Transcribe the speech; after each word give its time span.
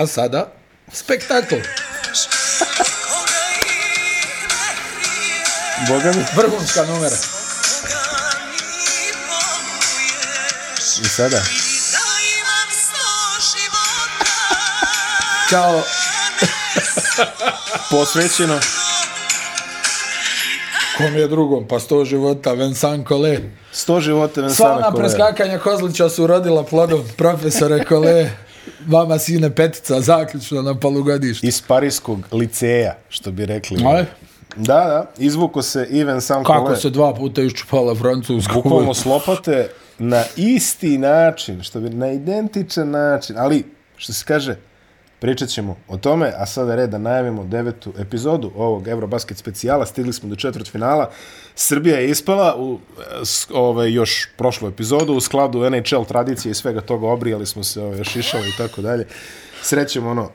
A 0.00 0.06
sada, 0.06 0.48
spektakl. 0.92 1.54
Boga 5.88 6.12
mi. 6.16 6.24
Vrhunska 6.36 6.84
numera. 6.84 7.16
I 11.02 11.08
sada. 11.08 11.42
Kao, 15.50 15.82
Posvećeno. 17.90 18.60
kom 20.96 21.16
je 21.16 21.28
drugom, 21.28 21.68
pa 21.68 21.80
sto 21.80 22.04
života, 22.04 22.52
Vincent 22.52 23.08
Collet. 23.08 23.42
Sto 23.72 24.00
života 24.00 24.34
Sva 24.34 24.42
Vensana 24.46 24.72
ona 24.72 24.90
Kolera. 24.90 25.08
preskakanja 25.08 25.58
Kozlića 25.58 26.08
su 26.08 26.26
rodila 26.26 26.64
plodom 26.64 27.04
profesore 27.16 27.84
Collet. 27.88 28.49
Vama 28.86 29.18
sine 29.18 29.54
petica, 29.54 30.00
zaključno 30.00 30.62
na 30.62 30.74
polugodištu. 30.74 31.46
Iz 31.46 31.62
parijskog 31.62 32.18
liceja, 32.32 32.96
što 33.08 33.30
bi 33.32 33.46
rekli. 33.46 33.84
Aj, 33.86 34.04
Da, 34.56 34.74
da. 34.74 35.10
Izvuko 35.18 35.62
se 35.62 35.86
i 35.90 36.04
Vincent 36.04 36.46
kako 36.46 36.64
Collet. 36.64 36.80
se 36.80 36.90
dva 36.90 37.14
puta 37.14 37.42
iščupala 37.42 37.94
Francusku. 37.94 38.54
Bukvalno 38.54 38.94
s 38.94 39.04
lopate 39.04 39.68
na 39.98 40.24
isti 40.36 40.98
način, 40.98 41.62
što 41.62 41.80
bi 41.80 41.90
na 41.90 42.10
identičan 42.12 42.90
način, 42.90 43.36
ali 43.38 43.64
što 43.96 44.12
se 44.12 44.24
kaže, 44.24 44.56
pričat 45.20 45.48
ćemo 45.48 45.76
o 45.88 45.96
tome, 45.96 46.32
a 46.36 46.46
sada 46.46 46.70
je 46.72 46.76
red 46.76 46.90
da 46.90 46.98
najavimo 46.98 47.44
devetu 47.44 47.92
epizodu 47.98 48.52
ovog 48.56 48.88
Eurobasket 48.88 49.36
specijala, 49.36 49.86
stigli 49.86 50.12
smo 50.12 50.28
do 50.28 50.36
četvrt 50.36 50.70
finala, 50.70 51.10
Srbija 51.54 51.98
je 51.98 52.10
ispala 52.10 52.56
u 52.58 52.78
ove, 53.52 53.60
ovaj, 53.60 53.92
još 53.92 54.28
prošlu 54.36 54.68
epizodu 54.68 55.12
u 55.12 55.20
skladu 55.20 55.70
NHL 55.70 56.04
tradicije 56.08 56.50
i 56.50 56.54
svega 56.54 56.80
toga. 56.80 57.06
Obrijali 57.06 57.46
smo 57.46 57.64
se 57.64 57.80
ovaj, 57.80 57.94
ove, 57.94 58.04
šišali 58.04 58.48
i 58.48 58.56
tako 58.56 58.82
dalje. 58.82 59.06
Srećemo 59.62 60.10
ono, 60.10 60.30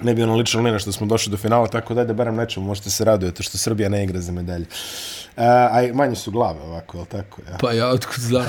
ne 0.00 0.14
bi 0.14 0.22
ono 0.22 0.36
lično 0.36 0.62
lina 0.62 0.78
što 0.78 0.92
smo 0.92 1.06
došli 1.06 1.30
do 1.30 1.36
finala, 1.36 1.66
tako 1.68 1.94
da 1.94 2.00
ajde, 2.00 2.14
barem 2.14 2.36
nečemu 2.36 2.66
možete 2.66 2.90
se 2.90 3.04
radujete 3.04 3.42
što 3.42 3.58
Srbija 3.58 3.88
ne 3.88 4.04
igra 4.04 4.20
za 4.20 4.32
medalje. 4.32 4.66
A, 5.36 5.68
a 5.72 5.82
i 5.82 5.92
manje 5.92 6.14
su 6.16 6.30
glave 6.30 6.60
ovako, 6.60 6.96
je 6.96 7.00
li 7.00 7.06
tako? 7.06 7.42
Ja. 7.50 7.56
Pa 7.60 7.72
ja 7.72 7.88
otkud 7.88 8.18
znam. 8.18 8.46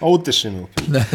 A 0.00 0.06
uteši 0.06 0.48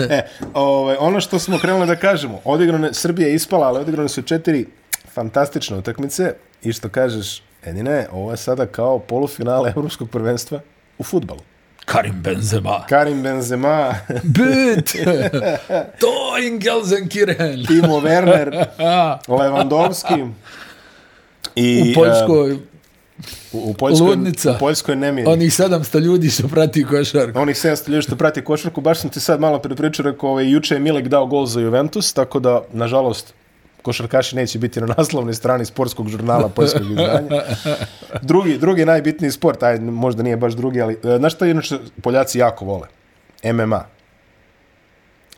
e, 0.10 0.22
ovaj, 0.54 0.96
ono 1.00 1.22
što 1.22 1.40
smo 1.40 1.60
krenuli 1.60 1.88
da 1.88 1.96
kažemo, 1.96 2.40
odigrane, 2.44 2.94
Srbija 2.94 3.28
je 3.28 3.36
ispala, 3.36 3.68
ali 3.68 3.80
odigrane 3.80 4.10
su 4.10 4.22
četiri 4.22 4.66
fantastične 5.14 5.78
utakmice 5.78 6.34
i 6.64 6.74
što 6.74 6.90
kažeš, 6.90 7.42
Edine, 7.64 8.08
ovo 8.12 8.32
je 8.32 8.38
sada 8.38 8.66
kao 8.66 9.00
polufinale 9.00 9.70
evropskog 9.76 10.10
prvenstva 10.10 10.60
u 10.98 11.04
futbalu. 11.04 11.40
Karim 11.86 12.22
Benzema. 12.22 12.86
Karim 12.90 13.24
Benzema, 13.24 13.96
Bit! 14.24 14.94
to 16.00 16.38
in 16.48 16.60
Gelsenkirchen. 16.60 17.66
Timo 17.68 18.00
Werner, 18.00 18.66
Lewandowski 19.28 20.32
i 21.56 21.92
U 21.92 21.96
Poljskoj, 21.96 22.54
u, 22.54 22.58
u 23.70 23.74
Poljskoj, 23.74 24.08
Ludnica. 24.08 24.52
u 24.52 24.60
Poljskoj 24.60 24.96
nemiri. 24.96 25.28
onih 25.28 25.52
700 25.52 26.00
ljudi 26.00 26.30
što 26.30 26.48
prati 26.48 26.84
košarku. 26.86 27.40
Onih 27.40 27.56
700 27.56 27.90
ljudi 27.90 28.02
što 28.02 28.16
prati 28.16 28.42
košarku, 28.44 28.82
baš 28.82 29.00
sam 29.00 29.10
ti 29.10 29.20
sad 29.20 29.40
malo 29.40 29.60
prepričao, 29.60 30.04
rekao, 30.04 30.30
ovaj, 30.30 30.52
juče 30.52 30.76
je 30.76 30.80
Milek 30.80 31.08
dao 31.08 31.26
gol 31.26 31.46
za 31.46 31.60
Juventus, 31.62 32.14
tako 32.14 32.40
da, 32.40 32.62
nažalost, 32.74 33.34
košarkaši 33.84 34.36
neće 34.36 34.60
biti 34.60 34.82
na 34.82 34.88
naslovnoj 34.98 35.34
strani 35.34 35.66
sportskog 35.66 36.10
žurnala 36.10 36.50
poljskog 36.50 36.92
izdanja. 36.92 37.44
Drugi, 38.22 38.58
drugi 38.58 38.86
najbitniji 38.86 39.32
sport, 39.32 39.64
aj, 39.64 39.80
možda 39.80 40.24
nije 40.24 40.38
baš 40.38 40.54
drugi, 40.54 40.82
ali, 40.82 40.98
e, 41.04 41.18
znaš 41.18 41.34
šta 41.34 41.48
inače 41.48 41.78
Poljaci 42.02 42.40
jako 42.40 42.66
vole? 42.66 42.88
MMA. 43.44 43.86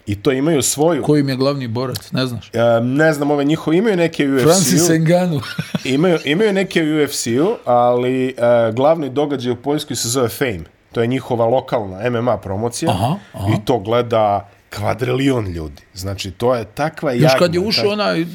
I 0.07 0.15
to 0.21 0.31
imaju 0.31 0.61
svoju, 0.61 1.03
Koji 1.03 1.19
im 1.19 1.29
je 1.29 1.35
glavni 1.35 1.67
borac, 1.67 2.11
ne 2.11 2.25
znaš? 2.27 2.49
e, 2.53 2.59
ne 2.81 3.13
znam, 3.13 3.31
ove 3.31 3.43
njihove, 3.43 3.77
imaju 3.77 3.97
neke 3.97 4.27
u 4.27 4.39
Francis 4.39 4.81
UFC-u, 4.81 4.93
Enganu. 4.93 5.41
imaju, 5.95 6.19
imaju 6.25 6.53
neke 6.53 6.83
u 6.83 7.03
UFC-u, 7.03 7.55
ali 7.65 8.27
e, 8.27 8.33
glavni 8.73 9.09
događaj 9.09 9.51
u 9.51 9.55
Poljskoj 9.55 9.95
se 9.95 10.09
zove 10.09 10.29
Fame. 10.29 10.63
To 10.91 11.01
je 11.01 11.07
njihova 11.07 11.45
lokalna 11.45 12.09
MMA 12.09 12.37
promocija 12.37 12.91
Aha, 12.91 13.15
aha. 13.33 13.47
i 13.47 13.65
to 13.65 13.79
gleda 13.79 14.49
kvadrilion 14.75 15.47
ljudi. 15.47 15.81
Znači, 15.93 16.31
to 16.31 16.55
je 16.55 16.65
takva 16.65 17.11
jagma. 17.11 17.25
Još 17.25 17.33
kad 17.39 17.53
je 17.53 17.59
ušao 17.59 17.83
tak- 17.83 17.93
onaj 17.93 18.25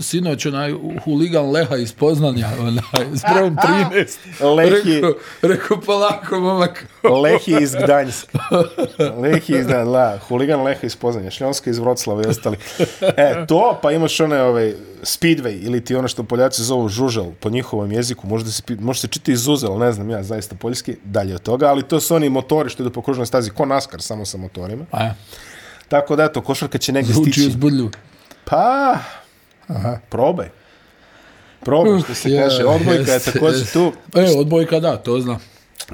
sinoć 0.00 0.46
onaj 0.46 0.74
huligan 1.04 1.50
Leha 1.50 1.76
iz 1.76 1.92
Poznanja, 1.92 2.48
onaj, 2.60 2.82
s 3.14 3.22
brojem 3.32 3.56
13. 4.40 4.54
Lehi, 4.56 4.94
Rekao, 4.94 5.14
rekao 5.42 5.80
polako, 5.80 6.40
momak. 6.40 6.86
Lehi 7.22 7.62
iz 7.62 7.74
Gdanjska. 7.84 8.38
Lehi 9.22 9.52
iz 9.58 9.66
Gdanjska, 9.66 9.84
da, 9.84 10.18
huligan 10.28 10.62
Leha 10.62 10.86
iz 10.86 10.96
Poznanja, 10.96 11.30
Šljonska 11.30 11.70
iz 11.70 11.78
Vroclava 11.78 12.22
i 12.22 12.26
ostali. 12.26 12.56
E, 13.00 13.46
to, 13.48 13.78
pa 13.82 13.92
imaš 13.92 14.20
one 14.20 14.42
ovaj, 14.42 14.74
speedway, 15.02 15.66
ili 15.66 15.84
ti 15.84 15.94
ono 15.94 16.08
što 16.08 16.22
Poljaci 16.24 16.62
zovu 16.62 16.88
žužel 16.88 17.26
po 17.40 17.50
njihovom 17.50 17.92
jeziku, 17.92 18.26
može, 18.26 18.44
da 18.44 18.50
se, 18.50 18.62
može 18.80 19.00
se 19.00 19.08
čiti 19.08 19.36
zuzel, 19.36 19.78
ne 19.78 19.92
znam 19.92 20.10
ja, 20.10 20.22
zaista 20.22 20.54
poljski, 20.54 20.96
dalje 21.04 21.34
od 21.34 21.42
toga, 21.42 21.66
ali 21.66 21.82
to 21.82 22.00
su 22.00 22.14
oni 22.14 22.28
motori 22.28 22.70
što 22.70 22.82
idu 22.82 22.90
po 22.92 23.02
kružnoj 23.02 23.26
stazi, 23.26 23.50
ko 23.50 23.66
naskar, 23.66 24.02
samo 24.02 24.24
sa 24.24 24.38
motorima. 24.38 24.84
A 24.90 25.04
ja, 25.04 25.14
Tako 25.92 26.16
da, 26.16 26.24
eto, 26.24 26.40
košarka 26.40 26.78
će 26.78 26.92
negdje 26.92 27.14
zvuči 27.14 27.32
stići. 27.32 27.46
uzbudljivo. 27.48 27.90
Pa, 28.44 28.98
Aha. 29.68 29.98
probaj. 30.08 30.48
Probaj, 31.60 32.00
što 32.00 32.14
se 32.14 32.30
Ja, 32.30 32.42
kaže. 32.42 32.64
Odbojka 32.64 33.10
je 33.10 33.14
jeste, 33.14 33.32
također 33.32 33.66
tu. 33.72 33.92
E, 34.14 34.24
odbojka 34.38 34.80
da, 34.80 34.96
to 34.96 35.20
znam. 35.20 35.38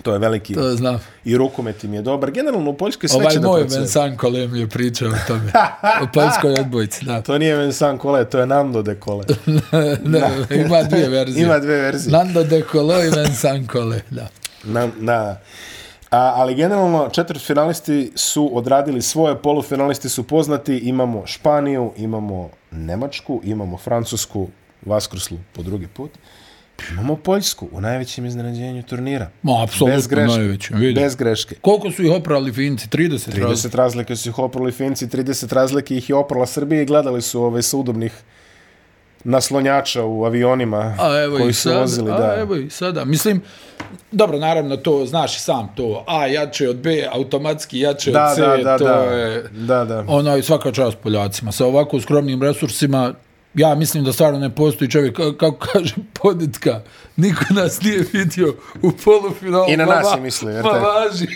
To 0.03 0.13
je 0.13 0.19
veliki. 0.19 0.55
To 0.55 0.77
znam. 0.77 1.01
I 1.25 1.37
rukomet 1.37 1.85
im 1.85 1.95
je 1.95 2.03
dobar. 2.03 2.31
Generalno 2.31 2.71
u 2.71 2.77
Poljskoj 2.77 3.09
sve 3.09 3.19
Ovaj 3.21 3.33
će 3.33 3.39
da 3.39 3.49
moj 3.49 3.61
procuje. 3.61 3.81
Vincent 3.81 4.19
Kole 4.19 4.49
mi 4.49 4.61
je 4.61 4.69
pričao 4.69 5.09
o 5.09 5.13
tome. 5.27 5.53
o 6.03 6.07
poljskoj 6.15 6.55
odbojci, 6.61 7.05
da. 7.05 7.23
To 7.23 7.39
nije 7.39 7.57
Vincent 7.57 8.01
Kole, 8.01 8.25
to 8.31 8.39
je 8.39 8.47
Nando 8.47 8.83
de 8.83 8.95
Kole. 8.95 9.25
ne, 10.05 10.23
ima 10.51 10.83
dvije 10.83 11.09
verzije. 11.09 11.45
Ima 11.45 11.59
dve 11.59 11.77
verzije. 11.77 12.13
Nando 12.13 12.45
de 12.45 12.63
Colo 12.73 13.05
i 13.05 13.11
Vincent 13.11 13.71
Kole, 13.71 14.01
da. 14.11 14.29
Na, 14.65 14.89
na, 14.99 15.37
a, 16.11 16.33
ali 16.37 16.55
generalno 16.55 17.09
četvrt 17.13 17.41
finalisti 17.47 18.13
su 18.15 18.57
odradili 18.57 19.03
svoje, 19.03 19.37
polufinalisti 19.37 20.09
su 20.09 20.23
poznati. 20.23 20.77
Imamo 20.77 21.27
Španiju, 21.27 21.93
imamo 21.97 22.51
Nemačku, 22.71 23.41
imamo 23.45 23.77
Francusku, 23.77 24.49
Vaskrslu 24.87 25.39
po 25.53 25.63
drugi 25.63 25.87
put. 25.87 26.11
Imamo 26.91 27.17
Poljsku 27.17 27.69
u 27.73 27.81
najvećem 27.81 28.27
iznenađenju 28.27 28.83
turnira. 28.83 29.31
Ma, 29.43 29.53
Bez 29.53 29.63
apsolutno 29.63 30.09
greške. 30.09 30.39
najveći. 30.39 30.75
Vidi. 30.75 31.01
Bez 31.01 31.17
greške. 31.17 31.55
Koliko 31.61 31.91
su 31.91 32.05
ih 32.05 32.11
oprali 32.13 32.53
Finci? 32.53 32.89
30, 32.89 33.31
30. 33.31 33.47
30 33.47 33.77
razlike 33.77 34.17
su 34.17 34.29
ih 34.29 34.39
oprali 34.39 34.73
Finci, 34.73 35.07
30 35.07 35.53
razlike 35.55 35.97
ih 35.97 36.11
je 36.11 36.17
oprala 36.17 36.47
Srbija 36.47 36.83
i 36.83 36.87
gledali 36.87 37.23
su 37.23 37.43
ove 37.43 37.63
sa 37.63 37.77
udobnih 37.77 38.13
naslonjača 39.29 40.05
u 40.05 40.25
avionima 40.25 40.95
A 40.99 41.19
evo 41.19 41.37
koji 41.37 41.51
i 41.51 41.53
su 41.53 41.63
sada, 41.63 41.81
vozili. 41.81 42.13
a 42.13 42.17
Da. 42.17 42.35
evo 42.35 42.57
i 42.57 42.71
sada. 42.71 43.05
Mislim, 43.05 43.43
dobro, 44.13 44.39
naravno 44.39 44.77
to, 44.77 45.07
znaš 45.07 45.37
i 45.37 45.41
sam 45.41 45.73
to, 45.77 46.05
A 46.07 46.27
jače 46.27 46.69
od 46.69 46.77
B, 46.77 47.07
automatski 47.13 47.81
jače 47.81 48.11
Da, 48.11 48.27
od 48.27 48.35
C, 48.35 48.41
da, 48.41 48.57
da, 48.57 48.79
to 48.79 48.85
da. 48.85 48.93
je... 48.95 49.43
Da, 49.51 49.85
da. 49.85 50.05
Onaj, 50.09 50.43
svaka 50.43 50.73
čast 50.73 50.99
Poljacima. 50.99 51.53
Sa 51.53 51.67
ovako 51.67 52.01
skromnim 52.01 52.43
resursima, 52.43 53.15
ja 53.55 53.75
mislim 53.75 54.05
da 54.05 54.13
stvarno 54.13 54.39
ne 54.39 54.51
postoji 54.51 54.91
čovjek, 54.91 55.17
ka- 55.17 55.37
kako 55.37 55.57
kaže 55.63 55.95
poditka, 56.15 56.81
niko 57.17 57.45
nas 57.51 57.83
nije 57.83 58.05
vidio 58.13 58.49
u 58.83 58.91
polufinalu. 58.95 59.65
I 59.69 59.77
na 59.77 59.87
Ma 59.87 59.95
nas 59.95 60.07
je 60.15 60.21
mislio, 60.21 60.51
jer 60.51 60.63
te- 60.63 60.69
važi. 60.71 61.27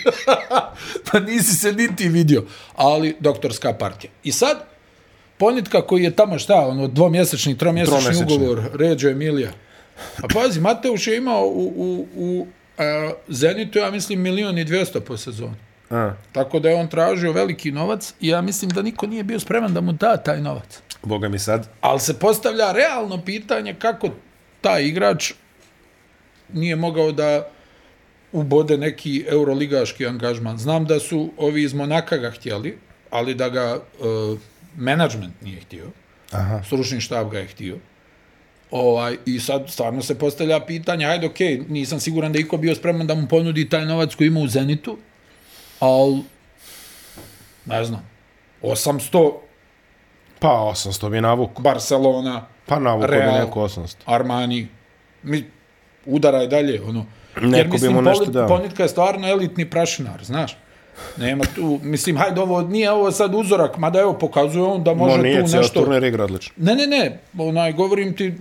pa 1.07 1.19
nisi 1.19 1.53
se 1.53 1.71
niti 1.73 2.09
vidio. 2.09 2.43
Ali, 2.75 3.15
doktorska 3.19 3.73
partija. 3.73 4.11
I 4.23 4.31
sad, 4.31 4.57
Ponitka 5.37 5.81
koji 5.81 6.03
je 6.03 6.15
tamo 6.15 6.39
šta, 6.39 6.55
ono 6.67 6.87
dvomjesečni, 6.87 7.57
tromjesečni 7.57 8.01
Tromjesečni. 8.01 8.35
ugovor, 8.35 8.63
Ređo 8.73 9.09
Emilija. 9.09 9.51
A 10.17 10.27
pazi, 10.33 10.59
Mateuš 10.61 11.07
je 11.07 11.17
imao 11.17 11.45
u, 11.45 11.73
u, 11.75 12.07
u 12.15 12.47
a, 12.77 13.11
Zenitu, 13.27 13.79
ja 13.79 13.91
mislim, 13.91 14.21
milion 14.21 14.57
i 14.57 14.63
dvjesto 14.63 15.01
po 15.01 15.17
sezoni. 15.17 15.55
A, 15.89 16.13
Tako 16.31 16.59
da 16.59 16.69
je 16.69 16.75
on 16.75 16.87
tražio 16.87 17.31
veliki 17.31 17.71
novac 17.71 18.13
i 18.21 18.27
ja 18.27 18.41
mislim 18.41 18.71
da 18.71 18.81
niko 18.81 19.07
nije 19.07 19.23
bio 19.23 19.39
spreman 19.39 19.73
da 19.73 19.81
mu 19.81 19.91
da 19.91 20.17
taj 20.17 20.41
novac. 20.41 20.79
boga 21.03 21.29
mi 21.29 21.39
sad. 21.39 21.69
Ali 21.81 21.99
se 21.99 22.19
postavlja 22.19 22.71
realno 22.71 23.21
pitanje 23.25 23.75
kako 23.79 24.09
taj 24.61 24.83
igrač 24.83 25.33
nije 26.53 26.75
mogao 26.75 27.11
da 27.11 27.47
ubode 28.31 28.77
neki 28.77 29.25
euroligaški 29.29 30.07
angažman. 30.07 30.57
Znam 30.57 30.85
da 30.85 30.99
su 30.99 31.31
ovi 31.37 31.63
iz 31.63 31.73
Monaka 31.73 32.17
ga 32.17 32.31
htjeli, 32.31 32.77
ali 33.09 33.35
da 33.35 33.49
ga 33.49 33.79
uh, 33.99 34.39
management 34.75 35.41
nije 35.41 35.61
htio. 35.61 35.89
Aha. 36.31 36.63
Stručni 36.63 37.01
štab 37.01 37.29
ga 37.29 37.39
je 37.39 37.47
htio. 37.47 37.77
Ovaj, 38.71 39.17
I 39.25 39.39
sad 39.39 39.69
stvarno 39.69 40.01
se 40.01 40.19
postavlja 40.19 40.59
pitanje, 40.59 41.05
ajde, 41.05 41.27
okej, 41.27 41.57
okay, 41.57 41.69
nisam 41.69 41.99
siguran 41.99 42.33
da 42.33 42.39
iko 42.39 42.57
bio 42.57 42.75
spreman 42.75 43.07
da 43.07 43.15
mu 43.15 43.27
ponudi 43.27 43.69
taj 43.69 43.85
novac 43.85 44.15
koji 44.15 44.27
ima 44.27 44.39
u 44.39 44.47
Zenitu, 44.47 44.97
ali, 45.79 46.23
ne 47.65 47.85
znam, 47.85 48.09
800 48.61 49.31
Pa 50.43 50.49
800 50.49 51.09
bi 51.09 51.21
navuku. 51.21 51.61
Barcelona, 51.61 52.45
Pa 52.65 52.79
navuku 52.79 53.07
bi 53.07 53.17
neko 53.17 53.59
800. 53.59 53.95
Armani, 54.05 54.67
mi, 55.23 55.43
udara 56.05 56.37
je 56.37 56.47
dalje, 56.47 56.81
ono. 56.81 57.05
Neko 57.35 57.57
Jer 57.57 57.65
bi 57.65 57.71
mislim, 57.71 57.93
mu 57.93 58.01
nešto 58.01 58.25
dao. 58.25 58.47
Ponitka 58.47 58.83
je 58.83 58.89
stvarno 58.89 59.27
elitni 59.27 59.69
prašinar, 59.69 60.23
znaš. 60.23 60.57
Nema 61.17 61.43
tu, 61.55 61.79
mislim, 61.83 62.17
hajde, 62.17 62.41
ovo 62.41 62.61
nije 62.61 62.91
ovo 62.91 63.11
sad 63.11 63.35
uzorak, 63.35 63.77
mada 63.77 63.99
evo, 63.99 64.13
pokazuje 64.13 64.63
on 64.65 64.83
da 64.83 64.93
može 64.93 65.17
No, 65.17 65.23
nije, 65.23 65.45
tu 65.45 65.57
nešto... 65.57 65.79
turnir 65.81 66.03
igra 66.03 66.23
odlično. 66.23 66.53
Ne, 66.57 66.75
ne, 66.75 66.87
ne, 66.87 67.19
onaj, 67.37 67.73
govorim 67.73 68.15
ti, 68.15 68.33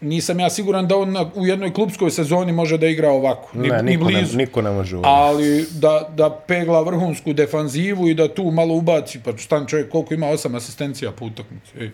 nisam 0.00 0.40
ja 0.40 0.50
siguran 0.50 0.86
da 0.88 0.96
on 0.96 1.12
na, 1.12 1.30
u 1.34 1.46
jednoj 1.46 1.72
klubskoj 1.72 2.10
sezoni 2.10 2.52
može 2.52 2.78
da 2.78 2.86
igra 2.86 3.10
ovako, 3.10 3.48
ni, 3.54 3.68
Ne, 3.68 3.82
ni 3.82 3.90
niko 3.90 4.04
ne, 4.04 4.12
blizu. 4.12 4.36
niko 4.36 4.62
ne 4.62 4.70
može 4.70 4.96
ovo. 4.96 5.04
Ali 5.06 5.66
da, 5.70 6.08
da 6.16 6.30
pegla 6.46 6.82
vrhunsku 6.82 7.32
defanzivu 7.32 8.08
i 8.08 8.14
da 8.14 8.34
tu 8.34 8.50
malo 8.50 8.74
ubaci, 8.74 9.20
pa 9.24 9.38
stan 9.38 9.66
čovjek 9.66 9.90
koliko 9.90 10.14
ima 10.14 10.26
osam 10.28 10.54
asistencija 10.54 11.12
po 11.12 11.24
utakmici. 11.24 11.70
Ej, 11.80 11.90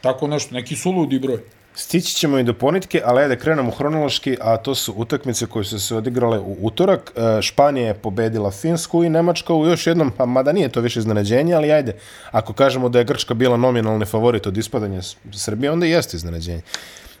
tako 0.00 0.26
nešto, 0.26 0.54
neki 0.54 0.76
suludi 0.76 1.18
broj. 1.18 1.38
Stići 1.74 2.14
ćemo 2.14 2.38
i 2.38 2.42
do 2.42 2.54
ponitke, 2.54 3.02
ali 3.04 3.22
ajde 3.22 3.36
krenemo 3.36 3.70
hronološki, 3.70 4.36
a 4.40 4.56
to 4.56 4.74
su 4.74 4.94
utakmice 4.96 5.46
koje 5.46 5.64
su 5.64 5.80
se 5.80 5.96
odigrale 5.96 6.38
u 6.38 6.56
utorak. 6.60 7.12
E, 7.16 7.42
Španija 7.42 7.86
je 7.86 7.94
pobedila 7.94 8.50
Finsku 8.50 9.04
i 9.04 9.08
Nemačka 9.08 9.54
u 9.54 9.66
još 9.66 9.86
jednom, 9.86 10.12
pa 10.16 10.26
mada 10.26 10.52
nije 10.52 10.68
to 10.68 10.80
više 10.80 10.98
iznenađenje, 10.98 11.54
ali 11.54 11.72
ajde, 11.72 11.96
ako 12.30 12.52
kažemo 12.52 12.88
da 12.88 12.98
je 12.98 13.04
Grčka 13.04 13.34
bila 13.34 13.56
nominalni 13.56 14.04
favorit 14.04 14.46
od 14.46 14.56
ispadanja 14.56 15.00
Srbije, 15.32 15.70
onda 15.70 15.86
jeste 15.86 16.16
iznenađenje. 16.16 16.62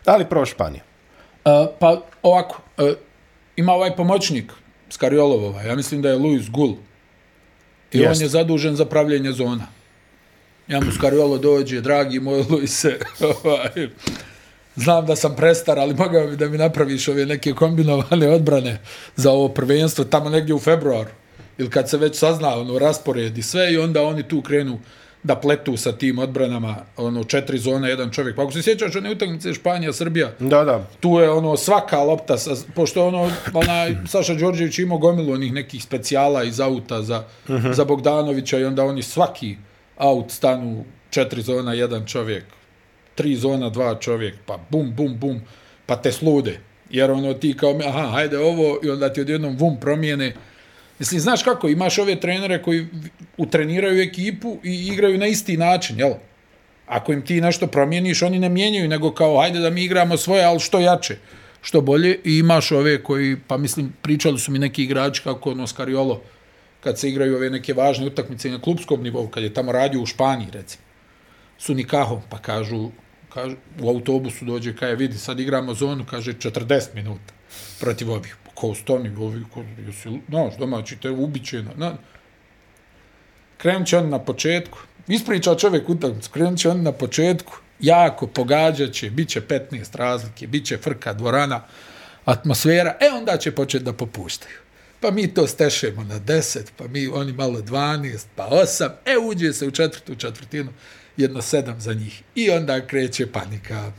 Ali 0.06 0.24
prvo 0.24 0.46
Španija. 0.46 0.82
Uh, 1.44 1.68
pa 1.78 2.00
ovako, 2.22 2.62
uh, 2.78 2.90
ima 3.56 3.72
ovaj 3.72 3.96
pomoćnik 3.96 4.52
Skariolov, 4.90 5.66
ja 5.66 5.76
mislim 5.76 6.02
da 6.02 6.08
je 6.08 6.16
Luis 6.16 6.50
Gul. 6.50 6.74
I 7.92 7.98
Jest. 7.98 8.16
on 8.16 8.22
je 8.22 8.28
zadužen 8.28 8.76
za 8.76 8.84
pravljenje 8.84 9.32
zona. 9.32 9.66
Ja 10.68 10.80
mu 10.80 10.92
Skariolo 10.92 11.38
dođe, 11.38 11.80
dragi 11.80 12.20
moj 12.20 12.44
Luise, 12.50 12.98
ovaj, 13.44 13.88
znam 14.76 15.06
da 15.06 15.16
sam 15.16 15.36
prestar, 15.36 15.78
ali 15.78 15.94
mogao 15.94 16.26
bi 16.26 16.36
da 16.36 16.48
mi 16.48 16.58
napraviš 16.58 17.08
ove 17.08 17.26
neke 17.26 17.52
kombinovane 17.52 18.28
odbrane 18.28 18.78
za 19.16 19.30
ovo 19.30 19.48
prvenstvo 19.48 20.04
tamo 20.04 20.30
negdje 20.30 20.54
u 20.54 20.58
februaru. 20.58 21.10
Ili 21.58 21.70
kad 21.70 21.90
se 21.90 21.98
već 21.98 22.18
sazna 22.18 22.54
ono, 22.54 22.78
raspored 22.78 23.38
i 23.38 23.42
sve 23.42 23.72
i 23.72 23.78
onda 23.78 24.02
oni 24.02 24.22
tu 24.22 24.42
krenu 24.42 24.78
da 25.22 25.36
pletu 25.36 25.76
sa 25.76 25.92
tim 25.92 26.18
odbranama, 26.18 26.76
ono, 26.96 27.24
četiri 27.24 27.58
zone, 27.58 27.88
jedan 27.88 28.10
čovjek. 28.10 28.36
Pa 28.36 28.42
ako 28.42 28.52
se 28.52 28.62
sjećaš 28.62 28.96
one 28.96 29.10
utakmice 29.10 29.54
Španija, 29.54 29.92
Srbija, 29.92 30.32
Da, 30.38 30.64
da, 30.64 30.86
tu 31.00 31.08
je 31.08 31.30
ono 31.30 31.56
svaka 31.56 31.98
lopta, 31.98 32.38
sa, 32.38 32.50
pošto 32.74 33.06
ono, 33.06 33.30
onaj, 33.54 33.96
Saša 34.08 34.34
Đorđević 34.34 34.78
imao 34.78 34.98
gomilu 34.98 35.32
onih 35.32 35.52
nekih 35.52 35.82
specijala 35.82 36.44
iz 36.44 36.60
auta 36.60 37.02
za, 37.02 37.24
uh 37.48 37.54
-huh. 37.54 37.72
za 37.72 37.84
Bogdanovića 37.84 38.58
i 38.58 38.64
onda 38.64 38.84
oni 38.84 39.02
svaki 39.02 39.56
aut 39.96 40.30
stanu 40.30 40.84
četiri 41.10 41.42
zona, 41.42 41.74
jedan 41.74 42.06
čovjek, 42.06 42.44
tri 43.20 43.36
zona, 43.36 43.68
dva 43.68 43.98
čovjek, 44.00 44.34
pa 44.46 44.56
bum, 44.70 44.94
bum, 44.96 45.18
bum, 45.18 45.40
pa 45.86 45.96
te 45.96 46.12
slude. 46.12 46.58
Jer 46.90 47.10
ono 47.10 47.34
ti 47.34 47.54
kao, 47.56 47.78
aha, 47.86 48.06
hajde 48.12 48.38
ovo 48.38 48.78
i 48.82 48.90
onda 48.90 49.12
ti 49.12 49.20
odjednom 49.20 49.56
vum 49.56 49.76
promijene. 49.80 50.32
Mislim, 50.98 51.20
znaš 51.20 51.42
kako, 51.42 51.68
imaš 51.68 51.98
ove 51.98 52.16
trenere 52.20 52.62
koji 52.62 52.86
utreniraju 53.36 54.00
ekipu 54.00 54.56
i 54.64 54.88
igraju 54.92 55.18
na 55.18 55.26
isti 55.26 55.56
način, 55.56 55.98
jel? 55.98 56.14
Ako 56.86 57.12
im 57.12 57.22
ti 57.22 57.40
nešto 57.40 57.66
promijeniš, 57.66 58.22
oni 58.22 58.38
ne 58.38 58.48
mijenjaju, 58.48 58.88
nego 58.88 59.12
kao, 59.12 59.40
hajde 59.40 59.58
da 59.58 59.70
mi 59.70 59.84
igramo 59.84 60.16
svoje, 60.16 60.44
ali 60.44 60.60
što 60.60 60.80
jače, 60.80 61.16
što 61.62 61.80
bolje. 61.80 62.18
I 62.24 62.38
imaš 62.38 62.72
ove 62.72 63.02
koji, 63.02 63.36
pa 63.46 63.56
mislim, 63.56 63.92
pričali 64.02 64.38
su 64.38 64.52
mi 64.52 64.58
neki 64.58 64.84
igrači 64.84 65.22
kako 65.22 65.50
ono 65.50 65.66
Skariolo, 65.66 66.22
kad 66.80 66.98
se 66.98 67.08
igraju 67.08 67.36
ove 67.36 67.50
neke 67.50 67.74
važne 67.74 68.06
utakmice 68.06 68.50
na 68.50 68.60
klubskom 68.60 69.02
nivou, 69.02 69.28
kad 69.28 69.42
je 69.42 69.54
tamo 69.54 69.72
radio 69.72 70.00
u 70.00 70.06
Španiji, 70.06 70.48
recimo, 70.52 70.84
su 71.58 71.74
nikahom, 71.74 72.20
pa 72.30 72.38
kažu, 72.38 72.90
kaže, 73.34 73.56
u 73.80 73.88
autobusu 73.88 74.44
dođe, 74.44 74.76
kaže, 74.76 74.94
vidi, 74.94 75.18
sad 75.18 75.40
igramo 75.40 75.74
zonu, 75.74 76.04
kaže, 76.10 76.32
40 76.32 76.94
minuta 76.94 77.34
protiv 77.80 78.10
ovih. 78.10 78.36
ko 78.54 78.74
stani, 78.74 79.08
ovi, 79.18 79.44
ko, 79.54 79.64
jesi, 79.86 80.20
znaš, 80.28 80.56
domaći 80.58 80.96
te 80.96 81.10
ubiće, 81.10 81.62
na, 81.62 81.70
na, 81.76 81.96
krenut 83.58 83.88
će 83.88 83.98
on 83.98 84.08
na 84.08 84.18
početku, 84.18 84.78
ispriča 85.08 85.54
čovjek 85.54 85.88
utakmicu, 85.88 86.30
krenut 86.30 86.58
će 86.58 86.68
on 86.68 86.82
na 86.82 86.92
početku, 86.92 87.56
jako 87.80 88.26
pogađaće, 88.26 89.10
bit 89.10 89.28
će 89.28 89.40
15 89.40 89.96
razlike, 89.96 90.46
bit 90.46 90.66
će 90.66 90.76
frka 90.76 91.12
dvorana, 91.12 91.62
atmosfera, 92.24 92.96
e 93.00 93.10
onda 93.18 93.36
će 93.36 93.52
početi 93.52 93.84
da 93.84 93.92
popuštaju. 93.92 94.56
Pa 95.00 95.10
mi 95.10 95.34
to 95.34 95.46
stešemo 95.46 96.04
na 96.04 96.20
10, 96.20 96.58
pa 96.76 96.88
mi 96.88 97.08
oni 97.08 97.32
malo 97.32 97.60
12, 97.60 98.26
pa 98.36 98.48
8, 98.52 98.90
e 99.04 99.18
uđe 99.18 99.52
se 99.52 99.66
u 99.66 99.70
četvrtu 99.70 100.14
četvrtinu, 100.14 100.72
jedno 101.16 101.42
sedam 101.42 101.80
za 101.80 101.94
njih. 101.94 102.22
I 102.34 102.50
onda 102.50 102.86
kreće 102.86 103.32
panika. 103.32 103.92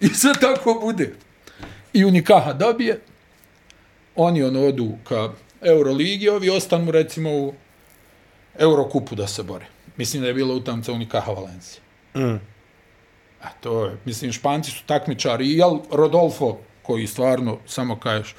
I 0.00 0.08
sve 0.08 0.32
tako 0.40 0.78
bude. 0.82 1.14
I 1.92 2.04
Unikaha 2.04 2.52
dobije, 2.52 3.00
oni 4.16 4.42
ono 4.42 4.66
odu 4.66 4.92
ka 5.04 5.32
Euroligi, 5.62 6.28
ovi 6.28 6.50
ostanu 6.50 6.90
recimo 6.90 7.30
u 7.30 7.54
Eurokupu 8.58 9.14
da 9.14 9.26
se 9.26 9.42
bore. 9.42 9.66
Mislim 9.96 10.22
da 10.22 10.28
je 10.28 10.34
bila 10.34 10.54
utamca 10.54 10.92
Unikaha 10.92 11.32
Valencija. 11.32 11.80
Mm. 12.14 12.40
A 13.42 13.48
to 13.60 13.84
je, 13.84 13.96
mislim, 14.04 14.32
Španci 14.32 14.70
su 14.70 14.82
takmičari, 14.86 15.46
i 15.46 15.56
jel 15.56 15.78
Rodolfo, 15.92 16.58
koji 16.82 17.06
stvarno, 17.06 17.58
samo 17.66 18.00
kažeš, 18.00 18.34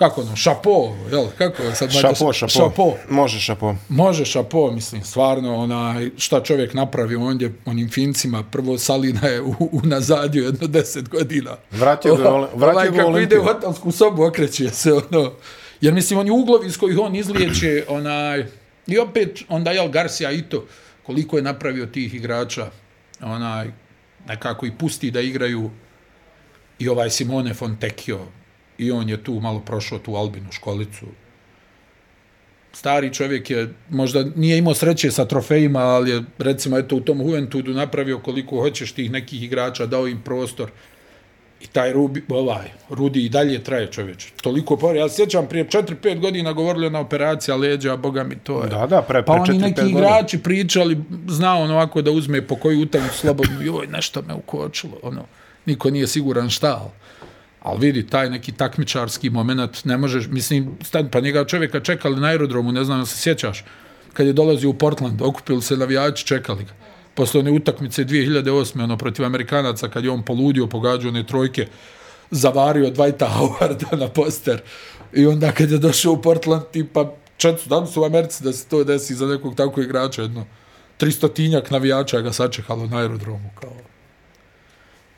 kako 0.00 0.20
ono, 0.20 0.36
šapo, 0.36 0.96
jel, 1.10 1.26
kako 1.38 1.62
je 1.62 1.74
sad? 1.74 1.90
šapo, 1.92 2.32
šapo, 2.32 2.48
šapo. 2.50 2.94
Može 3.08 3.40
šapo. 3.40 3.74
Može 3.88 4.24
šapo, 4.24 4.70
mislim, 4.70 5.04
stvarno, 5.04 5.56
onaj, 5.56 6.10
šta 6.16 6.42
čovjek 6.42 6.74
napravi 6.74 7.16
ondje, 7.16 7.52
onim 7.64 7.90
fincima, 7.90 8.42
prvo 8.42 8.78
Salina 8.78 9.28
je 9.28 9.42
u, 9.42 9.54
u 9.72 9.80
nazadio 9.82 10.44
jedno 10.44 10.66
deset 10.66 11.08
godina. 11.08 11.56
Vratio 11.70 12.16
ga, 12.16 12.28
Ovaj, 12.30 12.48
vratio 12.54 12.90
ga 12.90 12.96
u 12.96 12.96
kako 12.96 12.98
ide 12.98 13.04
Olimpiju. 13.06 13.40
u 13.40 13.44
hotelsku 13.44 13.92
sobu, 13.92 14.24
okreće 14.24 14.68
se, 14.70 14.92
ono, 14.92 15.32
jer 15.80 15.94
mislim, 15.94 16.18
oni 16.18 16.30
uglovi 16.30 16.66
iz 16.66 16.78
kojih 16.78 16.98
on 16.98 17.16
izliječe, 17.16 17.84
onaj, 17.88 18.46
i 18.86 18.98
opet, 18.98 19.38
onda, 19.48 19.70
jel, 19.70 19.88
Garcia 19.88 20.32
i 20.32 20.42
to, 20.42 20.66
koliko 21.02 21.36
je 21.36 21.42
napravio 21.42 21.86
tih 21.86 22.14
igrača, 22.14 22.70
onaj, 23.22 23.70
nekako 24.28 24.66
i 24.66 24.72
pusti 24.78 25.10
da 25.10 25.20
igraju 25.20 25.70
i 26.78 26.88
ovaj 26.88 27.10
Simone 27.10 27.54
Fontecchio, 27.54 28.18
i 28.80 28.90
on 28.92 29.08
je 29.08 29.24
tu 29.24 29.40
malo 29.40 29.60
prošao 29.60 29.98
tu 29.98 30.14
Albinu 30.14 30.52
školicu. 30.52 31.06
Stari 32.72 33.14
čovjek 33.14 33.50
je, 33.50 33.74
možda 33.90 34.24
nije 34.36 34.58
imao 34.58 34.74
sreće 34.74 35.10
sa 35.10 35.24
trofejima, 35.24 35.80
ali 35.80 36.10
je, 36.10 36.22
recimo, 36.38 36.78
eto, 36.78 36.96
u 36.96 37.00
tom 37.00 37.20
Juventudu 37.20 37.72
napravio 37.72 38.18
koliko 38.18 38.60
hoćeš 38.60 38.92
tih 38.92 39.10
nekih 39.10 39.42
igrača, 39.42 39.86
dao 39.86 40.08
im 40.08 40.20
prostor. 40.24 40.70
I 41.60 41.66
taj 41.66 41.92
Rubi, 41.92 42.22
ovaj, 42.28 42.70
Rudi 42.90 43.24
i 43.24 43.28
dalje 43.28 43.64
traje 43.64 43.86
čovječ. 43.86 44.26
Toliko 44.42 44.76
por, 44.76 44.96
ja 44.96 45.08
sjećam, 45.08 45.48
prije 45.48 45.68
4-5 45.68 46.20
godina 46.20 46.52
govorili 46.52 46.90
na 46.90 47.00
operacija 47.00 47.56
leđa, 47.56 47.96
boga 47.96 48.24
mi 48.24 48.36
to 48.36 48.62
je. 48.62 48.68
Da, 48.68 48.86
da, 48.86 49.02
pre, 49.02 49.22
Pa 49.22 49.32
pre 49.32 49.42
oni 49.42 49.58
4-5 49.58 49.62
neki 49.62 49.80
godina. 49.80 49.98
igrači 49.98 50.38
pričali, 50.38 50.98
znao 51.28 51.62
on 51.62 51.70
ovako 51.70 52.02
da 52.02 52.10
uzme 52.10 52.46
po 52.46 52.56
koju 52.56 52.80
utakmicu 52.80 53.18
slobodno, 53.18 53.62
joj, 53.62 53.86
nešto 53.86 54.22
me 54.22 54.34
ukočilo, 54.34 54.98
ono, 55.02 55.24
niko 55.66 55.90
nije 55.90 56.06
siguran 56.06 56.50
šta, 56.50 56.78
ali, 56.80 56.90
ali 57.62 57.78
vidi, 57.80 58.06
taj 58.06 58.30
neki 58.30 58.52
takmičarski 58.52 59.30
moment, 59.30 59.84
ne 59.84 59.96
možeš, 59.96 60.26
mislim, 60.28 60.78
stan, 60.82 61.08
pa 61.10 61.20
njega 61.20 61.44
čovjeka 61.44 61.80
čekali 61.80 62.20
na 62.20 62.26
aerodromu, 62.26 62.72
ne 62.72 62.84
znam 62.84 63.00
da 63.00 63.06
se 63.06 63.18
sjećaš, 63.18 63.64
kad 64.12 64.26
je 64.26 64.32
dolazio 64.32 64.70
u 64.70 64.74
Portland, 64.74 65.22
okupili 65.22 65.62
se 65.62 65.76
navijači, 65.76 66.26
čekali 66.26 66.64
ga. 66.64 66.72
Posle 67.14 67.40
one 67.40 67.50
utakmice 67.50 68.04
2008. 68.04 68.84
ono, 68.84 68.96
protiv 68.96 69.24
Amerikanaca, 69.24 69.88
kad 69.88 70.04
je 70.04 70.10
on 70.10 70.22
poludio, 70.22 70.66
pogađao 70.66 71.08
one 71.08 71.26
trojke, 71.26 71.66
zavario 72.30 72.90
Dwighta 72.90 73.28
Howarda 73.38 73.96
na 73.96 74.08
poster. 74.08 74.60
I 75.12 75.26
onda 75.26 75.52
kad 75.52 75.70
je 75.70 75.78
došao 75.78 76.12
u 76.12 76.22
Portland, 76.22 76.62
tipa, 76.72 77.12
četcu 77.36 77.68
dan 77.68 77.86
su 77.86 78.02
u 78.02 78.04
Americi 78.04 78.44
da 78.44 78.52
se 78.52 78.66
to 78.68 78.84
desi 78.84 79.14
za 79.14 79.26
nekog 79.26 79.54
takvog 79.54 79.84
igrača, 79.84 80.22
jedno, 80.22 80.46
300 81.00 81.32
tinjak 81.32 81.70
navijača 81.70 82.20
ga 82.20 82.32
sačekalo 82.32 82.86
na 82.86 82.98
aerodromu, 82.98 83.50
kao. 83.60 83.76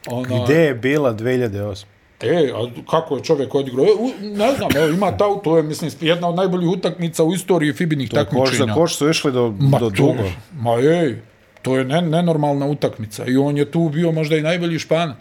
Ona, 0.06 0.44
Gde 0.44 0.54
je 0.54 0.74
bila 0.74 1.14
2008? 1.14 1.91
E, 2.24 2.52
a 2.52 2.60
kako 2.84 3.16
je 3.16 3.22
čovjek 3.22 3.54
odigrao? 3.54 3.84
E, 3.84 3.94
u- 3.98 4.12
ne 4.20 4.52
znam, 4.52 4.70
evo, 4.76 4.88
ima 4.88 5.10
ta, 5.10 5.24
to 5.44 5.56
je, 5.56 5.62
mislim, 5.62 5.90
jedna 6.00 6.28
od 6.28 6.34
najboljih 6.34 6.68
utakmica 6.68 7.24
u 7.24 7.34
istoriji 7.34 7.72
Fibinih 7.72 8.10
Koš 8.30 8.56
za 8.56 8.66
koš 8.66 8.96
su 8.96 9.10
išli 9.10 9.32
do, 9.32 9.54
Ma, 9.60 9.78
do 9.78 9.84
to- 9.86 9.90
dugo. 9.92 10.24
Ma 10.54 10.70
ej, 10.72 11.16
to 11.62 11.76
je 11.76 11.84
ne, 11.84 12.02
nenormalna 12.02 12.66
utakmica 12.66 13.24
i 13.26 13.36
on 13.36 13.56
je 13.56 13.70
tu 13.70 13.88
bio 13.88 14.12
možda 14.12 14.36
i 14.36 14.42
najbolji 14.42 14.78
španac. 14.78 15.16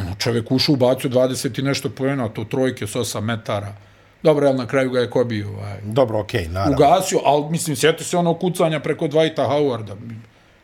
Ono, 0.00 0.14
čovjek 0.14 0.50
ušao 0.50 0.72
u 0.72 0.76
bacu 0.76 1.08
20 1.08 1.58
i 1.58 1.64
nešto 1.64 1.88
pojena, 1.90 2.28
to 2.28 2.44
trojke 2.44 2.86
s 2.86 2.94
8 2.94 3.20
metara. 3.20 3.74
Dobro, 4.22 4.46
ali 4.46 4.56
na 4.56 4.66
kraju 4.66 4.90
ga 4.90 5.00
je 5.00 5.10
ko 5.10 5.24
bio, 5.24 5.48
ovaj, 5.50 5.78
Dobro, 5.84 6.20
okej, 6.20 6.40
okay, 6.40 6.48
naravno. 6.48 6.76
ugasio, 6.76 7.20
ali 7.24 7.44
mislim, 7.50 7.76
sjeti 7.76 8.04
se 8.04 8.16
ono 8.16 8.34
kucanja 8.34 8.80
preko 8.80 9.04
Dwighta 9.04 9.48
Howarda. 9.48 9.94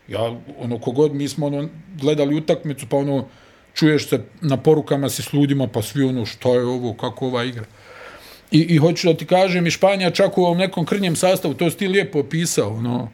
Ja, 0.07 0.19
ono, 0.59 0.79
kogod, 0.79 1.13
mi 1.13 1.27
smo 1.27 1.47
ono, 1.47 1.67
gledali 1.93 2.35
utakmicu, 2.35 2.85
pa 2.87 2.97
ono, 2.97 3.25
čuješ 3.73 4.09
se 4.09 4.21
na 4.41 4.57
porukama 4.57 5.09
si 5.09 5.21
s 5.21 5.33
ljudima, 5.33 5.67
pa 5.67 5.81
svi 5.81 6.03
ono, 6.03 6.25
što 6.25 6.55
je 6.55 6.65
ovo, 6.65 6.93
kako 6.93 7.27
ova 7.27 7.43
igra. 7.43 7.65
I, 8.51 8.59
I 8.59 8.77
hoću 8.77 9.07
da 9.07 9.17
ti 9.17 9.25
kažem, 9.25 9.67
i 9.67 9.71
Španija 9.71 10.11
čak 10.11 10.37
u 10.37 10.43
ovom 10.43 10.57
nekom 10.57 10.85
krnjem 10.85 11.15
sastavu, 11.15 11.53
to 11.53 11.69
si 11.69 11.77
ti 11.77 11.87
lijepo 11.87 12.19
opisao, 12.19 12.69
ono, 12.69 13.09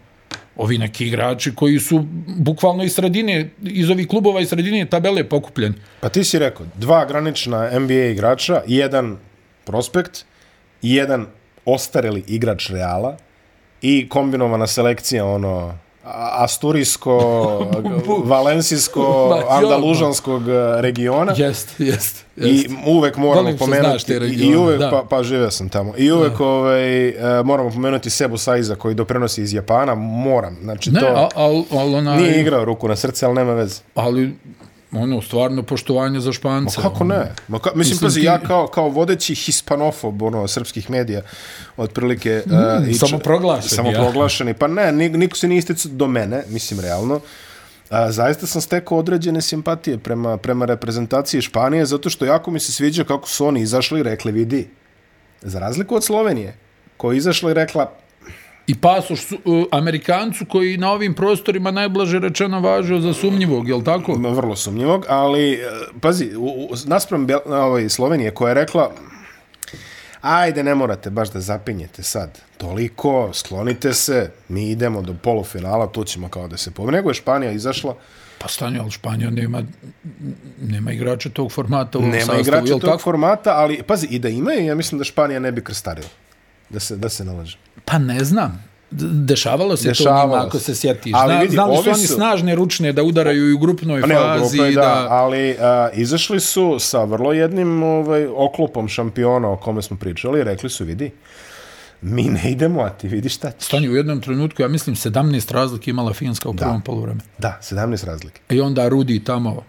ovi 0.56 0.78
neki 0.78 1.08
igrači 1.08 1.56
koji 1.56 1.80
su 1.80 2.06
bukvalno 2.38 2.84
iz 2.84 2.94
sredine, 2.94 3.50
iz 3.64 3.90
ovih 3.90 4.08
klubova 4.08 4.42
iz 4.42 4.50
sredine 4.50 4.86
tabele 4.86 5.24
pokupljeni. 5.24 5.76
Pa 6.00 6.10
ti 6.10 6.24
si 6.24 6.40
rekao, 6.40 6.66
dva 6.76 7.06
granična 7.06 7.80
NBA 7.80 7.94
igrača, 7.94 8.62
jedan 8.68 9.18
prospekt 9.66 10.26
i 10.82 10.96
jedan 10.96 11.28
ostareli 11.66 12.24
igrač 12.28 12.70
Reala 12.70 13.18
i 13.82 14.10
kombinovana 14.10 14.68
selekcija, 14.68 15.26
ono, 15.26 15.78
asturijsko, 16.16 17.18
valensijsko, 18.26 19.36
andalužanskog 19.50 20.50
e, 20.50 20.82
regiona. 20.82 21.34
Jest, 21.38 21.80
jest. 21.80 22.26
I 22.38 22.56
jest. 22.56 22.70
uvek 22.86 23.18
moramo 23.18 23.42
Volim 23.42 23.58
pomenuti 23.58 24.14
i, 24.14 24.48
i 24.48 24.56
uvek 24.56 24.80
da. 24.80 24.90
pa 24.90 25.04
pa 25.10 25.24
živeo 25.24 25.52
sam 25.52 25.70
tamo. 25.70 25.94
I 25.98 26.12
uvek 26.12 26.40
ovaj 26.40 27.10
e, 27.10 27.44
moramo 27.44 27.70
pomenuti 27.70 28.10
Sebu 28.10 28.38
Saiza 28.38 28.76
koji 28.76 28.96
doprinosi 28.96 29.42
iz 29.42 29.54
Japana, 29.54 29.96
moram. 29.96 30.58
Znači 30.62 30.92
Ne, 30.92 31.00
to 31.00 31.06
al, 31.06 31.30
al, 31.36 31.64
al 31.72 31.96
onaj, 31.96 32.18
nije 32.18 32.42
igrao 32.42 32.66
ruku 32.66 32.88
na 32.88 32.96
srce, 32.96 33.26
ali 33.26 33.36
nema 33.36 33.54
veze. 33.54 33.82
ali 33.96 34.36
ono, 34.92 35.22
stvarno 35.22 35.64
poštovanje 35.64 36.20
za 36.20 36.34
Špance. 36.34 36.76
Kako 36.76 37.04
ono. 37.04 37.16
ne? 37.16 37.32
Ma 37.48 37.60
ka, 37.60 37.70
mislim, 37.70 37.80
Mislim, 37.80 38.00
pazi, 38.00 38.20
ti- 38.20 38.26
ja 38.26 38.40
kao, 38.40 38.68
kao 38.68 38.90
vodeći 38.90 39.36
hispanofob 39.36 40.22
ono, 40.22 40.48
srpskih 40.48 40.90
medija, 40.90 41.22
otprilike... 41.78 42.44
Mm, 42.46 42.94
samoproglašeni, 42.96 43.70
Samoproglašeni, 43.70 44.54
pa 44.54 44.68
ne, 44.68 44.92
ni- 44.92 45.10
niko 45.10 45.38
se 45.38 45.48
nije 45.48 45.60
isticao 45.60 45.92
do 45.92 46.08
mene, 46.08 46.44
mislim, 46.48 46.80
realno. 46.80 47.20
A, 47.90 48.12
zaista 48.12 48.48
sam 48.48 48.62
stekao 48.62 48.98
određene 48.98 49.42
simpatije 49.42 49.98
prema, 49.98 50.38
prema 50.38 50.66
reprezentaciji 50.66 51.42
Španije, 51.42 51.86
zato 51.86 52.10
što 52.10 52.26
jako 52.26 52.52
mi 52.52 52.60
se 52.60 52.72
sviđa 52.72 53.04
kako 53.04 53.30
su 53.30 53.46
oni 53.46 53.62
izašli 53.62 54.00
i 54.00 54.04
rekli, 54.04 54.32
vidi, 54.32 54.68
za 55.42 55.60
razliku 55.60 55.96
od 55.96 56.04
Slovenije, 56.04 56.56
koja 56.98 57.14
je 57.14 57.18
izašla 57.18 57.52
i 57.52 57.56
rekla, 57.56 57.92
I 58.68 58.76
pasoš 58.76 59.26
su, 59.26 59.38
uh, 59.46 59.66
Amerikancu 59.72 60.46
koji 60.46 60.78
na 60.78 60.92
ovim 60.92 61.14
prostorima 61.14 61.72
najblaže 61.72 62.20
rečeno 62.20 62.60
važio 62.60 63.00
za 63.00 63.14
sumnjivog, 63.14 63.68
jel 63.68 63.84
tako? 63.84 64.12
M, 64.12 64.26
vrlo 64.26 64.56
sumnjivog, 64.56 65.06
ali 65.10 65.54
e, 65.54 65.70
pazi, 66.02 66.36
u, 66.38 66.46
u, 66.46 66.70
naspram 66.86 67.26
Bel, 67.26 67.40
ovaj, 67.46 67.90
Slovenije 67.90 68.32
koja 68.32 68.50
je 68.50 68.54
rekla 68.54 68.92
ajde, 70.22 70.64
ne 70.64 70.76
morate 70.76 71.10
baš 71.10 71.32
da 71.32 71.40
zapinjete 71.40 72.04
sad 72.04 72.40
toliko, 72.58 73.30
sklonite 73.34 73.94
se, 73.94 74.32
mi 74.50 74.70
idemo 74.70 75.02
do 75.02 75.16
polufinala, 75.24 75.88
tu 75.88 76.04
ćemo 76.04 76.30
kao 76.30 76.48
da 76.48 76.58
se 76.58 76.72
pobne. 76.72 76.92
Nego 76.92 77.10
je 77.10 77.14
Španija 77.14 77.52
izašla, 77.52 77.96
Pa 78.40 78.48
stanje, 78.48 78.80
ali 78.80 78.92
Španija 78.92 79.30
nema, 79.30 79.64
nema 80.62 80.92
igrača 80.92 81.30
tog 81.30 81.52
formata 81.52 81.98
u 81.98 82.02
nema 82.02 82.20
sastavu, 82.20 82.40
igrača 82.40 82.68
jel 82.68 82.80
tog 82.80 82.90
tako? 82.90 83.04
formata, 83.04 83.54
ali 83.56 83.84
pazi, 83.84 84.08
i 84.10 84.20
da 84.20 84.30
imaju, 84.30 84.66
ja 84.66 84.76
mislim 84.76 85.00
da 85.00 85.06
Španija 85.06 85.40
ne 85.40 85.52
bi 85.52 85.64
krstarila. 85.64 86.08
Da 86.70 86.80
se, 86.80 86.96
da 86.96 87.10
se 87.10 87.26
nalaže. 87.26 87.58
Pa 87.86 87.98
ne 87.98 88.24
znam. 88.24 88.64
Dešavalo 88.92 89.78
se 89.78 89.88
Dešavalo 89.88 90.22
to 90.24 90.28
njima, 90.30 90.46
ako 90.46 90.60
se. 90.60 90.76
sjetiš. 90.76 91.14
Ali 91.16 91.36
vidi, 91.36 91.54
znali 91.54 91.78
su 91.78 91.90
oni 91.90 92.00
su- 92.00 92.14
snažne 92.14 92.56
ručne 92.56 92.94
da 92.94 93.04
udaraju 93.04 93.50
i 93.50 93.54
u 93.54 93.58
grupnoj 93.58 94.02
ne, 94.02 94.16
fazi. 94.16 94.58
da, 94.58 94.72
da, 94.72 95.08
ali 95.10 95.52
a, 95.52 95.90
izašli 95.94 96.40
su 96.40 96.78
sa 96.80 97.04
vrlo 97.04 97.34
jednim 97.34 97.84
ovaj, 97.84 98.28
oklopom 98.28 98.88
šampiona 98.88 99.50
o 99.50 99.58
kome 99.58 99.82
smo 99.82 99.98
pričali 99.98 100.40
i 100.40 100.44
rekli 100.44 100.70
su, 100.70 100.86
vidi, 100.86 101.12
mi 102.02 102.24
ne 102.24 102.52
idemo, 102.52 102.82
a 102.82 102.90
ti 102.90 103.08
vidi 103.08 103.30
šta 103.30 103.52
će. 103.52 103.66
Stanje 103.66 103.90
u 103.90 103.96
jednom 103.96 104.22
trenutku, 104.22 104.62
ja 104.62 104.68
mislim, 104.68 104.96
17 104.96 105.52
razlike 105.52 105.92
imala 105.92 106.14
Finska 106.14 106.50
u 106.50 106.54
Da. 106.54 106.58
prvom 106.60 106.82
poluvremenu. 106.82 107.22
Da, 107.38 107.60
17 107.62 108.06
razlike. 108.06 108.42
I 108.50 108.62
onda 108.62 108.88
Rudi 108.88 109.24
tamo 109.24 109.64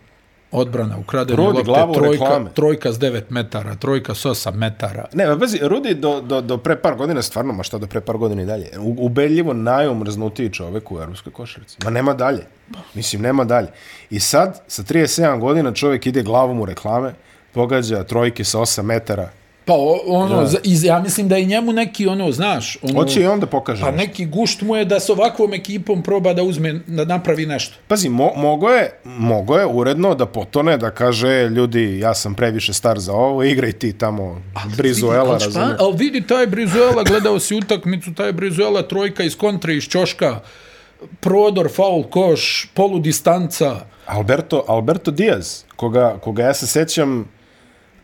odbrana, 0.51 0.99
ukradene 0.99 1.37
Rudi 1.37 1.59
lopte, 1.59 1.65
glavu 1.65 1.95
trojka, 1.95 2.25
reklame. 2.25 2.51
trojka 2.55 2.93
s 2.93 2.99
9 2.99 3.23
metara, 3.29 3.75
trojka 3.75 4.15
s 4.15 4.25
8 4.25 4.55
metara. 4.55 5.05
Ne, 5.13 5.27
ma 5.27 5.39
pazi, 5.39 5.59
Rudi 5.63 5.95
do, 5.95 6.21
do, 6.21 6.41
do 6.41 6.59
pre 6.59 6.77
par 6.77 6.95
godina, 6.97 7.23
stvarno, 7.23 7.53
ma 7.53 7.63
šta 7.63 7.79
do 7.79 7.87
pre 7.87 8.01
par 8.01 8.17
godina 8.17 8.43
i 8.43 8.47
dalje, 8.47 8.71
u, 8.79 8.97
ubedljivo 8.99 9.53
najumrznutiji 9.53 10.51
čovek 10.51 10.93
u 10.93 10.99
evropskoj 10.99 11.33
košarci. 11.33 11.77
Ma 11.85 11.91
nema 11.91 12.15
dalje. 12.15 12.47
Mislim, 12.95 13.23
nema 13.23 13.45
dalje. 13.45 13.69
I 14.11 14.21
sad, 14.21 14.61
sa 14.69 14.83
37 14.83 15.41
godina, 15.41 15.73
čovjek 15.73 16.07
ide 16.07 16.23
glavom 16.23 16.61
u 16.61 16.65
reklame, 16.65 17.15
pogađa 17.53 18.05
trojke 18.05 18.45
sa 18.45 18.59
8 18.59 18.83
metara. 18.83 19.31
Pa 19.69 19.75
ono, 20.07 20.47
za, 20.47 20.59
iz, 20.65 20.85
ja 20.85 21.01
mislim 21.01 21.29
da 21.29 21.37
je 21.37 21.45
njemu 21.45 21.73
neki 21.73 22.07
ono, 22.07 22.33
znaš, 22.33 22.79
ono, 22.83 23.01
Hoće 23.01 23.21
i 23.21 23.27
on 23.27 23.41
da 23.41 23.47
pokaže. 23.47 23.83
pa 23.83 23.91
neki 23.91 24.27
gušt 24.27 24.63
mu 24.63 24.77
je 24.77 24.85
da 24.85 25.01
s 25.01 25.11
ovakvom 25.11 25.55
ekipom 25.55 26.03
proba 26.03 26.33
da 26.33 26.43
uzme, 26.43 26.81
da 26.87 27.05
napravi 27.05 27.47
nešto. 27.47 27.77
Pazi, 27.89 28.09
mo, 28.09 28.33
mogo, 28.37 28.69
je, 28.69 29.01
mogo 29.05 29.59
je 29.59 29.67
uredno 29.67 30.15
da 30.15 30.27
potone, 30.27 30.77
da 30.77 30.91
kaže, 30.91 31.49
ljudi, 31.49 31.99
ja 31.99 32.15
sam 32.15 32.35
previše 32.35 32.73
star 32.73 32.99
za 32.99 33.13
ovo, 33.13 33.45
igraj 33.45 33.73
ti 33.73 33.93
tamo 33.93 34.43
Brizuela, 34.77 35.31
ali, 35.31 35.45
razumiješ? 35.45 35.77
ali 35.81 35.97
vidi 35.97 36.27
taj 36.27 36.47
Brizuela, 36.47 37.03
gledao 37.03 37.39
si 37.41 37.55
utakmicu, 37.55 38.15
taj 38.15 38.33
Brizuela 38.33 38.83
trojka 38.83 39.23
iz 39.23 39.37
kontre, 39.37 39.77
iz 39.77 39.85
čoška, 39.85 40.41
prodor, 41.21 41.69
faul, 41.73 42.03
koš, 42.03 42.71
poludistanca. 42.75 43.77
Alberto, 44.07 44.65
Alberto 44.69 45.11
Diaz, 45.11 45.63
koga, 45.77 46.19
koga 46.21 46.43
ja 46.43 46.55
se 46.55 46.67
sećam... 46.67 47.38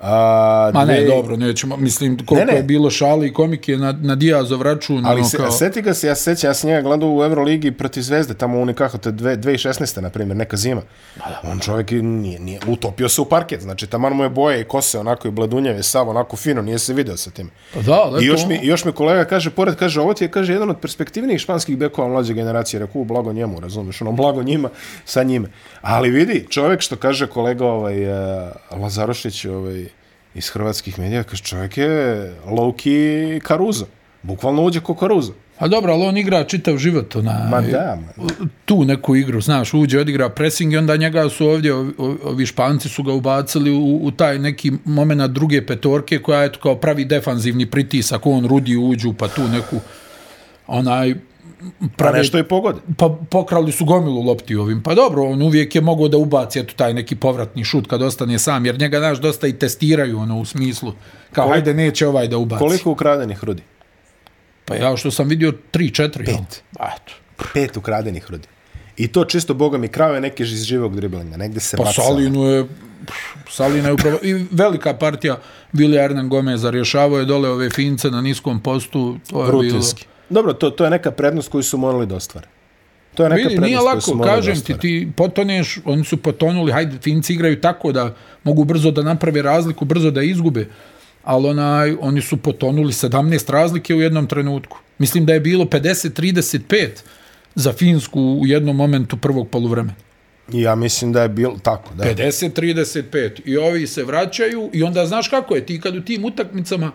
A, 0.06 0.70
Ma 0.74 0.84
ne, 0.84 0.94
dve- 0.96 1.06
dobro, 1.06 1.36
nećemo, 1.36 1.76
mislim, 1.76 2.16
koliko 2.18 2.34
Ne, 2.36 2.44
ne. 2.44 2.56
je 2.56 2.62
bilo 2.62 2.90
šali 2.90 3.26
i 3.26 3.32
komike 3.32 3.76
na, 3.76 3.92
na 3.94 4.14
Dijazov 4.14 4.62
račun, 4.62 5.06
Ali 5.06 5.16
ono 5.16 5.28
se, 5.28 5.36
kao... 5.36 5.50
seti 5.50 5.82
ga 5.82 5.94
se, 5.94 6.06
ja 6.06 6.14
se 6.14 6.22
sećam, 6.24 6.50
ja 6.50 6.54
sam 6.54 6.70
njega 6.70 6.82
gledao 6.82 7.10
u 7.10 7.24
Euroligi 7.24 7.72
protiv 7.72 8.00
Zvezde, 8.00 8.34
tamo 8.34 8.58
u 8.58 8.64
nekako 8.64 8.98
te 8.98 9.10
dve- 9.10 9.36
2016. 9.36 10.00
na 10.00 10.10
primjer, 10.10 10.36
neka 10.36 10.56
zima. 10.56 10.82
On 11.44 11.58
čovjek 11.60 11.90
nije, 11.92 12.40
nije, 12.40 12.60
utopio 12.68 13.08
se 13.08 13.20
u 13.20 13.26
parket, 13.26 13.60
znači 13.60 13.86
taman 13.86 14.12
mu 14.12 14.22
je 14.22 14.30
boje 14.30 14.60
i 14.60 14.64
kose 14.64 14.98
onako 14.98 15.28
i 15.28 15.32
bledunjeve, 15.32 15.82
sav 15.82 16.08
onako 16.08 16.36
fino, 16.36 16.62
nije 16.62 16.78
se 16.78 16.92
video 16.92 17.16
sa 17.16 17.30
tim. 17.30 17.50
Pa 17.74 17.80
da, 17.80 17.92
ali 17.94 18.24
I 18.24 18.28
još 18.28 18.46
mi, 18.46 18.60
još 18.62 18.84
mi 18.84 18.92
kolega 18.92 19.24
kaže, 19.24 19.50
pored, 19.50 19.74
kaže, 19.76 20.00
ovo 20.00 20.14
ti 20.14 20.24
je, 20.24 20.28
kaže, 20.28 20.52
jedan 20.52 20.70
od 20.70 20.76
perspektivnijih 20.78 21.40
španskih 21.40 21.78
bekova 21.78 22.08
mlađe 22.08 22.34
generacije, 22.34 22.80
rekao, 22.80 23.00
"U, 23.00 23.04
blago 23.04 23.32
njemu, 23.32 23.60
razumiješ, 23.60 24.00
ono, 24.00 24.12
blago 24.12 24.42
njima, 24.42 24.68
sa 25.04 25.22
njime. 25.22 25.48
Ali 25.80 26.10
vidi, 26.10 26.46
čovjek 26.50 26.80
što 26.80 26.96
kaže 26.96 27.26
kolega 27.26 27.66
ovaj, 27.66 28.04
uh, 28.04 28.48
Lazarošić 28.72 29.44
ovaj, 29.44 29.86
iz 30.34 30.48
hrvatskih 30.48 30.98
medija, 30.98 31.22
kaže, 31.22 31.42
čovjek 31.42 31.76
je 31.76 32.32
low-key 32.46 33.46
Caruso. 33.48 33.86
Bukvalno 34.22 34.62
uđe 34.62 34.80
ko 34.80 34.96
Caruso. 35.00 35.32
A 35.58 35.68
dobro, 35.68 35.92
ali 35.92 36.06
on 36.06 36.16
igra 36.16 36.44
čitav 36.44 36.76
život, 36.76 37.16
ona, 37.16 37.48
Ma 37.50 37.60
da, 37.60 37.98
ma. 38.16 38.24
tu 38.64 38.84
neku 38.84 39.16
igru, 39.16 39.40
znaš, 39.40 39.74
uđe, 39.74 40.00
odigra 40.00 40.28
pressing 40.28 40.72
i 40.72 40.76
onda 40.76 40.96
njega 40.96 41.28
su 41.28 41.46
ovdje, 41.46 41.74
ovi, 41.74 41.92
ovi 42.24 42.46
španci 42.46 42.88
su 42.88 43.02
ga 43.02 43.12
ubacili 43.12 43.70
u, 43.70 44.00
u 44.02 44.10
taj 44.10 44.38
neki 44.38 44.72
moment 44.84 45.30
druge 45.30 45.66
petorke 45.66 46.18
koja 46.18 46.42
je 46.42 46.52
kao 46.62 46.74
pravi 46.76 47.04
defanzivni 47.04 47.66
pritisak, 47.66 48.26
on 48.26 48.46
rudi 48.46 48.76
uđu, 48.76 49.12
pa 49.12 49.28
tu 49.28 49.48
neku 49.48 49.76
onaj 50.66 51.14
Pa 51.80 51.86
pravi, 51.96 52.18
nešto 52.18 52.38
i 52.38 52.42
pogode. 52.42 52.80
pa 52.96 53.08
pokrali 53.30 53.72
su 53.72 53.84
gomilu 53.84 54.22
lopti 54.22 54.56
ovim. 54.56 54.82
Pa 54.82 54.94
dobro, 54.94 55.22
on 55.22 55.42
uvijek 55.42 55.74
je 55.74 55.80
mogao 55.80 56.08
da 56.08 56.16
ubaci 56.16 56.58
eto 56.58 56.74
taj 56.76 56.94
neki 56.94 57.16
povratni 57.16 57.64
šut 57.64 57.86
kad 57.86 58.02
ostane 58.02 58.38
sam, 58.38 58.66
jer 58.66 58.78
njega, 58.78 58.98
znaš, 58.98 59.18
dosta 59.18 59.46
i 59.46 59.58
testiraju 59.58 60.18
ono 60.18 60.40
u 60.40 60.44
smislu, 60.44 60.92
kao, 61.32 61.44
Koliko- 61.44 61.52
hajde, 61.54 61.74
neće 61.74 62.08
ovaj 62.08 62.28
da 62.28 62.38
ubaci. 62.38 62.58
Koliko 62.58 62.90
ukradenih 62.90 63.44
rudi? 63.44 63.62
Pa 64.64 64.74
ja 64.74 64.96
što 64.96 65.10
sam 65.10 65.28
vidio 65.28 65.52
3-4. 65.72 66.24
Pet. 66.24 66.62
Eto. 66.72 67.12
Pet 67.54 67.76
ukradenih 67.76 68.30
rudi. 68.30 68.48
I 68.96 69.08
to 69.08 69.24
čisto, 69.24 69.54
boga 69.54 69.78
mi, 69.78 69.88
krave 69.88 70.20
neke 70.20 70.42
iz 70.42 70.64
živog 70.64 70.96
driblinga. 70.96 71.36
Negde 71.36 71.60
se 71.60 71.76
Pa. 71.76 71.92
Salinu 71.92 72.44
je 72.44 72.66
Salina 73.50 73.88
je 73.88 73.92
upravo 73.94 74.18
i 74.22 74.46
velika 74.50 74.94
partija 74.94 75.38
Vilja 75.72 76.02
Hernan 76.02 76.28
Gomeza 76.28 76.70
rješavao 76.70 77.18
je 77.18 77.24
dole 77.24 77.48
ove 77.48 77.70
fince 77.70 78.10
na 78.10 78.20
niskom 78.20 78.60
postu 78.60 79.18
to 79.30 79.44
je 79.44 79.50
Rutinski. 79.50 80.06
Dobro, 80.30 80.52
to, 80.52 80.70
to 80.70 80.84
je 80.84 80.90
neka 80.90 81.10
prednost 81.10 81.48
koju 81.48 81.62
su 81.62 81.78
morali 81.78 82.06
da 82.06 82.16
ostvare. 82.16 82.48
To 83.14 83.22
je 83.22 83.30
neka 83.30 83.36
Vidi, 83.36 83.48
prednost 83.48 83.66
nije 83.66 83.78
koju 83.78 83.86
lako, 83.86 84.00
su 84.00 84.14
morali 84.14 84.36
kažem 84.36 84.54
da 84.54 84.64
ti, 84.64 84.78
ti 84.78 85.08
potoneš, 85.16 85.78
oni 85.84 86.04
su 86.04 86.16
potonuli, 86.16 86.72
hajde, 86.72 86.98
Finci 87.02 87.32
igraju 87.32 87.60
tako 87.60 87.92
da 87.92 88.14
mogu 88.44 88.64
brzo 88.64 88.90
da 88.90 89.02
naprave 89.02 89.42
razliku, 89.42 89.84
brzo 89.84 90.10
da 90.10 90.22
izgube, 90.22 90.66
ali 91.24 91.48
onaj, 91.48 91.96
oni 92.00 92.20
su 92.20 92.36
potonuli 92.36 92.92
17 92.92 93.52
razlike 93.52 93.94
u 93.94 94.00
jednom 94.00 94.26
trenutku. 94.26 94.78
Mislim 94.98 95.26
da 95.26 95.32
je 95.32 95.40
bilo 95.40 95.64
50-35 95.64 96.88
za 97.54 97.72
Finsku 97.72 98.20
u 98.20 98.46
jednom 98.46 98.76
momentu 98.76 99.16
prvog 99.16 99.48
poluvremena. 99.48 99.94
Ja 100.52 100.74
mislim 100.74 101.12
da 101.12 101.22
je 101.22 101.28
bilo 101.28 101.58
tako, 101.62 101.94
da. 101.94 102.04
50-35. 102.04 103.40
I 103.44 103.56
ovi 103.56 103.86
se 103.86 104.04
vraćaju 104.04 104.70
i 104.72 104.82
onda 104.82 105.06
znaš 105.06 105.28
kako 105.28 105.54
je, 105.54 105.66
ti 105.66 105.80
kad 105.80 105.96
u 105.96 106.04
tim 106.04 106.24
utakmicama 106.24 106.92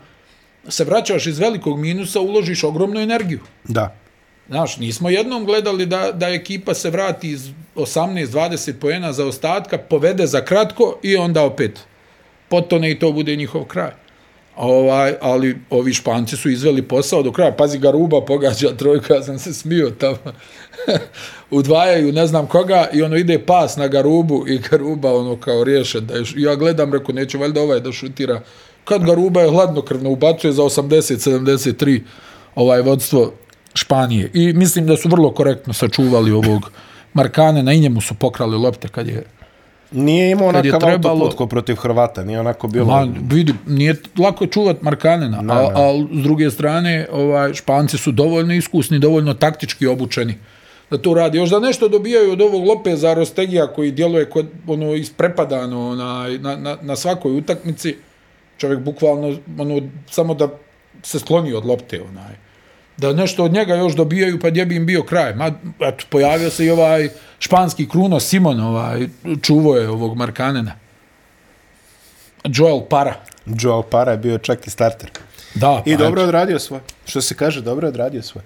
se 0.67 0.83
vraćaš 0.83 1.27
iz 1.27 1.39
velikog 1.39 1.79
minusa, 1.79 2.19
uložiš 2.19 2.63
ogromnu 2.63 2.99
energiju. 2.99 3.39
Da. 3.63 3.95
Znaš, 4.49 4.77
nismo 4.77 5.09
jednom 5.09 5.45
gledali 5.45 5.85
da, 5.85 6.11
da 6.11 6.27
ekipa 6.27 6.73
se 6.73 6.89
vrati 6.89 7.29
iz 7.29 7.49
18-20 7.75 8.73
pojena 8.73 9.13
za 9.13 9.25
ostatka, 9.25 9.77
povede 9.77 10.27
za 10.27 10.41
kratko 10.41 10.99
i 11.03 11.15
onda 11.15 11.43
opet 11.43 11.79
potone 12.49 12.91
i 12.91 12.99
to 12.99 13.11
bude 13.11 13.35
njihov 13.35 13.63
kraj. 13.63 13.91
Ovaj, 14.55 15.13
ali 15.21 15.57
ovi 15.69 15.93
španci 15.93 16.37
su 16.37 16.49
izveli 16.49 16.81
posao 16.81 17.23
do 17.23 17.31
kraja. 17.31 17.51
Pazi, 17.51 17.79
Garuba 17.79 18.21
pogađa 18.25 18.75
trojka, 18.77 19.13
ja 19.13 19.23
sam 19.23 19.39
se 19.39 19.53
smio 19.53 19.89
tamo. 19.89 20.17
Udvajaju 21.59 22.11
ne 22.11 22.27
znam 22.27 22.47
koga 22.47 22.87
i 22.93 23.01
ono 23.01 23.15
ide 23.15 23.39
pas 23.39 23.77
na 23.77 23.87
Garubu 23.87 24.45
i 24.47 24.57
Garuba 24.57 25.13
ono 25.13 25.39
kao 25.39 25.63
riješe. 25.63 26.01
Da 26.01 26.13
je, 26.13 26.23
ja 26.35 26.55
gledam, 26.55 26.93
reko, 26.93 27.11
neće 27.11 27.37
valjda 27.37 27.61
ovaj 27.61 27.79
da 27.79 27.91
šutira. 27.91 28.41
Kad 28.89 29.05
Garuba 29.05 29.41
je 29.41 29.49
hladnokrvno 29.49 30.09
ubacuje 30.09 30.53
za 30.53 30.63
80-73 30.63 32.01
ovaj 32.55 32.81
vodstvo 32.81 33.31
Španije. 33.73 34.31
I 34.33 34.53
mislim 34.53 34.87
da 34.87 34.97
su 34.97 35.09
vrlo 35.09 35.31
korektno 35.31 35.73
sačuvali 35.73 36.31
ovog 36.31 36.71
Markane, 37.13 37.63
na 37.63 37.73
njemu 37.73 38.01
su 38.01 38.13
pokrali 38.13 38.57
lopte 38.57 38.87
kad 38.87 39.07
je 39.07 39.23
Nije 39.91 40.31
imao 40.31 40.47
onakav 40.47 40.79
trebalo- 40.81 41.09
autoput 41.11 41.37
ko 41.37 41.47
protiv 41.47 41.75
Hrvata, 41.75 42.23
nije 42.23 42.39
onako 42.39 42.67
bilo... 42.67 42.85
Ma, 42.85 43.07
vidi, 43.31 43.53
nije 43.67 43.95
lako 44.19 44.45
čuvat 44.47 44.81
Markanena, 44.81 45.41
Ne, 45.41 45.53
a, 45.53 45.57
ne. 45.57 45.69
a 45.75 46.05
s 46.13 46.23
druge 46.23 46.51
strane, 46.51 47.07
ovaj, 47.11 47.53
Španci 47.53 47.97
su 47.97 48.11
dovoljno 48.11 48.53
iskusni, 48.53 48.99
dovoljno 48.99 49.33
taktički 49.33 49.87
obučeni 49.87 50.35
da 50.91 50.97
to 50.97 51.13
radi. 51.13 51.37
Još 51.37 51.49
da 51.49 51.59
nešto 51.59 51.87
dobijaju 51.87 52.31
od 52.31 52.41
ovog 52.41 52.65
Lopeza 52.65 53.13
Rostegija 53.13 53.67
koji 53.67 53.91
djeluje 53.91 54.25
kod, 54.25 54.47
ono, 54.67 54.93
isprepadano 54.93 55.95
na, 55.95 56.27
na, 56.55 56.77
na 56.81 56.95
svakoj 56.95 57.37
utakmici, 57.37 57.95
čovjek 58.59 58.79
bukvalno 58.79 59.37
ono, 59.59 59.81
samo 60.11 60.33
da 60.33 60.49
se 61.03 61.19
skloni 61.19 61.53
od 61.53 61.65
lopte, 61.65 62.01
onaj. 62.01 62.35
Da 62.97 63.13
nešto 63.13 63.43
od 63.43 63.53
njega 63.53 63.75
još 63.75 63.95
dobijaju, 63.95 64.39
pa 64.39 64.49
gdje 64.49 64.65
bi 64.65 64.75
im 64.75 64.85
bio 64.85 65.03
kraj. 65.03 65.35
Ma, 65.35 65.51
eto, 65.79 66.05
pojavio 66.09 66.49
se 66.49 66.65
i 66.65 66.69
ovaj 66.69 67.09
španski 67.39 67.89
Kruno 67.89 68.19
Simon, 68.19 68.59
ovaj, 68.59 69.07
čuvo 69.41 69.77
je 69.77 69.89
ovog 69.89 70.17
Markanena. 70.17 70.75
Joel 72.43 72.81
Para. 72.89 73.13
Joel 73.45 73.83
Para 73.83 74.11
je 74.11 74.17
bio 74.17 74.37
čak 74.37 74.67
i 74.67 74.69
starter. 74.69 75.09
Da, 75.55 75.83
I 75.85 75.97
pa 75.97 76.03
dobro 76.03 76.21
je 76.21 76.27
odradio 76.27 76.59
svoje. 76.59 76.81
Što 77.05 77.21
se 77.21 77.35
kaže, 77.35 77.61
dobro 77.61 77.87
odradio 77.87 78.21
svoje. 78.21 78.45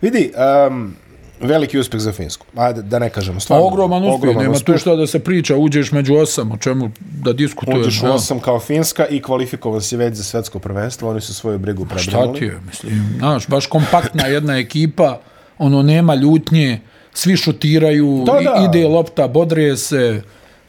Vidi, 0.00 0.32
um, 0.68 0.96
veliki 1.42 1.78
uspjeh 1.78 2.00
za 2.02 2.12
Finsku. 2.12 2.46
Ajde, 2.56 2.82
da 2.82 2.98
ne 2.98 3.10
kažemo. 3.10 3.40
Stvarno, 3.40 3.66
Ogroman 3.66 4.04
uspjeh, 4.04 4.36
nema 4.36 4.58
tu 4.58 4.78
što 4.78 4.96
da 4.96 5.06
se 5.06 5.18
priča, 5.18 5.56
uđeš 5.56 5.92
među 5.92 6.14
osam, 6.14 6.52
o 6.52 6.56
čemu 6.56 6.90
da 7.00 7.32
diskutuješ. 7.32 7.86
Uđeš 7.86 8.02
u 8.02 8.06
osam 8.06 8.40
kao 8.40 8.60
Finska 8.60 9.06
i 9.06 9.22
kvalifikovan 9.22 9.80
si 9.80 9.96
već 9.96 10.14
za 10.14 10.22
svetsko 10.24 10.58
prvenstvo. 10.58 11.10
Oni 11.10 11.20
su 11.20 11.34
svoju 11.34 11.58
brigu 11.58 11.86
Šta 11.86 11.94
prebrinuli. 11.94 12.38
ti 12.38 12.44
je, 12.44 12.60
mislim, 12.66 13.14
znaš, 13.18 13.48
baš 13.48 13.66
kompaktna 13.66 14.26
jedna 14.26 14.58
ekipa, 14.58 15.20
ono, 15.58 15.82
nema 15.82 16.14
ljutnje, 16.14 16.80
svi 17.14 17.36
šutiraju, 17.36 18.22
Da, 18.26 18.32
da. 18.32 18.68
ide 18.70 18.88
lopta, 18.88 19.28
bodrije 19.28 19.76
se, 19.76 20.22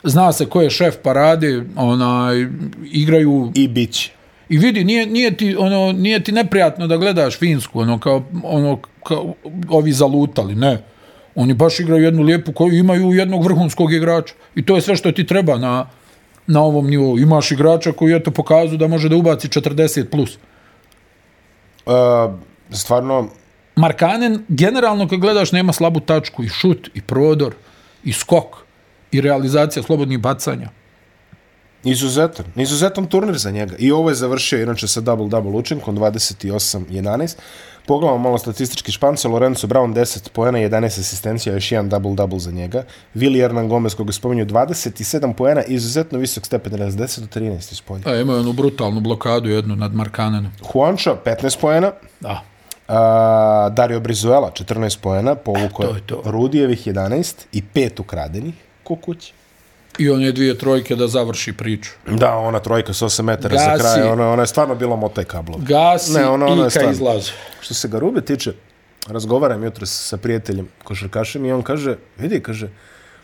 zna 0.04 0.34
se 0.34 0.46
ko 0.46 0.62
je 0.62 0.70
šef 0.70 0.96
parade, 1.04 1.64
onaj, 1.76 2.48
igraju 2.92 3.52
I 3.56 3.68
bit 3.68 3.92
će. 3.92 4.12
I 4.54 4.58
vidi, 4.58 4.84
nije, 4.84 5.06
nije, 5.06 5.38
ti, 5.38 5.56
ono, 5.60 5.92
nije 5.92 6.24
ti 6.24 6.32
neprijatno 6.32 6.88
da 6.88 6.98
gledaš 6.98 7.38
Finsku, 7.40 7.80
ono, 7.80 8.00
kao, 8.00 8.24
ono, 8.44 8.80
kao 9.04 9.34
ovi 9.70 9.92
zalutali, 9.92 10.56
ne. 10.56 10.84
Oni 11.36 11.54
baš 11.54 11.80
igraju 11.80 12.04
jednu 12.04 12.22
lijepu 12.22 12.52
koju 12.54 12.78
imaju 12.78 13.14
jednog 13.14 13.44
vrhunskog 13.44 13.94
igrača. 13.94 14.34
I 14.56 14.66
to 14.66 14.76
je 14.76 14.82
sve 14.82 14.96
što 14.96 15.12
ti 15.12 15.26
treba 15.26 15.58
na, 15.58 15.90
na 16.48 16.62
ovom 16.62 16.88
nivou. 16.90 17.18
Imaš 17.20 17.52
igrača 17.52 17.92
koji 17.92 18.16
eto 18.16 18.32
pokazu 18.32 18.78
da 18.78 18.88
može 18.88 19.10
da 19.10 19.16
ubaci 19.16 19.48
40 19.48 20.06
plus. 20.12 20.38
Uh, 21.86 21.94
stvarno, 22.70 23.30
Markanen, 23.76 24.46
generalno 24.48 25.08
kad 25.08 25.20
gledaš, 25.20 25.52
nema 25.52 25.74
slabu 25.74 26.00
tačku. 26.00 26.44
I 26.44 26.50
šut, 26.50 26.90
i 26.94 27.02
prodor, 27.02 27.56
i 28.04 28.14
skok, 28.14 28.56
i 29.12 29.22
realizacija 29.22 29.84
slobodnih 29.84 30.20
bacanja. 30.20 30.70
Izuzetan. 31.84 32.46
Izuzetan 32.56 33.06
turnir 33.06 33.38
za 33.38 33.52
njega. 33.52 33.76
I 33.80 33.92
ovo 33.92 34.10
je 34.10 34.16
završio 34.16 34.62
inače 34.62 34.88
sa 34.88 35.02
double-double 35.02 35.56
učinkom 35.56 35.98
28-11. 35.98 37.36
Pogledamo 37.86 38.18
malo 38.18 38.38
statistički 38.38 38.92
špance. 38.92 39.28
Lorenzo 39.28 39.68
Brown 39.68 39.94
10 39.94 40.30
poena, 40.30 40.60
11 40.60 40.86
asistencija, 40.86 41.54
još 41.54 41.72
jedan 41.72 41.90
double-double 41.92 42.40
za 42.40 42.52
njega. 42.52 42.84
Willi 43.16 43.42
Hernan 43.42 43.70
Gomez, 43.70 43.96
koga 43.96 44.12
spominju, 44.12 44.46
27 44.46 45.34
poena, 45.34 45.64
izuzetno 45.64 46.20
visok 46.20 46.46
stepen, 46.46 46.74
raz 46.74 46.96
10 46.96 47.20
do 47.20 47.40
13 47.40 47.72
iz 47.72 47.82
polja. 47.82 48.02
A, 48.06 48.16
imaju 48.16 48.40
onu 48.40 48.54
brutalnu 48.54 49.00
blokadu 49.00 49.50
jednu 49.50 49.76
nad 49.76 49.94
Markanenom. 49.94 50.52
Juancho, 50.74 51.18
15 51.26 51.60
poena. 51.62 51.92
Da. 52.20 52.44
A, 52.88 53.70
Dario 53.70 54.00
Brizuela, 54.00 54.52
14 54.52 55.00
poena, 55.02 55.36
povuko 55.36 55.84
to 55.84 55.96
je 55.96 56.02
to. 56.02 56.22
Rudijevih 56.26 56.88
11 56.88 57.36
i 57.52 57.64
5 57.74 58.02
ukradenih 58.02 58.54
ko 58.84 58.96
kući. 58.96 59.34
I 59.98 60.10
on 60.10 60.22
je 60.22 60.32
dvije 60.32 60.58
trojke 60.58 60.96
da 60.96 61.08
završi 61.08 61.54
priču. 61.54 61.92
Da, 62.08 62.36
ona 62.36 62.60
trojka 62.60 62.94
s 62.94 63.02
8 63.02 63.22
metara 63.22 63.58
za 63.58 63.66
Gasi. 63.66 63.80
kraj, 63.80 64.04
ona, 64.04 64.30
ona 64.32 64.44
je 64.44 64.48
stvarno 64.48 64.76
bila 64.76 64.96
motaj 64.96 65.24
kablova. 65.24 65.64
Gasi 65.64 66.14
Ne, 66.14 66.28
ono 66.28 66.64
je 66.64 66.68
i 66.68 66.80
ka 66.80 66.92
izlazi. 66.92 67.32
Što 67.62 67.74
se 67.74 67.88
Garube 67.88 68.22
tiče, 68.22 68.54
razgovaram 69.08 69.64
jutro 69.64 69.86
sa 69.86 70.18
prijateljem 70.18 70.68
košarkašem 70.84 71.46
i 71.46 71.52
on 71.52 71.62
kaže, 71.62 71.96
vidi, 72.18 72.40
kaže, 72.40 72.70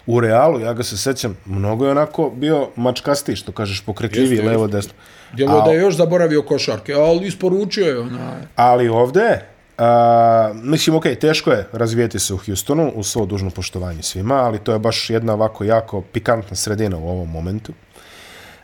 u 0.05 0.19
Realu, 0.19 0.59
ja 0.59 0.73
ga 0.73 0.83
se 0.83 0.97
sećam, 0.97 1.37
mnogo 1.45 1.85
je 1.85 1.91
onako 1.91 2.29
bio 2.29 2.69
mačkasti, 2.75 3.35
što 3.35 3.51
kažeš, 3.51 3.81
pokretljiviji, 3.81 4.37
Jeste, 4.37 4.49
levo, 4.49 4.67
desno. 4.67 4.93
Djeluje 5.33 5.61
da 5.65 5.71
je 5.71 5.79
još 5.79 5.95
zaboravio 5.95 6.41
košarke, 6.41 6.93
ali 6.93 7.27
isporučio 7.27 7.85
je 7.85 7.99
onaj. 7.99 8.41
Ali 8.55 8.89
ovde, 8.89 9.45
a, 9.79 10.51
mislim, 10.55 10.95
okej, 10.95 11.15
teško 11.15 11.51
je 11.51 11.67
razvijeti 11.71 12.19
se 12.19 12.33
u 12.33 12.37
Houstonu, 12.37 12.91
u 12.95 13.03
svo 13.03 13.25
dužno 13.25 13.49
poštovanje 13.49 14.03
svima, 14.03 14.35
ali 14.35 14.59
to 14.59 14.73
je 14.73 14.79
baš 14.79 15.09
jedna 15.09 15.33
ovako 15.33 15.63
jako 15.63 16.01
pikantna 16.03 16.55
sredina 16.55 16.97
u 16.97 17.09
ovom 17.09 17.29
momentu. 17.29 17.73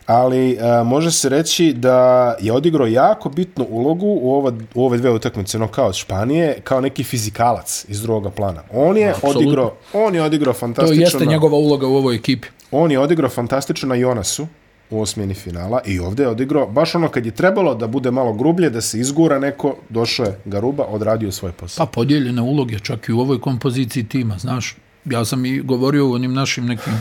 Ali 0.06 0.58
a, 0.60 0.82
može 0.82 1.10
se 1.10 1.28
reći 1.28 1.72
da 1.72 1.96
je 2.40 2.52
odigrao 2.52 2.86
jako 2.86 3.28
bitnu 3.28 3.66
ulogu 3.70 4.06
u, 4.12 4.34
ova, 4.34 4.52
u 4.74 4.86
ove 4.86 4.98
dve 4.98 5.10
utakmice 5.10 5.58
nokaut 5.58 5.94
Španije 5.94 6.60
kao 6.60 6.80
neki 6.80 7.04
fizikalac 7.04 7.84
iz 7.88 8.02
drugog 8.02 8.34
plana. 8.34 8.62
On 8.72 8.96
je 8.96 9.10
Apsolutno. 9.10 9.40
odigrao, 9.40 9.72
on 9.94 10.14
je 10.14 10.22
odigrao 10.22 10.52
To 10.52 10.58
fantastično. 10.58 11.02
jeste 11.02 11.24
na- 11.24 11.30
njegova 11.30 11.56
uloga 11.56 11.86
u 11.86 11.96
ovoj 11.96 12.14
ekipi. 12.16 12.48
On 12.70 12.90
je 12.92 12.98
odigrao 12.98 13.30
fantastično 13.30 13.88
na 13.88 13.94
Jonasu 13.94 14.46
u 14.90 15.00
osmini 15.00 15.34
finala 15.34 15.80
i 15.86 15.98
ovdje 16.00 16.22
je 16.22 16.28
odigrao 16.28 16.66
baš 16.66 16.94
ono 16.94 17.08
kad 17.08 17.26
je 17.26 17.32
trebalo 17.32 17.74
da 17.74 17.86
bude 17.86 18.10
malo 18.10 18.32
grublje, 18.32 18.70
da 18.70 18.80
se 18.80 19.00
izgura 19.00 19.38
neko, 19.38 19.76
došao 19.88 20.26
je 20.26 20.38
Garuba, 20.44 20.84
odradio 20.84 21.32
svoj 21.32 21.52
posao. 21.52 21.86
Pa 21.86 21.92
podijeljene 21.92 22.42
uloge 22.42 22.78
čak 22.78 23.08
i 23.08 23.12
u 23.12 23.20
ovoj 23.20 23.40
kompoziciji 23.40 24.04
tima, 24.04 24.38
znaš. 24.38 24.76
Ja 25.04 25.24
sam 25.24 25.44
i 25.44 25.60
govorio 25.60 26.08
u 26.08 26.12
onim 26.12 26.34
našim 26.34 26.66
nekim 26.66 26.92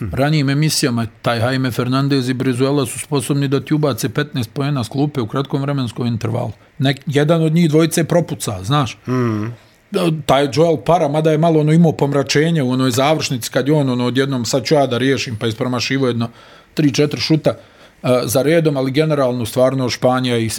ranijim 0.20 0.50
emisijama, 0.50 1.06
taj 1.22 1.38
Jaime 1.38 1.70
Fernandez 1.70 2.28
i 2.28 2.34
Brizuela 2.34 2.86
su 2.86 2.98
sposobni 2.98 3.48
da 3.48 3.60
ti 3.60 3.74
ubace 3.74 4.08
15 4.08 4.48
pojena 4.52 4.84
s 4.84 4.88
klupe 4.88 5.20
u 5.20 5.26
kratkom 5.26 5.62
vremenskom 5.62 6.06
intervalu. 6.06 6.52
Nek, 6.78 7.00
jedan 7.06 7.42
od 7.42 7.52
njih 7.52 7.70
dvojice 7.70 8.04
propuca, 8.04 8.64
znaš. 8.64 8.98
Mm. 9.06 9.46
Taj 10.26 10.48
Joel 10.52 10.76
Para, 10.76 11.08
mada 11.08 11.30
je 11.30 11.38
malo 11.38 11.60
ono 11.60 11.72
imao 11.72 11.92
pomračenje 11.92 12.62
u 12.62 12.70
onoj 12.70 12.90
završnici, 12.90 13.50
kad 13.50 13.68
je 13.68 13.74
on 13.74 13.90
ono 13.90 14.06
odjednom, 14.06 14.44
sad 14.44 14.64
ću 14.64 14.74
ja 14.74 14.86
da 14.86 14.98
riješim, 14.98 15.36
pa 15.36 15.46
ispromašivo 15.46 16.06
jedno 16.06 16.28
3-4 16.76 17.18
šuta 17.18 17.50
uh, 18.02 18.10
za 18.24 18.42
redom, 18.42 18.76
ali 18.76 18.90
generalno 18.90 19.46
stvarno 19.46 19.90
Španija 19.90 20.38
i 20.38 20.50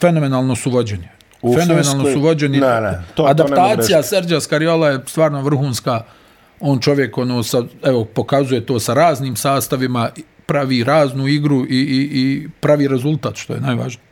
fenomenalno 0.00 0.56
su 0.56 0.70
vođeni. 0.70 1.08
U 1.42 1.54
Fenomenalno 1.54 2.04
Finskoj- 2.04 2.12
su 2.12 2.20
vođeni. 2.20 2.60
Ne, 2.60 2.80
ne, 2.80 3.02
to- 3.14 3.24
Adaptacija. 3.24 4.02
Serđa 4.02 4.40
Skariola 4.40 4.88
je 4.88 5.00
stvarno 5.06 5.42
vrhunska. 5.42 6.02
On 6.60 6.80
čovjek 6.80 7.18
ono 7.18 7.42
sa, 7.42 7.62
evo, 7.82 8.04
pokazuje 8.04 8.66
to 8.66 8.80
sa 8.80 8.94
raznim 8.94 9.36
sastavima, 9.36 10.10
pravi 10.46 10.84
raznu 10.84 11.26
igru 11.28 11.64
i, 11.64 11.68
i, 11.68 12.08
i 12.12 12.48
pravi 12.60 12.88
rezultat, 12.88 13.36
što 13.36 13.54
je 13.54 13.60
najvažnije. 13.60 14.04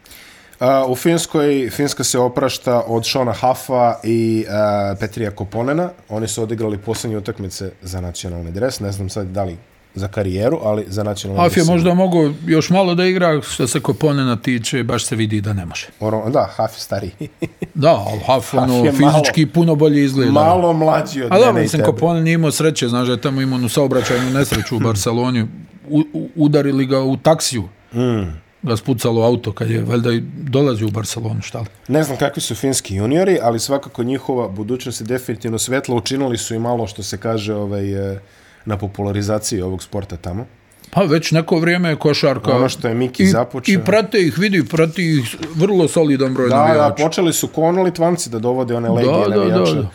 A, 0.60 0.84
u 0.88 0.96
Finskoj, 0.96 1.70
Finska 1.70 2.04
se 2.04 2.18
oprašta 2.18 2.82
od 2.86 3.04
Šona 3.04 3.32
Hafa 3.32 3.94
i 4.04 4.44
a, 4.50 4.94
Petrija 5.00 5.30
Koponena. 5.30 5.90
Oni 6.08 6.28
su 6.28 6.42
odigrali 6.42 6.78
posljednje 6.78 7.16
utakmice 7.18 7.70
za 7.82 8.00
nacionalni 8.00 8.50
dres. 8.50 8.80
Ne 8.80 8.92
znam 8.92 9.08
sad 9.08 9.26
da 9.26 9.44
li 9.44 9.56
za 9.96 10.08
karijeru, 10.08 10.60
ali 10.62 10.84
za 10.88 11.02
nacionalni 11.02 11.46
Af 11.46 11.56
je 11.56 11.64
možda 11.64 11.94
mogao 11.94 12.32
još 12.46 12.70
malo 12.70 12.94
da 12.94 13.04
igra, 13.04 13.40
što 13.42 13.66
se 13.66 13.80
Koponena 13.80 14.36
tiče, 14.36 14.82
baš 14.82 15.04
se 15.04 15.16
vidi 15.16 15.40
da 15.40 15.52
ne 15.52 15.66
može. 15.66 15.86
Ono, 16.00 16.30
da, 16.30 16.48
Haf 16.56 16.76
je 16.76 16.80
stariji. 16.80 17.12
Da, 17.74 17.90
ali 17.90 18.20
Haf, 18.26 18.54
ono, 18.54 18.84
je 18.84 18.92
malo- 18.92 19.12
fizički 19.12 19.46
puno 19.46 19.74
bolje 19.74 20.04
izgleda. 20.04 20.32
Malo 20.32 20.72
mlađi 20.72 21.22
od 21.22 21.32
A 21.32 21.34
mene 21.34 21.60
i 21.60 21.62
mislim, 21.62 21.82
tebe. 21.82 21.92
Koponen 21.92 22.24
nije 22.24 22.34
imao 22.34 22.50
sreće, 22.50 22.88
znaš 22.88 23.06
da 23.06 23.12
je 23.12 23.20
tamo 23.20 23.40
imao 23.40 23.68
saobraćajnu 23.68 24.30
nesreću 24.30 24.76
u 24.76 24.80
Barceloni. 24.80 25.46
U, 25.88 26.04
u, 26.12 26.28
udarili 26.36 26.86
ga 26.86 27.00
u 27.02 27.16
taksiju. 27.16 27.62
Mm. 27.94 28.46
Ga 28.62 28.76
spucalo 28.76 29.22
auto 29.22 29.52
kad 29.52 29.70
je 29.70 29.82
valjda 29.84 30.12
i 30.12 30.22
dolazio 30.42 30.86
u 30.86 30.90
Barcelonu, 30.90 31.42
šta 31.42 31.60
li? 31.60 31.66
Ne 31.88 32.02
znam 32.02 32.18
kakvi 32.18 32.42
su 32.42 32.54
finski 32.54 32.94
juniori, 32.94 33.38
ali 33.42 33.58
svakako 33.60 34.02
njihova 34.04 34.48
budućnost 34.48 35.00
je 35.00 35.04
definitivno 35.06 35.58
svetla. 35.58 35.94
Učinili 35.96 36.38
su 36.38 36.54
i 36.54 36.58
malo 36.58 36.86
što 36.86 37.02
se 37.02 37.18
kaže 37.18 37.54
ovaj, 37.54 38.12
e, 38.14 38.18
na 38.66 38.76
popularizaciji 38.76 39.62
ovog 39.62 39.82
sporta 39.82 40.16
tamo. 40.16 40.46
Pa 40.90 41.02
već 41.02 41.30
neko 41.30 41.58
vrijeme 41.58 41.88
je 41.88 41.96
košarka. 41.96 42.52
Ono 42.52 42.68
što 42.68 42.88
je 42.88 42.94
Miki 42.94 43.22
I, 43.22 43.26
započeo. 43.26 43.72
I 43.72 43.78
prate 43.80 44.18
ih, 44.18 44.38
vidi, 44.38 44.64
prati 44.64 45.02
ih 45.12 45.24
vrlo 45.54 45.88
solidan 45.88 46.34
broj 46.34 46.48
Da, 46.48 46.56
da, 46.56 46.62
navijača. 46.62 46.94
počeli 46.98 47.32
su 47.32 47.48
kono 47.48 47.82
Litvanci 47.82 48.30
da 48.30 48.38
dovode 48.38 48.74
one 48.74 48.88
legije 48.90 49.12
Da, 49.14 49.28
da, 49.28 49.36
navijača. 49.36 49.74
da, 49.74 49.82
da. 49.82 49.88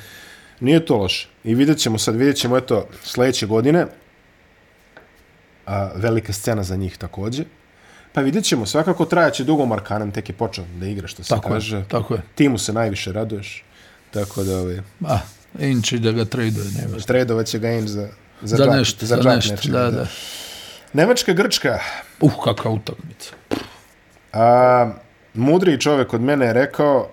Nije 0.60 0.86
to 0.86 0.98
loše. 0.98 1.28
I 1.44 1.56
vidjet 1.56 1.78
ćemo 1.78 1.98
sad, 1.98 2.16
vidjet 2.16 2.38
ćemo 2.38 2.58
eto 2.58 2.88
sljedeće 3.04 3.46
godine 3.46 3.86
a, 5.66 5.90
velika 5.96 6.34
scena 6.34 6.64
za 6.64 6.76
njih 6.76 6.98
također. 6.98 7.46
Pa 8.14 8.22
vidjet 8.22 8.44
ćemo, 8.44 8.66
svakako 8.66 9.06
trajaće 9.06 9.44
dugo 9.44 9.66
Markanen, 9.66 10.12
tek 10.12 10.30
je 10.30 10.36
počeo 10.36 10.66
da 10.76 10.86
igra, 10.86 11.08
što 11.08 11.24
se 11.24 11.30
Tako 11.30 11.50
kaže. 11.50 11.78
je, 11.78 11.84
tako 11.88 12.14
je. 12.14 12.22
Ti 12.36 12.50
mu 12.50 12.58
se 12.58 12.74
najviše 12.74 13.12
raduješ. 13.12 13.64
Tako 14.12 14.44
da, 14.44 14.58
ovaj, 14.60 14.80
A, 15.04 15.20
Inči 15.60 16.00
da 16.00 16.12
ga 16.12 16.26
traduje, 16.26 16.52
ne 16.68 16.82
važno. 16.84 17.00
tradovat 17.00 17.46
će 17.46 17.60
ga 17.60 17.72
in 17.72 17.88
za, 17.88 18.08
za, 18.42 18.58
Za 18.58 18.66
džak- 18.66 18.78
nešto, 18.78 19.06
za, 19.06 19.18
džak 19.18 19.36
nešto, 19.36 19.70
da, 19.70 19.92
da. 19.92 20.06
Nemačka 20.94 21.34
Grčka. 21.34 21.80
Uh, 22.22 22.44
kakva 22.44 22.72
utakmica. 22.72 23.34
A, 24.34 24.92
mudri 25.34 25.82
čovjek 25.82 26.14
od 26.14 26.22
mene 26.22 26.46
je 26.46 26.54
rekao, 26.54 27.10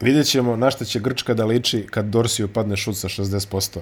vidjet 0.00 0.26
ćemo 0.26 0.56
na 0.56 0.70
šta 0.70 0.84
će 0.84 1.00
Grčka 1.00 1.34
da 1.34 1.44
liči 1.44 1.86
kad 1.90 2.04
Dorsiju 2.04 2.48
padne 2.48 2.76
šut 2.76 2.96
sa 2.96 3.08
60%. 3.08 3.78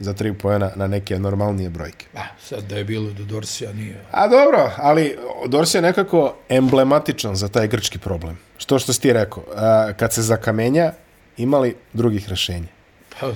za 0.00 0.12
tri 0.12 0.32
pojena 0.32 0.70
na 0.76 0.86
neke 0.86 1.18
normalnije 1.18 1.70
brojke. 1.70 2.06
A, 2.14 2.20
sad 2.42 2.62
da 2.64 2.76
je 2.76 2.84
bilo 2.84 3.10
do 3.10 3.24
Dorsija, 3.24 3.72
nije. 3.72 4.04
A 4.10 4.28
dobro, 4.28 4.70
ali 4.76 5.16
Dorsija 5.46 5.78
je 5.78 5.82
nekako 5.82 6.36
emblematičan 6.48 7.36
za 7.36 7.48
taj 7.48 7.68
grčki 7.68 7.98
problem. 7.98 8.38
Što 8.58 8.78
što 8.78 8.92
si 8.92 9.00
ti 9.00 9.12
rekao, 9.12 9.44
a, 9.56 9.92
kad 9.96 10.12
se 10.12 10.22
zakamenja, 10.22 10.92
imali 11.36 11.76
drugih 11.92 12.28
rešenja. 12.28 12.68
Pa, 13.20 13.32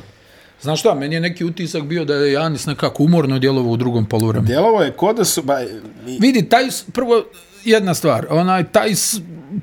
znaš 0.63 0.81
šta, 0.81 0.95
meni 0.95 1.15
je 1.15 1.21
neki 1.21 1.45
utisak 1.45 1.83
bio 1.83 2.05
da 2.05 2.15
je 2.15 2.33
Janis 2.33 2.67
nekako 2.67 3.03
umorno 3.03 3.39
djelovo 3.39 3.71
u 3.71 3.77
drugom 3.77 4.07
poluvremenu. 4.07 4.47
Djelovo 4.47 4.83
je 4.83 4.91
kod 4.91 5.17
da 5.17 5.25
su... 5.25 5.43
Ba, 5.43 5.63
i, 6.07 6.19
Vidi, 6.21 6.49
taj, 6.49 6.65
prvo, 6.93 7.25
jedna 7.65 7.95
stvar, 7.95 8.27
onaj, 8.31 8.65
taj 8.65 8.91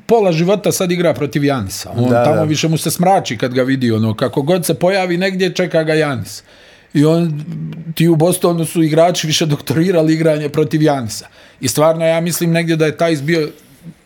pola 0.05 0.31
života 0.31 0.71
sad 0.71 0.91
igra 0.91 1.13
protiv 1.13 1.43
Janisa. 1.43 1.91
On 1.97 2.09
Da, 2.09 2.23
tamo 2.23 2.35
da. 2.35 2.43
više 2.43 2.67
mu 2.67 2.77
se 2.77 2.91
smrači 2.91 3.37
kad 3.37 3.53
ga 3.53 3.63
vidi, 3.63 3.91
ono, 3.91 4.13
kako 4.13 4.41
god 4.41 4.65
se 4.65 4.73
pojavi 4.73 5.17
negdje, 5.17 5.53
čeka 5.53 5.83
ga 5.83 5.93
Janis. 5.93 6.43
I 6.93 7.05
on, 7.05 7.43
ti 7.95 8.07
u 8.07 8.15
Bostonu 8.15 8.65
su 8.65 8.83
igrači 8.83 9.27
više 9.27 9.45
doktorirali 9.45 10.13
igranje 10.13 10.49
protiv 10.49 10.81
Janisa. 10.81 11.27
I 11.61 11.67
stvarno, 11.67 12.05
ja 12.05 12.21
mislim 12.21 12.51
negdje 12.51 12.75
da 12.75 12.85
je 12.85 12.97
taj 12.97 13.15
bio 13.15 13.49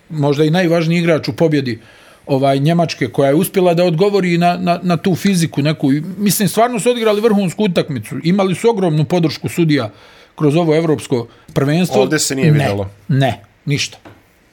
možda 0.10 0.44
i 0.44 0.50
najvažniji 0.50 1.00
igrač 1.00 1.28
u 1.28 1.34
pobjedi 1.34 1.80
ovaj 2.26 2.60
Njemačke 2.60 3.08
koja 3.08 3.30
je 3.30 3.36
uspjela 3.36 3.74
da 3.74 3.84
odgovori 3.84 4.38
na, 4.38 4.58
na, 4.58 4.80
na 4.84 4.98
tu 4.98 5.16
fiziku 5.16 5.62
neku. 5.62 5.90
Mislim, 6.18 6.48
stvarno 6.48 6.80
su 6.80 6.92
odigrali 6.92 7.22
vrhunsku 7.22 7.64
utakmicu. 7.64 8.16
Imali 8.24 8.56
su 8.56 8.70
ogromnu 8.70 9.06
podršku 9.06 9.50
sudija 9.50 9.92
kroz 10.36 10.56
ovo 10.56 10.76
evropsko 10.76 11.28
prvenstvo. 11.54 12.02
Ovdje 12.02 12.20
se 12.20 12.36
nije 12.36 12.52
ne, 12.52 12.60
vidjelo. 12.60 12.90
Ne, 13.08 13.42
ništa. 13.66 13.98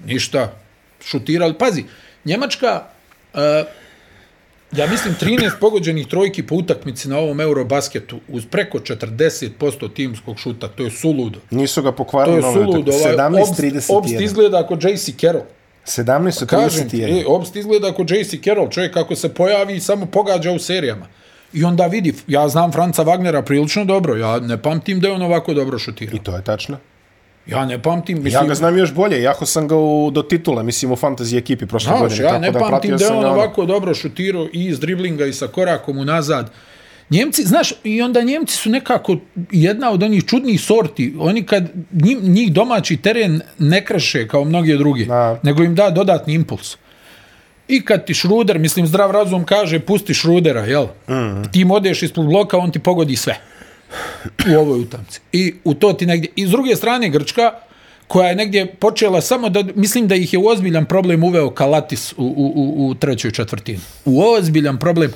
Ništa. 0.04 0.52
Šutirali. 1.04 1.54
Pazi, 1.54 1.84
Njemačka, 2.24 2.82
uh, 3.34 3.40
ja 4.72 4.86
mislim 4.86 5.14
13 5.20 5.50
pogođenih 5.60 6.06
trojki 6.06 6.42
po 6.42 6.54
utakmici 6.54 7.08
na 7.08 7.18
ovom 7.18 7.40
Eurobasketu 7.40 8.20
uz 8.28 8.46
preko 8.46 8.78
40% 8.78 9.94
timskog 9.94 10.38
šuta. 10.38 10.68
To 10.68 10.82
je 10.82 10.90
suludo. 10.90 11.38
nisu 11.50 11.82
ga 11.82 11.90
To 11.90 11.96
pokvarili 11.96 12.36
je 12.36 12.42
na 12.42 12.48
ovoj 12.48 12.64
suludo. 12.64 12.92
Ovaj, 12.92 13.42
obst, 13.42 13.90
obst 13.90 14.12
17-31. 14.12 14.24
izgleda 14.24 14.58
ako 14.58 14.74
JC 14.74 15.20
Carroll. 15.20 15.44
17 15.86 16.46
Kažem 16.46 16.88
ti, 16.88 17.02
e, 17.02 17.06
31. 17.06 17.24
Obst 17.26 17.56
izgleda 17.56 17.88
ako 17.88 18.02
JC 18.02 18.44
Carroll, 18.44 18.70
čovjek 18.70 18.94
kako 18.94 19.16
se 19.16 19.34
pojavi 19.34 19.76
i 19.76 19.80
samo 19.80 20.06
pogađa 20.06 20.52
u 20.52 20.58
serijama. 20.58 21.06
I 21.52 21.64
onda 21.64 21.86
vidi, 21.86 22.14
ja 22.26 22.48
znam 22.48 22.72
Franca 22.72 23.04
Wagnera 23.04 23.42
prilično 23.42 23.84
dobro, 23.84 24.16
ja 24.16 24.40
ne 24.40 24.62
pamtim 24.62 25.00
da 25.00 25.08
je 25.08 25.14
on 25.14 25.22
ovako 25.22 25.54
dobro 25.54 25.78
šutirao. 25.78 26.16
I 26.16 26.18
to 26.18 26.36
je 26.36 26.44
tačno. 26.44 26.76
Ja 27.46 27.64
ne 27.64 27.82
pamtim, 27.82 28.16
Ja 28.16 28.22
mislim, 28.22 28.48
ga 28.48 28.54
znam 28.54 28.78
još 28.78 28.94
bolje, 28.94 29.22
jako 29.22 29.46
sam 29.46 29.68
ga 29.68 29.76
u, 29.76 30.10
do 30.10 30.22
titula, 30.22 30.62
mislim 30.62 30.92
u 30.92 30.96
fantasy 30.96 31.38
ekipi 31.38 31.66
prošle 31.66 31.88
znaš, 31.88 32.00
godine. 32.00 32.22
ja 32.22 32.28
tako 32.28 32.40
ne 32.40 32.50
da 32.50 32.58
pamtim 32.58 32.96
da 32.96 33.04
je 33.04 33.10
on 33.10 33.18
ono, 33.18 33.28
ovako 33.28 33.64
dobro 33.64 33.94
šutirao 33.94 34.48
i 34.52 34.64
iz 34.64 34.80
driblinga 34.80 35.26
i 35.26 35.32
sa 35.32 35.46
korakom 35.46 35.98
unazad. 35.98 36.50
Njemci, 37.10 37.42
znaš, 37.44 37.72
i 37.84 38.02
onda 38.02 38.22
Njemci 38.22 38.56
su 38.56 38.70
nekako 38.70 39.16
jedna 39.50 39.90
od 39.90 40.02
onih 40.02 40.24
čudnih 40.26 40.60
sorti. 40.60 41.14
Oni 41.18 41.42
kad 41.42 41.64
njih, 41.92 42.22
njih 42.22 42.52
domaći 42.52 42.96
teren 42.96 43.40
ne 43.58 43.84
kreše 43.84 44.28
kao 44.28 44.44
mnoge 44.44 44.76
druge, 44.76 45.04
Da. 45.04 45.40
nego 45.42 45.62
im 45.62 45.74
da 45.74 45.90
dodatni 45.90 46.34
impuls. 46.34 46.76
I 47.68 47.84
kad 47.84 48.06
ti 48.06 48.14
Šruder, 48.14 48.58
mislim 48.58 48.86
zdrav 48.86 49.10
razum 49.10 49.44
kaže 49.44 49.80
pusti 49.80 50.14
Šrudera, 50.14 50.60
jel? 50.60 50.86
Mm. 51.08 51.50
Ti 51.52 51.60
im 51.60 51.70
odeš 51.70 52.02
ispod 52.02 52.26
bloka, 52.26 52.58
on 52.58 52.72
ti 52.72 52.78
pogodi 52.78 53.16
sve 53.16 53.36
u 54.52 54.58
ovoj 54.58 54.80
utamci. 54.80 55.20
I 55.32 55.54
u 55.64 55.74
to 55.74 55.92
ti 55.92 56.06
negdje. 56.06 56.30
I 56.36 56.46
s 56.46 56.50
druge 56.50 56.76
strane 56.76 57.08
Grčka, 57.08 57.52
koja 58.08 58.28
je 58.28 58.36
negdje 58.36 58.66
počela 58.66 59.20
samo 59.20 59.48
da, 59.48 59.64
mislim 59.74 60.08
da 60.08 60.14
ih 60.14 60.32
je 60.32 60.38
u 60.38 60.46
ozbiljan 60.46 60.84
problem 60.86 61.24
uveo 61.24 61.50
Kalatis 61.50 62.12
u, 62.12 62.16
u, 62.16 62.52
u, 62.56 62.88
u 62.88 62.94
trećoj 62.94 63.30
četvrtini. 63.30 63.80
U 64.04 64.22
ozbiljan 64.22 64.78
problem, 64.78 65.12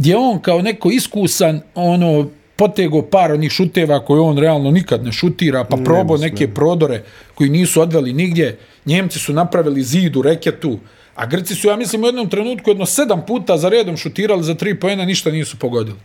gdje 0.00 0.16
on 0.16 0.38
kao 0.40 0.62
neko 0.62 0.90
iskusan, 0.90 1.60
ono, 1.74 2.28
potego 2.56 3.02
par 3.02 3.32
onih 3.32 3.52
šuteva 3.52 4.04
koje 4.04 4.20
on 4.20 4.38
realno 4.38 4.70
nikad 4.70 5.04
ne 5.04 5.12
šutira, 5.12 5.64
pa 5.64 5.76
probao 5.76 6.16
neke 6.16 6.48
prodore 6.48 7.02
koji 7.34 7.50
nisu 7.50 7.80
odveli 7.80 8.12
nigdje. 8.12 8.58
Njemci 8.86 9.18
su 9.18 9.32
napravili 9.32 9.82
zid 9.82 10.16
u 10.16 10.22
reketu, 10.22 10.78
a 11.14 11.26
Grci 11.26 11.54
su, 11.54 11.68
ja 11.68 11.76
mislim, 11.76 12.02
u 12.02 12.06
jednom 12.06 12.28
trenutku 12.28 12.70
jedno 12.70 12.86
sedam 12.86 13.26
puta 13.26 13.56
za 13.56 13.68
redom 13.68 13.96
šutirali 13.96 14.42
za 14.42 14.54
tri 14.54 14.80
pojena, 14.80 15.04
ništa 15.04 15.30
nisu 15.30 15.58
pogodili 15.58 15.98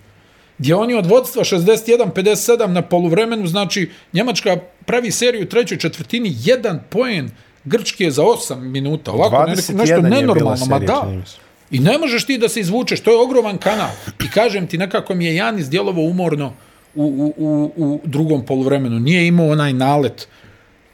gdje 0.58 0.76
oni 0.76 0.94
od 0.94 1.06
vodstva 1.06 1.44
61-57 1.44 2.68
na 2.68 2.82
poluvremenu, 2.82 3.48
znači 3.48 3.90
Njemačka 4.14 4.58
pravi 4.86 5.12
seriju 5.12 5.44
u 5.44 5.50
trećoj 5.50 5.78
četvrtini, 5.78 6.36
jedan 6.44 6.80
poen 6.90 7.30
Grčke 7.66 8.12
za 8.12 8.24
8 8.24 8.60
minuta. 8.60 9.12
Ovako, 9.12 9.36
21 9.36 9.50
nešto 9.50 9.94
je 9.94 10.02
bila 10.02 10.10
nenormalno, 10.10 10.66
ma 10.66 10.80
da. 10.80 11.02
čini. 11.10 11.45
I 11.76 11.80
ne 11.80 11.98
možeš 11.98 12.26
ti 12.26 12.38
da 12.38 12.50
se 12.50 12.60
izvučeš, 12.60 13.00
to 13.02 13.12
je 13.12 13.22
ogroman 13.22 13.58
kanal. 13.58 13.90
I 14.26 14.30
kažem 14.30 14.68
ti, 14.68 14.78
nekako 14.78 15.16
mi 15.16 15.26
je 15.26 15.36
Janis 15.36 15.70
djelovo 15.70 16.02
umorno 16.02 16.54
u, 16.96 17.04
u, 17.04 17.34
u, 17.38 17.72
u 17.86 18.02
drugom 18.04 18.46
poluvremenu. 18.46 19.00
Nije 19.00 19.28
imao 19.28 19.50
onaj 19.50 19.74
nalet 19.74 20.28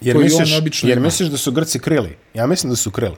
Jer 0.01 0.15
koji 0.15 0.23
misliš, 0.23 0.51
on 0.53 0.57
obično 0.57 0.89
jer 0.89 0.97
ima. 0.97 1.05
misliš 1.05 1.29
da 1.29 1.37
su 1.37 1.51
Grci 1.51 1.79
krili? 1.79 2.15
Ja 2.33 2.47
mislim 2.47 2.69
da 2.69 2.75
su 2.75 2.91
krili. 2.91 3.15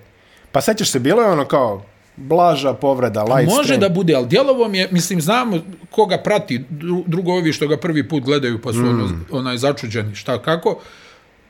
Pa 0.52 0.62
sećaš 0.62 0.90
se, 0.90 1.00
bilo 1.00 1.22
je 1.22 1.28
ono 1.30 1.46
kao 1.46 1.84
blaža 2.16 2.74
povreda, 2.74 3.24
light 3.24 3.52
Može 3.52 3.64
stream. 3.64 3.80
da 3.82 3.90
bude, 3.90 4.16
ali 4.16 4.28
djelovom 4.28 4.76
je, 4.76 4.88
mislim, 4.92 5.22
znamo 5.22 5.60
koga 5.92 6.18
prati, 6.18 6.60
dru- 6.72 7.04
drugo 7.08 7.32
ovi 7.32 7.54
što 7.54 7.68
ga 7.68 7.78
prvi 7.78 8.10
put 8.10 8.24
gledaju 8.24 8.62
pa 8.62 8.74
su 8.74 8.80
mm. 8.80 8.90
ono, 8.90 9.10
onaj 9.32 9.58
začuđeni, 9.58 10.16
šta, 10.16 10.42
kako, 10.42 10.80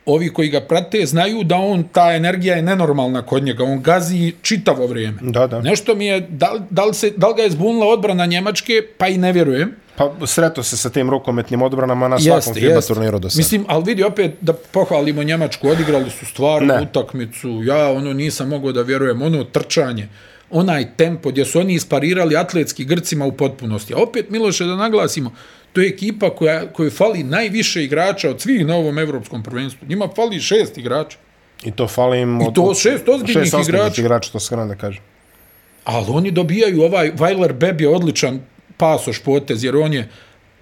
ovi 0.06 0.34
koji 0.34 0.50
ga 0.50 0.62
prate 0.62 1.06
znaju 1.06 1.44
da 1.44 1.56
on, 1.56 1.84
ta 1.84 2.14
energija 2.14 2.56
je 2.56 2.62
nenormalna 2.62 3.22
kod 3.22 3.44
njega, 3.44 3.64
on 3.64 3.82
gazi 3.82 4.34
čitavo 4.42 4.88
vrijeme. 4.88 5.18
Da, 5.22 5.48
da. 5.48 5.62
Nešto 5.62 5.96
mi 5.96 6.06
je, 6.06 6.20
da, 6.30 6.54
da, 6.70 6.86
li 6.86 6.94
se, 6.94 7.12
da 7.18 7.28
li 7.28 7.36
ga 7.36 7.42
je 7.42 7.50
zbunila 7.50 7.88
odbrana 7.88 8.26
Njemačke, 8.26 8.74
pa 8.98 9.08
i 9.08 9.18
ne 9.18 9.32
vjerujem. 9.32 9.76
Pa 9.96 10.12
sreto 10.26 10.64
se 10.64 10.78
sa 10.78 10.90
tim 10.90 11.10
rukometnim 11.10 11.62
odbranama 11.62 12.08
na 12.08 12.20
svakom 12.20 12.54
FIBA 12.54 12.82
turniru 12.82 13.20
do 13.20 13.30
sada. 13.30 13.40
Mislim, 13.40 13.66
ali 13.68 13.84
vidi 13.84 14.04
opet 14.04 14.32
da 14.42 14.54
pohvalimo 14.54 15.24
Njemačku, 15.24 15.68
odigrali 15.70 16.10
su 16.10 16.26
stvarno 16.26 16.74
Ne. 16.74 16.82
utakmicu, 16.82 17.64
ja 17.64 17.92
ono 17.92 18.14
nisam 18.14 18.50
mogao 18.50 18.72
da 18.72 18.82
vjerujem, 18.82 19.22
ono 19.22 19.44
trčanje, 19.44 20.08
onaj 20.54 20.96
tempo 20.98 21.30
gdje 21.30 21.46
su 21.46 21.60
oni 21.60 21.74
isparirali 21.74 22.36
atletski 22.36 22.86
Grcima 22.86 23.26
u 23.26 23.32
potpunosti. 23.32 23.94
A 23.94 23.98
opet, 23.98 24.30
Miloše, 24.30 24.66
da 24.66 24.76
naglasimo, 24.76 25.34
to 25.74 25.82
je 25.82 25.88
ekipa 25.88 26.30
koja, 26.30 26.74
koja 26.74 26.92
fali 26.92 27.24
najviše 27.24 27.84
igrača 27.84 28.30
od 28.30 28.42
svih 28.42 28.66
na 28.66 28.76
ovom 28.76 29.00
evropskom 29.00 29.44
prvenstvu. 29.44 29.88
Njima 29.88 30.10
fali 30.16 30.40
šest 30.40 30.78
igrača. 30.78 31.18
I 31.64 31.72
to 31.72 31.88
fali 31.88 32.22
im 32.22 32.42
I 32.42 32.54
to 32.54 32.74
šest 32.74 33.10
ozbiljnih 33.10 33.44
šest 33.44 33.54
ozbiljnih 33.54 33.70
igrača. 33.70 34.02
igrača, 34.02 34.32
to 34.32 34.40
se 34.40 34.56
da 34.56 34.76
kažem. 34.76 35.02
Ali 35.84 36.06
oni 36.10 36.32
dobijaju 36.32 36.82
ovaj, 36.82 37.12
Weiler 37.12 37.54
Beb 37.54 37.82
je 37.82 37.90
odličan 37.90 38.40
pasoš 38.78 39.20
potez, 39.20 39.64
jer 39.64 39.76
on 39.76 39.94
je, 39.94 40.10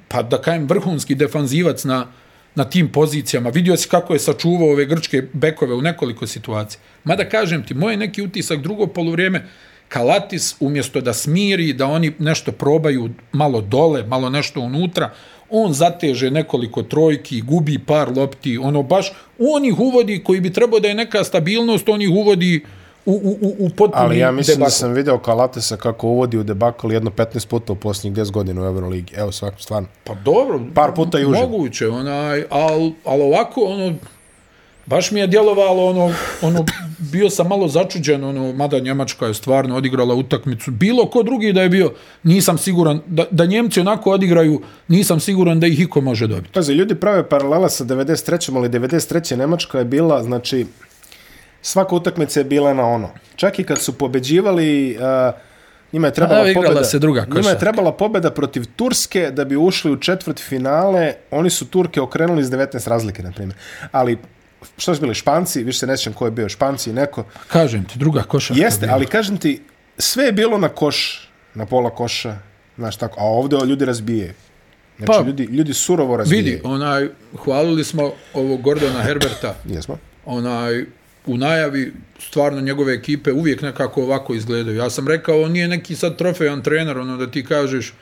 pa 0.07 0.21
da 0.23 0.41
kajem, 0.41 0.67
vrhunski 0.67 1.15
defanzivac 1.15 1.83
na, 1.83 2.07
na 2.55 2.63
tim 2.63 2.91
pozicijama. 2.91 3.49
Vidio 3.49 3.77
si 3.77 3.89
kako 3.89 4.13
je 4.13 4.19
sačuvao 4.19 4.71
ove 4.71 4.85
grčke 4.85 5.23
bekove 5.33 5.73
u 5.73 5.81
nekoliko 5.81 6.27
situacija. 6.27 6.81
Mada 7.03 7.29
kažem 7.29 7.63
ti, 7.65 7.73
moj 7.73 7.97
neki 7.97 8.21
utisak 8.21 8.61
drugo 8.61 8.87
polovrijeme, 8.87 9.47
Kalatis 9.91 10.55
umjesto 10.59 11.01
da 11.01 11.13
smiri, 11.13 11.73
da 11.73 11.85
oni 11.85 12.13
nešto 12.19 12.51
probaju 12.51 13.09
malo 13.31 13.61
dole, 13.61 14.03
malo 14.03 14.29
nešto 14.29 14.61
unutra, 14.61 15.09
on 15.49 15.73
zateže 15.73 16.31
nekoliko 16.31 16.83
trojki, 16.83 17.41
gubi 17.41 17.79
par 17.79 18.17
lopti, 18.17 18.57
ono 18.57 18.83
baš, 18.83 19.11
on 19.39 19.65
ih 19.65 19.79
uvodi 19.79 20.23
koji 20.23 20.39
bi 20.41 20.53
trebao 20.53 20.79
da 20.79 20.87
je 20.87 20.95
neka 20.95 21.23
stabilnost, 21.23 21.89
on 21.89 22.01
ih 22.01 22.09
uvodi 22.09 22.63
u, 23.05 23.11
u, 23.11 23.37
u, 23.41 23.65
u 23.65 23.69
potpuni 23.69 24.05
Ali 24.05 24.17
ja 24.17 24.31
mislim 24.31 24.55
debakl. 24.55 24.67
da 24.67 24.71
sam 24.71 24.93
video 24.93 25.17
Kalatesa 25.17 25.77
kako 25.77 26.07
uvodi 26.07 26.37
u 26.37 26.43
debakl 26.43 26.91
jedno 26.91 27.11
15 27.11 27.47
puta 27.47 27.73
u 27.73 27.75
posljednjih 27.75 28.25
10 28.25 28.31
godina 28.31 28.61
u 28.61 28.65
Euroligi. 28.65 29.13
Evo 29.17 29.31
svako, 29.31 29.59
stvarno. 29.59 29.87
Pa 30.03 30.13
dobro. 30.13 30.59
Par 30.73 30.93
puta 30.95 31.19
i 31.19 31.25
uže. 31.25 31.39
Moguće, 31.39 31.87
onaj, 31.87 32.43
al, 32.49 32.91
al 33.05 33.21
ovako, 33.21 33.61
ono, 33.61 33.93
baš 34.85 35.11
mi 35.11 35.19
je 35.19 35.27
djelovalo, 35.27 35.85
ono, 35.85 36.13
ono, 36.41 36.65
bio 36.99 37.29
sam 37.29 37.47
malo 37.47 37.67
začuđen, 37.67 38.23
ono, 38.23 38.53
mada 38.53 38.79
Njemačka 38.79 39.25
je 39.25 39.33
stvarno 39.33 39.75
odigrala 39.75 40.15
utakmicu. 40.15 40.71
Bilo 40.71 41.05
ko 41.05 41.23
drugi 41.23 41.53
da 41.53 41.61
je 41.61 41.69
bio, 41.69 41.93
nisam 42.23 42.57
siguran, 42.57 43.01
da, 43.07 43.25
da 43.31 43.45
Njemci 43.45 43.79
onako 43.79 44.11
odigraju, 44.11 44.61
nisam 44.87 45.19
siguran 45.19 45.59
da 45.59 45.67
ih 45.67 45.79
iko 45.79 46.01
može 46.01 46.27
dobiti. 46.27 46.53
Pazi, 46.53 46.73
ljudi 46.73 46.95
prave 46.95 47.29
paralela 47.29 47.69
sa 47.69 47.83
93. 47.83 48.55
ali 48.55 48.69
93. 48.69 49.35
Nemačka 49.35 49.79
je 49.79 49.85
bila, 49.85 50.23
znači, 50.23 50.65
svaka 51.61 51.95
utakmica 51.95 52.39
je 52.39 52.43
bila 52.43 52.73
na 52.73 52.87
ono. 52.87 53.09
Čak 53.35 53.59
i 53.59 53.63
kad 53.63 53.81
su 53.81 53.97
pobeđivali, 53.97 54.97
uh, 54.97 55.33
njima 55.93 56.07
je 56.07 56.13
trebala 56.13 56.41
A, 56.41 56.49
igrala 56.49 56.67
pobeda. 56.67 56.83
se 56.83 56.99
druga 56.99 57.25
njima 57.35 57.49
je 57.49 57.59
trebala 57.59 57.91
pobeda 57.91 58.31
protiv 58.31 58.65
Turske 58.75 59.31
da 59.31 59.45
bi 59.45 59.55
ušli 59.55 59.91
u 59.91 59.97
četvrt 59.97 60.39
finale. 60.39 61.13
Oni 61.31 61.49
su 61.49 61.67
Turke 61.67 62.01
okrenuli 62.01 62.41
iz 62.41 62.49
19 62.49 62.87
razlike, 62.87 63.23
na 63.23 63.31
primjer. 63.31 63.57
Ali, 63.91 64.17
što 64.77 64.95
su 64.95 65.01
bili 65.01 65.15
Španci, 65.15 65.63
više 65.63 65.79
se 65.79 65.87
ne 65.87 65.97
sjećam 65.97 66.13
ko 66.13 66.25
je 66.25 66.31
bio 66.31 66.49
Španci 66.49 66.89
i 66.89 66.93
neko. 66.93 67.23
Kažem 67.47 67.85
ti, 67.85 67.99
druga 67.99 68.21
košarka. 68.23 68.63
Jeste, 68.63 68.87
ali 68.91 69.05
kažem 69.05 69.37
ti, 69.37 69.61
sve 69.97 70.23
je 70.25 70.31
bilo 70.31 70.57
na 70.57 70.69
koš, 70.69 71.29
na 71.53 71.65
pola 71.65 71.89
koša, 71.89 72.37
znaš 72.77 72.97
tako, 72.97 73.19
a 73.19 73.23
ovdje 73.23 73.59
ljudi 73.65 73.85
razbijaju. 73.85 74.33
Znači, 74.97 75.11
Pa, 75.17 75.27
ljudi, 75.27 75.43
ljudi 75.43 75.73
surovo 75.73 76.17
razbijaju. 76.17 76.45
Vidi, 76.45 76.61
onaj, 76.63 77.07
hvalili 77.43 77.83
smo 77.83 78.11
ovog 78.33 78.61
Gordona 78.61 79.03
Herberta, 79.03 79.55
Jesmo. 79.73 79.97
onaj, 80.25 80.85
u 81.25 81.37
najavi 81.37 81.93
stvarno 82.19 82.61
njegove 82.61 82.93
ekipe 82.93 83.31
uvijek 83.31 83.61
nekako 83.61 84.03
ovako 84.03 84.33
izgledaju. 84.33 84.77
Ja 84.77 84.89
sam 84.89 85.07
rekao, 85.07 85.41
on 85.41 85.51
nije 85.51 85.67
neki 85.67 85.95
sad 85.95 86.17
trofejan 86.17 86.63
trener, 86.63 86.97
ono 86.97 87.17
da 87.17 87.31
ti 87.31 87.45
kažeš, 87.45 87.93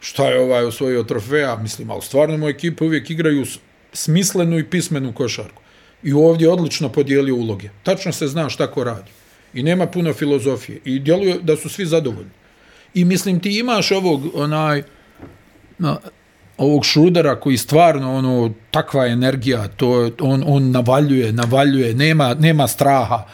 šta 0.00 0.28
je 0.28 0.40
ovaj 0.40 0.64
osvojio 0.64 1.02
trofeja, 1.02 1.56
mislim, 1.56 1.90
ali 1.90 2.02
stvarno 2.02 2.36
moje 2.36 2.50
ekipe 2.50 2.84
uvijek 2.84 3.10
igraju 3.10 3.44
smislenu 3.92 4.58
i 4.58 4.64
pismenu 4.64 5.12
košarku. 5.12 5.62
I 6.02 6.12
ovdje 6.12 6.50
odlično 6.50 6.88
podijelio 6.88 7.34
uloge. 7.34 7.68
Tačno 7.82 8.12
se 8.12 8.26
zna 8.26 8.48
šta 8.48 8.66
ko 8.66 8.84
radi. 8.84 9.10
I 9.54 9.62
nema 9.62 9.86
puno 9.86 10.12
filozofije. 10.12 10.80
I 10.84 10.98
djeluje 10.98 11.38
da 11.42 11.56
su 11.56 11.68
svi 11.68 11.86
zadovoljni. 11.86 12.30
I 12.94 13.04
mislim, 13.04 13.40
ti 13.40 13.58
imaš 13.58 13.90
ovog, 13.90 14.22
onaj, 14.34 14.82
na, 15.78 15.98
ovog 16.58 16.84
šrudera 16.84 17.40
koji 17.40 17.56
stvarno 17.56 18.14
ono 18.14 18.52
takva 18.70 19.06
energija 19.06 19.68
to 19.68 20.10
on 20.20 20.44
on 20.46 20.70
navaljuje 20.70 21.32
navaljuje 21.32 21.94
nema 21.94 22.34
nema 22.34 22.68
straha 22.68 23.26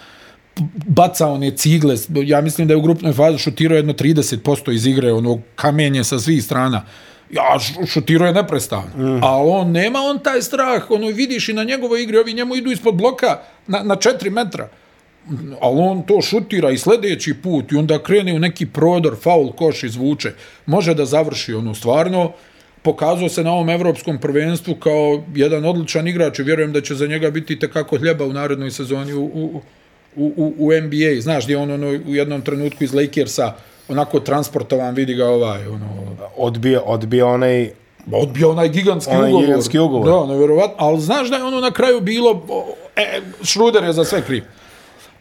baca 0.87 1.29
one 1.29 1.51
cigle 1.57 1.97
ja 2.09 2.41
mislim 2.41 2.69
da 2.69 2.75
je 2.75 2.79
u 2.79 2.83
grupnoj 2.83 3.13
fazi 3.13 3.39
šutirao 3.39 3.77
jedno 3.77 3.93
30% 3.93 4.73
iz 4.73 4.87
igre 4.87 5.13
ono 5.13 5.41
kamenje 5.55 6.05
sa 6.05 6.19
svih 6.19 6.45
strana 6.45 6.83
ja 7.35 7.59
š- 7.59 7.87
šutirao 7.87 8.27
je 8.27 8.33
neprestano 8.33 8.91
mm. 8.97 9.25
a 9.25 9.43
on 9.43 9.71
nema 9.71 9.99
on 9.99 10.19
taj 10.19 10.43
strah 10.43 10.91
ono 10.91 11.07
vidiš 11.07 11.49
i 11.49 11.53
na 11.53 11.65
njegovoj 11.65 12.03
igri 12.03 12.19
ovi 12.19 12.33
njemu 12.33 12.57
idu 12.57 12.71
ispod 12.71 12.95
bloka 12.95 13.39
na, 13.67 13.83
na 13.83 13.97
4 13.97 14.31
metra 14.31 14.69
ali 15.61 15.81
on 15.81 16.03
to 16.03 16.23
šutira 16.23 16.71
i 16.71 16.79
sljedeći 16.79 17.35
put 17.35 17.73
i 17.73 17.77
onda 17.77 18.03
krene 18.03 18.35
u 18.35 18.39
neki 18.39 18.67
prodor, 18.67 19.17
faul, 19.23 19.53
koš 19.53 19.83
izvuče. 19.83 20.33
Može 20.67 20.95
da 20.95 21.05
završi 21.05 21.55
ono 21.55 21.75
stvarno. 21.75 22.33
Pokazao 22.83 23.29
se 23.29 23.45
na 23.45 23.53
ovom 23.53 23.71
evropskom 23.71 24.19
prvenstvu 24.19 24.75
kao 24.75 25.25
jedan 25.35 25.65
odličan 25.65 26.09
igrač 26.09 26.39
i 26.39 26.43
vjerujem 26.43 26.73
da 26.73 26.81
će 26.81 26.95
za 26.95 27.07
njega 27.07 27.31
biti 27.31 27.59
tekako 27.59 27.99
hljeba 27.99 28.25
u 28.25 28.33
narednoj 28.33 28.71
sezoni 28.71 29.13
u, 29.13 29.25
u, 29.25 29.63
u, 30.17 30.33
u, 30.37 30.55
u 30.59 30.73
NBA. 30.73 31.21
Znaš 31.21 31.45
gdje 31.45 31.57
on 31.57 31.71
ono, 31.71 31.89
u 31.89 32.15
jednom 32.15 32.43
trenutku 32.43 32.85
iz 32.85 32.95
Lakersa 32.95 33.53
onako 33.89 34.21
transportovan, 34.21 34.95
vidi 34.95 35.15
ga 35.15 35.27
ovaj, 35.27 35.67
ono, 35.67 35.87
Odbio, 36.37 36.83
odbio 36.83 37.29
onaj 37.29 37.71
odbio 38.13 38.51
onaj 38.51 38.69
gigantski 38.69 39.13
Onaj 39.13 39.25
ugovor. 39.25 39.47
gigantski 39.47 39.79
ugovor. 39.79 40.07
Da, 40.21 40.27
nevjerovatno. 40.27 40.75
Ali 40.79 41.01
znaš 41.01 41.29
da 41.29 41.37
je 41.37 41.45
ono 41.45 41.61
na 41.61 41.71
kraju 41.71 42.01
bilo, 42.01 42.43
e, 42.97 43.21
Šruder 43.43 43.85
je 43.85 43.93
za 43.93 44.05
sve 44.05 44.23
kriv. 44.23 44.45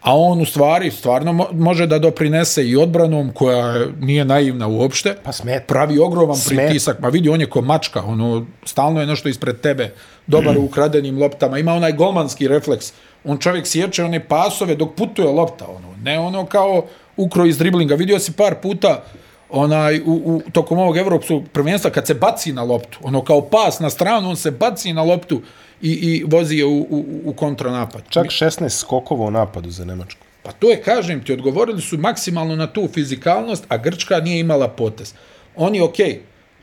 A 0.00 0.16
on 0.16 0.40
u 0.40 0.44
stvari 0.44 0.90
stvarno 0.90 1.32
mo 1.32 1.46
može 1.52 1.86
da 1.86 1.98
doprinese 1.98 2.64
i 2.64 2.76
odbranom 2.76 3.32
koja 3.32 3.66
je- 3.68 3.88
nije 4.00 4.24
naivna 4.24 4.66
uopšte. 4.68 5.16
Pa 5.22 5.32
smeta. 5.32 5.64
Pravi 5.66 5.98
ogroman 5.98 6.36
Smet. 6.36 6.58
pritisak. 6.58 6.98
Ma 6.98 7.08
vidi, 7.08 7.28
on 7.28 7.40
je 7.40 7.46
ko 7.46 7.60
mačka. 7.60 8.02
Ono, 8.02 8.46
stalno 8.64 9.00
je 9.00 9.06
nešto 9.06 9.28
ispred 9.28 9.60
tebe. 9.60 9.92
Dobar 10.26 10.58
u 10.58 10.64
ukradenim 10.64 11.18
loptama. 11.18 11.58
Ima 11.58 11.72
onaj 11.72 11.92
golmanski 11.92 12.48
refleks. 12.48 12.92
On 13.24 13.38
čovjek 13.38 13.66
sječe 13.66 14.04
one 14.04 14.20
pasove 14.20 14.74
dok 14.74 14.94
putuje 14.94 15.28
lopta. 15.28 15.66
Ono. 15.68 15.94
Ne 16.02 16.18
ono 16.18 16.46
kao 16.46 16.84
ukro 17.16 17.46
iz 17.46 17.58
driblinga. 17.58 17.94
Vidio 17.94 18.18
si 18.18 18.32
par 18.32 18.54
puta 18.62 19.04
onaj 19.50 20.00
u, 20.00 20.12
u 20.24 20.50
tokom 20.52 20.78
ovog 20.78 20.96
evropskog 20.96 21.44
prvenstva 21.52 21.90
kad 21.90 22.06
se 22.06 22.14
baci 22.14 22.52
na 22.52 22.62
loptu, 22.62 22.98
ono 23.02 23.24
kao 23.24 23.40
pas 23.40 23.80
na 23.80 23.90
stranu, 23.90 24.28
on 24.28 24.36
se 24.36 24.50
baci 24.50 24.92
na 24.92 25.02
loptu 25.02 25.42
i, 25.82 25.90
i 25.90 26.24
vozi 26.26 26.56
je 26.56 26.64
u, 26.64 26.78
u, 26.80 27.04
u 27.24 27.32
kontranapad. 27.32 28.02
čak 28.08 28.26
16 28.26 28.68
skokova 28.68 29.26
u 29.26 29.30
napadu 29.30 29.70
za 29.70 29.84
Nemačku. 29.84 30.20
Pa 30.42 30.52
to 30.52 30.70
je, 30.70 30.82
kažem 30.82 31.24
ti, 31.24 31.32
odgovorili 31.32 31.80
su 31.80 31.98
maksimalno 31.98 32.56
na 32.56 32.66
tu 32.66 32.88
fizikalnost, 32.94 33.64
a 33.68 33.76
Grčka 33.76 34.20
nije 34.20 34.40
imala 34.40 34.68
potez. 34.68 35.14
Oni, 35.56 35.80
okej, 35.80 36.06
okay, 36.06 36.18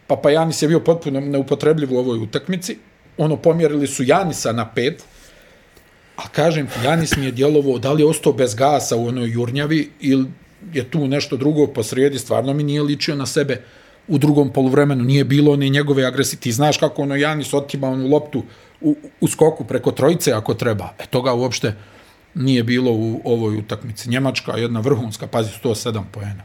Papa 0.08 0.30
Janis 0.30 0.62
je 0.62 0.68
bio 0.68 0.80
potpuno 0.80 1.20
neupotrebljiv 1.20 1.94
u 1.94 1.98
ovoj 1.98 2.18
utakmici, 2.18 2.78
ono, 3.18 3.36
pomjerili 3.38 3.88
su 3.88 4.04
Janisa 4.04 4.52
na 4.52 4.66
pet, 4.70 5.04
a 6.16 6.28
kažem 6.28 6.68
ti, 6.68 6.74
Janis 6.86 7.16
mi 7.18 7.26
je 7.26 7.32
djelovao, 7.32 7.78
da 7.78 7.92
li 7.92 8.02
je 8.02 8.08
ostao 8.08 8.34
bez 8.34 8.56
gasa 8.56 8.96
u 8.96 9.08
onoj 9.08 9.32
jurnjavi 9.32 9.90
ili 10.00 10.26
je 10.74 10.84
tu 10.90 11.08
nešto 11.08 11.38
drugo 11.38 11.68
posrijedi, 11.68 12.20
stvarno 12.20 12.54
mi 12.54 12.64
nije 12.64 12.82
ličio 12.82 13.16
na 13.16 13.26
sebe 13.26 13.62
u 14.08 14.18
drugom 14.18 14.50
poluvremenu, 14.54 15.04
nije 15.04 15.24
bilo 15.24 15.56
ni 15.56 15.70
njegove 15.70 16.06
agresije. 16.06 16.40
Ti 16.40 16.52
znaš 16.52 16.78
kako 16.78 17.02
ono 17.02 17.16
Janis 17.16 17.54
otima 17.54 17.88
onu 17.88 18.08
loptu 18.08 18.44
u, 18.82 18.96
u 19.22 19.28
skoku 19.28 19.64
preko 19.64 19.92
trojice 19.92 20.34
ako 20.34 20.54
treba. 20.54 20.94
E 21.00 21.06
toga 21.06 21.34
uopšte 21.34 21.74
nije 22.36 22.64
bilo 22.64 22.92
u 22.92 23.22
ovoj 23.24 23.58
utakmici. 23.58 24.10
Njemačka 24.10 24.58
jedna 24.58 24.80
vrhunska, 24.80 25.28
pazi 25.28 25.50
107 25.64 26.04
poena. 26.12 26.44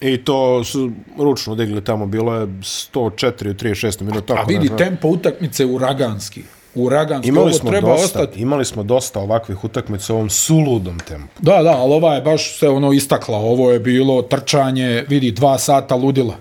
I 0.00 0.16
to 0.16 0.64
su 0.64 0.92
ručno 1.18 1.54
digli 1.54 1.84
tamo, 1.84 2.06
bilo 2.06 2.34
je 2.34 2.46
104 2.46 3.50
u 3.50 3.54
36 3.54 4.02
minuta. 4.02 4.34
A 4.34 4.36
ne 4.36 4.58
vidi 4.58 4.70
tempo 4.78 5.08
utakmice 5.08 5.66
uraganski. 5.66 6.42
Uraganski, 6.74 7.28
Imali 7.28 7.52
smo, 7.52 7.70
treba 7.70 7.88
dosta, 7.88 8.04
ostati. 8.20 8.40
imali 8.40 8.64
smo 8.64 8.82
dosta 8.82 9.20
ovakvih 9.20 9.64
utakmica 9.64 10.12
u 10.12 10.16
ovom 10.16 10.30
suludom 10.30 10.98
tempu. 10.98 11.28
Da, 11.40 11.62
da, 11.62 11.70
ali 11.70 11.92
ova 11.94 12.14
je 12.14 12.20
baš 12.22 12.58
se 12.58 12.68
ono 12.68 12.92
istakla. 12.92 13.38
Ovo 13.38 13.70
je 13.70 13.80
bilo 13.80 14.22
trčanje, 14.22 15.04
vidi, 15.08 15.30
dva 15.30 15.58
sata 15.58 15.94
ludila. 15.94 16.34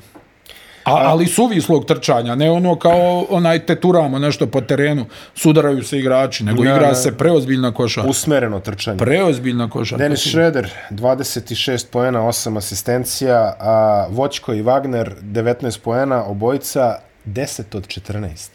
A, 0.84 0.96
ali 0.96 1.28
suvislog 1.28 1.86
trčanja, 1.86 2.36
ne 2.36 2.52
ono 2.52 2.76
kao 2.76 3.26
onaj 3.30 3.66
teturamo 3.66 4.20
nešto 4.20 4.48
po 4.48 4.62
terenu, 4.62 5.06
sudaraju 5.36 5.84
se 5.84 6.00
igrači, 6.00 6.44
nego 6.44 6.64
Ne, 6.64 6.72
igra 6.72 6.88
ne. 6.88 6.96
se 6.96 7.18
preozbiljna 7.18 7.72
košarka. 7.72 8.10
Usmereno 8.10 8.60
trčanje. 8.60 8.98
Preozbiljna 8.98 9.70
košarka. 9.70 10.04
Dennis 10.04 10.20
Schroeder, 10.22 10.72
26 10.90 11.86
poena, 11.88 12.20
8 12.20 12.58
asistencija, 12.58 13.56
a 13.60 14.06
Voćko 14.10 14.54
i 14.54 14.64
Wagner, 14.64 15.12
19 15.24 15.80
poena, 15.80 16.26
obojica 16.26 16.96
10 17.26 17.78
od 17.78 17.88
14. 17.88 18.50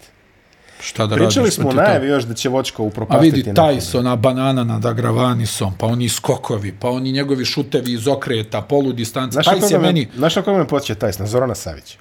Šta 0.79 1.07
da 1.07 1.15
Pričali 1.15 1.45
radiš 1.45 1.55
smo 1.55 1.71
najavi 1.71 2.07
još 2.07 2.23
da 2.23 2.33
će 2.33 2.49
Voćko 2.49 2.83
A 2.83 2.85
upropastiti. 2.85 3.35
vidi, 3.35 3.49
nekog. 3.49 3.65
Tyson, 3.65 4.11
a 4.11 4.15
banana 4.15 4.63
nad 4.63 4.85
Agravanisom, 4.85 5.73
pa 5.77 5.85
oni 5.85 6.09
skokovi, 6.09 6.75
pa 6.79 6.89
oni 6.89 7.11
njegovi 7.11 7.45
šutevi 7.45 7.93
iz 7.93 8.07
okreta, 8.07 8.61
polu 8.61 8.93
distance. 8.93 9.33
Znaš 9.33 9.45
na 9.45 9.77
me, 9.77 9.85
meni, 9.85 10.07
znaš 10.15 10.35
na 10.35 10.41
koga 10.41 10.57
me 10.57 10.67
podsjeća 10.67 10.99
Tajs? 10.99 11.19
Na 11.19 11.25
Zorana 11.25 11.55
Savića. 11.55 11.97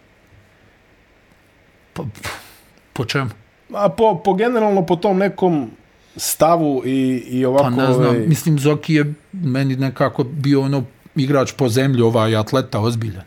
po 2.93 3.05
čemu? 3.05 3.31
A 3.75 3.89
po, 3.89 4.21
po 4.25 4.35
generalno 4.35 4.87
po 4.87 4.97
tom 4.97 5.19
nekom 5.19 5.71
stavu 6.17 6.83
i, 6.85 7.25
i 7.29 7.45
ovako... 7.45 7.65
Pa 7.65 7.71
ne 7.71 7.93
znam, 7.93 8.07
ovaj, 8.07 8.27
mislim, 8.27 8.59
Zoki 8.59 8.95
je 8.95 9.15
meni 9.33 9.77
nekako 9.77 10.25
bio 10.25 10.63
ono 10.63 10.85
igrač 11.17 11.53
po 11.53 11.69
zemlji, 11.69 12.03
ovaj 12.03 12.37
atleta 12.37 12.81
ozbiljan. 12.81 13.25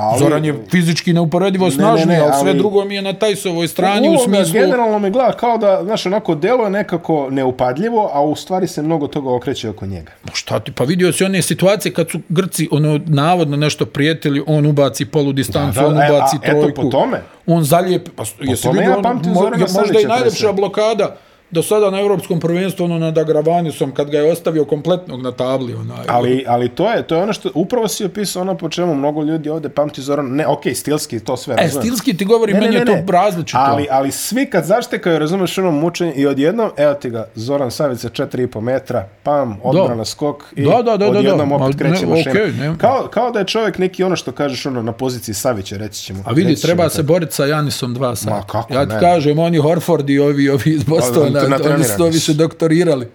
Ali- 0.00 0.18
Zoran 0.18 0.44
je 0.44 0.54
fizički 0.70 1.12
neuporedivo 1.12 1.64
ne, 1.66 1.70
snažniji, 1.70 2.06
ne, 2.08 2.18
ali 2.18 2.32
sve 2.32 2.50
ali- 2.50 2.58
drugo 2.58 2.84
mi 2.84 2.94
je 2.94 3.02
na 3.02 3.12
Tajsovoj 3.12 3.68
strani 3.68 4.08
u 4.08 4.10
Uloga 4.10 4.24
smislu... 4.26 4.52
Generalno 4.54 4.98
mi 4.98 5.10
gleda 5.10 5.32
kao 5.32 5.58
da, 5.58 5.80
znaš, 5.84 6.06
onako 6.06 6.34
delo 6.34 6.64
je 6.64 6.70
nekako 6.70 7.28
neupadljivo, 7.30 8.10
a 8.12 8.22
u 8.22 8.36
stvari 8.36 8.66
se 8.66 8.82
mnogo 8.82 9.06
toga 9.06 9.30
okreće 9.30 9.68
oko 9.70 9.86
njega. 9.86 10.12
Ma 10.24 10.30
Šta 10.34 10.60
ti, 10.60 10.72
pa 10.72 10.84
vidio 10.84 11.12
si 11.12 11.24
one 11.24 11.42
situacije 11.42 11.92
kad 11.92 12.10
su 12.10 12.20
Grci 12.28 12.68
ono 12.70 13.00
navodno 13.06 13.56
nešto 13.56 13.86
prijetili, 13.86 14.42
on 14.46 14.66
ubaci 14.66 15.04
polu 15.04 15.32
distancu, 15.32 15.74
Da, 15.74 15.82
da, 15.82 15.88
on 15.88 15.98
e, 15.98 16.06
a, 16.06 16.12
ubaci 16.12 16.36
eto, 16.38 16.60
trojku. 16.60 16.82
po 16.82 16.88
tome. 16.88 17.20
On 17.46 17.64
zalijepi, 17.64 18.10
pa 18.10 18.22
jesi 18.40 18.62
tome 18.62 18.72
vidio, 18.74 18.90
ja 18.90 18.94
ono, 18.94 19.02
pamtim 19.02 19.32
mo- 19.32 19.34
Zorana 19.34 19.66
možda 19.74 20.00
i 20.00 20.04
najljepša 20.04 20.52
blokada 20.52 21.16
do 21.50 21.62
sada 21.62 21.90
na 21.90 22.00
evropskom 22.00 22.40
prvenstvu 22.40 22.84
ono 22.84 22.98
nad 22.98 23.18
Agravanisom 23.18 23.90
kad 23.94 24.10
ga 24.10 24.18
je 24.18 24.32
ostavio 24.32 24.64
kompletnog 24.64 25.22
na 25.22 25.32
tabli 25.32 25.74
onaj. 25.74 26.04
Ali, 26.08 26.44
ali 26.48 26.68
to 26.68 26.90
je 26.90 27.02
to 27.06 27.14
je 27.14 27.22
ono 27.22 27.32
što 27.32 27.50
upravo 27.54 27.88
si 27.88 28.04
opisao 28.04 28.42
ono 28.42 28.56
po 28.56 28.68
čemu 28.68 28.94
mnogo 28.94 29.22
ljudi 29.22 29.50
ovde 29.50 29.68
pamti 29.68 30.02
Zoran. 30.02 30.26
Ne, 30.26 30.46
okej, 30.46 30.74
stilski 30.74 31.20
to 31.20 31.36
sve 31.36 31.54
e, 31.54 31.62
razumem. 31.62 31.82
stilski 31.82 32.16
ti 32.16 32.24
govori, 32.24 32.54
meni 32.54 32.76
je 32.76 32.84
to 32.84 33.12
različito. 33.12 33.58
Ali, 33.60 33.86
ali 33.90 34.12
svi 34.12 34.46
kad 34.46 34.64
zaštekaju, 34.64 35.18
razumeš 35.18 35.58
ono 35.58 35.70
mučenje 35.70 36.12
i 36.12 36.26
odjednom, 36.26 36.70
evo 36.76 36.94
ti 36.94 37.10
ga, 37.10 37.26
Zoran 37.34 37.70
Savica 37.70 38.08
4,5 38.08 38.60
metra, 38.60 39.08
pam, 39.22 39.60
odbrana, 39.62 39.96
Da. 39.96 40.04
skok 40.04 40.44
i 40.56 40.64
Da, 40.64 40.70
da, 40.70 40.82
da, 40.82 40.96
da, 40.96 41.18
odjednom 41.18 41.48
da. 41.48 41.54
opet 41.54 41.80
ne, 41.80 41.90
kreće 41.90 42.06
mašina. 42.06 42.30
okej, 42.30 42.52
ne. 42.52 42.74
kao, 42.78 43.08
kao 43.10 43.30
da 43.30 43.38
je 43.38 43.44
čovjek 43.44 43.78
neki 43.78 44.04
ono 44.04 44.16
što 44.16 44.32
kažeš 44.32 44.66
ono 44.66 44.82
na 44.82 44.92
poziciji 44.92 45.34
Savića, 45.34 45.76
reći 45.76 46.02
ćemo. 46.02 46.22
A 46.26 46.32
vidi, 46.32 46.56
treba 46.56 46.88
se 46.88 47.02
boriti 47.02 47.34
sa 47.34 47.44
Janisom 47.44 47.94
dva 47.94 48.16
sata. 48.16 48.30
Ma, 48.36 48.42
kako 48.42 48.74
ja 48.74 48.86
ti 48.86 48.94
ne? 48.94 49.00
kažem, 49.00 49.38
oni 49.38 49.58
Horford 49.58 50.10
i 50.10 50.18
ovi, 50.18 50.48
ovi 50.50 50.70
iz 50.70 50.84
Bostona, 50.84 51.37
oni 51.44 51.56
tu 51.56 51.68
oni 51.74 51.84
su 51.84 51.96
to 51.98 52.06
više 52.06 52.34
doktorirali. 52.34 53.06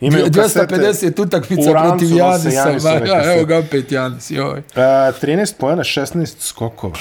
Imaju 0.00 0.24
250 0.26 1.22
utakmica 1.22 1.70
protiv 1.70 2.16
Janisa. 2.16 2.70
Ja, 3.06 3.34
evo 3.34 3.44
ga 3.44 3.58
opet 3.58 3.92
Janis. 3.92 4.30
Joj. 4.30 4.58
Uh, 4.58 4.62
13 4.76 5.54
pojena, 5.58 5.82
16 5.82 6.34
skokova. 6.38 6.94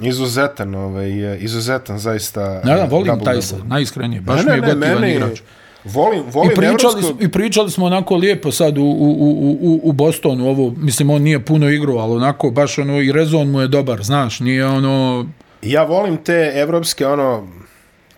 Izuzetan, 0.00 0.74
ovaj, 0.74 1.36
izuzetan 1.40 1.98
zaista. 1.98 2.40
Ja, 2.40 2.60
da, 2.62 2.84
volim 2.84 3.06
double, 3.06 3.24
Tajsa, 3.24 3.56
double. 3.56 3.68
najiskrenije. 3.70 4.20
Baš 4.20 4.44
Ne, 4.44 4.44
mi 4.44 4.50
je 4.50 4.60
ne, 4.60 4.74
gotivan 4.74 5.10
igrač. 5.10 5.40
volim, 5.84 6.22
volim 6.32 6.52
I 6.52 6.54
pričali, 6.54 6.68
evropsko... 6.68 7.00
smo, 7.00 7.16
I 7.20 7.28
pričali 7.28 7.70
smo 7.70 7.86
onako 7.86 8.16
lijepo 8.16 8.52
sad 8.52 8.78
u, 8.78 8.82
u, 8.82 8.86
u, 8.86 9.58
u, 9.60 9.80
u 9.82 9.92
Bostonu, 9.92 10.48
ovo, 10.48 10.74
mislim, 10.76 11.10
on 11.10 11.22
nije 11.22 11.44
puno 11.44 11.68
igrao, 11.68 11.96
ali 11.96 12.12
onako, 12.12 12.50
baš 12.50 12.78
ono, 12.78 13.00
i 13.00 13.12
rezon 13.12 13.50
mu 13.50 13.60
je 13.60 13.68
dobar, 13.68 14.02
znaš, 14.02 14.40
nije 14.40 14.66
ono, 14.66 15.26
Ja 15.62 15.82
volim 15.84 16.16
te 16.16 16.52
evropske 16.54 17.06
ono 17.06 17.48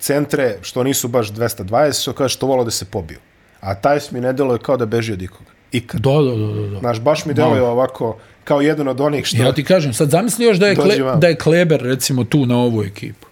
centre 0.05 0.57
što 0.61 0.83
nisu 0.83 1.07
baš 1.07 1.31
220, 1.31 2.01
što 2.01 2.13
kaže 2.13 2.33
što 2.33 2.47
vole 2.47 2.65
da 2.65 2.71
se 2.71 2.85
pobiju. 2.85 3.19
A 3.61 3.75
Tajs 3.75 4.11
mi 4.11 4.21
ne 4.21 4.33
deluje 4.33 4.59
kao 4.59 4.77
da 4.77 4.85
beži 4.85 5.13
od 5.13 5.21
ikoga. 5.21 5.49
Ikad. 5.71 6.01
da, 6.01 6.11
da, 6.11 6.61
da. 6.61 6.67
da. 6.67 6.79
Znaš, 6.79 6.99
baš 6.99 7.25
mi 7.25 7.33
deluje 7.33 7.61
ovako 7.61 8.17
kao 8.43 8.61
jedan 8.61 8.87
od 8.87 9.01
onih 9.01 9.25
što... 9.25 9.37
Ja 9.37 9.53
ti 9.53 9.63
kažem, 9.63 9.93
sad 9.93 10.09
zamisli 10.09 10.45
još 10.45 10.57
da 10.57 10.67
je, 10.67 10.75
Kle, 10.75 10.95
da 11.17 11.27
je 11.27 11.35
Kleber, 11.35 11.81
recimo, 11.81 12.23
tu 12.23 12.45
na 12.45 12.57
ovu 12.57 12.83
ekipu. 12.83 13.27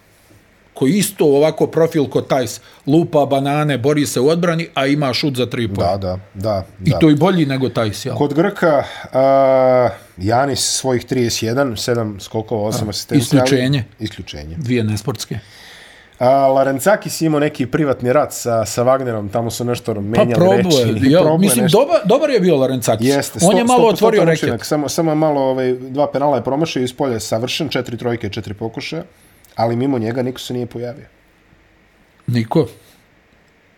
koji 0.74 0.92
isto 0.92 1.24
ovako 1.24 1.66
profil 1.66 2.06
ko 2.06 2.20
Tajs, 2.20 2.60
lupa 2.86 3.26
banane, 3.26 3.78
bori 3.78 4.06
se 4.06 4.20
u 4.20 4.28
odbrani, 4.28 4.68
a 4.74 4.86
ima 4.86 5.12
šut 5.14 5.36
za 5.36 5.46
tri 5.46 5.66
Da, 5.66 5.96
da, 5.96 6.18
da. 6.34 6.64
I 6.84 6.90
da. 6.90 6.98
to 6.98 7.10
i 7.10 7.14
bolji 7.14 7.46
nego 7.46 7.68
Tajs, 7.68 8.04
jel? 8.06 8.16
Kod 8.16 8.34
Grka, 8.34 8.84
a, 9.12 9.88
Janis 10.16 10.60
svojih 10.60 11.06
31, 11.06 11.54
7 11.54 12.20
skokova, 12.20 12.72
8 12.72 12.88
asistencija. 12.88 13.42
isključenje. 13.42 13.84
Isključenje. 14.00 14.56
Dvije 14.58 14.84
nesportske. 14.84 15.38
A, 16.18 16.28
Larencakis 16.28 17.20
imao 17.20 17.40
neki 17.40 17.66
privatni 17.66 18.12
rat 18.12 18.32
sa, 18.32 18.64
sa 18.64 18.82
Wagnerom, 18.84 19.30
tamo 19.32 19.50
su 19.50 19.64
nešto 19.64 19.94
Pa 19.94 20.00
menjali 20.00 20.34
probao 20.34 20.56
reči. 20.56 21.04
je, 21.04 21.10
jel, 21.10 21.22
probao 21.22 21.34
je 21.34 21.38
mislim, 21.38 21.62
nešto. 21.62 21.78
dobar, 21.78 22.00
dobar 22.04 22.30
je 22.30 22.40
bio 22.40 22.56
Larencakis. 22.56 23.06
Jeste, 23.06 23.38
On 23.42 23.56
je 23.56 23.64
malo 23.64 23.88
otvorio 23.88 24.22
100% 24.22 24.26
reket. 24.26 24.66
Samo, 24.66 24.88
samo 24.88 25.14
malo, 25.14 25.40
ovaj, 25.40 25.72
dva 25.72 26.10
penala 26.12 26.36
je 26.36 26.44
promašio 26.44 26.82
iz 26.82 26.92
polja 26.92 27.12
je 27.14 27.20
savršen, 27.20 27.68
četiri 27.68 27.96
trojke, 27.96 28.28
četiri 28.28 28.54
pokušaja, 28.54 29.02
ali 29.56 29.76
mimo 29.76 29.98
njega 29.98 30.22
niko 30.22 30.40
se 30.40 30.54
nije 30.54 30.66
pojavio. 30.66 31.06
Niko. 32.26 32.66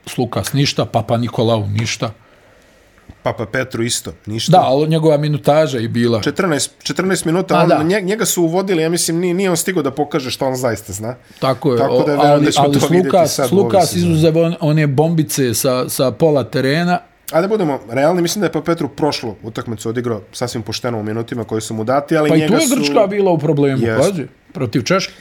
Slukas 0.06 0.52
ništa, 0.52 0.84
Papa 0.84 1.16
Nikolau 1.16 1.66
ništa. 1.66 2.10
Papa 3.22 3.46
Petru 3.46 3.82
isto, 3.82 4.12
ništa. 4.26 4.52
Da, 4.52 4.60
ali 4.60 4.88
njegova 4.88 5.16
minutaža 5.16 5.78
je 5.78 5.88
bila. 5.88 6.20
14, 6.20 6.70
14 6.84 7.26
minuta, 7.26 7.54
A, 7.54 7.62
on, 7.62 7.68
da. 7.68 7.82
nje- 7.84 8.00
njega 8.00 8.24
su 8.24 8.42
uvodili, 8.42 8.82
ja 8.82 8.88
mislim, 8.88 9.18
nije, 9.18 9.34
nije 9.34 9.50
on 9.50 9.56
stigao 9.56 9.82
da 9.82 9.90
pokaže 9.90 10.30
što 10.30 10.46
on 10.46 10.56
zaista 10.56 10.92
zna. 10.92 11.14
Tako 11.38 11.72
je, 11.72 11.78
Tako 11.78 11.92
da 11.94 12.02
o, 12.02 12.04
verujem 12.06 12.20
ali, 12.22 12.44
da 12.44 12.50
ćemo 12.50 12.64
ali 12.64 12.74
to 12.74 12.80
Slukas, 12.80 13.34
sad 13.34 13.48
Slukas 13.48 13.90
sezoni. 13.90 14.12
izuzev 14.12 14.38
on, 14.38 14.54
one 14.60 14.86
bombice 14.86 15.54
sa, 15.54 15.88
sa 15.88 16.10
pola 16.10 16.44
terena, 16.44 16.98
A 17.32 17.40
da 17.40 17.48
budemo 17.48 17.80
realni, 17.90 18.22
mislim 18.22 18.40
da 18.40 18.46
je 18.46 18.52
Papa 18.52 18.64
Petru 18.64 18.88
prošlu 18.88 19.34
utakmicu 19.42 19.88
odigrao 19.88 20.20
sasvim 20.32 20.62
pošteno 20.62 20.98
u 20.98 21.02
minutima 21.02 21.44
koji 21.44 21.60
su 21.60 21.74
mu 21.74 21.84
dati, 21.84 22.16
ali 22.16 22.28
pa 22.30 22.36
i 22.36 22.40
njega 22.40 22.54
tu 22.54 22.62
je 22.62 22.68
su... 22.68 22.74
Grčka 22.76 23.06
bila 23.06 23.30
u 23.32 23.38
problemu, 23.38 23.82
Jest. 23.82 24.00
pazi, 24.00 24.22
protiv 24.52 24.82
Češke. 24.82 25.12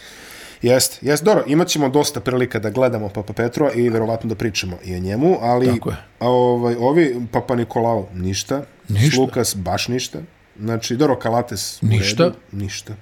Jeste, 0.66 0.98
jeste, 1.02 1.26
dobro, 1.26 1.44
imat 1.48 1.68
ćemo 1.68 1.90
dosta 1.90 2.20
prilika 2.20 2.60
da 2.60 2.70
gledamo 2.70 3.10
Papa 3.10 3.34
Petrova 3.34 3.72
i 3.74 3.90
verovatno 3.90 4.30
da 4.30 4.36
pričamo 4.36 4.78
i 4.84 4.96
o 4.96 5.00
njemu, 5.00 5.38
ali 5.42 5.66
je. 5.68 5.74
a, 6.20 6.30
ovaj, 6.30 6.76
ovi 6.80 7.28
Papa 7.32 7.56
Nikolao 7.56 8.08
ništa, 8.14 8.64
Ništa. 8.90 9.22
Lukas 9.22 9.56
baš 9.56 9.88
ništa, 9.88 10.20
znači 10.60 10.96
Doro 10.96 11.20
Kalates 11.20 11.82
Ništa. 11.82 12.24
redu, 12.24 12.36
ništa. 12.52 12.94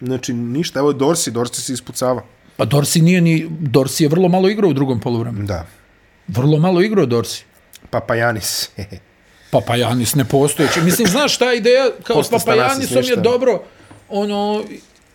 Znači 0.00 0.32
ništa, 0.32 0.78
evo 0.78 0.92
Dorsi, 0.92 1.30
Dorsi 1.30 1.62
se 1.62 1.72
ispucava. 1.72 2.22
Pa 2.56 2.64
Dorsi 2.64 3.02
nije 3.02 3.20
ni, 3.20 3.46
Dorsi 3.50 4.04
je 4.04 4.08
vrlo 4.08 4.28
malo 4.28 4.48
igrao 4.48 4.70
u 4.70 4.74
drugom 4.74 5.00
poluvremenu. 5.00 5.46
Da, 5.46 5.66
Vrlo 6.28 6.58
malo 6.58 6.82
igrao 6.82 7.06
Dorsi. 7.06 7.44
Papa 7.90 8.14
Janis. 8.14 8.70
Papajanis 9.50 10.14
nepostojeći. 10.14 10.80
Mislim, 10.80 11.08
znaš 11.08 11.34
šta 11.34 11.50
je 11.50 11.58
ideja, 11.58 11.90
kao 12.02 12.22
s 12.22 12.26
Stanasis 12.26 12.44
Papajanisom 12.46 13.02
je 13.02 13.16
dobro, 13.16 13.62
ono, 14.08 14.64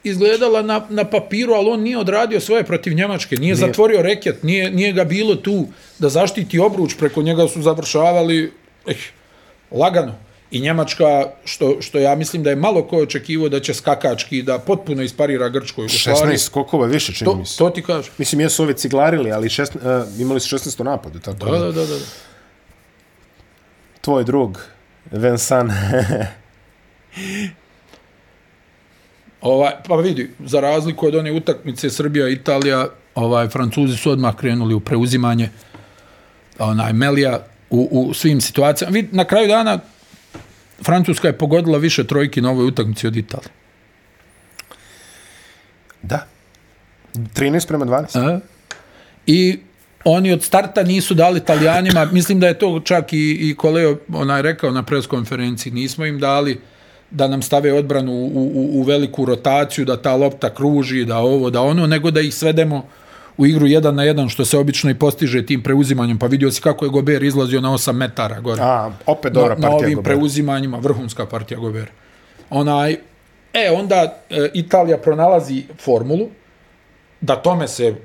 izgledala 0.04 0.62
na, 0.62 0.86
na 0.90 1.04
papiru, 1.04 1.54
ali 1.54 1.70
on 1.70 1.82
nije 1.82 1.98
odradio 1.98 2.40
svoje 2.40 2.64
protiv 2.64 2.94
Njemačke, 2.94 3.36
nije, 3.36 3.42
nije. 3.42 3.56
zatvorio 3.56 4.02
reket, 4.02 4.44
nije, 4.44 4.72
nije 4.72 4.94
ga 4.94 5.04
bilo 5.04 5.36
tu 5.36 5.68
da 6.00 6.10
zaštiti 6.10 6.60
obruč, 6.60 6.96
preko 7.00 7.22
njega 7.22 7.48
su 7.48 7.62
završavali 7.62 8.52
eh, 8.88 8.94
lagano. 9.72 10.16
I 10.52 10.60
Njemačka, 10.60 11.26
što, 11.46 11.82
što 11.82 12.00
ja 12.00 12.16
mislim 12.16 12.44
da 12.44 12.50
je 12.50 12.56
malo 12.56 12.84
ko 12.84 12.98
očekivo 12.98 13.50
da 13.50 13.60
će 13.60 13.74
skakački 13.74 14.42
da 14.42 14.60
potpuno 14.60 15.04
isparira 15.04 15.50
Grčkoj. 15.50 15.86
U 15.86 15.90
stvari, 15.90 16.34
16 16.34 16.38
skokova 16.38 16.86
više 16.88 17.14
čini 17.14 17.36
mi 17.36 17.46
se. 17.46 17.58
to 17.58 17.70
ti 17.70 17.82
kažem. 17.84 18.14
Mislim, 18.18 18.42
jesu 18.42 18.64
ovi 18.64 18.74
ciglarili, 18.74 19.32
ali 19.32 19.50
šest, 19.50 19.76
uh, 19.76 19.82
imali 20.20 20.40
su 20.40 20.58
16 20.58 20.84
napadu, 20.84 21.20
tako 21.20 21.46
Da, 21.46 21.60
da, 21.60 21.72
da, 21.72 21.86
da. 21.86 21.96
Tvoj 24.02 24.24
drug, 24.24 24.60
Vincent, 25.12 25.72
Ovaj, 29.44 29.72
pa 29.88 29.96
vidi, 29.96 30.30
za 30.40 30.60
razliku 30.60 31.08
od 31.08 31.16
one 31.16 31.32
utakmice 31.32 31.90
Srbija-Italija, 31.90 32.88
ovaj, 33.16 33.48
Francuzi 33.48 33.98
su 33.98 34.12
odmah 34.12 34.36
krenuli 34.36 34.74
u 34.74 34.80
preuzimanje 34.80 35.50
onaj, 36.60 36.94
Melija 36.94 37.46
u, 37.70 37.88
u 37.92 38.14
svim 38.14 38.42
situacijama. 38.42 38.94
Vid, 38.94 39.16
na 39.16 39.26
kraju 39.26 39.48
dana 39.48 39.80
Francuska 40.84 41.28
je 41.28 41.38
pogodila 41.38 41.78
više 41.78 42.08
trojki 42.08 42.42
na 42.42 42.50
ovoj 42.50 42.66
utakmici 42.66 43.08
od 43.08 43.16
Italije. 43.16 43.52
da. 46.02 46.28
13 47.14 47.68
prema 47.68 47.86
12. 47.86 48.20
A? 48.20 48.40
I 49.28 49.60
oni 50.04 50.32
od 50.32 50.44
starta 50.44 50.84
nisu 50.84 51.14
dali 51.14 51.40
Italijanima, 51.40 52.06
mislim 52.06 52.40
da 52.40 52.48
je 52.48 52.60
to 52.60 52.80
čak 52.80 53.14
i, 53.14 53.38
i 53.42 53.56
Koleo 53.56 53.98
onaj 54.14 54.42
rekao 54.42 54.72
na 54.72 54.84
preskonferenciji, 54.84 55.74
nismo 55.74 56.06
im 56.06 56.20
dali 56.20 56.60
da 57.14 57.28
nam 57.28 57.42
stave 57.42 57.74
odbranu 57.74 58.12
u, 58.12 58.52
u, 58.56 58.80
u 58.80 58.84
veliku 58.84 59.26
rotaciju, 59.26 59.86
da 59.86 60.02
ta 60.02 60.16
lopta 60.16 60.50
kruži, 60.50 61.06
da 61.06 61.18
ovo, 61.18 61.50
da 61.50 61.62
ono, 61.62 61.88
nego 61.88 62.12
da 62.12 62.22
ih 62.22 62.34
svedemo 62.34 62.86
u 63.38 63.46
igru 63.46 63.68
jedan 63.68 63.96
na 63.96 64.04
jedan, 64.04 64.30
što 64.30 64.46
se 64.46 64.58
obično 64.58 64.90
i 64.90 64.96
postiže 64.96 65.46
tim 65.46 65.64
preuzimanjem. 65.64 66.20
Pa 66.20 66.28
vidio 66.28 66.52
si 66.52 66.62
kako 66.62 66.86
je 66.86 66.90
Gober 66.90 67.24
izlazio 67.24 67.62
na 67.62 67.70
8 67.70 67.92
metara 67.92 68.40
gore. 68.40 68.62
A, 68.62 68.92
opet 69.06 69.34
dobra 69.34 69.56
na, 69.56 69.62
na 69.62 69.70
partija 69.70 69.86
ovim 69.86 69.96
Gobera. 69.96 70.16
preuzimanjima, 70.16 70.78
vrhunska 70.78 71.26
partija 71.26 71.60
Gober. 71.60 71.88
Onaj, 72.50 72.98
e, 73.54 73.72
onda 73.72 74.22
e, 74.30 74.50
Italija 74.54 74.98
pronalazi 74.98 75.64
formulu, 75.80 76.28
da 77.22 77.36
tome 77.36 77.68
se 77.68 77.96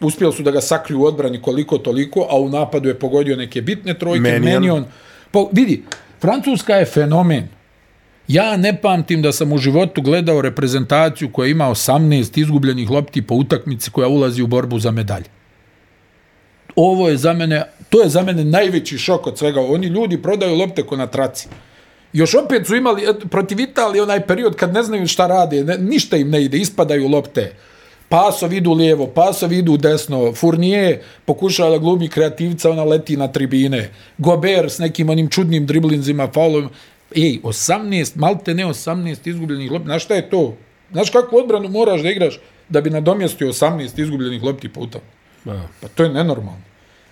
uspjeli 0.00 0.32
su 0.32 0.42
da 0.42 0.50
ga 0.50 0.60
sakriju 0.60 1.00
u 1.00 1.04
odbrani 1.04 1.42
koliko 1.42 1.78
toliko, 1.78 2.26
a 2.30 2.40
u 2.40 2.48
napadu 2.48 2.88
je 2.88 2.98
pogodio 2.98 3.36
neke 3.36 3.62
bitne 3.62 3.98
trojke. 3.98 4.20
Menion. 4.20 4.42
Menion. 4.44 4.84
Po, 5.30 5.48
vidi, 5.52 5.82
Francuska 6.20 6.74
je 6.74 6.84
fenomen. 6.84 7.61
Ja 8.28 8.56
ne 8.56 8.80
pamtim 8.80 9.22
da 9.22 9.32
sam 9.32 9.52
u 9.52 9.58
životu 9.58 10.02
gledao 10.02 10.40
reprezentaciju 10.40 11.32
koja 11.32 11.48
ima 11.48 11.64
18 11.64 12.40
izgubljenih 12.40 12.90
lopti 12.90 13.22
po 13.22 13.34
utakmici 13.34 13.90
koja 13.90 14.08
ulazi 14.08 14.42
u 14.42 14.46
borbu 14.46 14.78
za 14.78 14.90
medalje. 14.90 15.26
Ovo 16.76 17.08
je 17.08 17.16
za 17.16 17.32
mene, 17.32 17.62
to 17.90 18.02
je 18.02 18.08
za 18.08 18.22
mene 18.22 18.44
najveći 18.44 18.98
šok 18.98 19.26
od 19.26 19.38
svega. 19.38 19.60
Oni 19.60 19.86
ljudi 19.86 20.22
prodaju 20.22 20.56
lopte 20.56 20.82
ko 20.82 20.96
na 20.96 21.06
traci. 21.06 21.48
Još 22.12 22.34
opet 22.34 22.66
su 22.66 22.76
imali 22.76 23.02
protiv 23.30 23.60
Italije 23.60 24.02
onaj 24.02 24.26
period 24.26 24.56
kad 24.56 24.72
ne 24.72 24.82
znaju 24.82 25.06
šta 25.06 25.26
rade, 25.26 25.64
ne, 25.64 25.78
ništa 25.78 26.16
im 26.16 26.30
ne 26.30 26.44
ide, 26.44 26.58
ispadaju 26.58 27.08
lopte. 27.08 27.52
Pasov 28.08 28.52
idu 28.52 28.72
lijevo, 28.72 29.06
pasov 29.06 29.52
idu 29.52 29.76
desno, 29.76 30.32
Fournier 30.32 30.98
pokušava 31.24 31.70
da 31.70 31.78
glumi 31.78 32.08
kreativca, 32.08 32.70
ona 32.70 32.84
leti 32.84 33.16
na 33.16 33.28
tribine. 33.28 33.90
Gober 34.18 34.70
s 34.70 34.78
nekim 34.78 35.10
onim 35.10 35.28
čudnim 35.28 35.66
driblinzima, 35.66 36.28
faulom. 36.34 36.68
Ej, 37.16 37.40
18, 37.42 38.12
malte 38.16 38.54
ne 38.54 38.66
18 38.66 39.28
izgubljenih 39.28 39.70
lopti. 39.70 39.86
Znaš 39.86 40.04
šta 40.04 40.14
je 40.14 40.30
to? 40.30 40.56
Znaš 40.92 41.10
kakvu 41.10 41.38
odbranu 41.38 41.68
moraš 41.68 42.02
da 42.02 42.10
igraš 42.10 42.40
da 42.68 42.80
bi 42.80 42.90
nadomjestio 42.90 43.48
18 43.48 44.02
izgubljenih 44.02 44.42
lopti 44.42 44.68
puta? 44.68 44.98
Pa 45.80 45.88
to 45.94 46.02
je 46.02 46.08
nenormalno. 46.08 46.62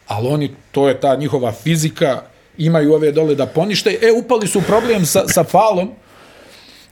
Ali 0.06 0.28
oni, 0.28 0.50
to 0.72 0.88
je 0.88 1.00
ta 1.00 1.16
njihova 1.16 1.52
fizika, 1.52 2.22
imaju 2.58 2.94
ove 2.94 3.12
dole 3.12 3.34
da 3.34 3.46
ponište. 3.46 3.98
E, 4.02 4.12
upali 4.12 4.46
su 4.46 4.62
problem 4.62 5.06
sa, 5.06 5.28
sa 5.28 5.44
falom, 5.44 5.90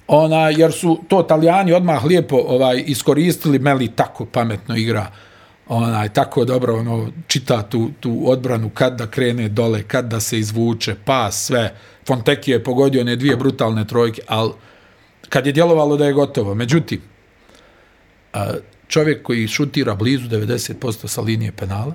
ona, 0.06 0.50
jer 0.50 0.72
su 0.72 0.98
to 1.08 1.20
Italijani 1.20 1.72
odmah 1.72 2.04
lijepo 2.04 2.36
ovaj 2.36 2.84
iskoristili, 2.86 3.58
Meli 3.58 3.88
tako 3.88 4.24
pametno 4.24 4.76
igra, 4.76 5.06
onaj, 5.68 6.08
tako 6.08 6.44
dobro 6.44 6.78
ono, 6.78 7.08
čita 7.26 7.62
tu, 7.62 7.90
tu 8.00 8.22
odbranu 8.26 8.70
kad 8.70 8.98
da 8.98 9.06
krene 9.06 9.48
dole, 9.48 9.82
kad 9.82 10.04
da 10.04 10.20
se 10.20 10.38
izvuče, 10.38 10.94
pas, 11.04 11.44
sve. 11.46 11.74
Fonteki 12.06 12.50
je 12.50 12.64
pogodio 12.64 13.00
one 13.00 13.16
dvije 13.16 13.36
brutalne 13.36 13.86
trojke, 13.86 14.22
ali 14.26 14.52
kad 15.28 15.46
je 15.46 15.52
djelovalo 15.52 15.96
da 15.96 16.06
je 16.06 16.12
gotovo. 16.12 16.54
Međutim, 16.54 17.00
čovjek 18.88 19.22
koji 19.22 19.48
šutira 19.48 19.94
blizu 19.94 20.28
90% 20.28 21.06
sa 21.06 21.20
linije 21.20 21.52
penala, 21.52 21.94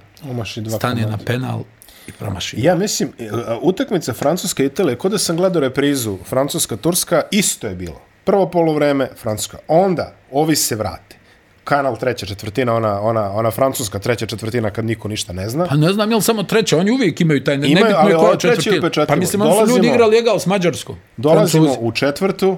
dva 0.55 0.77
stane 0.77 1.03
komada. 1.03 1.11
na 1.11 1.17
penal 1.25 1.63
i 2.07 2.11
promaši. 2.11 2.55
Ja 2.59 2.75
mislim, 2.75 3.09
e, 3.19 3.29
utakmica 3.61 4.13
Francuska 4.13 4.63
i 4.63 4.65
Italija, 4.65 4.97
kod 4.97 5.11
da 5.11 5.17
sam 5.17 5.37
gledao 5.37 5.61
reprizu 5.61 6.17
Francuska-Turska, 6.29 7.21
isto 7.31 7.67
je 7.67 7.75
bilo. 7.75 8.01
Prvo 8.23 8.49
polovreme 8.49 9.09
Francuska. 9.21 9.57
Onda, 9.67 10.15
ovi 10.31 10.55
se 10.55 10.75
vrate. 10.75 11.22
Kanal 11.63 11.97
treća 11.97 12.25
četvrtina, 12.25 12.75
ona, 12.75 13.01
ona, 13.01 13.31
ona 13.31 13.51
francuska 13.51 13.99
treća 13.99 14.25
četvrtina 14.25 14.69
kad 14.69 14.85
niko 14.85 15.07
ništa 15.07 15.33
ne 15.33 15.49
zna. 15.49 15.65
Pa 15.69 15.75
ne 15.75 15.93
znam 15.93 16.09
je 16.09 16.15
li 16.15 16.21
samo 16.21 16.43
treća, 16.43 16.77
oni 16.77 16.91
uvijek 16.91 17.21
imaju 17.21 17.43
taj, 17.43 17.57
ne, 17.57 17.67
Imaju, 17.67 17.85
nebitno 17.85 18.09
je 18.09 18.15
koja 18.15 18.37
četvrtina. 18.37 19.05
Pa 19.07 19.15
mislim, 19.15 19.41
oni 19.41 19.67
su 19.67 19.75
ljudi 19.75 19.87
igrali 19.87 20.17
egal 20.17 20.39
s 20.39 20.45
Mađarskom. 20.45 20.95
Dolazimo 21.17 21.63
Francuzi. 21.63 21.87
u 21.87 21.91
četvrtu, 21.91 22.57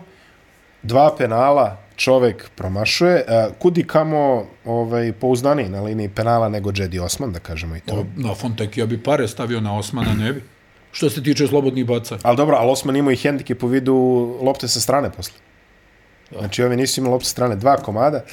dva 0.83 1.15
penala, 1.17 1.77
čovek 1.95 2.49
promašuje. 2.55 3.15
E, 3.27 3.47
Kudi 3.59 3.83
kamo 3.83 4.45
ovaj, 4.65 5.13
pouzdaniji 5.13 5.69
na 5.69 5.81
liniji 5.81 6.09
penala 6.09 6.49
nego 6.49 6.71
Jedi 6.75 6.99
Osman, 6.99 7.31
da 7.31 7.39
kažemo 7.39 7.75
i 7.75 7.79
to. 7.79 8.05
Na 8.15 8.35
Fontekija 8.35 8.85
bi 8.85 9.03
pare 9.03 9.27
stavio 9.27 9.61
na 9.61 9.77
Osmana, 9.77 10.13
ne 10.13 10.33
bi. 10.33 10.43
Što 10.91 11.09
se 11.09 11.23
tiče 11.23 11.47
slobodnih 11.47 11.85
baca. 11.85 12.17
Ali 12.23 12.37
dobro, 12.37 12.55
ali 12.55 12.71
Osman 12.71 12.95
imao 12.95 13.11
i 13.11 13.15
hendikep 13.15 13.63
u 13.63 13.67
vidu 13.67 13.95
lopte 14.41 14.67
sa 14.67 14.79
strane 14.79 15.11
posle. 15.11 15.37
Znači, 16.39 16.63
ovi 16.63 16.75
nisu 16.75 17.01
imali 17.01 17.11
lopte 17.11 17.25
sa 17.25 17.31
strane, 17.31 17.55
dva 17.55 17.77
komada. 17.77 18.23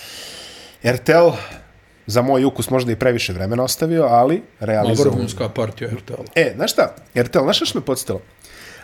RTL, 0.83 1.31
za 2.07 2.23
moj 2.23 2.45
ukus 2.45 2.71
možda 2.71 2.93
i 2.93 2.97
previše 2.97 3.33
vremena 3.33 3.63
ostavio, 3.63 4.05
ali 4.05 4.43
realizovao. 4.61 5.13
vrhunska 5.13 5.49
partija 5.49 5.91
RTL. 5.91 6.23
E, 6.35 6.53
znaš 6.57 6.73
šta? 6.73 6.95
RTL, 7.15 7.43
znaš 7.43 7.61
što 7.71 7.79
me 7.79 7.85
podsjetilo? 7.85 8.21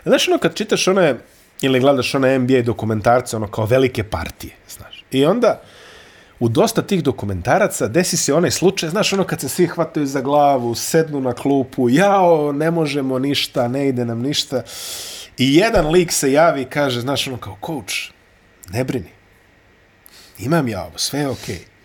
Znaš 0.05 0.29
ono 0.29 0.39
kad 0.39 0.55
čitaš 0.55 0.89
one, 0.89 1.15
ili 1.61 1.81
gledaš 1.81 2.15
one 2.15 2.39
NBA 2.39 2.63
dokumentarce, 2.63 3.37
ono 3.37 3.47
kao 3.47 3.67
velike 3.67 4.05
partije, 4.05 4.53
znaš. 4.69 5.05
I 5.11 5.25
onda, 5.25 5.63
u 6.41 6.49
dosta 6.49 6.83
tih 6.83 7.03
dokumentaraca 7.03 7.89
desi 7.89 8.17
se 8.17 8.35
onaj 8.35 8.51
slučaj, 8.51 8.89
znaš 8.89 9.13
ono 9.13 9.25
kad 9.25 9.41
se 9.41 9.49
svi 9.49 9.67
hvataju 9.67 10.07
za 10.07 10.21
glavu, 10.21 10.75
sednu 10.75 11.21
na 11.21 11.33
klupu, 11.33 11.89
jao, 11.91 12.53
ne 12.53 12.71
možemo 12.71 13.19
ništa, 13.19 13.69
ne 13.69 13.89
ide 13.89 14.05
nam 14.05 14.21
ništa. 14.21 14.63
I 15.39 15.55
jedan 15.57 15.91
lik 15.91 16.13
se 16.13 16.33
javi 16.33 16.63
i 16.63 16.65
kaže, 16.65 17.01
znaš 17.01 17.29
ono 17.29 17.37
kao, 17.37 17.57
coach, 17.67 17.95
ne 18.69 18.85
brini. 18.85 19.11
Imam 20.39 20.69
ja 20.69 20.83
ovo, 20.83 20.99
sve 20.99 21.21
je 21.21 21.29
okej. 21.29 21.55
Okay. 21.55 21.78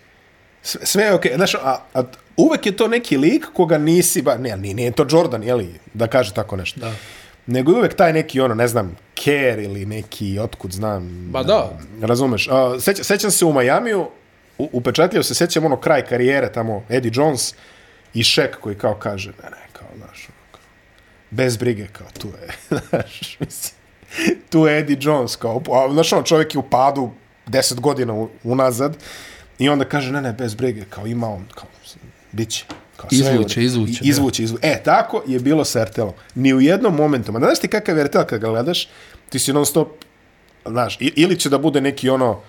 Sve, 0.64 0.86
sve 0.86 1.04
je 1.04 1.14
okej. 1.14 1.32
Okay. 1.32 1.36
Znaš, 1.36 1.54
a, 1.54 1.78
a 1.94 2.02
uvek 2.36 2.66
je 2.66 2.76
to 2.76 2.88
neki 2.88 3.16
lik 3.16 3.46
koga 3.52 3.78
nisi, 3.78 4.22
ba, 4.22 4.36
ne, 4.38 4.56
nije, 4.56 4.74
nije 4.74 4.92
to 4.92 5.06
Jordan, 5.10 5.42
jeli, 5.42 5.74
da 5.94 6.06
kaže 6.06 6.34
tako 6.34 6.56
nešto. 6.56 6.80
Da. 6.80 6.92
Nego 7.46 7.72
je 7.72 7.78
uvek 7.78 7.94
taj 7.94 8.12
neki, 8.12 8.40
ono, 8.40 8.54
ne 8.54 8.68
znam, 8.68 8.96
care 9.24 9.64
ili 9.64 9.86
neki, 9.86 10.38
otkud 10.38 10.72
znam. 10.72 11.28
Ba 11.30 11.42
da. 11.42 11.78
Razumeš? 12.00 12.48
A, 12.50 12.80
seća, 12.80 13.04
sećam 13.04 13.30
se 13.30 13.44
u 13.44 13.52
Majamiju, 13.52 14.08
u- 14.58 14.70
upečatljivo 14.72 15.22
se, 15.22 15.34
sećam 15.34 15.64
ono 15.64 15.76
kraj 15.76 16.06
karijere 16.06 16.52
tamo, 16.52 16.82
Eddie 16.88 17.12
Jones 17.14 17.54
i 18.14 18.22
Shaq 18.22 18.50
koji 18.60 18.74
kao 18.74 18.94
kaže, 18.94 19.30
ne, 19.30 19.50
ne, 19.50 19.66
kao, 19.72 19.88
znaš, 19.96 20.28
ono, 20.28 20.46
kao, 20.52 20.60
bez 21.30 21.56
brige, 21.56 21.86
kao, 21.92 22.06
tu 22.18 22.28
je, 22.28 22.78
znaš, 22.90 23.36
mislim, 23.40 23.74
tu 24.50 24.66
je 24.66 24.78
Eddie 24.78 24.98
Jones, 25.00 25.36
kao, 25.36 25.62
a, 25.72 25.92
znaš, 25.92 26.12
ono, 26.12 26.22
čovjek 26.22 26.54
je 26.54 26.58
u 26.58 26.70
padu 26.70 27.10
deset 27.46 27.80
godina 27.80 28.26
unazad 28.44 28.96
i 29.58 29.68
onda 29.68 29.84
kaže, 29.84 30.12
ne, 30.12 30.22
ne, 30.22 30.32
bez 30.32 30.54
brige, 30.54 30.84
kao, 30.90 31.06
ima 31.06 31.28
on, 31.28 31.44
kao, 31.54 31.68
bit 32.32 32.48
će. 32.50 32.64
Kao, 32.96 33.10
sve 33.10 33.18
Izvuće, 33.34 33.62
izvuće, 33.64 34.04
I- 34.04 34.08
Izvuće, 34.08 34.42
izvuće. 34.42 34.66
E, 34.66 34.82
tako 34.82 35.22
je 35.26 35.40
bilo 35.40 35.64
sa 35.64 35.84
RTL-om. 35.84 36.12
Ni 36.34 36.54
u 36.54 36.60
jednom 36.60 36.94
momentu, 36.94 37.32
ma 37.32 37.38
znaš 37.38 37.60
ti 37.60 37.68
kakav 37.68 37.98
je 37.98 38.04
RTL 38.04 38.22
kad 38.28 38.40
ga 38.40 38.48
gledaš, 38.48 38.88
ti 39.28 39.38
si 39.38 39.52
non 39.52 39.66
stop, 39.66 39.88
znaš, 40.66 40.96
ili 41.00 41.38
će 41.38 41.48
da 41.48 41.58
bude 41.58 41.80
neki 41.80 42.10
ono 42.10 42.40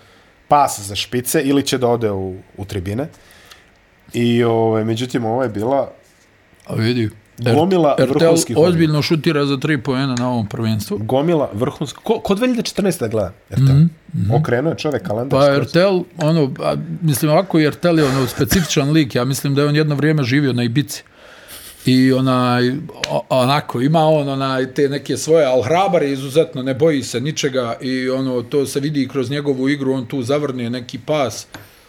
pas 0.47 0.79
za 0.79 0.95
špice, 0.95 1.41
ili 1.41 1.63
će 1.63 1.77
da 1.77 1.87
ode 1.87 2.11
u, 2.11 2.35
u 2.57 2.65
tribine. 2.65 3.07
I, 4.13 4.43
ovaj, 4.43 4.83
međutim, 4.83 5.25
ovo 5.25 5.43
je 5.43 5.49
bila 5.49 5.91
A 6.65 6.75
vidi. 6.75 7.09
Gomila 7.37 7.95
RTL 7.99 8.13
vrhunskih 8.13 8.57
ozbiljno 8.57 9.01
šutira 9.01 9.45
za 9.45 9.57
tri 9.57 9.81
poena 9.81 10.15
na 10.15 10.29
ovom 10.29 10.47
prvenstvu. 10.47 10.97
gomila 10.97 11.49
vrhunska. 11.53 11.99
Ko, 12.03 12.19
ko 12.19 12.35
2014. 12.35 12.99
da 12.99 13.07
gleda 13.07 13.33
RTL? 13.49 13.61
Mm 13.61 13.89
-hmm. 14.13 14.39
Okrenuo 14.39 14.71
je 14.71 14.77
čovek 14.77 15.03
kalendar. 15.03 15.39
Pa 15.39 15.45
skroz. 15.45 15.67
RTL, 15.67 16.25
ono, 16.27 16.51
a, 16.63 16.75
mislim 17.01 17.31
ovako 17.31 17.59
i 17.59 17.69
RTL 17.69 17.99
je 17.99 18.05
ono 18.05 18.27
specifičan 18.27 18.91
lik, 18.91 19.15
ja 19.15 19.25
mislim 19.25 19.55
da 19.55 19.61
je 19.61 19.67
on 19.67 19.75
jedno 19.75 19.95
vrijeme 19.95 20.23
živio 20.23 20.53
na 20.53 20.63
Ibici. 20.63 21.03
I 21.85 22.13
onaj, 22.13 22.71
onako, 23.29 23.81
ima 23.81 23.99
on 23.99 24.29
onaj, 24.29 24.73
te 24.73 24.89
neke 24.89 25.17
svoje, 25.17 25.45
ali 25.45 25.63
hrabar 25.63 26.03
je 26.03 26.13
izuzetno, 26.13 26.63
ne 26.63 26.73
boji 26.73 27.03
se 27.03 27.21
ničega 27.21 27.77
i 27.81 28.09
ono, 28.09 28.41
to 28.41 28.65
se 28.65 28.79
vidi 28.79 29.07
kroz 29.07 29.29
njegovu 29.29 29.69
igru, 29.69 29.93
on 29.93 30.05
tu 30.05 30.21
zavrne 30.23 30.69
neki 30.69 30.99
pas 30.99 31.47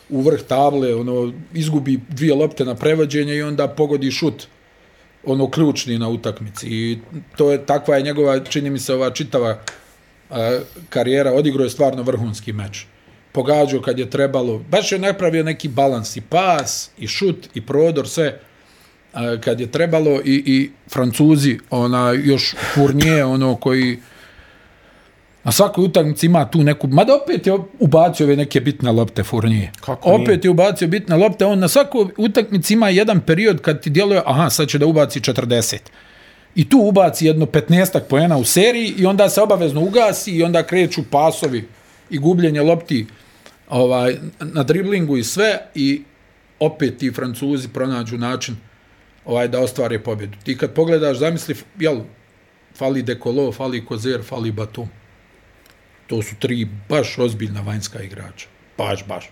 u 0.09 0.21
vrh 0.21 0.43
table, 0.43 0.95
ono, 0.95 1.33
izgubi 1.55 2.01
dvije 2.09 2.35
lopte 2.35 2.65
na 2.65 2.75
prevođenje 2.75 3.35
i 3.35 3.43
onda 3.43 3.69
pogodi 3.69 4.11
šut 4.11 4.47
ono 5.27 5.51
ključni 5.51 5.99
na 5.99 6.09
utakmici. 6.09 6.67
I 6.67 6.99
to 7.37 7.53
je 7.53 7.67
takva 7.67 7.97
je 7.97 8.03
njegova 8.03 8.45
čini 8.45 8.71
mi 8.71 8.79
se 8.79 8.95
ova 8.95 9.11
čitava 9.11 9.59
a, 10.31 10.59
karijera. 10.89 11.33
Odigrao 11.33 11.65
je 11.65 11.71
stvarno 11.71 12.03
vrhunski 12.03 12.53
meč. 12.53 12.87
Pogađao 13.33 13.81
kad 13.81 13.99
je 13.99 14.11
trebalo. 14.11 14.59
Baš 14.59 14.93
je 14.93 14.99
napravio 14.99 15.43
neki 15.43 15.69
balans. 15.69 16.17
I 16.17 16.21
pas 16.21 16.91
i 16.99 17.07
šut 17.07 17.49
i 17.55 17.67
prodor 17.67 18.09
sve 18.09 18.41
a, 19.13 19.37
kad 19.41 19.61
je 19.61 19.73
trebalo. 19.73 20.21
I, 20.25 20.43
i 20.47 20.71
Francuzi 20.93 21.59
ona 21.71 22.13
još 22.13 22.55
Fournier 22.75 23.25
ono 23.25 23.57
koji 23.57 23.99
na 25.47 25.53
svakoj 25.53 25.85
utakmici 25.85 26.27
ima 26.27 26.51
tu 26.51 26.63
neku, 26.63 26.89
mada 26.89 27.15
opet 27.15 27.47
je 27.47 27.53
ubacio 27.79 28.27
ove 28.27 28.37
neke 28.37 28.61
bitne 28.61 28.93
lopte 28.93 29.23
Fournier. 29.23 29.69
Kako 29.81 30.11
opet 30.11 30.29
nije? 30.29 30.41
je 30.45 30.51
ubacio 30.51 30.89
bitne 30.89 31.17
lopte, 31.17 31.45
on 31.45 31.59
na 31.59 31.69
svakoj 31.69 32.07
utakmici 32.17 32.75
ima 32.75 32.89
jedan 32.89 33.21
period 33.21 33.61
kad 33.61 33.83
ti 33.83 33.91
djeluje, 33.91 34.23
aha, 34.27 34.51
sad 34.51 34.69
će 34.69 34.79
da 34.79 34.87
ubaci 34.87 35.21
40. 35.21 35.77
I 36.55 36.69
tu 36.69 36.79
ubaci 36.79 37.27
jedno 37.27 37.47
15 37.47 38.01
poena 38.09 38.37
u 38.37 38.45
seriji 38.45 38.95
i 38.99 39.07
onda 39.07 39.29
se 39.29 39.41
obavezno 39.41 39.81
ugasi 39.81 40.33
i 40.33 40.43
onda 40.43 40.63
kreću 40.63 41.03
pasovi 41.11 41.69
i 42.11 42.19
gubljenje 42.19 42.63
lopti 42.63 43.07
ovaj, 43.69 44.17
na 44.41 44.63
driblingu 44.63 45.17
i 45.17 45.25
sve 45.25 45.59
i 45.75 46.03
opet 46.61 46.99
ti 46.99 47.11
Francuzi 47.11 47.69
pronađu 47.69 48.19
način 48.19 48.57
ovaj 49.25 49.49
da 49.49 49.61
ostvare 49.61 50.03
pobjedu. 50.03 50.39
Ti 50.45 50.59
kad 50.59 50.73
pogledaš, 50.73 51.17
zamisli, 51.17 51.55
jel, 51.79 52.01
fali 52.75 53.03
Dekolo, 53.03 53.53
fali 53.53 53.85
Kozer, 53.87 54.23
fali 54.23 54.53
Batum. 54.53 54.89
To 56.07 56.23
su 56.23 56.35
tri 56.37 56.69
baš 56.89 57.19
ozbiljna 57.19 57.61
vanjska 57.61 58.03
igrača. 58.03 58.47
Baš, 58.79 59.07
baš. 59.07 59.31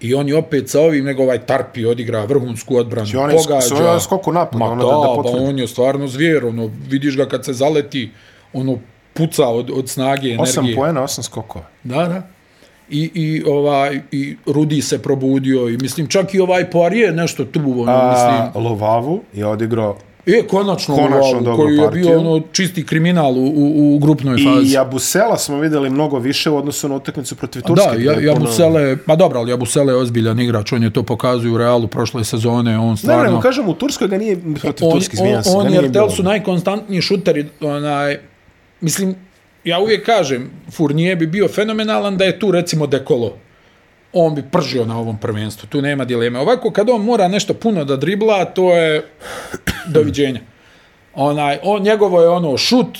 I 0.00 0.14
oni 0.14 0.32
opet 0.32 0.68
sa 0.68 0.80
ovim, 0.80 1.04
nego 1.04 1.22
ovaj 1.22 1.38
Tarpi 1.40 1.86
odigra 1.86 2.24
vrhunsku 2.24 2.76
odbranu, 2.76 3.06
Znači, 3.06 3.16
on 3.16 3.30
je 3.30 3.36
pogađa. 3.38 3.60
s- 3.60 3.68
svoj 3.68 4.00
skok 4.00 4.28
u 4.28 4.32
napad, 4.32 4.58
Ma 4.58 4.66
ono, 4.66 4.74
da, 4.76 4.90
da- 4.90 4.96
da 4.96 5.06
pa 5.06 5.14
potvrdi. 5.14 5.38
on 5.40 5.58
je 5.58 5.68
stvarno 5.68 6.08
zvijer, 6.08 6.44
ono, 6.44 6.70
vidiš 6.88 7.16
ga 7.16 7.26
kad 7.26 7.44
se 7.44 7.52
zaleti, 7.52 8.10
ono, 8.52 8.78
puca 9.14 9.44
od, 9.44 9.70
od 9.70 9.88
snage, 9.88 10.20
energije. 10.20 10.40
Osam 10.42 10.66
poena, 10.76 11.02
osam 11.02 11.24
skokova. 11.24 11.64
Da, 11.84 11.96
da. 11.98 12.22
I, 12.90 13.10
i, 13.14 13.44
ovaj, 13.46 14.00
i 14.12 14.36
Rudi 14.46 14.82
se 14.82 15.02
probudio 15.02 15.68
i 15.68 15.76
mislim 15.76 16.06
čak 16.06 16.34
i 16.34 16.40
ovaj 16.40 16.70
Poirier 16.70 17.14
nešto 17.14 17.44
tu, 17.44 17.60
ono, 17.76 17.92
A, 17.92 18.10
mislim. 18.10 18.64
Lovavu 18.64 19.22
je 19.32 19.46
odigrao 19.46 19.98
E, 20.28 20.42
konačno, 20.42 20.96
konačno 20.96 21.40
dobru 21.40 21.56
koji 21.56 21.76
je 21.76 21.88
bio 21.90 22.18
ono 22.20 22.42
čisti 22.52 22.86
kriminal 22.86 23.32
u, 23.32 23.44
u, 23.46 23.94
u 23.94 23.98
grupnoj 23.98 24.36
fazi. 24.36 24.66
i 24.66 24.72
Jabusela 24.72 25.38
smo 25.38 25.58
videli 25.58 25.90
mnogo 25.90 26.18
više 26.18 26.50
u 26.50 26.56
odnosu 26.56 26.88
na 26.88 26.96
utakmicu 26.96 27.36
protiv 27.36 27.62
Da, 27.62 27.66
Turske. 27.66 27.98
je 27.98 28.24
ja 28.24 28.34
puno- 28.34 28.46
Busele, 28.46 28.96
pa 28.98 29.16
dobro, 29.16 29.38
ali 29.38 29.50
Jabusele 29.50 29.92
je 29.92 29.96
ozbiljan 29.96 30.40
igrač, 30.40 30.72
on 30.72 30.82
je 30.82 30.92
to 30.92 31.02
pokazuje 31.02 31.52
u 31.52 31.58
Realu 31.58 31.86
prošle 31.88 32.24
sezone, 32.24 32.78
on 32.78 32.90
Ne, 32.90 32.96
stvarno... 32.96 33.24
ne, 33.24 33.30
ne, 33.30 33.40
kažem, 33.40 33.68
u 33.68 33.74
Turskoj 33.74 34.08
ga 34.08 34.18
nije 34.18 34.38
protiv 34.54 34.86
on, 34.86 34.92
Turske, 34.92 35.14
izvinjam 35.14 35.42
se. 35.42 35.50
on, 35.50 35.66
on 35.66 35.72
jer. 35.72 35.92
Tel 35.92 36.10
su 36.10 36.22
najkonstantniji 36.22 37.00
šuteri, 37.02 37.46
onaj, 37.62 38.18
mislim, 38.80 39.14
ja 39.64 39.78
uvijek 39.78 40.06
kažem, 40.06 40.50
Fournier 40.70 41.16
bi 41.16 41.26
bio 41.26 41.48
fenomenalan 41.48 42.16
da 42.16 42.24
je 42.24 42.38
tu 42.38 42.50
recimo 42.50 42.86
Dekolo. 42.86 43.36
On 44.14 44.34
bi 44.34 44.42
pržio 44.52 44.84
na 44.84 44.98
ovom 44.98 45.18
prvenstvu, 45.18 45.68
tu 45.68 45.82
nema 45.82 46.04
dileme. 46.04 46.38
Ovako, 46.38 46.70
kad 46.70 46.90
on 46.90 47.04
mora 47.04 47.28
nešto 47.28 47.54
puno 47.54 47.84
da 47.84 47.96
dribla, 47.96 48.44
to 48.44 48.76
je 48.76 49.04
doviđenja. 49.94 50.40
Onaj, 51.14 51.58
on, 51.62 51.82
njegovo 51.82 52.22
je 52.22 52.28
ono 52.28 52.56
šut, 52.56 52.98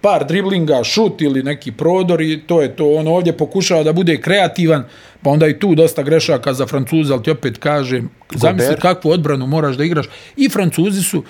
par 0.00 0.26
driblinga, 0.26 0.84
šut 0.84 1.22
ili 1.22 1.42
neki 1.42 1.72
prodor 1.72 2.20
i 2.20 2.40
to 2.46 2.62
je 2.62 2.76
to. 2.76 2.90
On 2.90 3.08
ovdje 3.08 3.36
pokušava 3.36 3.82
da 3.82 3.92
bude 3.92 4.20
kreativan, 4.20 4.84
pa 5.22 5.30
onda 5.30 5.46
i 5.46 5.58
tu 5.58 5.74
dosta 5.74 6.02
grešaka 6.02 6.52
za 6.54 6.66
Francuza, 6.66 7.14
ali 7.14 7.22
ti 7.22 7.30
opet 7.30 7.58
kažem, 7.58 8.10
zamisli 8.34 8.76
kakvu 8.80 9.10
odbranu 9.10 9.46
moraš 9.46 9.76
da 9.76 9.84
igraš. 9.84 10.06
I 10.36 10.48
Francuzi 10.48 11.02
su 11.02 11.22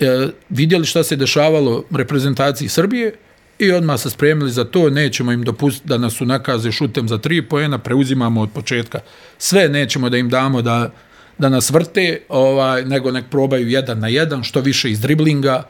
e, 0.00 0.28
vidjeli 0.48 0.86
šta 0.86 1.04
se 1.04 1.16
dešavalo 1.16 1.84
reprezentaciji 1.90 2.68
Srbije 2.68 3.12
i 3.58 3.72
odmah 3.72 4.00
se 4.00 4.10
spremili 4.10 4.50
za 4.50 4.64
to, 4.64 4.90
nećemo 4.90 5.32
im 5.32 5.42
dopustiti 5.42 5.88
da 5.88 5.98
nas 5.98 6.20
unakaze 6.20 6.72
šutem 6.72 7.08
za 7.08 7.18
tri 7.18 7.42
poena, 7.42 7.78
preuzimamo 7.78 8.40
od 8.40 8.50
početka. 8.54 9.00
Sve 9.38 9.68
nećemo 9.68 10.08
da 10.10 10.16
im 10.16 10.28
damo 10.28 10.62
da, 10.62 10.90
da 11.38 11.48
nas 11.48 11.70
vrte, 11.70 12.20
ovaj, 12.28 12.84
nego 12.84 13.10
nek 13.10 13.24
probaju 13.30 13.68
jedan 13.68 13.98
na 13.98 14.08
jedan, 14.08 14.42
što 14.42 14.60
više 14.60 14.90
iz 14.90 15.00
driblinga. 15.00 15.62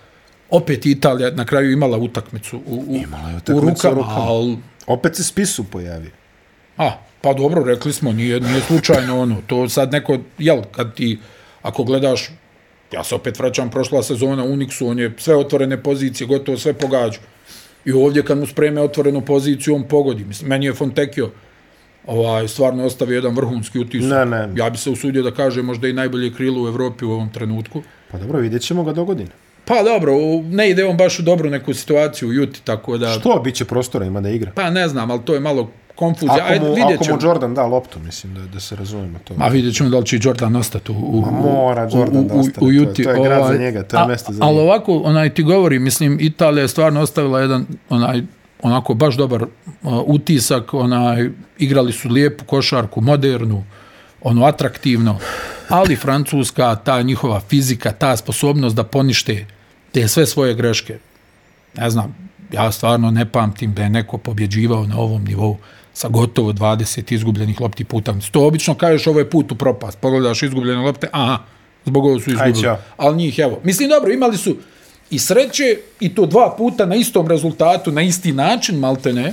Opet 0.51 0.87
Italija 0.87 1.31
na 1.31 1.45
kraju 1.45 1.73
imala 1.73 1.99
utakmicu 1.99 2.57
u, 2.57 2.85
u, 2.89 2.97
Imala 2.97 3.29
je 3.29 3.35
u 3.35 3.39
utakmicu 3.39 3.57
u 3.57 3.61
rukama, 3.61 3.95
rukama. 3.95 4.27
ali 4.27 4.59
Opet 4.87 5.17
se 5.17 5.25
spisu 5.25 5.65
pojavio. 5.65 6.11
A, 6.77 6.91
pa 7.21 7.33
dobro, 7.33 7.65
rekli 7.65 7.93
smo, 7.93 8.13
nije, 8.13 8.41
nije 8.41 8.61
slučajno 8.61 9.21
ono. 9.21 9.37
To 9.47 9.69
sad 9.69 9.93
neko, 9.93 10.19
jel, 10.39 10.63
kad 10.73 10.95
ti, 10.95 11.19
ako 11.63 11.85
gledaš, 11.85 12.31
ja 12.93 13.05
se 13.05 13.15
opet 13.15 13.39
vraćam 13.39 13.71
prošla 13.71 14.03
sezona 14.03 14.45
u 14.45 14.49
Unixu, 14.49 14.91
on 14.91 14.99
je 14.99 15.15
sve 15.19 15.37
otvorene 15.37 15.83
pozicije, 15.83 16.27
gotovo 16.27 16.59
sve 16.59 16.73
pogađa. 16.73 17.19
I 17.87 17.93
ovdje 17.93 18.23
kad 18.23 18.39
mu 18.39 18.47
spreme 18.47 18.81
otvorenu 18.81 19.21
poziciju, 19.21 19.75
on 19.75 19.83
pogodi. 19.83 20.25
Mislim, 20.25 20.49
meni 20.49 20.67
je 20.67 20.75
Fontekio 20.75 21.31
ovaj, 22.07 22.49
stvarno 22.49 22.85
ostavio 22.85 23.15
jedan 23.15 23.35
vrhunski 23.37 23.79
utisak. 23.79 24.11
Ne, 24.11 24.27
ne. 24.27 24.49
Ja 24.57 24.71
bi 24.71 24.79
se 24.79 24.91
usudio 24.91 25.23
da 25.23 25.31
kaže 25.31 25.63
možda 25.63 25.89
i 25.89 25.93
najbolje 25.93 26.33
krilo 26.35 26.65
u 26.65 26.69
Evropi 26.69 27.05
u 27.05 27.11
ovom 27.11 27.33
trenutku. 27.33 27.83
Pa 28.11 28.19
dobro, 28.19 28.39
vidjet 28.39 28.63
ćemo 28.63 28.85
ga 28.85 28.93
do 28.93 29.05
godine. 29.05 29.31
Pa 29.65 29.83
dobro, 29.83 30.13
ne 30.51 30.71
ide 30.71 30.85
on 30.85 30.97
baš 30.97 31.19
u 31.19 31.23
dobru 31.23 31.51
neku 31.51 31.75
situaciju 31.75 32.29
u 32.29 32.33
Juti, 32.33 32.61
tako 32.65 32.99
da... 32.99 33.09
Što, 33.21 33.41
bit 33.45 33.55
će 33.55 33.65
prostora, 33.65 34.07
ima 34.07 34.21
da 34.21 34.29
igra. 34.29 34.53
Pa 34.55 34.71
ne 34.71 34.89
znam, 34.89 35.11
ali 35.11 35.21
to 35.25 35.35
je 35.35 35.41
malo 35.41 35.71
konfuzija. 35.97 36.45
Ako 36.47 36.65
mu, 36.65 36.75
vidjet 36.75 37.01
ako 37.01 37.13
mu 37.13 37.19
Jordan 37.23 37.55
da 37.55 37.67
loptu, 37.67 37.99
mislim, 38.01 38.35
da, 38.35 38.41
da 38.43 38.61
se 38.61 38.77
razumemo 38.77 39.19
to. 39.19 39.35
Ma 39.35 39.47
vidjet 39.47 39.75
ćemo 39.75 39.91
da 39.91 39.99
li 39.99 40.07
će 40.07 40.19
Jordan 40.23 40.57
ostati 40.57 40.93
u, 40.93 40.95
u, 40.95 41.21
Ma 41.23 41.31
mora 41.33 41.83
Jordan 41.85 42.17
u, 42.17 42.25
da 42.25 42.35
u, 42.35 42.39
ostane, 42.39 42.57
u 42.57 42.61
to 42.61 42.69
je- 42.69 42.77
Juti. 42.77 43.03
to 43.05 43.11
je 43.11 43.23
grad 43.25 43.47
za 43.47 43.59
njega, 43.59 43.83
to 43.83 43.99
je 43.99 44.07
mesto 44.07 44.33
za 44.33 44.45
Ali 44.45 44.55
njega. 44.55 44.63
ovako, 44.65 44.93
onaj 44.95 45.31
ti 45.31 45.43
govori, 45.43 45.79
mislim, 45.79 46.19
Italija 46.21 46.63
je 46.63 46.69
stvarno 46.69 47.01
ostavila 47.01 47.41
jedan, 47.41 47.67
onaj, 47.89 48.23
onako 48.63 48.95
baš 48.95 49.17
dobar 49.17 49.43
uh, 49.43 49.49
utisak, 50.07 50.75
onaj, 50.75 51.29
igrali 51.59 51.93
su 51.93 52.09
lijepu 52.09 52.45
košarku, 52.45 53.01
modernu, 53.01 53.65
ono, 54.23 54.45
atraktivno, 54.45 55.19
ali 55.69 55.97
Francuska, 55.97 56.75
ta 56.77 57.03
njihova 57.03 57.41
fizika, 57.41 57.93
ta 57.93 58.17
sposobnost 58.17 58.77
da 58.77 58.85
ponište 58.85 59.47
te 59.93 60.09
sve 60.09 60.27
svoje 60.27 60.55
greške, 60.55 60.99
ne 61.75 61.91
znam, 61.91 62.17
ja 62.53 62.73
stvarno 62.73 63.11
ne 63.11 63.27
pamtim 63.27 63.75
da 63.75 63.83
je 63.83 63.91
neko 63.91 64.19
pobjeđivao 64.19 64.87
na 64.87 64.99
ovom 64.99 65.25
nivou 65.25 65.57
sa 65.97 66.09
gotovo 66.09 66.53
20 66.53 67.13
izgubljenih 67.13 67.61
lopti 67.61 67.85
puta. 67.85 68.15
To 68.31 68.47
obično 68.47 68.75
kažeš 68.75 69.07
ovo 69.07 69.19
je 69.19 69.31
put 69.31 69.53
u 69.53 69.55
propast. 69.55 69.99
Pogledaš 69.99 70.43
izgubljene 70.43 70.81
lopte, 70.81 71.09
aha, 71.13 71.39
zbog 71.85 72.05
ovo 72.05 72.21
su 72.21 72.31
izgubili. 72.31 72.63
ćao. 72.63 72.79
Ali 72.97 73.17
njih, 73.17 73.39
evo. 73.39 73.61
Mislim, 73.65 73.89
dobro, 73.89 74.13
imali 74.13 74.37
su 74.37 74.57
i 75.11 75.19
sreće 75.19 75.79
i 76.01 76.15
to 76.15 76.27
dva 76.27 76.55
puta 76.59 76.87
na 76.87 76.97
istom 76.97 77.29
rezultatu, 77.29 77.93
na 77.93 78.03
isti 78.03 78.33
način, 78.33 78.79
malte 78.79 79.13
ne. 79.13 79.33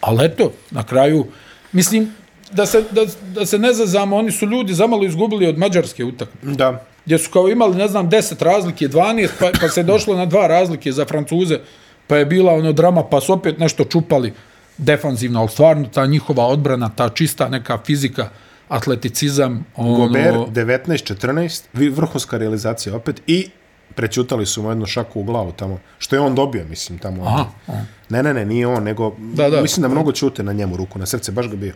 Ali 0.00 0.24
eto, 0.24 0.52
na 0.70 0.82
kraju, 0.82 1.26
mislim, 1.72 2.14
da 2.52 2.66
se, 2.66 2.84
da, 2.90 3.06
da 3.34 3.46
se 3.46 3.58
ne 3.58 3.72
zazamo, 3.72 4.16
oni 4.16 4.32
su 4.32 4.46
ljudi 4.46 4.74
zamalo 4.74 5.04
izgubili 5.04 5.46
od 5.46 5.58
mađarske 5.58 6.04
utakmice 6.04 6.56
Da. 6.56 6.84
gdje 7.04 7.18
su 7.18 7.30
kao 7.30 7.48
imali, 7.48 7.76
ne 7.76 7.88
znam, 7.88 8.10
10 8.10 8.44
razlike, 8.44 8.88
12, 8.88 9.28
pa, 9.40 9.50
pa 9.60 9.68
se 9.68 9.82
došlo 9.82 10.16
na 10.16 10.26
dva 10.26 10.46
razlike 10.46 10.92
za 10.92 11.04
Francuze, 11.04 11.58
pa 12.06 12.16
je 12.16 12.26
bila 12.26 12.52
ono 12.52 12.72
drama, 12.72 13.04
pa 13.04 13.20
su 13.20 13.32
opet 13.32 13.58
nešto 13.58 13.84
čupali 13.84 14.32
defanzivno, 14.78 15.40
ali 15.40 15.48
stvarno 15.48 15.86
ta 15.86 16.06
njihova 16.06 16.46
odbrana, 16.46 16.88
ta 16.88 17.08
čista 17.08 17.48
neka 17.48 17.78
fizika, 17.78 18.28
atleticizam, 18.68 19.64
ono, 19.76 19.94
Gober 19.96 20.34
19-14, 20.34 21.62
vi- 21.72 21.88
vrhunska 21.88 22.38
realizacija 22.38 22.96
opet 22.96 23.22
i 23.26 23.48
prećutali 23.94 24.46
su 24.46 24.62
mu 24.62 24.68
jednu 24.68 24.86
šaku 24.86 25.20
u 25.20 25.24
glavu 25.24 25.52
tamo, 25.52 25.78
što 25.98 26.16
je 26.16 26.20
on 26.20 26.34
dobio, 26.34 26.64
mislim, 26.64 26.98
tamo. 26.98 27.24
Aha, 27.24 27.44
aha. 27.68 27.80
Ne, 28.08 28.22
ne, 28.22 28.34
ne, 28.34 28.44
nije 28.44 28.66
on, 28.66 28.82
nego 28.82 29.14
Da, 29.18 29.50
da. 29.50 29.62
mislim 29.62 29.82
da 29.82 29.88
mnogo 29.88 30.12
ćute 30.12 30.42
na 30.42 30.52
njemu 30.52 30.76
ruku, 30.76 30.98
na 30.98 31.06
srce, 31.06 31.32
baš 31.32 31.48
ga 31.48 31.56
bio. 31.56 31.72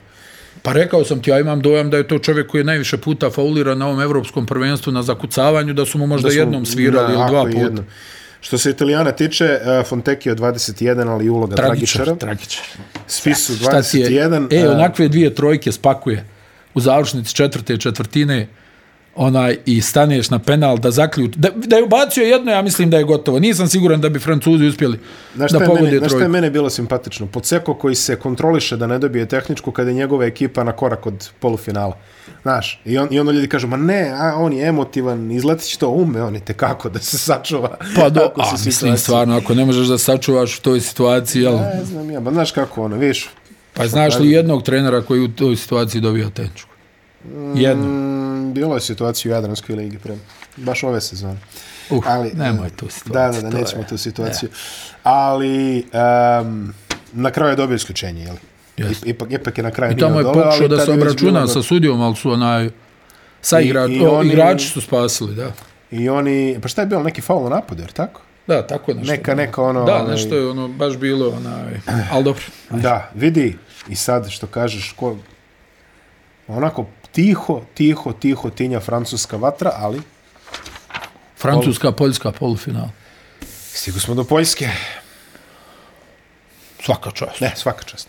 Pa 0.62 0.72
rekao 0.72 1.04
sam 1.04 1.22
ti, 1.22 1.30
ja 1.30 1.40
imam 1.40 1.60
dojam 1.60 1.90
da 1.90 1.96
je 1.96 2.08
to 2.08 2.18
čovjek 2.18 2.46
koji 2.46 2.60
je 2.60 2.64
najviše 2.64 2.96
puta 2.98 3.30
faulirao 3.30 3.74
na 3.74 3.86
ovom 3.86 4.00
evropskom 4.00 4.46
prvenstvu 4.46 4.92
na 4.92 5.02
zakucavanju, 5.02 5.72
da 5.72 5.86
su 5.86 5.98
mu 5.98 6.06
možda 6.06 6.26
Da 6.26 6.32
su- 6.32 6.38
jednom 6.38 6.66
svirali 6.66 7.14
ili 7.14 7.26
dva 7.28 7.44
puta. 7.44 7.58
jednom. 7.58 7.84
Što 8.40 8.58
se 8.58 8.70
Italijana 8.70 9.12
tiče, 9.12 9.58
uh, 9.80 9.86
Fonteki 9.86 10.28
je 10.28 10.36
21, 10.36 11.08
ali 11.08 11.24
i 11.24 11.30
uloga 11.30 11.56
Tragičar, 11.56 12.04
tragičara. 12.04 12.16
tragičar. 12.18 12.64
Svi 13.06 13.34
su 13.34 13.56
Šta 13.56 13.82
ti 13.82 13.98
je? 13.98 14.10
21. 14.10 14.62
E, 14.62 14.68
uh, 14.68 14.74
onakve 14.74 15.08
dvije 15.08 15.34
trojke 15.34 15.72
spakuje 15.72 16.24
u 16.74 16.80
završnici 16.80 17.34
četvrte 17.34 17.76
četvrtine 17.76 18.46
onaj 19.18 19.56
i 19.66 19.80
staneš 19.80 20.30
na 20.30 20.38
penal 20.38 20.78
da 20.78 20.90
zaklju 20.90 21.28
da, 21.36 21.48
da 21.54 21.76
je 21.76 21.82
ubacio 21.84 22.24
jedno 22.24 22.52
ja 22.52 22.62
mislim 22.62 22.90
da 22.90 22.96
je 22.98 23.04
gotovo. 23.04 23.38
Nisam 23.38 23.68
siguran 23.68 24.00
da 24.00 24.08
bi 24.08 24.18
Francuzi 24.18 24.66
uspjeli 24.66 24.98
Znaš 25.34 25.50
da 25.50 25.58
pogode 25.58 25.98
znaš 25.98 25.98
šta 25.98 26.04
je 26.04 26.08
trojku. 26.08 26.32
mene 26.32 26.50
bilo 26.50 26.70
simpatično? 26.70 27.26
Podseko 27.26 27.74
koji 27.74 27.94
se 27.94 28.16
kontroliše 28.16 28.76
da 28.76 28.86
ne 28.86 28.98
dobije 28.98 29.26
tehničku 29.26 29.70
kada 29.72 29.90
je 29.90 29.94
njegova 29.94 30.24
ekipa 30.24 30.64
na 30.64 30.72
korak 30.72 31.06
od 31.06 31.30
polufinala. 31.40 31.96
Znaš, 32.42 32.80
i, 32.84 32.98
on, 32.98 33.08
i 33.10 33.20
onda 33.20 33.32
ljudi 33.32 33.48
kažu, 33.48 33.66
ma 33.66 33.76
ne, 33.76 34.12
a 34.18 34.34
on 34.36 34.52
je 34.52 34.66
emotivan, 34.66 35.30
izletit 35.30 35.66
će 35.66 35.78
to 35.78 35.88
ume, 35.88 36.22
on 36.22 36.34
je 36.34 36.40
tekako 36.40 36.88
da 36.88 36.98
se 36.98 37.18
sačuva. 37.18 37.76
pa 37.96 38.08
do, 38.08 38.20
Ako 38.20 38.40
a, 38.40 38.56
se 38.56 38.68
mislim 38.68 38.96
stvarno 38.96 39.36
ako 39.36 39.54
ne 39.54 39.64
možeš 39.64 39.86
da 39.86 39.98
sačuvaš 39.98 40.58
u 40.58 40.62
toj 40.62 40.80
situaciji 40.80 41.42
jel, 41.42 41.56
Ne 41.56 41.84
znam 41.84 42.10
ja, 42.10 42.20
ba 42.20 42.32
znaš 42.32 42.52
kako 42.52 42.84
ono, 42.84 42.96
vidiš, 42.96 43.28
pa 43.74 43.86
znaš 43.86 44.18
li 44.18 44.30
jednog 44.30 44.62
trenera 44.62 45.02
koji 45.02 45.20
u 45.20 45.28
toj 45.28 45.56
situaciji 45.56 46.00
dobija 46.00 46.30
tehničku 46.30 46.67
jedno 47.54 47.84
mm, 47.84 48.52
bilo 48.52 48.74
je 48.74 48.80
situacija 48.80 49.30
u 49.30 49.34
Jadranskoj 49.34 49.76
ligi 49.76 49.98
pre, 49.98 50.16
baš 50.56 50.82
ove 50.82 51.00
sezone. 51.00 51.38
uh, 51.90 52.04
Ali, 52.06 52.32
nemoj 52.32 52.70
tu 52.70 52.84
Da, 52.84 52.90
situaciju 52.92 53.12
da, 53.34 53.48
da, 53.48 53.50
to 53.50 53.58
nećemo 53.58 53.82
je- 53.82 53.88
tu 53.88 53.98
situaciju. 53.98 54.48
Ali, 55.02 55.86
um, 56.40 56.74
na 57.12 57.30
kraju 57.30 57.52
je 57.52 57.56
dobio 57.56 57.74
isključenje, 57.74 58.22
jel? 58.22 58.36
Ip- 58.78 59.02
Ipak, 59.04 59.32
ipak 59.32 59.58
je 59.58 59.64
na 59.64 59.70
kraju 59.70 59.92
I 59.92 59.96
tamo 59.96 60.10
je 60.10 60.14
nije 60.14 60.22
dole, 60.24 60.34
pokušao 60.36 60.60
ali 60.60 60.68
da 60.68 60.78
se 60.78 60.90
je 60.90 60.94
obračuna 60.94 61.46
sa 61.48 61.62
sudijom, 61.62 62.00
ali 62.00 62.16
su 62.16 62.30
onaj 62.30 62.70
sa 63.40 63.60
I- 63.60 63.64
igrač, 63.64 63.90
i 63.90 64.00
o, 64.00 64.10
oni- 64.10 64.28
igrači 64.28 64.68
su 64.68 64.80
spasili, 64.80 65.34
da. 65.34 65.52
I 65.90 66.08
oni, 66.08 66.58
pa 66.62 66.68
šta 66.68 66.82
je 66.82 66.86
bilo, 66.86 67.02
neki 67.02 67.20
faul 67.20 67.46
u 67.46 67.50
napadu, 67.50 67.82
jer 67.82 67.92
tako? 67.92 68.20
Da, 68.46 68.66
tako 68.66 68.94
nešto. 68.94 69.12
Neka, 69.12 69.34
neka 69.34 69.62
ono... 69.62 69.84
Da, 69.84 69.94
onaj- 69.94 70.10
nešto 70.10 70.36
je 70.36 70.48
ono 70.48 70.68
baš 70.68 70.96
bilo, 70.96 71.28
onaj, 71.28 71.80
ali 72.12 72.24
dobro. 72.24 72.42
Da, 72.72 73.10
vidi, 73.14 73.56
i 73.88 73.96
sad 73.96 74.30
što 74.30 74.46
kažeš, 74.46 74.92
ko, 74.92 75.16
onako 76.48 76.86
tiho, 77.12 77.62
tiho, 77.74 78.12
tiho 78.12 78.50
tinja 78.50 78.80
francuska 78.80 79.36
vatra, 79.36 79.72
ali 79.74 80.00
Francuska, 81.36 81.92
Poljska, 81.92 82.32
polufinal. 82.32 82.88
stigu 83.72 84.00
smo 84.00 84.14
do 84.14 84.24
Poljske. 84.24 84.68
Svaka 86.82 87.10
čast. 87.10 87.40
Ne, 87.40 87.52
svaka 87.56 87.84
čast. 87.84 88.08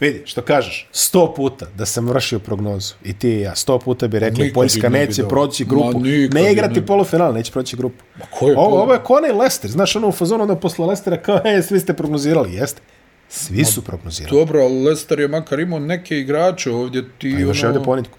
Vidi, 0.00 0.22
što 0.26 0.42
kažeš, 0.42 0.88
sto 0.92 1.34
puta 1.34 1.66
da 1.74 1.86
sam 1.86 2.08
vršio 2.08 2.38
prognozu, 2.38 2.94
i 3.04 3.12
ti 3.12 3.28
i 3.28 3.40
ja, 3.40 3.54
sto 3.54 3.78
puta 3.78 4.08
bi 4.08 4.18
rekli, 4.18 4.42
Nikad 4.44 4.54
Poljska 4.54 4.88
bi 4.88 4.98
neće 4.98 5.28
proći 5.28 5.64
Ma, 5.64 5.68
grupu. 5.68 6.00
nikad 6.00 6.34
Ne 6.34 6.52
igrati 6.52 6.80
ne. 6.80 6.86
polufinal, 6.86 7.32
neće 7.34 7.52
proći 7.52 7.76
grupu. 7.76 8.04
ko 8.30 8.48
je 8.48 8.58
ovo, 8.58 8.82
ovo 8.82 8.92
je 8.92 9.02
kone 9.04 9.32
Lester, 9.32 9.70
znaš 9.70 9.96
ono 9.96 10.08
u 10.08 10.12
fazonu 10.12 10.46
da 10.46 10.56
posle 10.56 10.86
Lestera 10.86 11.22
kao, 11.22 11.40
e, 11.58 11.62
svi 11.62 11.80
ste 11.80 11.94
prognozirali, 11.94 12.54
jeste. 12.54 12.80
Svi 13.28 13.64
su 13.64 13.82
prognozirali. 13.82 14.38
Dobro, 14.38 14.60
ali 14.62 14.84
Leicester 14.84 15.20
je 15.20 15.28
makar 15.28 15.60
imao 15.60 15.78
neke 15.78 16.18
igrače 16.18 16.70
ovdje 16.70 17.02
ti 17.18 17.32
Pa 17.34 17.40
imaš 17.40 17.62
ono... 17.62 17.68
ovdje 17.68 17.84
ponitku. 17.84 18.18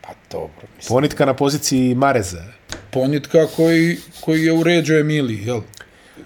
Pa 0.00 0.08
dobro, 0.30 0.68
mislim. 0.76 0.88
Ponitka 0.88 1.26
na 1.26 1.34
poziciji 1.34 1.94
Mareza. 1.94 2.44
Ponitka 2.90 3.46
koji, 3.56 3.96
koji 4.20 4.44
je 4.44 4.52
uređao 4.52 4.98
Emiliji, 4.98 5.46
jel? 5.46 5.60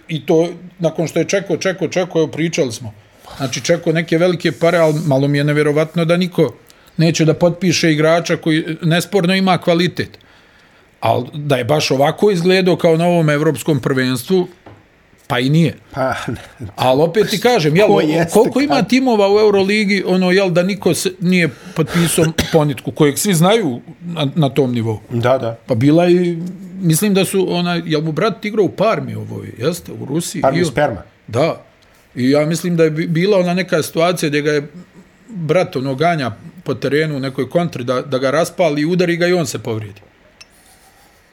I 0.08 0.26
to, 0.26 0.48
nakon 0.78 1.08
što 1.08 1.18
je 1.18 1.28
čekao, 1.28 1.56
čekao, 1.56 1.88
čekao, 1.88 2.18
evo 2.18 2.26
pričali 2.26 2.72
smo. 2.72 2.94
Znači, 3.36 3.60
čekao 3.60 3.92
neke 3.92 4.18
velike 4.18 4.52
pare, 4.52 4.78
ali 4.78 5.00
malo 5.06 5.28
mi 5.28 5.38
je 5.38 5.44
nevjerovatno 5.44 6.04
da 6.04 6.16
niko 6.16 6.54
neće 6.96 7.24
da 7.24 7.34
potpiše 7.34 7.92
igrača 7.92 8.36
koji 8.36 8.64
nesporno 8.82 9.34
ima 9.34 9.58
kvalitet. 9.58 10.18
Ali 11.00 11.26
da 11.34 11.56
je 11.56 11.64
baš 11.64 11.90
ovako 11.90 12.30
izgledao 12.30 12.76
kao 12.76 12.96
na 12.96 13.06
ovom 13.06 13.30
evropskom 13.30 13.80
prvenstvu, 13.80 14.48
pa 15.28 15.38
i 15.38 15.50
nije. 15.50 15.76
Pa, 15.90 16.14
Ali 16.76 17.02
opet 17.02 17.28
ti 17.30 17.40
kažem, 17.40 17.76
jel, 17.76 17.88
Ko 17.88 18.00
jeste, 18.00 18.32
koliko 18.32 18.60
ima 18.60 18.74
kad? 18.74 18.88
timova 18.88 19.28
u 19.28 19.38
Euroligi, 19.38 20.04
ono, 20.06 20.30
jel, 20.30 20.50
da 20.50 20.62
niko 20.62 20.94
se 20.94 21.12
nije 21.20 21.48
potpisao 21.76 22.24
ponitku, 22.52 22.92
kojeg 22.92 23.18
svi 23.18 23.34
znaju 23.34 23.80
na, 24.02 24.28
na 24.34 24.48
tom 24.48 24.72
nivou. 24.72 25.00
da, 25.10 25.38
da. 25.38 25.58
Pa 25.66 25.74
bila 25.74 26.08
i, 26.08 26.38
mislim 26.74 27.14
da 27.14 27.24
su, 27.24 27.46
ona, 27.50 27.74
jel 27.76 28.00
mu 28.00 28.12
brat 28.12 28.44
igrao 28.44 28.64
u 28.64 28.70
Parmi 28.70 29.14
ovoj, 29.14 29.52
jeste, 29.58 29.92
u 29.92 30.04
Rusiji? 30.04 30.42
Parmi 30.42 30.64
sperma. 30.64 31.02
Da. 31.28 31.62
I 32.14 32.30
ja 32.30 32.46
mislim 32.46 32.76
da 32.76 32.84
je 32.84 32.90
bi- 32.90 33.06
bila 33.06 33.38
ona 33.38 33.54
neka 33.54 33.82
situacija 33.82 34.28
gdje 34.28 34.42
ga 34.42 34.50
je 34.52 34.68
brat 35.28 35.76
ono 35.76 35.94
ganja 35.94 36.32
po 36.64 36.74
terenu 36.74 37.16
u 37.16 37.20
nekoj 37.20 37.50
kontri 37.50 37.84
da, 37.84 38.02
da 38.02 38.18
ga 38.18 38.30
raspali 38.30 38.84
udari 38.84 39.16
ga 39.16 39.26
i 39.26 39.32
on 39.32 39.46
se 39.46 39.58
povrijedi. 39.58 40.00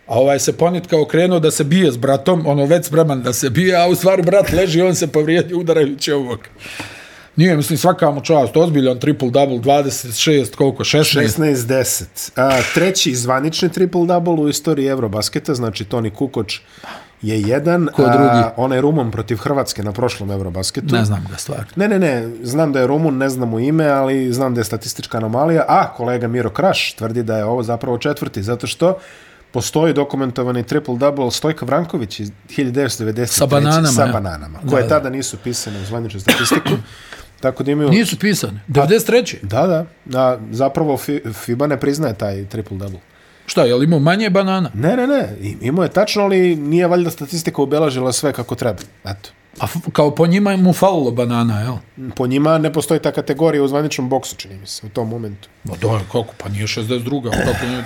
A 0.07 0.19
ovaj 0.19 0.39
se 0.39 0.57
ponitka 0.57 1.01
okrenuo 1.01 1.39
da 1.39 1.51
se 1.51 1.63
bije 1.63 1.91
s 1.91 1.97
bratom, 1.97 2.47
ono 2.47 2.65
već 2.65 2.85
spreman 2.85 3.21
da 3.21 3.33
se 3.33 3.49
bije, 3.49 3.75
a 3.75 3.87
u 3.87 3.95
stvari 3.95 4.21
brat 4.21 4.51
leži 4.51 4.81
on 4.81 4.95
se 4.95 5.07
povrijedi 5.07 5.53
udarajući 5.53 6.11
ovog. 6.11 6.39
Nije, 7.35 7.55
mislim, 7.55 7.77
svaka 7.77 8.11
mu 8.11 8.21
čast, 8.21 8.57
ozbiljan 8.57 8.99
triple-double, 8.99 9.61
26, 9.61 10.55
koliko, 10.55 10.83
16? 10.83 11.39
16-10. 11.39 12.31
A, 12.35 12.59
treći 12.73 13.15
zvanični 13.15 13.69
triple-double 13.69 14.39
u 14.39 14.49
istoriji 14.49 14.87
Eurobasketa, 14.87 15.53
znači 15.53 15.85
Toni 15.85 16.09
Kukoč 16.09 16.59
je 17.21 17.41
jedan. 17.41 17.87
Ko 17.93 18.01
drugi? 18.01 18.39
A, 18.43 18.53
onaj 18.57 18.81
Rumun 18.81 19.11
protiv 19.11 19.37
Hrvatske 19.37 19.83
na 19.83 19.91
prošlom 19.91 20.31
Eurobasketu. 20.31 20.95
Ne 20.95 21.05
znam 21.05 21.25
ga 21.31 21.37
stvarno. 21.37 21.65
Ne, 21.75 21.87
ne, 21.87 21.99
ne, 21.99 22.29
znam 22.43 22.73
da 22.73 22.79
je 22.79 22.87
Rumun, 22.87 23.17
ne 23.17 23.29
znam 23.29 23.49
mu 23.49 23.59
ime, 23.59 23.87
ali 23.87 24.33
znam 24.33 24.53
da 24.53 24.61
je 24.61 24.65
statistička 24.65 25.17
anomalija, 25.17 25.65
a 25.67 25.93
kolega 25.93 26.27
Miro 26.27 26.49
Kraš 26.49 26.93
tvrdi 26.93 27.23
da 27.23 27.37
je 27.37 27.45
ovo 27.45 27.63
zapravo 27.63 27.97
četvrti, 27.97 28.43
zato 28.43 28.67
što 28.67 28.97
postoji 29.55 29.93
dokumentovani 29.93 30.63
triple-double 30.63 31.31
Stojka 31.31 31.65
Vranković 31.65 32.19
iz 32.19 32.31
1993. 32.49 33.25
Sa 33.25 33.45
bananama, 33.45 33.87
Sa 33.87 34.03
ja. 34.03 34.11
bananama, 34.11 34.59
Da, 34.63 34.69
koje 34.69 34.83
da. 34.83 34.89
tada 34.89 35.09
nisu 35.09 35.37
pisane 35.37 35.79
u 35.79 35.85
zvaničnu 35.85 36.19
statistiku. 36.19 36.69
tako 37.41 37.63
da 37.63 37.71
imaju... 37.71 37.89
Nisu 37.89 38.19
pisane. 38.19 38.59
93. 38.67 39.35
Da, 39.43 39.67
da. 39.67 39.85
A, 40.19 40.37
zapravo 40.51 40.97
Fi- 40.97 41.33
FIBA 41.33 41.67
ne 41.67 41.79
priznaje 41.79 42.13
taj 42.13 42.45
triple-double. 42.45 42.99
Šta, 43.45 43.63
je 43.63 43.75
li 43.75 43.85
imao 43.85 43.99
manje 43.99 44.29
banana? 44.29 44.71
Ne, 44.73 44.95
ne, 44.95 45.07
ne. 45.07 45.35
Imao 45.61 45.83
je 45.83 45.89
tačno, 45.91 46.23
ali 46.23 46.55
nije 46.55 46.87
valjda 46.87 47.09
statistika 47.09 47.61
obelažila 47.61 48.11
sve 48.11 48.33
kako 48.33 48.55
treba. 48.55 48.79
Eto. 49.05 49.29
A 49.59 49.65
kao 49.93 50.15
po 50.15 50.27
njima 50.27 50.57
mu 50.57 50.73
falilo 50.73 51.11
banana, 51.11 51.59
jel? 51.59 51.75
Po 52.15 52.27
njima 52.27 52.57
ne 52.57 52.73
postoji 52.73 52.99
ta 52.99 53.11
kategorija 53.11 53.63
u 53.63 53.67
zvaničnom 53.67 54.09
boksu, 54.09 54.35
čini 54.35 54.57
mi 54.57 54.67
se, 54.67 54.85
u 54.85 54.89
tom 54.89 55.09
momentu. 55.09 55.49
Ma 55.63 55.75
da, 55.75 55.99
kako, 56.05 56.33
pa 56.37 56.49
nije 56.49 56.67
62. 56.67 57.23
Kako 57.45 57.65
nije? 57.65 57.85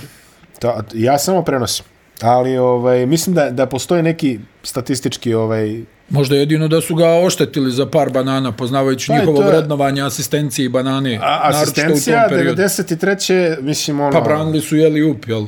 Ta, 0.60 0.84
ja 0.93 1.20
samo 1.20 1.41
prenosim. 1.41 1.86
Ali 2.22 2.57
ovaj, 2.57 3.05
mislim 3.05 3.36
da, 3.36 3.49
da 3.49 3.66
postoji 3.66 4.03
neki 4.03 4.39
statistički 4.64 5.34
ovaj, 5.34 5.82
Možda 6.10 6.36
jedino 6.36 6.68
da 6.68 6.82
su 6.82 6.95
ga 6.95 7.10
oštetili 7.10 7.72
za 7.72 7.86
par 7.86 8.10
banana, 8.10 8.51
poznavajući 8.51 9.07
Pa 9.07 9.14
njihovo 9.14 9.41
to 9.41 9.47
vrednovanje 9.47 10.01
asistencije 10.01 10.66
i 10.66 10.70
banane. 10.70 11.20
a, 11.24 11.39
asistencija 11.43 12.18
u 12.26 12.30
tom 12.30 12.38
periodu. 12.38 12.62
93. 12.62 13.62
mislim 13.62 13.99
ono... 13.99 14.12
Pa 14.12 14.22
branili 14.22 14.62
su 14.62 14.76
jeli 14.76 15.12
up, 15.12 15.28
jel? 15.28 15.45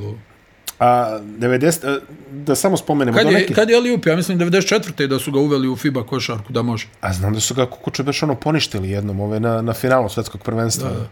A 0.80 1.20
90, 1.39 1.88
a, 1.88 1.99
da 2.32 2.55
samo 2.55 2.78
spomenemo 2.78 3.18
Kad 3.18 3.28
je, 3.28 3.34
neki... 3.34 3.53
kad 3.53 3.70
je 3.70 3.74
jeli 3.74 3.91
up? 3.91 4.05
Ja 4.05 4.16
mislim 4.16 4.39
94. 4.39 5.07
da 5.07 5.20
su 5.20 5.32
ga 5.32 5.39
uveli 5.39 5.68
u 5.68 5.76
FIBA 5.76 6.03
košarku, 6.03 6.53
da 6.53 6.62
može. 6.62 6.88
A 7.01 7.14
znam 7.14 7.34
da 7.34 7.39
su 7.39 7.53
ga 7.53 7.66
kukuče 7.66 8.03
baš 8.03 8.24
ono 8.24 8.36
poništili 8.36 8.89
jednom 8.89 9.20
ove 9.20 9.39
na, 9.39 9.62
na 9.62 9.74
finalu 9.74 10.09
svetskog 10.09 10.41
prvenstva. 10.41 10.89
Da, 10.89 10.95
da. 10.95 11.07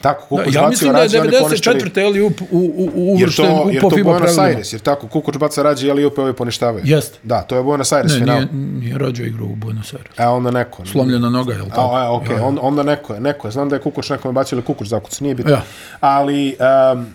Tako, 0.00 0.36
Da, 0.36 0.42
Kukuč 0.42 0.54
ja 0.54 0.68
mislim 0.68 0.92
da 0.92 0.98
je 0.98 1.02
rađe, 1.02 1.20
oni 1.20 1.30
poništili. 1.40 1.74
94. 1.80 2.00
ili 2.06 2.20
u, 2.22 2.26
u, 2.26 2.30
u, 2.50 2.90
u 2.94 3.16
Jer 3.18 3.24
uvršten 3.24 3.46
to, 3.46 3.62
u 3.66 3.70
jer 3.70 3.80
po 3.82 3.90
to 3.90 3.96
FIBA 3.96 4.10
Buenos. 4.12 4.38
Aires, 4.38 4.72
jer 4.72 4.80
tako, 4.80 5.06
Kukuč 5.08 5.36
baca 5.36 5.62
rađe, 5.62 5.90
ali 5.90 6.04
opet 6.04 6.18
ovi 6.18 6.32
poništavaju. 6.32 6.84
Jest. 6.86 7.18
Da, 7.22 7.42
to 7.42 7.56
je 7.56 7.62
Buenos 7.62 7.92
Aires 7.92 8.12
Ne, 8.12 8.18
final. 8.18 8.36
nije, 8.36 8.48
nije 8.52 8.98
rađao 8.98 9.26
igru 9.26 9.44
u 9.46 9.54
Buenos 9.56 9.94
Aires. 9.94 10.18
A 10.18 10.30
onda 10.30 10.50
neko. 10.50 10.86
Slomljena 10.86 11.30
noga, 11.30 11.52
je 11.54 11.62
li 11.62 11.68
tako? 11.68 11.80
A, 11.80 12.02
a, 12.02 12.12
ok, 12.12 12.28
Ja, 12.30 12.36
ja. 12.36 12.44
onda, 12.44 12.60
onda 12.60 12.82
neko 12.82 13.14
je, 13.14 13.20
neko 13.20 13.48
je. 13.48 13.52
Znam 13.52 13.68
da 13.68 13.76
je 13.76 13.80
Kukuč 13.80 14.10
nekome 14.10 14.32
bacio 14.32 14.56
ili 14.56 14.64
Kukuč 14.64 14.88
zakuc, 14.88 15.20
nije 15.20 15.34
bitno. 15.34 15.52
Ja. 15.52 15.62
Ali 16.00 16.56
um, 16.92 17.06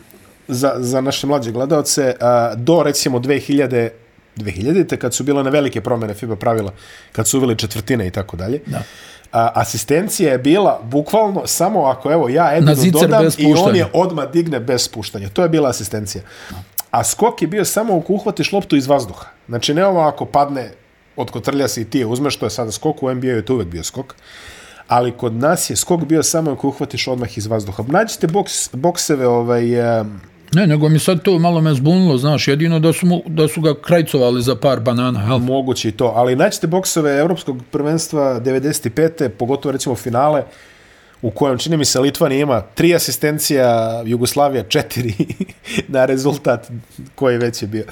za, 0.47 0.73
za 0.77 1.01
naše 1.01 1.27
mlađe 1.27 1.51
gledalce, 1.51 2.13
uh, 2.21 2.59
do 2.61 2.83
recimo 2.83 3.19
2000 3.19 3.89
2000-te, 4.37 4.97
kad 4.97 5.13
su 5.13 5.23
bile 5.23 5.43
na 5.43 5.49
velike 5.49 5.81
promjene 5.81 6.13
FIBA 6.13 6.35
pravila, 6.35 6.71
kad 7.11 7.27
su 7.27 7.37
uveli 7.37 7.55
četvrtine 7.55 8.07
i 8.07 8.11
tako 8.11 8.37
dalje, 8.37 8.59
Da. 8.65 8.81
A, 9.35 9.51
asistencija 9.53 10.31
je 10.31 10.37
bila 10.37 10.79
bukvalno 10.83 11.41
samo 11.45 11.85
ako 11.85 12.11
evo 12.11 12.29
ja 12.29 12.57
Edinu 12.57 12.91
dodam 12.91 13.25
i 13.37 13.53
on 13.57 13.75
je 13.75 13.87
odmah 13.93 14.31
digne 14.31 14.59
bez 14.59 14.83
spuštanja. 14.83 15.29
To 15.29 15.43
je 15.43 15.49
bila 15.49 15.69
asistencija. 15.69 16.23
A 16.91 17.03
skok 17.03 17.41
je 17.41 17.47
bio 17.47 17.65
samo 17.65 17.97
ako 17.97 18.13
uhvatiš 18.13 18.51
loptu 18.51 18.75
iz 18.75 18.87
vazduha. 18.87 19.25
Znači 19.47 19.73
ne 19.73 19.85
ovo 19.85 19.99
ako 19.99 20.25
padne 20.25 20.71
od 21.15 21.31
kotrlja 21.31 21.67
se 21.67 21.81
i 21.81 21.85
ti 21.85 21.99
je 21.99 22.05
uzmeš, 22.05 22.37
to 22.37 22.45
je 22.45 22.49
sada 22.49 22.71
skok, 22.71 23.03
u 23.03 23.13
NBA 23.13 23.27
je 23.27 23.45
to 23.45 23.53
uvek 23.53 23.67
bio 23.67 23.83
skok. 23.83 24.15
Ali 24.87 25.11
kod 25.11 25.33
nas 25.33 25.69
je 25.69 25.75
skok 25.75 26.03
bio 26.05 26.23
samo 26.23 26.51
ako 26.51 26.67
uhvatiš 26.67 27.07
odmah 27.07 27.37
iz 27.37 27.47
vazduha. 27.47 27.83
Nađite 27.87 28.27
boks, 28.27 28.69
bokseve 28.73 29.27
ovaj, 29.27 29.99
em, 29.99 30.21
Ne, 30.55 30.67
nego 30.67 30.89
mi 30.89 30.99
sad 30.99 31.21
to 31.21 31.39
malo 31.39 31.61
me 31.61 31.73
zbunilo, 31.73 32.17
znaš, 32.17 32.47
jedino 32.47 32.79
da 32.79 32.93
su, 32.93 33.05
mu, 33.05 33.21
da 33.27 33.47
su 33.47 33.61
ga 33.61 33.81
krajcovali 33.81 34.41
za 34.41 34.55
par 34.55 34.79
banana, 34.79 35.23
jel? 35.27 35.37
moguće 35.37 35.89
i 35.89 35.91
to. 35.91 36.13
Ali 36.15 36.35
naćete 36.35 36.67
boksove 36.67 37.19
Evropskog 37.19 37.61
prvenstva 37.71 38.39
95. 38.39 39.29
pogotovo 39.29 39.71
recimo 39.71 39.95
finale 39.95 40.43
u 41.21 41.31
kojem 41.31 41.57
čini 41.57 41.77
mi 41.77 41.85
se 41.85 41.99
Litvanija 41.99 42.41
ima 42.41 42.61
tri 42.61 42.95
asistencija, 42.95 44.01
Jugoslavija 44.05 44.63
četiri 44.63 45.13
na 45.87 46.05
rezultat 46.05 46.71
koji 47.15 47.37
već 47.37 47.61
je 47.61 47.67
bio. 47.67 47.85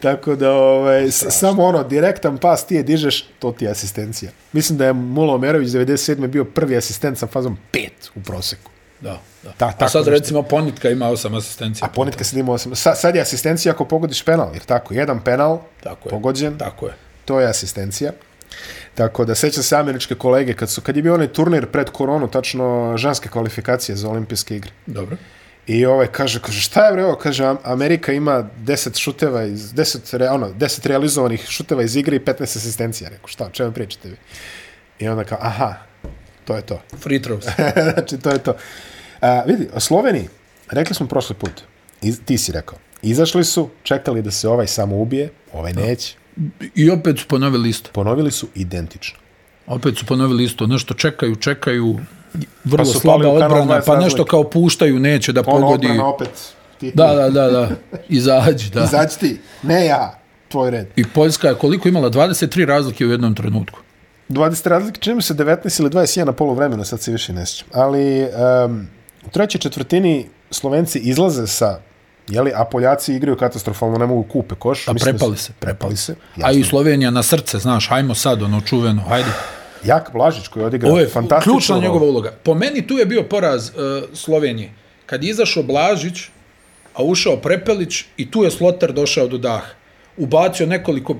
Tako 0.00 0.36
da 0.36 0.52
ovaj, 0.52 1.10
samo 1.10 1.64
ono, 1.64 1.84
direktan 1.84 2.38
pas 2.38 2.66
ti 2.66 2.74
je 2.74 2.82
dižeš, 2.82 3.24
to 3.38 3.52
ti 3.52 3.64
je 3.64 3.70
asistencija. 3.70 4.30
Mislim 4.52 4.78
da 4.78 4.86
je 4.86 4.92
Mulo 4.92 5.34
Omerović 5.34 5.68
97. 5.68 6.26
bio 6.26 6.44
prvi 6.44 6.76
asistent 6.76 7.18
sa 7.18 7.26
fazom 7.26 7.58
5 7.72 7.88
u 8.14 8.20
proseku. 8.20 8.73
Da, 9.04 9.18
da. 9.42 9.52
Ta- 9.52 9.74
A 9.78 9.88
sad 9.88 10.00
nešto. 10.00 10.10
recimo 10.10 10.42
Ponitka 10.42 10.90
ima 10.90 11.08
osam 11.08 11.34
asistencija. 11.34 11.86
A 11.86 11.90
ponitka 11.90 12.24
sad 12.24 12.38
ima 12.38 12.52
osam. 12.52 12.74
Sa, 12.74 12.94
sad 12.94 13.14
je 13.14 13.22
asistencija 13.22 13.72
ako 13.72 13.84
pogodiš 13.84 14.22
penal, 14.22 14.50
jer 14.52 14.62
tako, 14.62 14.94
jedan 14.94 15.20
penal 15.20 15.58
Tako 15.82 16.08
je. 16.08 16.10
pogođen, 16.10 16.58
Tako 16.58 16.86
je. 16.86 16.92
to 17.24 17.40
je 17.40 17.46
asistencija. 17.48 18.12
Tako 18.94 19.24
da 19.24 19.34
sećam 19.34 19.62
se 19.62 19.76
američke 19.76 20.14
kolege 20.14 20.54
kad 20.54 20.70
su 20.70 20.80
kad 20.80 20.96
je 20.96 21.02
bio 21.02 21.14
onaj 21.14 21.28
turnir 21.28 21.66
pred 21.66 21.90
koronu, 21.90 22.28
tačno 22.28 22.94
ženske 22.96 23.28
kvalifikacije 23.28 23.96
za 23.96 24.08
olimpijske 24.08 24.56
igre. 24.56 24.70
Dobro. 24.86 25.16
I 25.66 25.86
ovaj 25.86 26.06
kaže, 26.06 26.40
kaže 26.40 26.60
šta 26.60 26.86
je 26.86 26.92
bre 26.92 27.04
ovo? 27.04 27.16
Kaže 27.16 27.44
Am- 27.44 27.58
Amerika 27.64 28.12
ima 28.12 28.44
10 28.58 28.98
šuteva 28.98 29.42
iz 29.44 29.72
10 29.72 30.16
re, 30.16 30.28
ono 30.28 30.48
10 30.50 30.86
realizovanih 30.86 31.46
šuteva 31.48 31.82
iz 31.82 31.96
igre 31.96 32.16
i 32.16 32.20
15 32.20 32.42
asistencija. 32.42 33.10
Rekao, 33.10 33.28
šta, 33.28 33.46
o 33.46 33.50
čemu 33.50 33.72
pričate 33.72 34.08
vi? 34.08 34.16
I 34.98 35.08
onda 35.08 35.24
kao, 35.24 35.38
aha, 35.40 35.74
to 36.44 36.56
je 36.56 36.62
to. 36.62 36.80
Free 36.98 37.18
throws. 37.18 37.44
znači, 37.94 38.18
to 38.18 38.30
je 38.30 38.38
to. 38.38 38.54
A, 39.24 39.42
vidi, 39.46 39.68
o 39.74 39.80
Sloveniji, 39.80 40.28
rekli 40.70 40.94
smo 40.94 41.06
prošli 41.06 41.36
put, 41.36 41.62
iz, 42.02 42.20
ti 42.24 42.38
si 42.38 42.52
rekao, 42.52 42.78
izašli 43.02 43.44
su, 43.44 43.68
čekali 43.82 44.22
da 44.22 44.30
se 44.30 44.48
ovaj 44.48 44.66
samo 44.66 44.96
ubije, 44.96 45.30
ovaj 45.52 45.72
neće, 45.72 46.16
I 46.74 46.90
opet 46.90 47.18
su 47.18 47.28
ponovili 47.28 47.68
isto. 47.68 47.90
ponovili 47.92 48.30
su 48.30 48.48
identično. 48.54 49.18
Opet 49.66 49.98
su 49.98 50.06
ponovili 50.06 50.44
isto. 50.44 50.66
Nešto 50.66 50.94
čekaju, 50.94 51.36
čekaju, 51.36 51.98
vrlo 52.64 52.92
Pa 52.92 53.00
slaba 53.00 53.28
odbrana, 53.28 53.80
20 53.80 53.86
pa 53.86 53.96
nešto 53.96 54.24
kao 54.24 54.50
puštaju, 54.50 54.98
neće 54.98 55.32
da 55.32 55.42
Ono 55.46 55.50
pogodi. 55.60 55.86
odbrana 55.86 56.06
opet, 56.08 56.30
ti, 56.80 56.92
Da, 56.94 57.06
da, 57.06 57.30
da, 57.30 57.50
da. 57.50 57.68
Izađi, 58.08 58.70
da. 58.70 58.84
izađi 58.84 59.18
ti, 59.18 59.40
ne 59.62 59.86
ja, 59.86 60.18
tvoj 60.48 60.70
red. 60.70 60.86
I 60.96 61.04
Poljska 61.04 61.48
je 61.48 61.54
koliko 61.54 61.88
imala? 61.88 62.10
23 62.10 62.64
razlike 62.66 63.06
u 63.06 63.10
jednom 63.10 63.34
trenutku. 63.34 63.78
20 64.28 64.68
razlike, 64.68 65.00
čini 65.00 65.16
mi 65.16 65.22
se 65.22 65.34
19 65.34 65.80
ili 65.80 65.90
21 65.90 66.24
na 66.24 66.32
polu 66.32 66.54
vremena, 66.54 66.84
sad 66.84 67.00
se 67.00 67.12
više 67.12 67.32
ne 67.32 67.46
sjećam. 67.46 67.68
Ali 67.72 68.22
um, 68.64 68.86
u 69.26 69.30
trećoj 69.30 69.58
četvrtini 69.60 70.26
Slovenci 70.50 70.98
izlaze 70.98 71.46
sa 71.46 71.80
Jeli, 72.28 72.52
a 72.54 72.64
Poljaci 72.64 73.14
igraju 73.14 73.36
katastrofalno, 73.36 73.98
ne 73.98 74.06
mogu 74.06 74.22
kupe 74.22 74.54
koš. 74.54 74.88
A 74.88 74.92
Mislim 74.92 75.14
prepali 75.16 75.36
se. 75.36 75.52
Prepali 75.60 75.96
se. 75.96 76.14
A 76.42 76.52
i 76.52 76.58
Jasno. 76.58 76.70
Slovenija 76.70 77.10
na 77.10 77.22
srce, 77.22 77.58
znaš, 77.58 77.88
hajmo 77.88 78.14
sad, 78.14 78.42
ono 78.42 78.60
čuveno, 78.60 79.02
hajde. 79.02 79.28
Jak 79.84 80.10
Blažić 80.12 80.48
koji 80.48 80.62
je 80.62 80.66
odigrao 80.66 80.90
Ovo 80.90 81.00
je 81.00 81.08
fantastično. 81.08 81.52
ključna 81.52 81.78
njegova 81.78 82.06
uloga. 82.06 82.32
Po 82.42 82.54
meni 82.54 82.86
tu 82.86 82.98
je 82.98 83.06
bio 83.06 83.22
poraz 83.22 83.68
uh, 83.68 83.74
Slovenije. 84.12 84.70
Kad 85.06 85.24
je 85.24 85.30
izašao 85.30 85.62
Blažić, 85.62 86.22
a 86.94 87.02
ušao 87.02 87.36
Prepelić 87.36 88.04
i 88.16 88.30
tu 88.30 88.44
je 88.44 88.50
Sloter 88.50 88.92
došao 88.92 89.28
do 89.28 89.38
daha. 89.38 89.66
Ubacio 90.16 90.66
nekoliko 90.66 91.16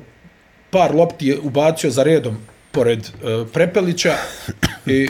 par 0.71 0.95
lopti 0.95 1.27
je 1.27 1.39
ubacio 1.39 1.91
za 1.91 2.03
redom 2.03 2.37
pored 2.73 2.99
uh, 2.99 3.49
Prepelića 3.53 4.15
i 4.87 5.09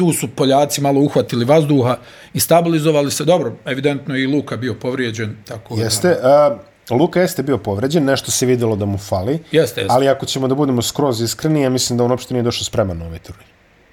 tu 0.00 0.12
su 0.12 0.28
Poljaci 0.28 0.80
malo 0.80 1.00
uhvatili 1.00 1.44
vazduha 1.44 1.96
i 2.34 2.40
stabilizovali 2.40 3.10
se. 3.10 3.24
Dobro, 3.24 3.52
evidentno 3.66 4.16
i 4.16 4.26
Luka 4.26 4.56
bio 4.56 4.74
povrijeđen. 4.74 5.36
Tako 5.44 5.76
da- 5.76 5.82
Jeste. 5.82 6.16
A, 6.22 6.56
Luka 6.90 7.20
jeste 7.20 7.42
bio 7.42 7.58
povređen, 7.58 8.04
nešto 8.04 8.30
se 8.30 8.46
vidjelo 8.46 8.76
da 8.76 8.84
mu 8.84 8.98
fali. 8.98 9.32
Jeste, 9.32 9.80
jeste. 9.80 9.86
Ali 9.88 10.08
ako 10.08 10.26
ćemo 10.26 10.48
da 10.48 10.54
budemo 10.54 10.82
skroz 10.82 11.20
iskreni, 11.20 11.62
ja 11.62 11.70
mislim 11.70 11.96
da 11.98 12.04
on 12.04 12.10
uopšte 12.10 12.34
nije 12.34 12.42
došao 12.42 12.64
spreman 12.64 12.98
na 12.98 13.06
ovaj 13.06 13.18
turnir. 13.18 13.44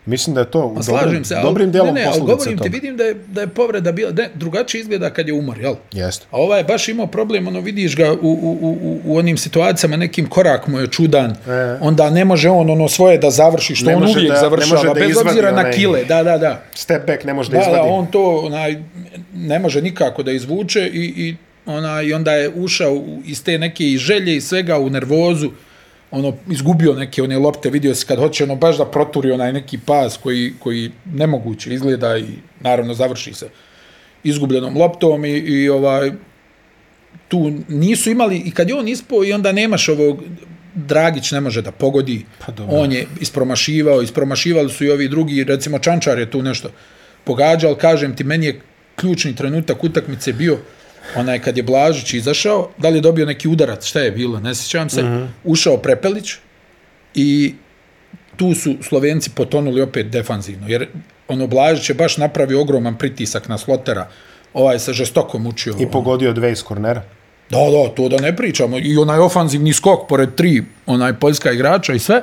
Mislim 0.08 0.34
da 0.34 0.42
je 0.42 0.52
to 0.52 0.60
u 0.62 0.76
Pa 0.76 0.82
dobrim, 0.84 1.26
se, 1.26 1.36
ali, 1.36 1.44
dobrim 1.44 1.72
delom 1.72 1.88
ne, 1.88 2.02
ne, 2.02 2.08
ali 2.08 2.22
govorim 2.22 2.58
ti, 2.58 2.70
vidim 2.70 2.98
da 2.98 3.04
je, 3.04 3.14
da 3.28 3.42
je 3.42 3.48
povreda 3.48 3.92
bila, 3.92 4.12
ne, 4.12 4.30
drugačije 4.36 4.82
izgleda 4.82 5.10
kad 5.10 5.28
je 5.28 5.34
umor, 5.34 5.60
jel? 5.60 5.76
Jeste. 5.94 6.26
A 6.32 6.38
ovaj 6.38 6.60
je 6.60 6.64
baš 6.64 6.88
imao 6.88 7.08
problem, 7.08 7.48
ono 7.48 7.60
vidiš 7.60 7.96
ga 7.96 8.12
u, 8.12 8.18
u, 8.22 8.58
u, 8.62 9.00
u 9.06 9.18
onim 9.18 9.38
situacijama, 9.38 9.96
nekim 9.98 10.26
korak 10.28 10.68
mu 10.68 10.80
je 10.80 10.88
čudan, 10.88 11.32
E. 11.32 11.78
onda 11.82 12.10
ne 12.10 12.26
može 12.26 12.50
on 12.50 12.70
ono 12.70 12.88
svoje 12.90 13.18
da 13.18 13.30
završi, 13.32 13.76
što 13.76 13.86
Ne 13.86 13.96
on 13.96 14.04
uvijek 14.04 14.30
da- 14.30 14.40
završava, 14.40 14.84
da 14.84 14.94
bez 14.94 15.18
obzira 15.18 15.52
na 15.54 15.72
kile, 15.72 16.04
da, 16.04 16.24
da, 16.24 16.38
da. 16.38 16.64
Step 16.74 17.08
back 17.08 17.24
ne 17.24 17.34
može 17.34 17.52
da, 17.52 17.54
Da, 17.54 17.62
izvadi. 17.62 17.78
da, 17.80 17.94
on 17.94 18.06
to 18.06 18.38
onaj, 18.38 18.76
ne 19.36 19.60
može 19.60 19.82
nikako 19.82 20.24
da 20.24 20.32
izvuče 20.32 20.82
i, 20.84 21.14
i, 21.18 21.36
onaj, 21.66 22.06
i 22.06 22.14
onda 22.14 22.32
je 22.32 22.50
ušao 22.50 23.04
iz 23.26 23.44
te 23.44 23.58
neke 23.58 23.86
i 23.86 23.98
želje 23.98 24.36
i 24.36 24.42
svega 24.42 24.80
u 24.80 24.90
nervozu, 24.90 25.50
ono, 26.12 26.34
izgubio 26.50 26.94
neke 26.94 27.24
one 27.24 27.38
lopte, 27.38 27.70
vidio 27.70 27.96
se 27.96 28.06
kad 28.06 28.20
hoće 28.20 28.44
ono 28.44 28.56
baš 28.56 28.78
da 28.78 28.86
proturi 28.86 29.32
onaj 29.32 29.54
neki 29.54 29.78
pas 29.86 30.18
koji, 30.18 30.54
koji 30.60 30.92
nemoguće 31.06 31.74
izgleda 31.74 32.18
i 32.18 32.26
naravno 32.60 32.94
završi 32.94 33.34
se 33.34 33.50
izgubljenom 34.24 34.78
loptom 34.78 35.26
i, 35.26 35.32
i 35.32 35.70
ovaj, 35.70 36.12
tu 37.28 37.52
nisu 37.68 38.10
imali, 38.10 38.38
i 38.38 38.52
kad 38.52 38.70
je 38.70 38.76
on 38.76 38.88
ispao 38.88 39.24
i 39.26 39.34
onda 39.34 39.52
nemaš 39.52 39.90
ovog, 39.90 40.24
Dragić 40.76 41.32
ne 41.32 41.42
može 41.42 41.62
da 41.62 41.72
pogodi, 41.72 42.26
Pa 42.46 42.52
dobro. 42.52 42.78
on 42.78 42.92
je 42.92 43.08
ispromašivao, 43.22 44.02
ispromašivali 44.02 44.70
su 44.70 44.86
i 44.86 44.90
ovi 44.90 45.08
drugi, 45.08 45.44
recimo 45.44 45.80
Čančar 45.80 46.20
je 46.20 46.32
tu 46.32 46.42
nešto 46.42 46.70
pogađao, 47.24 47.70
ali 47.70 47.80
kažem 47.80 48.16
ti, 48.16 48.24
meni 48.24 48.46
je 48.46 48.62
ključni 48.96 49.36
trenutak 49.36 49.84
utakmice 49.84 50.34
bio 50.34 50.58
onaj 51.16 51.40
kad 51.40 51.58
je 51.58 51.64
Blažić 51.64 52.14
izašao, 52.14 52.70
da 52.78 52.90
li 52.90 52.98
je 52.98 53.02
dobio 53.02 53.26
neki 53.26 53.48
udarac, 53.48 53.86
šta 53.86 54.00
je 54.00 54.12
bilo, 54.12 54.40
ne 54.40 54.56
sjećam 54.56 54.90
se, 54.90 55.04
uh 55.04 55.08
-huh. 55.08 55.28
ušao 55.44 55.78
Prepelić 55.78 56.34
i 57.16 57.56
tu 58.36 58.54
su 58.54 58.76
Slovenci 58.82 59.30
potonuli 59.30 59.82
opet 59.82 60.08
defanzivno, 60.08 60.68
jer 60.68 60.88
ono 61.28 61.48
Blažić 61.48 61.90
je 61.90 61.96
baš 61.96 62.18
napravio 62.18 62.62
ogroman 62.62 62.98
pritisak 62.98 63.48
na 63.48 63.58
Slotera, 63.58 64.08
ovaj 64.54 64.80
se 64.80 64.94
žestoko 64.94 65.40
mučio. 65.40 65.76
I 65.80 65.88
pogodio 65.92 66.34
dve 66.34 66.52
iz 66.52 66.64
kornera. 66.64 67.02
Da, 67.50 67.58
da, 67.58 67.96
to 67.96 68.10
da 68.10 68.18
ne 68.18 68.36
pričamo. 68.36 68.78
I 68.78 68.98
onaj 68.98 69.20
ofanzivni 69.20 69.74
skok 69.74 70.08
pored 70.10 70.36
tri, 70.36 70.64
onaj 70.86 71.14
poljska 71.14 71.52
igrača 71.52 71.94
i 71.94 72.00
sve, 72.00 72.22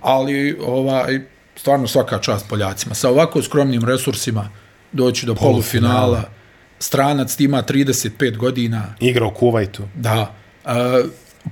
ali 0.00 0.58
ovaj, 0.66 1.20
stvarno 1.56 1.88
svaka 1.88 2.18
čast 2.18 2.48
Poljacima. 2.48 2.94
Sa 2.94 3.10
ovako 3.10 3.42
skromnim 3.42 3.84
resursima 3.84 4.50
doći 4.92 5.26
do 5.26 5.34
polufinala. 5.34 5.94
polufinala. 5.94 6.37
Stranac 6.78 7.40
ima 7.40 7.62
35 7.62 8.36
godina. 8.36 8.94
Igra 9.00 9.26
u 9.26 9.30
Kuvajtu. 9.30 9.82
Da. 9.94 10.34
E, 10.64 10.70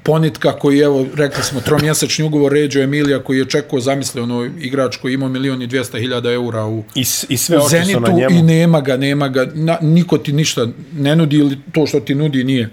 Ponitka 0.02 0.52
koji, 0.58 0.78
evo, 0.78 1.06
rekli 1.14 1.42
smo, 1.42 1.60
tromjesečni 1.60 2.24
ugovor 2.24 2.52
Ređo 2.52 2.80
Emilija 2.82 3.22
koji 3.22 3.38
je 3.38 3.44
čekao, 3.44 3.80
zamisli, 3.80 4.20
ono 4.20 4.44
igrač 4.44 4.96
koji 4.96 5.14
ima 5.14 5.28
milion 5.28 5.62
i 5.62 5.66
dvijesta 5.66 5.98
hiljada 5.98 6.32
eura 6.32 6.66
u, 6.66 6.84
I, 6.94 7.00
i 7.28 7.36
sve 7.36 7.58
u 7.58 7.60
su 7.60 7.76
na 7.76 7.84
Zenitu 7.84 8.12
njemu. 8.12 8.38
i 8.38 8.42
nema 8.42 8.80
ga, 8.80 8.96
nema 8.96 9.28
ga, 9.28 9.46
na, 9.54 9.78
niko 9.80 10.18
ti 10.18 10.32
ništa 10.32 10.66
ne 10.92 11.16
nudi 11.16 11.36
ili 11.36 11.58
to 11.72 11.86
što 11.86 12.00
ti 12.00 12.14
nudi 12.14 12.44
nije 12.44 12.70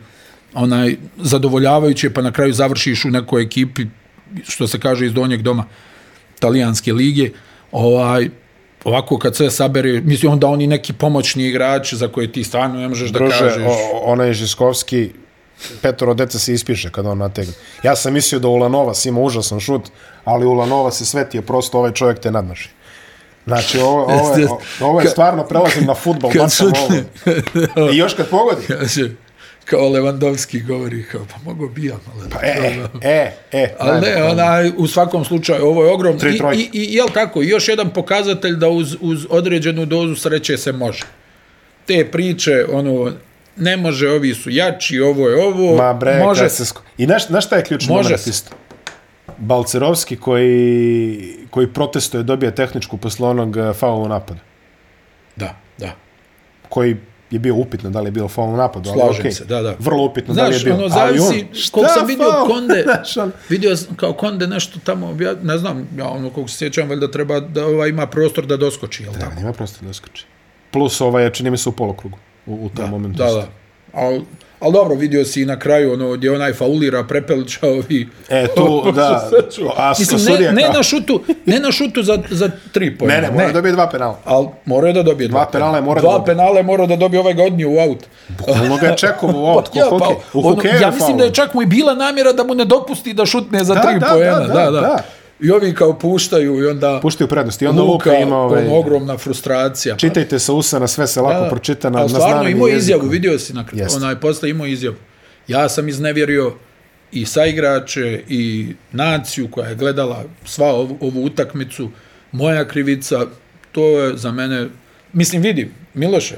onaj 0.54 0.96
zadovoljavajuće, 1.18 2.10
pa 2.10 2.22
na 2.22 2.32
kraju 2.32 2.54
završiš 2.54 3.06
u 3.06 3.10
nekoj 3.10 3.44
ekipi, 3.44 3.86
što 4.48 4.68
se 4.68 4.80
kaže 4.80 5.06
iz 5.06 5.14
donjeg 5.14 5.42
doma 5.42 5.66
talijanske 6.40 6.94
lige, 6.94 7.30
ovaj, 7.72 8.30
ovako 8.84 9.18
kad 9.18 9.36
sve 9.36 9.52
sabere, 9.52 10.02
mislim 10.02 10.32
onda 10.32 10.48
oni 10.48 10.68
neki 10.68 10.94
pomoćni 10.94 11.48
igrač 11.48 11.94
za 11.94 12.08
koje 12.08 12.32
ti 12.32 12.44
stvarno 12.44 12.80
ne 12.80 12.88
možeš 12.88 13.10
da 13.10 13.20
Druže, 13.20 13.40
kažeš. 13.40 13.64
o, 13.68 14.02
onaj 14.04 14.34
Žiskovski, 14.34 15.12
petoro 15.82 16.14
deca 16.14 16.40
se 16.40 16.54
ispiše 16.54 16.90
kada 16.92 17.10
on 17.10 17.18
nategne. 17.18 17.54
Ja 17.84 17.96
sam 17.96 18.14
mislio 18.14 18.40
da 18.40 18.48
Ulanovas 18.48 19.06
ima 19.06 19.20
užasan 19.20 19.60
šut, 19.60 19.82
ali 20.24 20.46
Ulanovas 20.46 20.98
se 20.98 21.06
sveti 21.06 21.38
je 21.38 21.42
prosto 21.42 21.78
ovaj 21.78 21.92
čovjek 21.92 22.20
te 22.20 22.32
nadmaši. 22.32 22.70
Znači, 23.46 23.80
ovo, 23.80 24.04
ovo, 24.04 24.36
je, 24.36 24.48
ovo 24.82 25.02
je 25.02 25.08
stvarno 25.08 25.44
prelazim 25.44 25.86
na 25.86 25.94
futbol. 25.96 26.32
Kad 26.32 26.54
šutne. 26.54 27.04
I 27.94 27.98
još 27.98 28.14
kad 28.14 28.30
pogodi. 28.30 28.62
Kao 29.66 29.90
Lewandowski 29.90 30.66
govori, 30.68 31.04
kao, 31.12 31.22
pa 31.32 31.36
mogu 31.46 31.70
bijam, 31.70 32.00
ali... 32.16 32.30
Pa, 32.30 32.40
e, 32.44 32.80
e, 33.02 33.32
e. 33.52 33.76
Ali 33.80 34.02
ne, 34.02 34.24
ona, 34.24 34.72
u 34.78 34.88
svakom 34.88 35.26
slučaju, 35.26 35.66
ovo 35.66 35.84
je 35.84 35.92
ogromno. 35.92 36.20
Tri 36.20 36.40
I, 36.56 36.60
i, 36.60 36.70
I, 36.74 36.94
jel 36.96 37.08
kako, 37.08 37.42
još 37.42 37.68
jedan 37.68 37.90
pokazatelj 37.90 38.56
da 38.56 38.70
uz, 38.70 38.96
uz 39.02 39.28
određenu 39.30 39.86
dozu 39.86 40.16
sreće 40.16 40.58
se 40.58 40.72
može. 40.72 41.04
Te 41.86 42.12
priče, 42.12 42.66
ono, 42.72 43.12
ne 43.58 43.78
može, 43.78 44.10
ovi 44.10 44.34
su 44.34 44.50
jači, 44.50 45.00
ovo 45.00 45.30
je 45.30 45.44
ovo, 45.46 45.78
Ma 45.78 45.94
bre, 45.94 46.20
može 46.20 46.50
se. 46.50 46.66
sko- 46.66 46.82
I 46.98 47.06
znaš, 47.06 47.28
znaš 47.28 47.46
šta 47.46 47.56
je 47.56 47.64
ključni 47.64 47.96
Može 47.96 48.04
moment 48.10 48.22
se. 48.22 48.30
isto? 48.30 48.52
Balcerovski 49.38 50.16
koji, 50.16 51.38
koji 51.50 51.68
protestuje 51.68 52.24
dobije 52.24 52.56
tehničku 52.56 52.98
posle 52.98 53.28
onog 53.28 53.58
eh, 53.58 53.74
faula 53.74 54.04
u 54.04 54.08
napadu. 54.08 54.40
Da, 55.36 55.56
da. 55.78 55.96
Koji 56.70 56.98
je 57.34 57.40
bio 57.40 57.56
upitno 57.56 57.90
da 57.90 58.02
li 58.02 58.08
je 58.08 58.12
bio 58.12 58.28
faul 58.28 58.50
u 58.50 58.58
napadu. 58.58 58.90
ali 58.90 59.00
Slažem 59.00 59.20
okej. 59.20 59.32
se, 59.32 59.46
da, 59.46 59.62
da. 59.62 59.76
Vrlo 59.80 60.04
upitno 60.04 60.34
da 60.34 60.42
li 60.42 60.48
je 60.48 60.52
Znaš, 60.52 60.64
bio. 60.66 60.74
ono, 60.76 60.84
Ali 60.84 60.92
zavisi, 61.20 61.42
on, 61.42 61.48
koliko 61.72 61.92
sam 61.92 62.08
vidio 62.08 62.32
faul? 62.32 62.48
Konde, 62.48 62.84
Znaš, 62.86 63.18
on- 63.18 63.32
vidio 63.50 63.76
kao 63.96 64.14
Konde 64.14 64.48
nešto 64.48 64.80
tamo, 64.84 65.10
obja, 65.10 65.34
ne 65.44 65.58
znam, 65.58 65.88
ja 65.98 66.08
ono, 66.08 66.30
koliko 66.30 66.50
se 66.50 66.58
sjećam, 66.58 66.90
valjda 66.90 67.12
treba 67.12 67.40
da 67.40 67.66
ovaj 67.66 67.90
ima 67.90 68.08
prostor 68.08 68.46
da 68.46 68.58
doskoči, 68.58 69.04
jel 69.04 69.14
Da, 69.14 69.20
tako? 69.20 69.36
nema 69.36 69.54
prosto 69.54 69.86
da 69.86 69.94
skoči. 69.94 70.26
Plus 70.72 71.02
ovaj, 71.02 71.30
čini 71.30 71.50
mi 71.50 71.58
se 71.58 71.70
u 71.70 71.74
polokrugu. 71.74 72.18
U, 72.46 72.54
u 72.56 72.70
tom 72.70 72.90
momentu. 72.90 73.18
Da, 73.18 73.26
isto. 73.26 73.38
da. 73.38 73.48
Al, 73.94 74.22
al 74.64 74.72
dobro, 74.72 74.96
vidio 74.96 75.26
si 75.26 75.42
i 75.42 75.46
na 75.46 75.60
kraju 75.60 75.94
ono 75.94 76.12
gdje 76.12 76.32
onaj 76.32 76.54
faulira 76.54 77.04
Prepelića 77.04 77.60
ovi... 77.64 78.08
E, 78.30 78.48
tu, 78.48 78.84
da. 78.92 79.30
A 79.78 79.94
Mislim, 80.00 80.22
ne, 80.40 80.52
ne, 80.54 80.70
na 80.70 80.84
šutu, 80.84 81.14
ne 81.46 81.60
na 81.60 81.72
šutu 81.72 82.04
za, 82.04 82.20
za 82.30 82.50
tri 82.72 82.98
pojena. 82.98 83.16
Ne, 83.16 83.22
ne, 83.24 83.34
mora 83.34 83.48
da 83.48 83.54
dobije 83.54 83.72
dva 83.72 83.88
penala. 83.88 84.20
Al 84.26 84.48
mora 84.66 84.92
da 84.92 85.04
dobije 85.04 85.28
Dva 85.28 85.46
penala 85.46 85.76
je 85.76 85.82
mora 85.82 86.02
da 86.02 86.08
dva 86.08 86.14
dobije. 86.14 86.26
penale 86.28 86.64
mora 86.64 86.86
da 86.86 86.96
dobije 86.96 87.20
ovaj 87.20 87.36
odnio 87.40 87.70
u 87.70 87.80
aut. 87.80 88.00
Ono 88.48 88.78
ga 88.78 88.88
je 88.88 88.98
čekovo 88.98 89.44
u 89.44 89.48
aut, 89.50 89.68
ko 89.68 89.80
Ja, 89.80 89.86
hokej. 89.86 90.16
U 90.34 90.48
ono, 90.48 90.62
ja 90.64 90.88
mislim 90.88 91.00
faul. 91.00 91.18
da 91.18 91.24
je 91.24 91.32
čak 91.32 91.54
mu 91.54 91.62
i 91.62 91.66
bila 91.66 91.94
namjera 91.96 92.32
da 92.32 92.44
mu 92.44 92.54
ne 92.54 92.66
dopusti 92.66 93.14
da 93.14 93.26
šutne 93.26 93.64
za 93.64 93.74
Da, 93.74 93.82
tri 93.82 94.00
da, 94.00 94.06
pojena. 94.08 94.40
da, 94.40 94.48
Da, 94.48 94.54
da, 94.56 94.72
da, 94.72 94.82
da. 94.82 95.04
I 95.44 95.52
ovi 95.52 95.74
kao 95.74 96.00
puštaju 96.00 96.64
i 96.64 96.68
onda... 96.68 97.00
Puštaju 97.02 97.28
prednost. 97.28 97.62
I 97.62 97.68
onda 97.68 97.82
Luka, 97.82 98.10
Luka 98.10 98.22
ima 98.22 98.38
ovaj... 98.38 98.66
ono, 98.66 98.76
ogromna 98.76 99.18
frustracija. 99.18 99.96
Čitajte 99.96 100.40
sa 100.40 100.54
usana, 100.54 100.88
sve 100.88 101.08
se 101.08 101.22
lako 101.22 101.50
pročita 101.50 101.90
na, 101.90 102.00
na 102.00 102.10
stvarno 102.10 102.50
imao 102.50 102.68
jeziku. 102.68 102.80
izjavu, 102.80 103.08
vidio 103.10 103.40
si 103.40 103.54
na 103.54 103.66
Jeste. 103.74 103.98
onaj 103.98 104.20
posle 104.20 104.50
imao 104.50 104.68
izjavu. 104.68 104.96
Ja 105.48 105.70
sam 105.70 105.90
iznevjerio 105.90 106.54
i 107.12 107.26
saigrače 107.26 108.24
i 108.30 108.74
naciju 108.92 109.48
koja 109.52 109.70
je 109.70 109.76
gledala 109.76 110.24
sva 110.46 110.68
ovu, 110.68 110.98
ovu 111.02 111.24
utakmicu. 111.24 111.90
Moja 112.32 112.68
krivica, 112.68 113.26
to 113.72 114.00
je 114.00 114.18
za 114.18 114.32
mene, 114.32 114.68
mislim 115.14 115.42
vidim, 115.42 115.72
Miloše, 115.94 116.36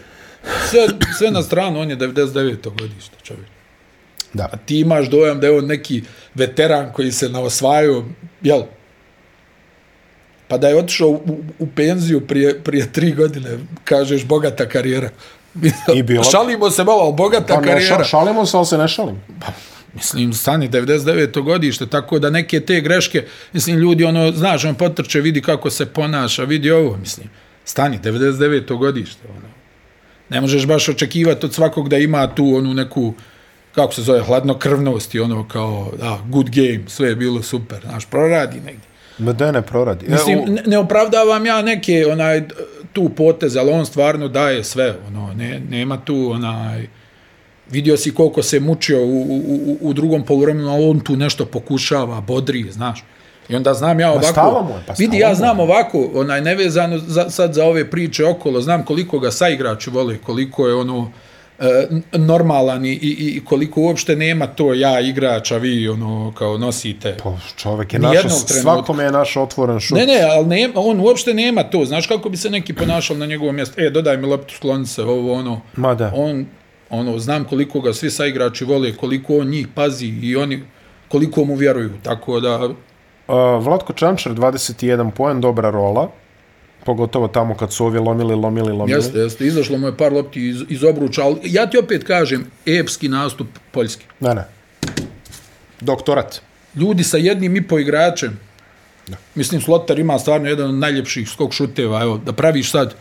sve, 0.69 0.87
sve 1.17 1.31
na 1.31 1.43
stranu, 1.43 1.79
on 1.79 1.89
je 1.89 1.97
99. 1.97 2.55
godište, 2.63 3.15
čovjek. 3.23 3.47
Da. 4.33 4.49
A 4.51 4.57
ti 4.57 4.79
imaš 4.79 5.09
dojam 5.09 5.39
da 5.39 5.47
je 5.47 5.57
on 5.57 5.65
neki 5.65 6.03
veteran 6.35 6.91
koji 6.93 7.11
se 7.11 7.29
naosvajao, 7.29 8.05
jel? 8.41 8.63
Pa 10.47 10.57
da 10.57 10.67
je 10.67 10.77
otišao 10.77 11.09
u, 11.09 11.21
u 11.59 11.67
penziju 11.67 12.21
prije, 12.21 12.59
prije 12.59 12.91
tri 12.91 13.11
godine, 13.13 13.49
kažeš, 13.83 14.25
bogata 14.25 14.65
karijera. 14.65 15.09
I 15.95 16.03
bilo- 16.03 16.23
Šalimo 16.23 16.71
se 16.71 16.83
malo, 16.83 17.11
bogata 17.11 17.55
Pa 17.55 17.61
karijera. 17.61 17.97
ša, 17.97 18.03
šalimo 18.03 18.45
se, 18.45 18.57
ali 18.57 18.65
se 18.65 18.77
ne 18.77 18.87
šalim. 18.87 19.21
Mislim, 19.93 20.33
stani 20.33 20.69
99. 20.69 21.41
godište, 21.41 21.87
tako 21.87 22.19
da 22.19 22.29
neke 22.29 22.59
te 22.59 22.81
greške, 22.81 23.23
mislim, 23.53 23.77
ljudi, 23.77 24.03
ono, 24.03 24.31
znaš, 24.31 24.65
on 24.65 24.75
potrče, 24.75 25.21
vidi 25.21 25.41
kako 25.41 25.69
se 25.69 25.85
ponaša, 25.85 26.43
vidi 26.43 26.71
ovo, 26.71 26.97
mislim, 26.97 27.29
stani, 27.65 27.99
99. 27.99 28.77
godište, 28.77 29.27
ono. 29.29 29.47
Ne 30.29 30.41
možeš 30.41 30.65
baš 30.65 30.89
očekivati 30.89 31.45
od 31.45 31.53
svakog 31.53 31.89
da 31.89 31.97
ima 31.97 32.27
tu 32.27 32.55
onu 32.55 32.73
neku, 32.73 33.13
kako 33.71 33.93
se 33.93 34.01
zove, 34.01 34.21
hladnokrvnost 34.21 35.15
i 35.15 35.19
ono 35.19 35.47
kao, 35.47 35.91
da, 35.99 36.19
good 36.25 36.49
game, 36.49 36.83
sve 36.87 37.09
je 37.09 37.15
bilo 37.15 37.41
super, 37.43 37.77
znaš, 37.81 38.05
proradi 38.05 38.55
negdje. 38.55 38.94
Ma 39.17 39.33
da 39.33 39.51
ne 39.51 39.61
proradi. 39.61 40.05
Mislim, 40.07 40.37
E, 40.37 40.41
u- 40.41 40.45
ne, 40.45 40.63
ne 40.65 40.77
opravdavam 40.77 41.45
ja 41.45 41.61
neke 41.61 42.05
onaj 42.07 42.43
tu 42.93 43.09
poteze, 43.09 43.59
ali 43.59 43.71
on 43.71 43.85
stvarno 43.85 44.27
daje 44.27 44.63
sve, 44.63 44.95
ono, 45.07 45.33
ne, 45.33 45.61
nema 45.61 45.97
tu 45.97 46.31
onaj 46.31 46.87
vidio 47.69 47.97
si 47.97 48.13
koliko 48.13 48.43
se 48.43 48.59
mučio 48.59 48.99
u, 48.99 49.21
u, 49.21 49.77
u, 49.81 49.93
drugom 49.93 50.23
poluvremenu, 50.23 50.69
a 50.69 50.89
on 50.89 50.99
tu 50.99 51.15
nešto 51.15 51.45
pokušava, 51.45 52.21
bodri, 52.21 52.71
znaš. 52.71 53.03
I 53.49 53.55
onda 53.55 53.73
znam 53.73 53.99
ja 53.99 54.11
ovako, 54.11 54.27
mu 54.63 54.69
je, 54.69 54.83
pa 54.87 54.93
vidi, 54.93 55.17
ja 55.19 55.35
znam 55.35 55.59
ovako, 55.59 56.09
onaj 56.13 56.41
nevezano 56.41 56.97
za, 56.97 57.29
sad 57.29 57.53
za 57.53 57.65
ove 57.65 57.89
priče 57.91 58.25
okolo, 58.25 58.61
znam 58.61 58.83
koliko 58.83 59.19
ga 59.19 59.31
saigrači 59.31 59.89
vole, 59.89 60.17
koliko 60.17 60.67
je 60.67 60.75
ono 60.75 60.97
n- 60.97 61.07
normalan 62.11 62.85
i, 62.85 62.89
i, 62.89 63.35
i 63.35 63.45
koliko 63.45 63.81
uopšte 63.81 64.15
nema 64.15 64.47
to 64.47 64.73
ja 64.73 64.99
igrač, 64.99 65.51
a 65.51 65.57
vi 65.57 65.89
ono 65.89 66.33
kao 66.37 66.57
nosite. 66.57 67.17
Pa 67.23 67.33
čovek 67.57 67.93
je 67.93 67.99
trenutka. 67.99 68.53
svakome 68.61 69.03
je 69.03 69.11
našao 69.11 69.43
otvoren 69.43 69.79
šut. 69.79 69.97
Ne, 69.97 70.05
ne, 70.05 70.21
ali 70.21 70.47
ne, 70.47 70.69
on 70.75 70.99
uopšte 70.99 71.33
nema 71.33 71.63
to. 71.63 71.85
Znaš 71.85 72.07
kako 72.07 72.29
bi 72.29 72.37
se 72.37 72.49
neki 72.49 72.73
ponašao 72.73 73.17
na 73.17 73.25
njegovom 73.25 73.55
mjestu? 73.55 73.81
E, 73.81 73.89
dodaj 73.89 74.17
mi 74.17 74.27
loptu, 74.27 74.53
skloni 74.55 74.85
se, 74.85 75.03
ovo, 75.03 75.33
ono. 75.33 75.61
Ma 75.75 75.95
da. 75.95 76.11
On, 76.15 76.45
ono, 76.89 77.19
znam 77.19 77.45
koliko 77.45 77.81
ga 77.81 77.93
svi 77.93 78.11
saigrači 78.11 78.65
vole, 78.65 78.95
koliko 78.95 79.37
on 79.37 79.47
njih 79.47 79.67
pazi 79.75 80.07
i 80.07 80.35
oni 80.35 80.63
koliko 81.07 81.45
mu 81.45 81.55
vjeruju. 81.55 81.91
Tako 82.03 82.39
da, 82.39 82.69
Uh, 83.27 83.63
Vlatko 83.63 83.93
Čančar, 83.93 84.33
21 84.33 85.11
poen, 85.11 85.41
dobra 85.41 85.69
rola. 85.69 86.11
Pogotovo 86.85 87.27
tamo 87.27 87.55
kad 87.57 87.73
su 87.73 87.85
ovi 87.85 87.99
lomili, 87.99 88.35
lomili, 88.35 88.71
lomili. 88.71 88.97
jeste, 88.97 89.19
jeste, 89.19 89.45
izašlo 89.45 89.77
mu 89.77 89.87
je 89.87 89.97
par 89.97 90.13
lopti 90.13 90.49
iz, 90.49 90.63
iz 90.69 90.83
obruča, 90.83 91.23
ali 91.23 91.39
ja 91.43 91.69
ti 91.69 91.77
opet 91.77 92.03
kažem, 92.03 92.45
epski 92.65 93.09
nastup 93.09 93.47
Poljski. 93.71 94.05
Ne, 94.19 94.35
ne. 94.35 94.43
Doktorat. 95.81 96.41
Ljudi 96.75 97.03
sa 97.03 97.17
jednim 97.17 97.55
i 97.55 97.67
po 97.67 97.79
igračem, 97.79 98.39
da. 99.07 99.17
mislim, 99.35 99.61
Slotar 99.61 99.99
ima 99.99 100.19
stvarno 100.19 100.49
jedan 100.49 100.69
od 100.69 100.75
najljepših 100.75 101.29
skok 101.29 101.53
šuteva, 101.53 102.01
evo, 102.01 102.17
da 102.17 102.33
praviš 102.33 102.71
sad 102.71 102.95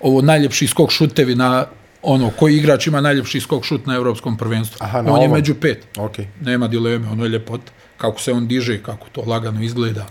ovo 0.00 0.22
najljepši 0.22 0.66
skok 0.66 0.90
šutevi 0.90 1.34
na 1.34 1.66
ono, 2.02 2.30
koji 2.38 2.56
igrač 2.56 2.86
ima 2.86 3.00
najljepši 3.00 3.40
skok 3.40 3.64
šut 3.64 3.86
na 3.86 3.94
evropskom 3.94 4.36
prvenstvu. 4.36 4.78
Aha, 4.80 5.02
na 5.02 5.12
on 5.12 5.20
je 5.20 5.26
ovom. 5.26 5.38
među 5.38 5.54
pet. 5.54 5.86
Ok. 5.98 6.16
Nema 6.40 6.68
dileme, 6.68 7.08
ono 7.08 7.24
je 7.24 7.28
ljepot. 7.28 7.60
Kako 7.96 8.20
se 8.20 8.32
on 8.32 8.46
diže, 8.48 8.82
kako 8.82 9.06
to 9.12 9.22
lagano 9.26 9.62
izgleda. 9.62 10.06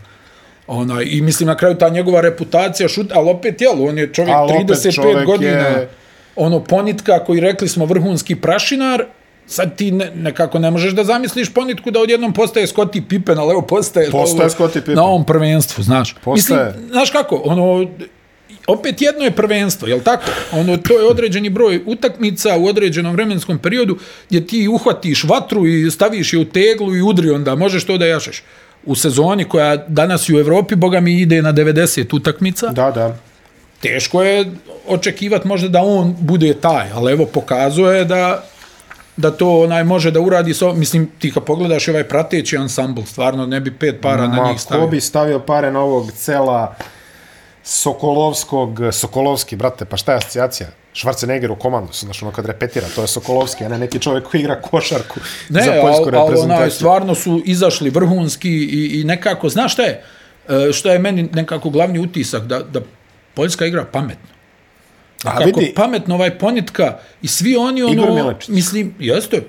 Ona, 0.68 1.02
I 1.02 1.22
mislim 1.22 1.48
na 1.48 1.56
kraju 1.56 1.76
ta 1.76 1.90
njegova 1.90 2.22
reputacija 2.22 2.90
šut, 2.90 3.08
ali 3.12 3.30
opet 3.30 3.62
jel, 3.62 3.88
on 3.88 3.98
je 3.98 4.14
čovjek 4.14 4.36
Ali 4.36 4.54
opet 4.54 4.68
35 4.70 4.94
čovjek 4.94 5.26
godina, 5.26 5.52
je- 5.52 5.90
ono 6.36 6.60
ponitka 6.60 7.20
koji 7.20 7.40
rekli 7.40 7.68
smo 7.68 7.86
vrhunski 7.86 8.36
prašinar, 8.36 9.06
sad 9.48 9.76
ti 9.76 9.92
ne, 9.92 10.12
nekako 10.16 10.60
ne 10.60 10.72
možeš 10.72 10.94
da 10.94 11.04
zamisliš 11.04 11.50
ponitku 11.50 11.92
da 11.92 12.00
odjednom 12.00 12.34
postaje 12.34 12.68
Scottie 12.68 13.02
Pippen, 13.02 13.38
ali 13.38 13.52
evo 13.52 13.62
postaje, 13.62 14.12
Postaje 14.12 14.42
ovo, 14.42 14.50
Scottie 14.50 14.82
Pippen. 14.82 14.96
na 14.96 15.04
ovom 15.04 15.26
prvenstvu, 15.26 15.84
znaš. 15.84 16.16
Postaje. 16.16 16.66
Mislim, 16.66 16.90
znaš 16.90 17.10
kako, 17.10 17.42
ono, 17.46 17.88
opet 18.68 19.02
jedno 19.02 19.24
je 19.24 19.32
prvenstvo, 19.32 19.88
jel 19.88 20.00
tako? 20.00 20.24
Ono, 20.52 20.78
to 20.78 20.94
je 20.94 21.06
određeni 21.06 21.50
broj 21.50 21.82
utakmica 21.86 22.58
u 22.58 22.66
određenom 22.66 23.14
vremenskom 23.14 23.60
periodu 23.60 23.98
gdje 24.28 24.48
ti 24.48 24.68
uhvatiš 24.68 25.24
vatru 25.24 25.68
i 25.68 25.92
staviš 25.92 26.34
je 26.34 26.40
u 26.40 26.46
teglu 26.46 26.96
i 26.96 27.02
udri 27.02 27.30
onda, 27.30 27.56
možeš 27.56 27.84
to 27.84 27.98
da 27.98 28.06
jašeš. 28.06 28.44
U 28.86 28.96
sezoni 28.96 29.46
koja 29.46 29.78
danas 29.78 30.30
i 30.30 30.36
u 30.36 30.40
Evropi, 30.40 30.76
boga 30.76 31.00
mi 31.00 31.22
ide 31.22 31.42
na 31.42 31.54
90 31.54 32.16
utakmica, 32.16 32.68
Da, 32.68 32.92
da. 32.92 33.16
teško 33.82 34.24
je 34.24 34.52
očekivati 34.88 35.48
možda 35.48 35.68
da 35.68 35.82
on 35.82 36.16
bude 36.20 36.54
taj, 36.54 36.92
ali 36.94 37.12
evo 37.12 37.26
pokazuje 37.26 38.06
da 38.06 38.44
da 39.18 39.32
to 39.32 39.62
onaj 39.64 39.84
može 39.84 40.12
da 40.12 40.20
uradi 40.20 40.54
so, 40.54 40.74
mislim 40.74 41.12
ti 41.20 41.32
kad 41.32 41.44
pogledaš 41.44 41.88
ovaj 41.88 42.04
prateći 42.04 42.58
ansambl 42.58 43.02
stvarno 43.02 43.46
ne 43.46 43.60
bi 43.60 43.72
pet 43.78 44.02
para 44.02 44.28
na 44.28 44.42
Ma, 44.42 44.48
njih 44.48 44.56
ko 44.56 44.62
stavio 44.62 44.88
bi 44.88 45.02
stavio 45.02 45.40
pare 45.40 45.72
na 45.72 45.80
ovog 45.80 46.12
cela 46.12 46.76
Sokolovskog, 47.64 48.80
Sokolovski, 48.92 49.56
brate, 49.56 49.86
pa 49.86 49.98
šta 49.98 50.12
je 50.12 50.18
asocijacija? 50.18 50.70
Schwarzenegger 50.96 51.52
u 51.52 51.56
komandu, 51.56 51.94
znaš 51.94 52.22
ono 52.22 52.32
kad 52.32 52.46
repetira, 52.46 52.88
to 52.96 53.02
je 53.02 53.08
Sokolovski, 53.08 53.66
a 53.66 53.70
ne 53.70 53.78
neki 53.78 54.00
čovjek 54.00 54.24
koji 54.24 54.42
igra 54.42 54.62
košarku 54.62 55.20
Ne, 55.50 55.62
za 55.62 55.72
ali, 55.72 55.82
poljsku 55.82 56.02
ali 56.02 56.10
onaj, 56.10 56.22
reprezentaciju. 56.22 56.72
stvarno 56.72 57.16
su 57.16 57.42
izašli 57.46 57.90
vrhunski 57.90 58.50
i, 58.52 58.92
i 58.92 59.04
nekako, 59.04 59.50
znaš 59.50 59.74
šta 59.74 59.84
je, 59.84 60.04
E, 60.50 60.74
što 60.74 60.92
je 60.92 61.00
meni 61.00 61.24
nekako 61.24 61.70
glavni 61.70 62.00
utisak, 62.00 62.44
da, 62.44 62.60
da 62.60 62.82
Poljska 63.34 63.66
igra 63.66 63.86
pametno. 63.86 64.30
A 65.24 65.30
A 65.30 65.38
kako 65.38 65.60
vidi- 65.60 65.74
pametno 65.74 66.16
ovaj 66.16 66.38
ponitka 66.38 66.98
i 67.22 67.28
svi 67.28 67.56
oni 67.56 67.84
ono, 67.84 67.94
Igor 67.94 68.36
mislim, 68.48 68.96
jeste. 69.00 69.42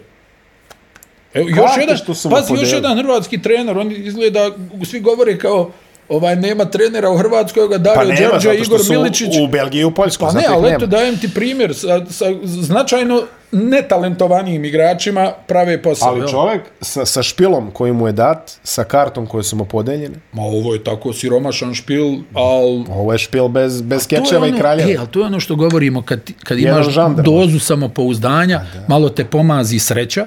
Evo, 1.35 1.49
još 1.49 1.71
jedan, 1.79 1.97
pazi, 2.31 2.53
još 2.55 2.73
jedan 2.73 2.99
hrvatski 2.99 3.43
trener, 3.43 3.79
on 3.79 3.93
izgleda, 3.93 4.51
svi 4.85 5.01
govore 5.01 5.39
kao, 5.39 5.71
ovaj, 6.09 6.37
nema 6.37 6.65
trenera 6.65 7.11
u 7.11 7.17
Hrvatskoj, 7.17 7.69
ga 7.69 7.75
Pa 7.75 7.79
Dario 7.79 8.15
nema, 8.15 8.29
Đorđe, 8.29 8.49
zato 8.49 8.65
što 8.65 8.75
Igor 8.75 8.99
Miličić. 8.99 9.29
u 9.39 9.47
Belgiji 9.47 9.81
i 9.81 9.85
u 9.85 9.91
Poljsku, 9.91 10.25
Pa 10.25 10.33
ne, 10.33 10.45
ali 10.49 10.63
nema. 10.63 10.77
eto 10.77 10.87
dajem 10.87 11.19
ti 11.19 11.31
primjer 11.35 11.75
sa, 11.75 12.07
sa 12.11 12.25
značajno 12.45 13.23
netalentovanijim 13.53 14.65
igračima 14.65 15.33
prave 15.47 15.83
posao. 15.83 16.09
Ali 16.09 16.29
čovjek 16.31 16.63
sa, 16.81 17.05
sa 17.05 17.23
špilom 17.23 17.71
koji 17.71 17.93
mu 17.93 18.07
je 18.07 18.13
dat, 18.13 18.53
sa 18.63 18.85
kartom 18.85 19.27
koje 19.27 19.45
su 19.45 19.57
mu 19.57 19.65
podeljene, 19.65 20.15
Ma 20.33 20.43
ovo 20.43 20.75
je 20.75 20.85
tako 20.85 21.13
siromašan 21.13 21.75
špil, 21.75 22.05
al 22.35 22.65
ovo 22.91 23.13
je 23.13 23.19
špil 23.19 23.49
bez, 23.49 23.83
bez 23.83 24.07
kečeva 24.07 24.37
ono- 24.37 24.47
i 24.47 24.59
kraljeva. 24.59 24.91
E, 24.91 24.97
ali 24.99 25.09
to 25.09 25.21
je 25.21 25.27
ono 25.27 25.41
što 25.41 25.57
govorimo, 25.57 26.03
kad, 26.03 26.21
kad 26.45 26.59
Jedan 26.59 26.77
imaš 26.77 26.95
žanr, 26.95 27.23
dozu 27.23 27.59
samopouzdanja, 27.59 28.61
malo 28.89 29.09
te 29.09 29.25
pomazi 29.25 29.79
sreća, 29.79 30.27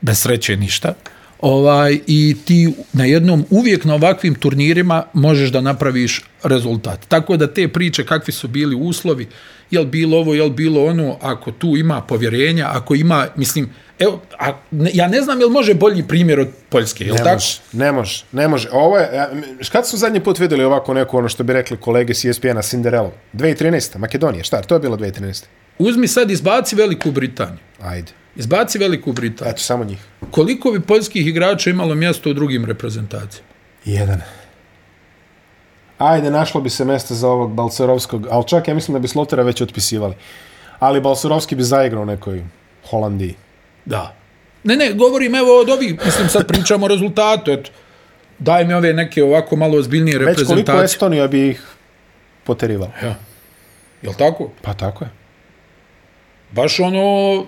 bez 0.00 0.18
sreće 0.18 0.56
ništa, 0.56 0.94
ovaj, 1.40 1.98
i 2.06 2.36
ti 2.44 2.72
na 2.92 3.04
jednom, 3.04 3.44
uvijek 3.50 3.84
na 3.84 3.94
ovakvim 3.94 4.34
turnirima 4.34 5.02
možeš 5.12 5.50
da 5.50 5.60
napraviš 5.60 6.24
rezultat. 6.42 7.08
Tako 7.08 7.36
da 7.36 7.46
te 7.54 7.68
priče, 7.68 8.06
kakvi 8.06 8.32
su 8.32 8.48
bili 8.48 8.76
uslovi, 8.76 9.28
jel 9.70 9.84
bilo 9.84 10.18
ovo, 10.18 10.34
jel 10.34 10.50
bilo 10.50 10.84
ono, 10.84 11.18
ako 11.20 11.50
tu 11.50 11.76
ima 11.76 12.00
povjerenja, 12.00 12.68
ako 12.72 12.94
ima, 12.94 13.26
mislim, 13.36 13.70
evo, 13.98 14.22
a, 14.38 14.52
ne, 14.70 14.90
ja 14.94 15.08
ne 15.08 15.20
znam 15.20 15.40
jel 15.40 15.48
može 15.48 15.74
bolji 15.74 16.02
primjer 16.08 16.40
od 16.40 16.48
Poljske, 16.68 17.04
jel 17.04 17.14
Ne 17.14 17.22
tako? 17.24 17.34
može, 17.34 17.58
ne 17.72 17.92
može, 17.92 18.24
ne 18.32 18.48
može. 18.48 18.68
Ovo 18.72 18.98
je, 18.98 19.08
kad 19.72 19.88
su 19.88 19.96
zadnji 19.96 20.20
put 20.20 20.38
vidjeli 20.38 20.64
ovako 20.64 20.94
neko, 20.94 21.18
ono 21.18 21.28
što 21.28 21.44
bi 21.44 21.52
rekli 21.52 21.76
kolege 21.76 22.14
s 22.14 22.24
ESPN-a, 22.24 22.62
Cinderella? 22.62 23.10
2013. 23.32 23.98
Makedonija, 23.98 24.44
šta? 24.44 24.62
To 24.62 24.74
je 24.74 24.80
bilo 24.80 24.96
2013. 24.96 25.44
Uzmi 25.78 26.08
sad, 26.08 26.30
izbaci 26.30 26.76
Veliku 26.76 27.10
Britaniju. 27.10 27.58
Ajde. 27.82 28.12
Izbaci 28.36 28.78
Veliku 28.78 29.12
Britaniju. 29.12 29.52
Eto, 29.52 29.62
samo 29.62 29.84
njih. 29.84 29.98
Koliko 30.30 30.70
bi 30.70 30.80
poljskih 30.80 31.26
igrača 31.26 31.70
imalo 31.70 31.94
mjesto 31.94 32.30
u 32.30 32.34
drugim 32.34 32.64
reprezentacijama? 32.64 33.48
Jedan. 33.84 34.20
Ajde, 35.98 36.30
našlo 36.30 36.60
bi 36.60 36.70
se 36.70 36.84
mjesto 36.84 37.14
za 37.14 37.28
ovog 37.28 37.54
Balcerovskog, 37.54 38.26
ali 38.30 38.48
čak 38.48 38.68
ja 38.68 38.74
mislim 38.74 38.92
da 38.92 38.98
bi 38.98 39.08
Slotera 39.08 39.42
već 39.42 39.60
otpisivali. 39.60 40.14
Ali 40.78 41.00
Balcerovski 41.00 41.54
bi 41.54 41.62
zaigrao 41.62 42.02
u 42.02 42.06
nekoj 42.06 42.44
Holandiji. 42.90 43.34
Da. 43.84 44.14
Ne, 44.64 44.76
ne, 44.76 44.92
govorim 44.92 45.34
evo 45.34 45.60
od 45.60 45.68
ovih, 45.68 46.04
mislim 46.04 46.28
sad 46.28 46.46
pričamo 46.46 46.84
o 46.84 46.88
rezultatu, 46.88 47.50
eto. 47.50 47.70
Daj 48.38 48.64
mi 48.64 48.74
ove 48.74 48.92
neke 48.92 49.24
ovako 49.24 49.56
malo 49.56 49.78
ozbiljnije 49.78 50.18
Već 50.18 50.24
koliko 50.24 50.40
reprezentacije. 50.42 50.84
Estonija 50.84 51.28
bi 51.28 51.48
ih 51.48 51.62
poterivala. 52.44 52.92
Ja. 53.02 53.14
Jel 54.02 54.14
tako? 54.14 54.50
Pa 54.62 54.74
tako 54.74 55.04
je. 55.04 55.10
Baš 56.50 56.80
ono, 56.80 57.46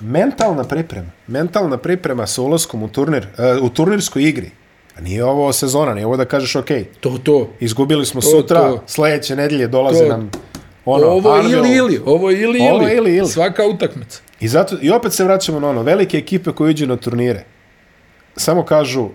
Mentalna 0.00 0.64
priprema. 0.64 1.08
Mentalna 1.26 1.76
priprema 1.78 2.26
sa 2.26 2.42
ulaskom 2.42 2.82
u 2.82 2.88
turnir, 2.88 3.26
uh, 3.58 3.64
u 3.64 3.68
turnirskoj 3.68 4.22
igri. 4.22 4.50
A 4.98 5.00
nije 5.00 5.24
ovo 5.24 5.52
sezona, 5.52 5.94
nije 5.94 6.06
ovo 6.06 6.16
da 6.16 6.24
kažeš 6.24 6.56
ok, 6.56 6.68
to, 7.00 7.18
to. 7.22 7.50
izgubili 7.60 8.06
smo 8.06 8.20
To, 8.20 8.26
sutra, 8.30 8.58
to. 8.60 8.82
sledeće 8.86 9.36
nedelje 9.36 9.68
dolaze 9.68 10.02
To. 10.02 10.08
nam 10.08 10.30
ono, 10.84 11.06
ovo 11.06 11.34
je 11.34 11.38
Arvel. 11.40 11.52
ili 11.66 11.76
ili, 11.76 12.00
ovo 12.06 12.30
ili 12.30 12.60
Ovo 12.60 12.82
ili. 12.82 12.96
ili, 12.96 13.16
ili. 13.16 13.28
Svaka 13.28 13.66
utakmica. 13.66 14.20
I, 14.40 14.48
zato, 14.48 14.76
I 14.82 14.90
opet 14.90 15.12
se 15.12 15.24
vraćamo 15.24 15.60
na 15.60 15.68
ono, 15.68 15.82
velike 15.82 16.18
ekipe 16.18 16.52
koje 16.52 16.70
iđu 16.70 16.86
na 16.86 16.96
turnire, 16.96 17.44
samo 18.36 18.62
kažu, 18.62 19.08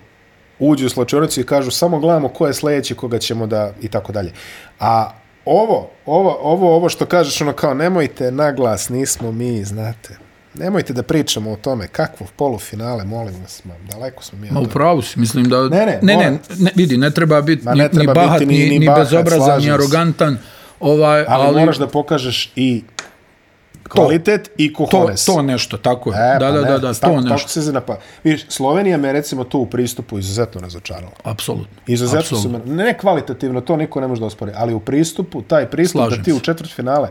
uđu 0.60 0.86
u 0.86 0.90
slačionicu 0.90 1.40
i 1.42 1.46
kažu, 1.46 1.72
samo 1.72 2.00
gledamo 2.00 2.28
ko 2.30 2.48
je 2.48 2.54
sledeći, 2.54 2.96
koga 2.96 3.20
ćemo 3.20 3.48
da, 3.48 3.72
i 3.82 3.88
tako 3.88 4.12
dalje. 4.12 4.32
A 4.80 5.12
ovo, 5.46 5.90
ovo, 6.06 6.38
ovo, 6.42 6.76
ovo 6.76 6.90
što 6.90 7.06
kažeš, 7.06 7.42
ono 7.42 7.54
kao, 7.54 7.74
nemojte 7.74 8.32
na 8.32 8.52
glas, 8.52 8.90
nismo 8.90 9.32
mi, 9.32 9.64
znate, 9.64 10.18
nemojte 10.54 10.94
da 10.94 11.04
pričamo 11.04 11.52
o 11.52 11.56
tome, 11.56 11.88
kakvo 11.88 12.28
polufinale, 12.36 13.04
molim 13.04 13.42
vas, 13.42 13.62
ma, 13.66 13.74
daleko 13.92 14.24
smo 14.24 14.40
mi 14.40 14.52
Ma 14.52 14.60
u 14.60 14.66
pravu 14.68 15.02
si, 15.02 15.20
mislim 15.20 15.50
da... 15.50 15.70
Ne, 15.70 15.86
ne, 15.86 16.00
ne, 16.02 16.16
ne, 16.18 16.40
ne, 16.60 16.72
vidi, 16.76 16.98
ne 16.98 17.12
treba 17.12 17.42
biti 17.42 17.68
ni, 17.70 17.90
ni 17.94 18.08
bahat, 18.08 18.40
biti 18.40 18.70
ni- 18.70 18.80
ni, 18.80 18.90
bezobrazan, 18.96 19.62
ni 19.62 19.72
arogantan, 19.72 20.38
ovaj, 20.80 21.26
Ali, 21.28 21.44
ali, 21.48 21.60
moraš 21.60 21.78
da 21.78 21.88
pokažeš 21.88 22.52
i 22.56 22.84
kvalitet 23.90 24.50
i 24.58 24.74
to, 24.74 24.78
kuhones. 24.86 25.26
to 25.26 25.42
nešto, 25.42 25.78
tako 25.78 26.14
je. 26.14 26.18
E, 26.18 26.40
da, 26.40 26.46
pa 26.46 26.52
da, 26.52 26.62
ne, 26.62 26.72
da, 26.72 26.78
da, 26.78 26.94
tako, 26.94 27.14
to 27.14 27.22
nešto. 27.22 27.38
Tako 27.38 27.50
se 27.50 27.62
zanapa. 27.62 27.98
Vidiš, 28.24 28.46
Slovenija 28.50 28.98
me 28.98 29.14
recimo 29.14 29.44
tu 29.44 29.60
u 29.60 29.66
pristupu 29.66 30.20
izuzetno 30.20 30.62
razočarala. 30.62 31.12
Apsolutno. 31.24 31.82
Izuzetno 31.88 32.24
su 32.24 32.36
Apsolutno. 32.36 32.76
me, 32.76 32.84
ne 32.84 32.98
kvalitativno, 32.98 33.62
to 33.62 33.76
niko 33.78 34.02
ne 34.02 34.08
može 34.08 34.20
da 34.20 34.26
ospori, 34.26 34.52
ali 34.56 34.74
u 34.74 34.80
pristupu, 34.80 35.42
taj 35.42 35.66
pristup 35.70 36.00
Slažem 36.00 36.18
da 36.18 36.24
ti 36.24 36.32
se. 36.32 36.38
u 36.38 36.40
četvrt 36.40 36.72
finale 36.72 37.10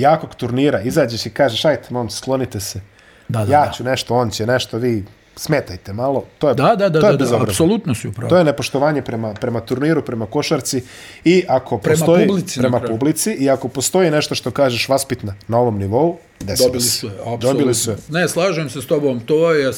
jakog 0.00 0.34
turnira 0.34 0.80
izađeš 0.80 1.26
i 1.26 1.30
kažeš, 1.30 1.64
ajte, 1.64 1.88
mom, 1.90 2.10
sklonite 2.10 2.60
se, 2.60 2.80
Da, 3.28 3.44
da, 3.44 3.52
ja 3.52 3.66
da. 3.66 3.72
ću 3.72 3.84
nešto, 3.84 4.14
on 4.14 4.30
će 4.30 4.46
nešto, 4.46 4.78
vi 4.78 5.04
smetajte 5.36 5.92
malo, 5.92 6.24
to 6.38 6.48
je, 6.48 6.54
Da, 6.54 6.74
da, 6.76 6.88
da, 6.88 7.00
to 7.00 7.06
je 7.06 7.16
da, 7.16 7.24
da, 7.24 7.42
apsolutno 7.42 7.94
si 7.94 8.08
upravo. 8.08 8.30
To 8.30 8.36
je 8.38 8.44
nepoštovanje 8.44 9.02
prema, 9.02 9.34
prema 9.34 9.60
turniru, 9.60 10.02
prema 10.02 10.26
košarci 10.26 10.82
i 11.24 11.44
ako 11.48 11.78
Prema 11.78 11.96
postoji, 11.96 12.26
publici 12.26 12.60
prema 12.60 12.80
publici 12.80 13.32
i 13.32 13.50
ako 13.50 13.68
postoji 13.68 14.10
nešto 14.10 14.34
što 14.34 14.50
kažeš 14.50 14.88
vaspitna 14.88 15.34
na 15.48 15.58
ovom 15.58 15.78
nivou, 15.78 16.18
desilo 16.40 16.68
Dobili 16.68 16.82
se. 16.82 17.06
apsolutno. 17.06 17.36
Dobili 17.36 17.74
su. 17.74 17.92
Ne, 18.08 18.28
slažem 18.28 18.70
se 18.70 18.82
s 18.82 18.86
tobom, 18.86 19.20
to 19.20 19.52
je 19.52 19.72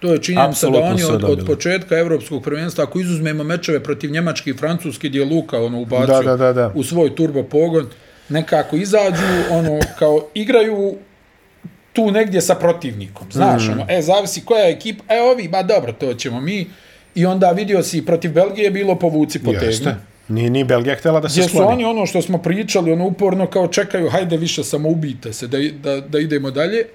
To 0.00 0.12
je 0.12 0.22
činjenica 0.22 0.70
da 0.70 0.78
oni 0.78 1.04
od, 1.04 1.24
od 1.24 1.46
početka 1.46 1.98
evropskog 1.98 2.42
prvenstva, 2.42 2.84
ako 2.84 3.00
izuzmemo 3.00 3.44
mečeve 3.44 3.82
protiv 3.82 4.10
Njemačke 4.10 4.50
i 4.50 4.54
Francuske, 4.54 5.08
gdje 5.08 5.18
je 5.18 5.24
Luka 5.24 5.58
ono, 5.60 5.80
ubacio 5.80 6.06
Da, 6.06 6.22
da, 6.22 6.36
da, 6.36 6.52
da. 6.52 6.72
u 6.74 6.84
svoj 6.84 7.14
turbo 7.14 7.42
pogon, 7.42 7.86
nekako 8.28 8.76
izađu, 8.76 9.24
ono, 9.50 9.80
kao 9.98 10.26
igraju 10.34 10.96
tu 11.92 12.10
negdje 12.10 12.40
sa 12.40 12.54
protivnikom. 12.54 13.26
Znaš, 13.32 13.68
mm. 13.68 13.72
ono, 13.72 13.86
e, 13.88 14.02
zavisi 14.02 14.44
koja 14.44 14.64
je 14.64 14.72
ekipa, 14.72 15.14
e, 15.14 15.20
ovi, 15.20 15.48
ba 15.48 15.62
dobro, 15.62 15.92
to 15.92 16.14
ćemo 16.14 16.40
mi. 16.40 16.66
I 17.14 17.26
onda 17.26 17.50
vidio 17.50 17.82
si, 17.82 18.04
protiv 18.04 18.32
Belgije 18.32 18.64
je 18.64 18.70
bilo 18.70 18.98
povuci 18.98 19.38
potegni. 19.38 19.66
Jeste. 19.66 19.96
Ni, 20.28 20.50
ni 20.50 20.64
Belgija 20.64 20.96
htjela 20.96 21.20
da 21.20 21.28
se 21.28 21.32
Gdje 21.32 21.42
su 21.42 21.48
skloni. 21.48 21.72
oni 21.72 21.84
ono 21.84 22.06
što 22.06 22.22
smo 22.22 22.38
pričali, 22.38 22.92
ono 22.92 23.06
uporno 23.06 23.46
kao 23.46 23.68
čekaju, 23.68 24.10
hajde 24.10 24.36
više 24.36 24.64
samo 24.64 24.88
ubijte 24.88 25.32
se 25.32 25.46
da, 25.46 25.58
da, 25.82 26.00
da 26.00 26.18
idemo 26.18 26.50
dalje, 26.50 26.86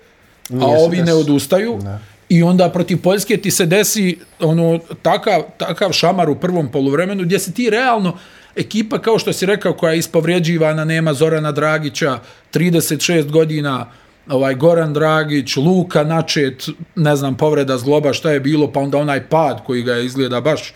a 0.50 0.56
Nije 0.56 0.78
ovi 0.78 0.98
ne 0.98 1.14
odustaju. 1.14 1.80
Ne. 1.84 2.00
I 2.30 2.44
onda 2.44 2.70
protiv 2.70 3.02
Poljske 3.02 3.38
ti 3.38 3.52
se 3.52 3.66
desi 3.66 4.18
ono 4.40 4.80
takav, 5.02 5.42
takav 5.58 5.92
šamar 5.92 6.30
u 6.30 6.36
prvom 6.36 6.72
poluvremenu 6.72 7.24
gdje 7.24 7.40
se 7.40 7.54
ti 7.54 7.70
realno 7.70 8.18
ekipa 8.56 9.00
kao 9.00 9.20
što 9.20 9.34
si 9.34 9.46
rekao 9.46 9.74
koja 9.74 9.94
je 9.94 10.00
ispovrijeđivana, 10.00 10.86
nema 10.86 11.14
Zorana 11.14 11.52
Dragića, 11.52 12.20
36 12.54 13.32
godina, 13.32 13.86
ovaj 14.30 14.56
Goran 14.56 14.94
Dragić, 14.94 15.58
Luka 15.58 16.04
Načet, 16.04 16.70
ne 16.96 17.16
znam, 17.16 17.38
povreda 17.38 17.78
zgloba, 17.78 18.14
šta 18.14 18.32
je 18.32 18.40
bilo, 18.40 18.72
pa 18.72 18.80
onda 18.80 18.98
onaj 18.98 19.28
pad 19.30 19.64
koji 19.66 19.84
ga 19.84 19.94
je 19.94 20.06
izgleda 20.06 20.42
baš 20.42 20.74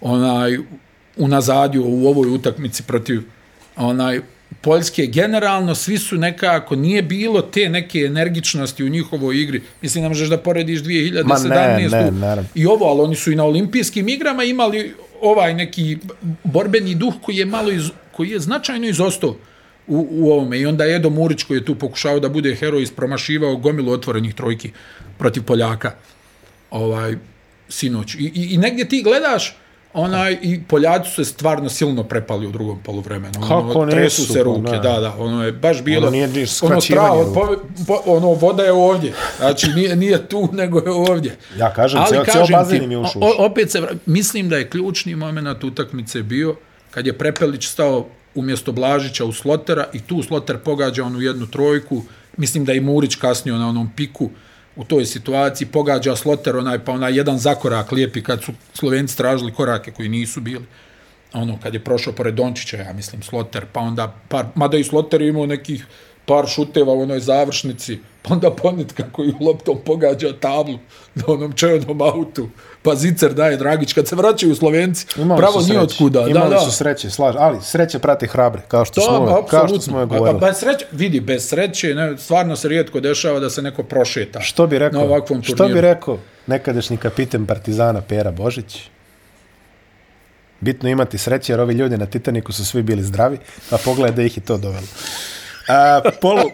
onaj 0.00 0.58
unazadio 1.16 1.82
u 1.84 2.06
ovoj 2.06 2.28
utakmici 2.28 2.82
protiv 2.82 3.20
onaj 3.76 4.20
Poljske 4.60 5.06
generalno 5.06 5.74
svi 5.74 5.98
su 5.98 6.16
nekako 6.16 6.76
nije 6.76 7.02
bilo 7.02 7.42
te 7.42 7.68
neke 7.68 7.98
energičnosti 7.98 8.84
u 8.84 8.88
njihovoj 8.88 9.40
igri. 9.42 9.62
Mislim 9.82 10.02
ne 10.02 10.08
možeš 10.08 10.28
da 10.28 10.38
porediš 10.38 10.80
2017 10.80 11.24
Ma 11.24 11.38
ne, 11.38 11.88
ne, 11.90 12.10
naravno. 12.10 12.50
i 12.54 12.66
ovo, 12.66 12.86
ali 12.86 13.00
oni 13.00 13.16
su 13.16 13.32
i 13.32 13.36
na 13.36 13.44
olimpijskim 13.44 14.08
igrama 14.08 14.44
imali 14.44 14.94
ovaj 15.20 15.54
neki 15.54 15.98
borbeni 16.44 16.94
duh 16.94 17.14
koji 17.22 17.36
je 17.36 17.46
malo 17.46 17.70
iz, 17.70 17.90
koji 18.12 18.30
je 18.30 18.40
značajno 18.40 18.86
izostao 18.86 19.36
u, 19.86 20.06
u 20.10 20.32
ovome. 20.32 20.58
I 20.58 20.66
onda 20.66 20.84
Edo 20.84 21.10
Murić 21.10 21.42
koji 21.42 21.58
je 21.58 21.64
tu 21.64 21.74
pokušao 21.74 22.20
da 22.20 22.28
bude 22.28 22.54
heroj 22.54 22.82
ispromašivao 22.82 23.56
gomilu 23.56 23.92
otvorenih 23.92 24.34
trojki 24.34 24.70
protiv 25.18 25.42
Poljaka 25.42 25.94
ovaj 26.70 27.14
sinoć. 27.68 28.14
I, 28.14 28.32
i, 28.34 28.54
i 28.54 28.58
negdje 28.58 28.88
ti 28.88 29.02
gledaš 29.02 29.56
onaj 29.92 30.38
i 30.42 30.60
Poljaci 30.62 31.08
su 31.10 31.14
se 31.14 31.24
stvarno 31.24 31.68
silno 31.68 32.04
prepali 32.04 32.46
u 32.46 32.50
drugom 32.52 32.78
poluvremenu. 32.82 33.32
Kako 33.40 33.54
ono, 33.54 33.90
tresu 33.90 34.22
nisu, 34.22 34.32
se 34.32 34.38
pa 34.38 34.44
ruke, 34.44 34.70
ne. 34.70 34.78
da, 34.78 35.00
da, 35.00 35.14
ono 35.18 35.44
je 35.44 35.52
baš 35.52 35.82
bilo 35.82 36.00
Ono 36.02 36.10
nije 36.10 36.28
ni 36.28 36.46
ono 36.62 36.74
ruke. 36.74 37.34
po, 37.34 37.56
po, 37.86 38.00
ono 38.06 38.28
voda 38.28 38.62
je 38.62 38.72
ovdje. 38.72 39.12
Znači 39.38 39.68
nije 39.68 39.96
nije 39.96 40.28
tu 40.28 40.48
nego 40.52 40.78
je 40.78 40.90
ovdje. 40.90 41.36
Ja 41.58 41.72
kažem, 41.74 42.00
Ali 42.00 42.16
ceo- 42.16 42.24
ceo 42.24 42.34
kažem 42.34 42.52
bazen 42.52 42.78
ti, 42.78 42.84
im 42.84 42.90
je 42.90 42.98
ušao. 42.98 43.22
opet 43.38 43.70
se 43.70 43.82
mislim 44.06 44.48
da 44.48 44.56
je 44.56 44.70
ključni 44.70 45.14
moment 45.14 45.64
utakmice 45.64 46.22
bio 46.22 46.56
kad 46.90 47.06
je 47.06 47.18
Prepelić 47.18 47.66
stao 47.66 48.06
umjesto 48.34 48.72
Blažića 48.72 49.24
u 49.24 49.32
Slotera 49.32 49.86
i 49.92 50.00
tu 50.00 50.22
Sloter 50.22 50.58
pogađa 50.58 51.04
onu 51.04 51.20
jednu 51.20 51.46
trojku. 51.46 52.02
Mislim 52.36 52.64
da 52.64 52.72
je 52.72 52.78
i 52.78 52.80
Murić 52.80 53.14
kasnio 53.16 53.58
na 53.58 53.68
onom 53.68 53.90
piku 53.96 54.30
u 54.76 54.84
toj 54.84 55.06
situaciji, 55.06 55.68
pogađa 55.68 56.16
Sloter 56.16 56.56
onaj, 56.56 56.84
pa 56.84 56.92
onaj 56.92 57.16
jedan 57.16 57.38
zakorak 57.38 57.92
lijepi 57.92 58.22
kad 58.22 58.42
su 58.42 58.52
Slovenci 58.74 59.16
tražili 59.16 59.52
korake 59.52 59.90
koji 59.90 60.08
nisu 60.08 60.40
bili. 60.40 60.64
Ono, 61.32 61.58
kad 61.62 61.74
je 61.74 61.84
prošao 61.84 62.12
pored 62.12 62.34
Dončića, 62.34 62.76
ja 62.76 62.92
mislim, 62.92 63.22
Sloter, 63.22 63.66
pa 63.72 63.80
onda, 63.80 64.14
par, 64.28 64.46
mada 64.54 64.76
i 64.76 64.84
Sloter 64.84 65.22
imao 65.22 65.46
nekih 65.46 65.86
par 66.26 66.46
šuteva 66.46 66.92
u 66.92 67.02
onoj 67.02 67.20
završnici, 67.20 67.98
pa 68.22 68.34
onda 68.34 68.50
Ponetka 68.50 69.04
koji 69.12 69.34
loptom 69.40 69.78
pogađa 69.84 70.32
tablu 70.40 70.78
na 71.14 71.24
onom 71.26 71.52
čevodnom 71.52 72.02
autu, 72.02 72.48
pa 72.82 72.94
Zicer 72.94 73.34
daje 73.34 73.56
Dragić, 73.56 73.92
kad 73.92 74.08
se 74.08 74.16
vraćaju 74.16 74.54
Slovenci, 74.54 75.06
Imali 75.16 75.38
pravo 75.38 75.60
nije 75.60 75.80
otkuda. 75.80 76.20
Imali 76.20 76.50
da, 76.50 76.54
da. 76.56 76.60
su 76.60 76.72
sreće, 76.72 77.10
slaž, 77.10 77.34
ali 77.38 77.58
sreće 77.62 77.98
prati 77.98 78.26
hrabre, 78.26 78.62
kao 78.68 78.84
što 78.84 79.00
smo, 79.00 79.18
To, 79.18 79.46
kao 79.50 79.68
što 79.68 79.80
smo 79.80 80.00
je 80.00 80.06
govorili. 80.06 80.36
a 80.36 80.46
bez 80.46 80.56
sreće, 80.56 80.86
vidi, 80.92 81.20
bez 81.20 81.48
sreće, 81.48 81.94
ne, 81.94 82.18
stvarno 82.18 82.56
se 82.56 82.68
rijetko 82.68 83.00
dešava 83.00 83.40
da 83.40 83.50
se 83.50 83.62
neko 83.62 83.82
prošeta 83.82 84.40
Što 84.40 84.66
bi 84.66 84.78
rekao, 84.78 85.00
na 85.00 85.06
ovakvom 85.06 85.42
što 85.42 85.54
turniru. 85.56 85.74
bi 85.74 85.80
rekao 85.80 86.18
nekadašnji 86.46 86.96
kapiten 86.96 87.46
Partizana 87.46 88.00
Pera 88.00 88.30
Božić? 88.30 88.80
Bitno 90.60 90.88
imati 90.88 91.18
sreće 91.18 91.52
jer 91.52 91.60
ovi 91.60 91.74
ljudi 91.74 91.96
na 91.98 92.06
Titaniku 92.06 92.52
su 92.52 92.64
svi 92.64 92.82
bili 92.82 93.02
zdravi, 93.02 93.38
a 93.70 93.76
pogledaj 93.84 94.16
da 94.16 94.22
ih 94.22 94.38
i 94.38 94.40
to 94.40 94.58
dovelo. 94.58 94.86
A, 95.70 96.00
polu, 96.20 96.50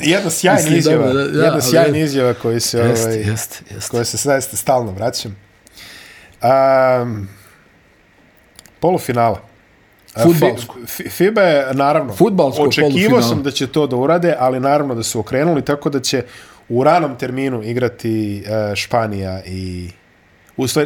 jedna 0.00 0.30
sjajna 0.30 0.60
Mislim, 0.60 0.78
izjava, 0.78 1.06
da, 1.06 1.12
da, 1.12 1.20
jedna 1.20 1.52
ali- 1.52 1.62
sjajna 1.62 1.98
izjava 1.98 2.34
koju 2.34 2.60
se, 2.60 2.78
Jeste, 2.78 3.06
ovaj, 3.06 3.18
jeste, 3.18 3.64
jeste. 3.70 3.90
koje 3.90 4.04
se 4.04 4.16
zaista 4.16 4.56
stalno 4.56 4.92
vraćam. 4.92 5.36
Um, 7.02 7.28
polufinala. 8.80 9.40
A. 10.14 10.22
Fi- 10.24 10.54
Fi- 10.86 11.08
FIBA 11.10 11.42
je, 11.42 11.74
naravno, 11.74 12.14
Fudbalsko 12.14 12.62
očekivao 12.62 13.22
sam 13.22 13.42
da 13.42 13.50
će 13.50 13.66
to 13.66 13.86
da 13.86 13.96
urade, 13.96 14.34
ali 14.38 14.60
naravno 14.60 14.94
da 14.94 15.02
su 15.02 15.20
okrenuli, 15.20 15.62
tako 15.64 15.90
da 15.90 16.00
će 16.00 16.24
u 16.68 16.84
ranom 16.84 17.16
terminu 17.18 17.62
igrati 17.62 18.44
uh, 18.46 18.74
Španija 18.74 19.42
i... 19.46 19.90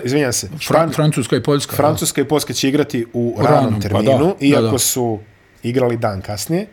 Izvinjam 0.04 0.32
se, 0.32 0.48
Fran, 0.68 0.92
Francuska 0.92 1.36
i 1.36 1.42
Poljska. 1.42 1.76
Francuska 1.76 2.20
i 2.20 2.24
Poljska 2.24 2.52
će 2.52 2.68
igrati 2.68 3.06
u 3.12 3.34
Ranom, 3.38 3.54
ranom 3.54 3.74
pa 3.74 3.80
terminu, 3.80 4.18
da, 4.18 4.24
da, 4.24 4.34
iako 4.40 4.62
da. 4.72 4.78
su 4.78 5.18
igrali 5.62 5.96
dan 5.96 6.20
kasnije. 6.22 6.66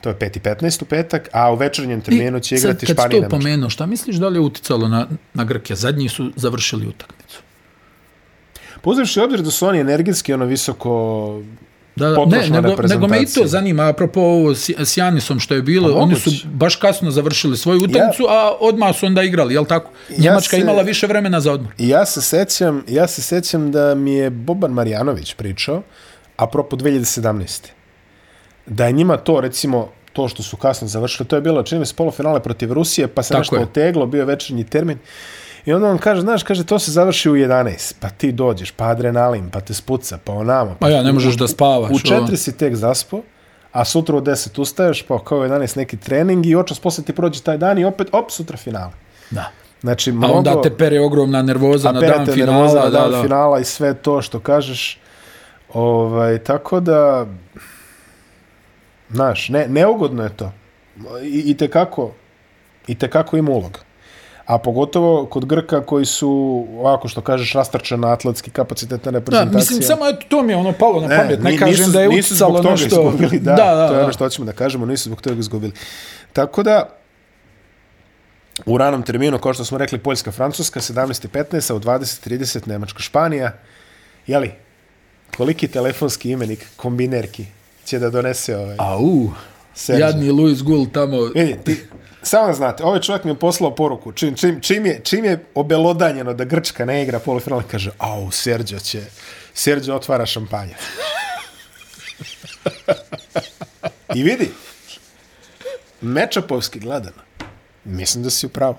To 0.00 0.08
je 0.08 0.14
5.15 0.14 0.82
u 0.82 0.84
petak, 0.84 1.28
a 1.32 1.52
u 1.52 1.56
večernjem 1.56 2.00
terminu 2.00 2.40
će 2.40 2.54
igrati 2.54 2.86
Španija 2.86 3.08
Kad 3.08 3.12
si 3.12 3.22
to 3.22 3.28
pomenuo, 3.28 3.70
šta 3.70 3.86
misliš 3.86 4.16
da 4.16 4.28
li 4.28 4.36
je 4.36 4.40
uticalo 4.40 4.88
na, 4.88 5.06
na 5.34 5.44
Grke? 5.44 5.74
Zadnji 5.74 6.08
su 6.08 6.30
završili 6.36 6.86
utakmicu. 6.86 7.40
Pozivši 8.80 9.20
obzir 9.20 9.42
da 9.42 9.50
su 9.50 9.66
oni 9.66 9.78
energetski, 9.78 10.32
ono 10.32 10.44
visoko... 10.44 11.42
Da, 11.96 12.08
da, 12.08 12.24
ne, 12.24 12.50
nego, 12.50 12.82
nego 12.82 13.06
me 13.08 13.22
i 13.22 13.26
to 13.26 13.46
zanima, 13.46 13.88
apropo 13.88 14.20
ovo 14.20 14.54
s, 14.54 14.70
s 14.78 14.96
Janisom 14.96 15.40
što 15.40 15.54
je 15.54 15.62
bilo, 15.62 15.92
Pa 15.92 15.98
oni 15.98 16.14
su 16.14 16.30
baš 16.44 16.76
kasno 16.76 17.10
završili 17.10 17.56
svoju 17.56 17.78
utakmicu, 17.78 18.26
a 18.28 18.56
odmah 18.60 18.96
su 18.96 19.06
onda 19.06 19.22
igrali, 19.22 19.54
jel 19.54 19.64
tako? 19.64 19.90
Njemačka 20.18 20.56
se- 20.56 20.60
imala 20.60 20.82
više 20.82 21.06
vremena 21.06 21.40
za 21.40 21.52
odmor. 21.52 21.72
Ja 21.78 22.06
se 22.06 22.22
sećam, 22.22 22.84
ja 22.88 23.06
se 23.06 23.22
sećam 23.22 23.72
da 23.72 23.94
mi 23.94 24.14
je 24.14 24.30
Boban 24.30 24.70
Marjanović 24.72 25.34
pričao, 25.34 25.82
apropo 26.36 26.76
2017. 26.76 27.66
Da 28.70 28.86
je 28.86 28.92
njima 28.92 29.16
to, 29.16 29.40
recimo, 29.40 29.88
to 30.12 30.28
što 30.28 30.42
su 30.42 30.56
kasno 30.56 30.88
završili, 30.88 31.28
to 31.28 31.36
je 31.36 31.42
bilo, 31.42 31.62
čini 31.62 31.78
mi 31.78 31.86
se, 31.86 31.94
polufinale 31.94 32.40
protiv 32.40 32.72
Rusije, 32.72 33.08
pa 33.08 33.22
se 33.22 33.28
Tako 33.28 33.38
nešto 33.38 33.56
je. 33.56 33.62
oteglo, 33.62 34.06
bio 34.06 34.24
večernji 34.24 34.64
termin. 34.64 34.98
I 35.66 35.72
onda 35.72 35.88
on 35.88 35.98
kaže, 35.98 36.20
znaš, 36.20 36.42
kaže, 36.42 36.64
to 36.64 36.78
se 36.78 36.90
završi 36.92 37.30
u 37.30 37.34
11, 37.34 37.94
pa 38.00 38.08
ti 38.08 38.32
dođeš, 38.32 38.70
pa 38.70 38.84
adrenalin, 38.88 39.50
pa 39.50 39.60
te 39.60 39.74
spuca, 39.74 40.18
pa 40.24 40.32
onamo. 40.32 40.70
Pa 40.70 40.76
Pa 40.86 40.88
ja, 40.88 41.02
ne 41.02 41.12
možeš 41.12 41.34
da 41.36 41.48
spavaš. 41.48 41.90
U 41.90 41.94
ovo. 41.94 41.98
četiri 41.98 42.36
si 42.36 42.56
tek 42.56 42.74
zaspo, 42.74 43.20
a 43.72 43.84
sutra 43.84 44.16
u 44.16 44.20
10 44.20 44.60
ustaješ, 44.60 45.02
pa 45.02 45.18
kao 45.24 45.38
u 45.38 45.42
11 45.42 45.76
neki 45.76 45.96
trening 45.96 46.46
i 46.46 46.56
očas 46.56 46.80
posle 46.80 47.04
ti 47.04 47.12
prođe 47.12 47.42
taj 47.42 47.58
dan 47.58 47.78
i 47.78 47.84
opet, 47.84 48.08
op, 48.12 48.30
sutra 48.30 48.56
finale. 48.56 48.92
Da. 49.30 49.50
Znači, 49.80 50.10
A 50.22 50.32
onda 50.32 50.62
te 50.62 50.76
pere 50.76 51.00
ogromna 51.00 51.42
nervoza 51.42 51.92
na 51.92 52.00
dan 52.00 52.10
nervoza 52.10 52.32
finala. 52.32 52.74
na 52.74 52.84
Da, 52.84 52.90
dan 52.90 53.10
da. 53.10 53.22
finala 53.22 53.60
i 53.60 53.64
sve 53.64 53.94
to 53.94 54.22
što 54.22 54.40
kažeš. 54.40 54.98
Ovaj, 55.74 56.38
tako 56.38 56.80
da, 56.80 57.26
znaš, 59.12 59.48
ne, 59.48 59.68
neugodno 59.68 60.22
je 60.24 60.36
to. 60.36 60.52
I, 61.22 61.42
i 61.46 61.56
tekako, 61.56 62.12
i 62.86 62.94
tekako 62.94 63.36
ima 63.36 63.50
ulog. 63.50 63.78
A 64.46 64.58
pogotovo 64.58 65.26
kod 65.26 65.44
Grka 65.44 65.80
koji 65.80 66.04
su, 66.06 66.30
ovako 66.72 67.08
što 67.08 67.20
kažeš, 67.20 67.52
rastrčena 67.52 68.08
atletski 68.08 68.50
kapacitetna 68.50 69.12
Da, 69.12 69.18
reprezentacija. 69.18 69.56
mislim, 69.56 69.82
samo 69.82 70.08
eto, 70.08 70.26
to 70.28 70.42
mi 70.42 70.52
je 70.52 70.56
ono 70.56 70.72
palo 70.72 71.00
na 71.00 71.06
Ne, 71.08 71.16
pamet. 71.16 71.42
Ne, 71.42 71.58
kažem 71.58 71.74
nisu- 71.76 71.92
da 71.92 72.00
je 72.00 72.08
nisu 72.08 72.34
zbog 72.34 72.48
uticalo 72.48 72.62
toga 72.64 72.70
nešto... 72.72 72.86
Izgubili, 72.86 73.38
da, 73.40 73.52
da, 73.52 73.64
da, 73.66 73.86
to 73.86 73.92
je 73.92 73.96
da. 73.96 74.04
ono 74.04 74.12
što 74.12 74.24
hoćemo 74.24 74.46
da 74.46 74.52
kažemo, 74.52 74.86
nisu 74.86 75.04
zbog 75.04 75.20
toga 75.22 75.40
izgubili. 75.40 75.72
Tako 76.32 76.62
da, 76.62 76.88
u 78.66 78.78
ranom 78.78 79.02
terminu, 79.02 79.38
kao 79.38 79.54
što 79.54 79.64
smo 79.64 79.78
rekli, 79.78 79.98
Poljska-Francuska, 79.98 80.80
17.15, 80.82 81.70
a 81.70 81.76
u 81.76 81.80
20.30 81.80 82.66
Nemačka-Španija. 82.68 83.50
Jeli, 84.26 84.50
koliki 85.36 85.68
telefonski 85.68 86.30
imenik 86.30 86.66
kombinerki 86.76 87.46
će 87.90 87.98
da 87.98 88.10
donese 88.10 88.56
ovaj 88.56 88.76
Au, 88.78 89.30
Serđe? 89.74 90.00
jadni 90.00 90.30
Luis 90.30 90.62
Gul 90.62 90.86
tamo... 90.92 91.20
Vidi, 91.34 91.58
ti, 91.64 91.80
samo 92.22 92.52
znate, 92.52 92.84
ovaj 92.84 93.00
čovjek 93.00 93.24
mi 93.24 93.30
je 93.30 93.38
poslao 93.38 93.74
poruku, 93.74 94.12
čim, 94.12 94.36
čim, 94.36 94.60
čim, 94.60 94.86
je, 94.86 95.00
čim 95.04 95.24
je 95.24 95.44
obelodanjeno 95.54 96.34
da 96.34 96.44
Grčka 96.44 96.84
ne 96.84 97.02
igra 97.02 97.18
polufinale, 97.18 97.62
kaže, 97.70 97.90
au, 97.98 98.30
Serđo 98.30 98.78
će, 98.78 99.02
Serđo 99.54 99.94
otvara 99.94 100.26
šampanja. 100.26 100.74
I 104.14 104.22
vidi, 104.22 104.50
mečapovski 106.00 106.80
gledano, 106.80 107.22
mislim 107.84 108.24
da 108.24 108.30
si 108.30 108.46
u 108.46 108.48
pravu. 108.48 108.76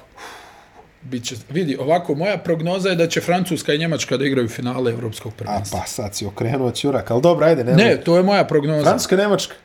Biće, 1.03 1.35
vidi, 1.49 1.77
ovako, 1.79 2.15
moja 2.15 2.37
prognoza 2.37 2.89
je 2.89 2.95
da 2.95 3.07
će 3.07 3.21
Francuska 3.21 3.73
i 3.73 3.77
Njemačka 3.77 4.17
da 4.17 4.25
igraju 4.25 4.49
finale 4.49 4.91
Evropskog 4.91 5.31
A 5.31 5.35
prvenstva. 5.37 5.79
pa 5.79 5.85
sad 5.85 6.15
si 6.15 6.25
okrenuo 6.25 6.71
ćurak, 6.71 7.11
ali 7.11 7.21
dobro, 7.21 7.45
ajde, 7.45 7.63
nema. 7.63 7.77
Ne, 7.77 8.01
to 8.03 8.17
je 8.17 8.23
moja 8.23 8.43
prognoza. 8.45 8.83
Francuska, 8.83 9.15
Nemačka. 9.15 9.55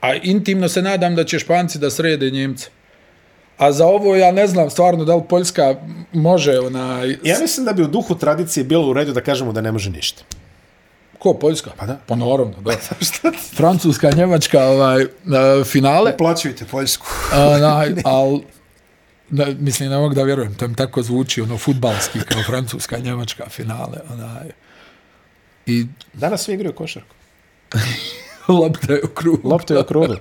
A 0.00 0.14
intimno 0.14 0.68
se 0.68 0.82
nadam 0.82 1.14
da 1.14 1.24
će 1.24 1.38
Španci 1.38 1.78
da 1.78 1.90
srede 1.90 2.30
Njemce. 2.30 2.68
A 3.58 3.72
za 3.72 3.86
ovo 3.86 4.16
ja 4.16 4.32
ne 4.32 4.46
znam 4.46 4.70
stvarno 4.70 5.04
da 5.04 5.16
li 5.16 5.22
Poljska 5.28 5.74
može 6.12 6.58
onaj... 6.58 7.16
Ja 7.22 7.38
mislim 7.40 7.66
da 7.66 7.72
bi 7.72 7.82
u 7.82 7.86
duhu 7.86 8.14
tradicije 8.14 8.64
bilo 8.64 8.90
u 8.90 8.92
redu 8.92 9.12
da 9.12 9.20
kažemo 9.20 9.52
da 9.52 9.60
ne 9.60 9.72
može 9.72 9.90
ništa. 9.90 10.22
Ko, 11.18 11.34
Poljska? 11.34 11.70
Pa 11.76 11.86
da. 11.86 11.98
Pa 12.06 12.16
naravno, 12.16 12.54
da. 12.60 12.72
Francuska, 13.56 14.10
Njemačka, 14.10 14.64
ovaj, 14.64 15.02
e, 15.02 15.08
finale. 15.64 16.16
Plaćujte 16.16 16.64
Poljsku. 16.64 17.06
Onaj, 17.34 17.92
al, 18.04 18.40
ne, 19.30 19.54
mislim, 19.58 19.90
ne 19.90 19.96
mogu 19.96 20.14
da 20.14 20.22
vjerujem, 20.22 20.54
to 20.54 20.68
mi 20.68 20.74
tako 20.74 21.02
zvuči, 21.02 21.40
ono, 21.40 21.58
futbalski, 21.58 22.20
kao 22.28 22.42
Francuska, 22.42 22.98
Njemačka, 22.98 23.48
finale, 23.48 23.98
onaj. 24.12 24.50
I 25.66 25.86
Danas 26.12 26.44
svi 26.44 26.54
igraju 26.54 26.74
košarku. 26.74 27.14
lopta 28.48 28.92
je 28.92 29.00
u 29.04 29.08
krugu. 29.08 29.48
Lopta 29.48 29.74
je 29.74 29.80
u 29.80 29.84
krugu. 29.84 30.14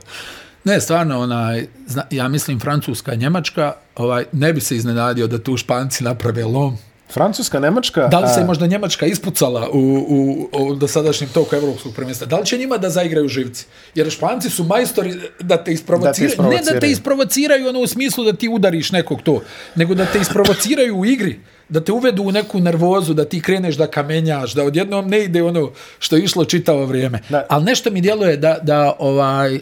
Ne, 0.64 0.82
stvarno, 0.82 1.20
onaj, 1.20 1.68
zna, 1.88 2.04
ja 2.12 2.28
mislim 2.28 2.60
Francuska, 2.60 3.16
Njemačka, 3.16 3.74
ovaj, 3.96 4.26
ne 4.32 4.54
bi 4.54 4.62
se 4.62 4.76
iznenadio 4.76 5.28
da 5.28 5.44
tu 5.44 5.58
Španci 5.58 6.04
naprave 6.04 6.46
lom. 6.46 6.78
Francuska, 7.14 7.60
Nemačka... 7.60 8.08
Da 8.08 8.20
li 8.20 8.28
se 8.28 8.42
a, 8.42 8.46
možda 8.46 8.68
Njemačka 8.68 9.06
ispucala 9.06 9.70
u, 9.74 9.80
u, 10.08 10.50
u 10.64 10.76
dosadašnjem 10.76 11.30
toku 11.30 11.56
evropskog 11.56 11.94
prvenstva? 11.96 12.28
Da 12.28 12.40
li 12.40 12.46
će 12.46 12.58
njima 12.58 12.78
da 12.78 12.90
zaigraju 12.90 13.28
živci? 13.28 13.66
Jer 13.96 14.10
Španci 14.10 14.50
su 14.50 14.64
majstori 14.64 15.16
da 15.40 15.64
te 15.64 15.74
isprovociraju. 15.74 16.38
Da 16.38 16.50
ne 16.50 16.62
da 16.74 16.80
te 16.80 16.92
isprovociraju 16.92 17.70
ono 17.70 17.80
u 17.80 17.88
smislu 17.88 18.24
da 18.24 18.34
ti 18.34 18.50
udariš 18.50 18.92
nekog 18.92 19.22
to, 19.22 19.42
nego 19.76 19.96
da 19.96 20.06
te 20.06 20.20
isprovociraju 20.20 20.98
u 20.98 21.06
igri. 21.06 21.40
Da 21.70 21.82
te 21.82 21.92
uvedu 21.92 22.24
u 22.24 22.32
neku 22.32 22.60
nervozu, 22.60 23.14
da 23.14 23.26
ti 23.26 23.42
kreneš 23.42 23.76
da 23.76 23.88
kamenjaš, 23.88 24.54
da 24.54 24.64
odjednom 24.64 25.08
ne 25.08 25.24
ide 25.24 25.44
ono 25.44 25.72
što 26.00 26.16
je 26.16 26.24
išlo 26.24 26.46
čitavo 26.46 26.86
vrijeme. 26.86 27.20
Da. 27.30 27.46
Ali 27.50 27.66
nešto 27.66 27.92
mi 27.92 28.02
djeluje 28.02 28.38
da, 28.38 28.58
da 28.62 28.96
ovaj 29.00 29.60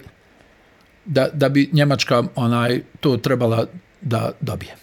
da, 1.05 1.29
da 1.33 1.49
bi 1.49 1.69
Njemačka 1.73 2.23
onaj 2.35 2.81
to 2.99 3.17
trebala 3.17 3.65
da 4.01 4.31
dobije. 4.41 4.80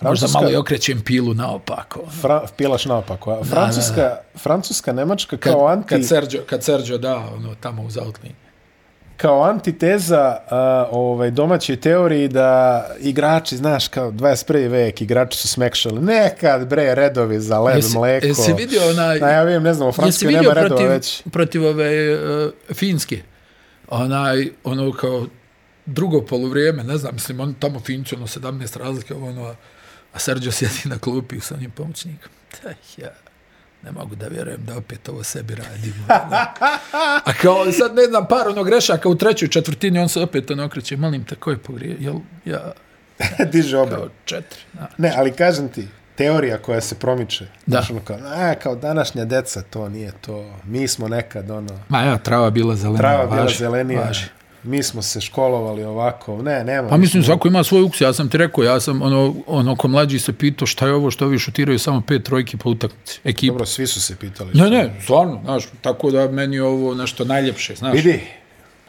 Možda 0.00 0.26
Francuska- 0.26 0.34
malo 0.34 0.50
i 0.50 0.56
okrećem 0.56 1.00
pilu 1.00 1.34
naopako. 1.34 2.00
ono. 2.00 2.10
Fra, 2.12 2.42
pilaš 2.56 2.84
naopako. 2.84 3.30
a 3.32 3.44
Francuska, 3.44 4.16
Francuska, 4.36 4.92
Nemačka 4.92 5.36
kad, 5.36 5.52
kao, 5.52 5.66
anti, 5.66 5.88
kad, 5.88 6.06
Sergio, 6.06 6.42
kad 6.42 6.64
Sergio 6.64 6.98
da 6.98 7.16
ono, 7.16 7.54
tamo 7.54 7.82
u 7.82 7.90
zautlini. 7.90 8.34
kao 9.16 9.42
antiteza 9.42 10.18
a, 10.50 10.88
ovaj, 10.90 11.30
domaćoj 11.30 11.76
teoriji 11.76 12.28
da 12.28 12.50
igrači, 13.00 13.56
znaš, 13.56 13.88
kao 13.88 14.10
21. 14.10 14.68
vek, 14.68 15.02
igrači 15.02 15.38
su 15.38 15.48
smekšali. 15.48 16.00
Nekad, 16.00 16.66
bre, 16.66 16.94
redovi 16.94 17.40
za 17.40 17.60
led, 17.60 17.76
Jesi- 17.76 17.94
mleko. 17.94 18.26
jesi 18.26 18.52
vidio 18.52 18.80
onaj- 18.82 19.20
Na, 19.20 19.30
ja 19.30 19.42
vidim, 19.42 19.62
ne 19.62 19.74
znam, 19.74 19.88
u 19.88 19.92
Francuskoj 19.92 20.32
nema 20.32 20.42
redova 20.44 20.68
protiv, 20.68 20.88
već. 20.88 21.22
protiv 21.22 21.64
ove 21.64 22.14
uh, 22.14 22.50
Finske? 22.72 23.22
Onaj, 23.88 24.48
ono 24.64 24.92
kao 24.92 25.26
drugo 25.86 26.20
poluvrijeme, 26.22 26.84
ne 26.84 26.96
znam, 26.96 27.14
mislim, 27.14 27.40
on 27.40 27.54
tamo 27.54 27.80
Finci, 27.80 28.14
ono 28.14 28.26
17 28.26 28.76
razlike, 28.76 29.14
ono, 29.14 29.54
a- 30.14 30.18
Sergio 30.18 30.52
sjedi 30.52 30.80
na 30.84 30.98
klupi 30.98 31.40
sa 31.40 31.54
onim 31.54 31.70
pomoćnikom. 31.70 32.30
Da, 32.62 32.68
ja 32.98 33.10
ne 33.82 33.92
mogu 33.92 34.14
da 34.14 34.28
vjerujem 34.28 34.60
da 34.60 34.76
opet 34.76 35.08
ovo 35.08 35.22
sebi 35.22 35.54
radimo. 35.54 36.06
Da. 36.08 36.54
A 37.26 37.32
kao 37.32 37.72
sad 37.72 37.94
ne 37.94 38.04
znam, 38.04 38.26
par 38.28 38.48
ono 38.48 38.64
grešaka 38.64 39.08
u 39.08 39.14
trećoj 39.14 39.48
četvrtini, 39.48 39.98
on 39.98 40.08
se 40.08 40.20
opet 40.20 40.50
ono 40.50 40.64
okreće, 40.64 40.96
molim 40.96 41.24
te, 41.24 41.34
ko 41.34 41.50
je 41.50 41.58
pogrije? 41.58 41.96
Jel, 42.00 42.14
ja, 42.44 42.72
Diže 43.52 43.78
obe. 43.78 43.90
kao 43.90 44.08
četiri. 44.24 44.60
Da. 44.72 44.88
Ne, 44.98 45.12
ali 45.16 45.32
kažem 45.32 45.68
ti, 45.68 45.88
teorija 46.14 46.58
koja 46.58 46.80
se 46.80 46.94
promiče. 46.94 47.44
Da. 47.44 47.50
Znaš, 47.68 47.90
ono 47.90 48.00
kao, 48.00 48.16
a, 48.18 48.54
kao 48.54 48.74
današnja 48.74 49.24
deca, 49.24 49.62
to 49.62 49.88
nije 49.88 50.12
to. 50.20 50.54
Mi 50.64 50.88
smo 50.88 51.08
nekad, 51.08 51.50
ono, 51.50 51.80
Ma 51.88 52.02
ja, 52.02 52.18
trava 52.18 52.50
bila 52.50 52.76
zelena. 52.76 52.98
trava 52.98 53.26
bila 53.26 53.48
zelenija. 53.50 54.00
važi. 54.00 54.24
Mi 54.62 54.82
smo 54.82 55.02
se 55.02 55.20
školovali 55.20 55.84
ovako. 55.84 56.42
Ne, 56.42 56.64
nema. 56.64 56.88
Pa 56.88 56.96
mislim, 56.96 57.22
svako 57.22 57.48
ima 57.48 57.64
svoj 57.64 57.82
ukus. 57.82 58.00
Ja 58.00 58.12
sam 58.12 58.28
ti 58.28 58.38
rekao, 58.38 58.64
ja 58.64 58.80
sam, 58.80 59.02
ono, 59.02 59.34
ono 59.46 59.76
ko 59.76 59.88
mlađi 59.88 60.18
se 60.18 60.32
pitao 60.32 60.66
šta 60.66 60.86
je 60.86 60.94
ovo 60.94 61.10
što 61.10 61.26
ovi 61.26 61.38
šutiraju 61.38 61.78
samo 61.78 62.00
pet 62.00 62.24
trojki 62.24 62.56
po 62.56 62.70
utakmici. 62.70 63.20
Ekipa. 63.24 63.52
Dobro, 63.52 63.66
svi 63.66 63.86
su 63.86 64.00
se 64.00 64.16
pitali. 64.16 64.50
Ne, 64.54 64.70
ne, 64.70 64.94
stvarno, 65.02 65.40
znaš, 65.44 65.64
tako 65.80 66.10
da 66.10 66.28
meni 66.28 66.56
je 66.56 66.62
ovo 66.62 66.94
nešto 66.94 67.24
najljepše, 67.24 67.74
znaš. 67.74 67.94
Vidi, 67.94 68.20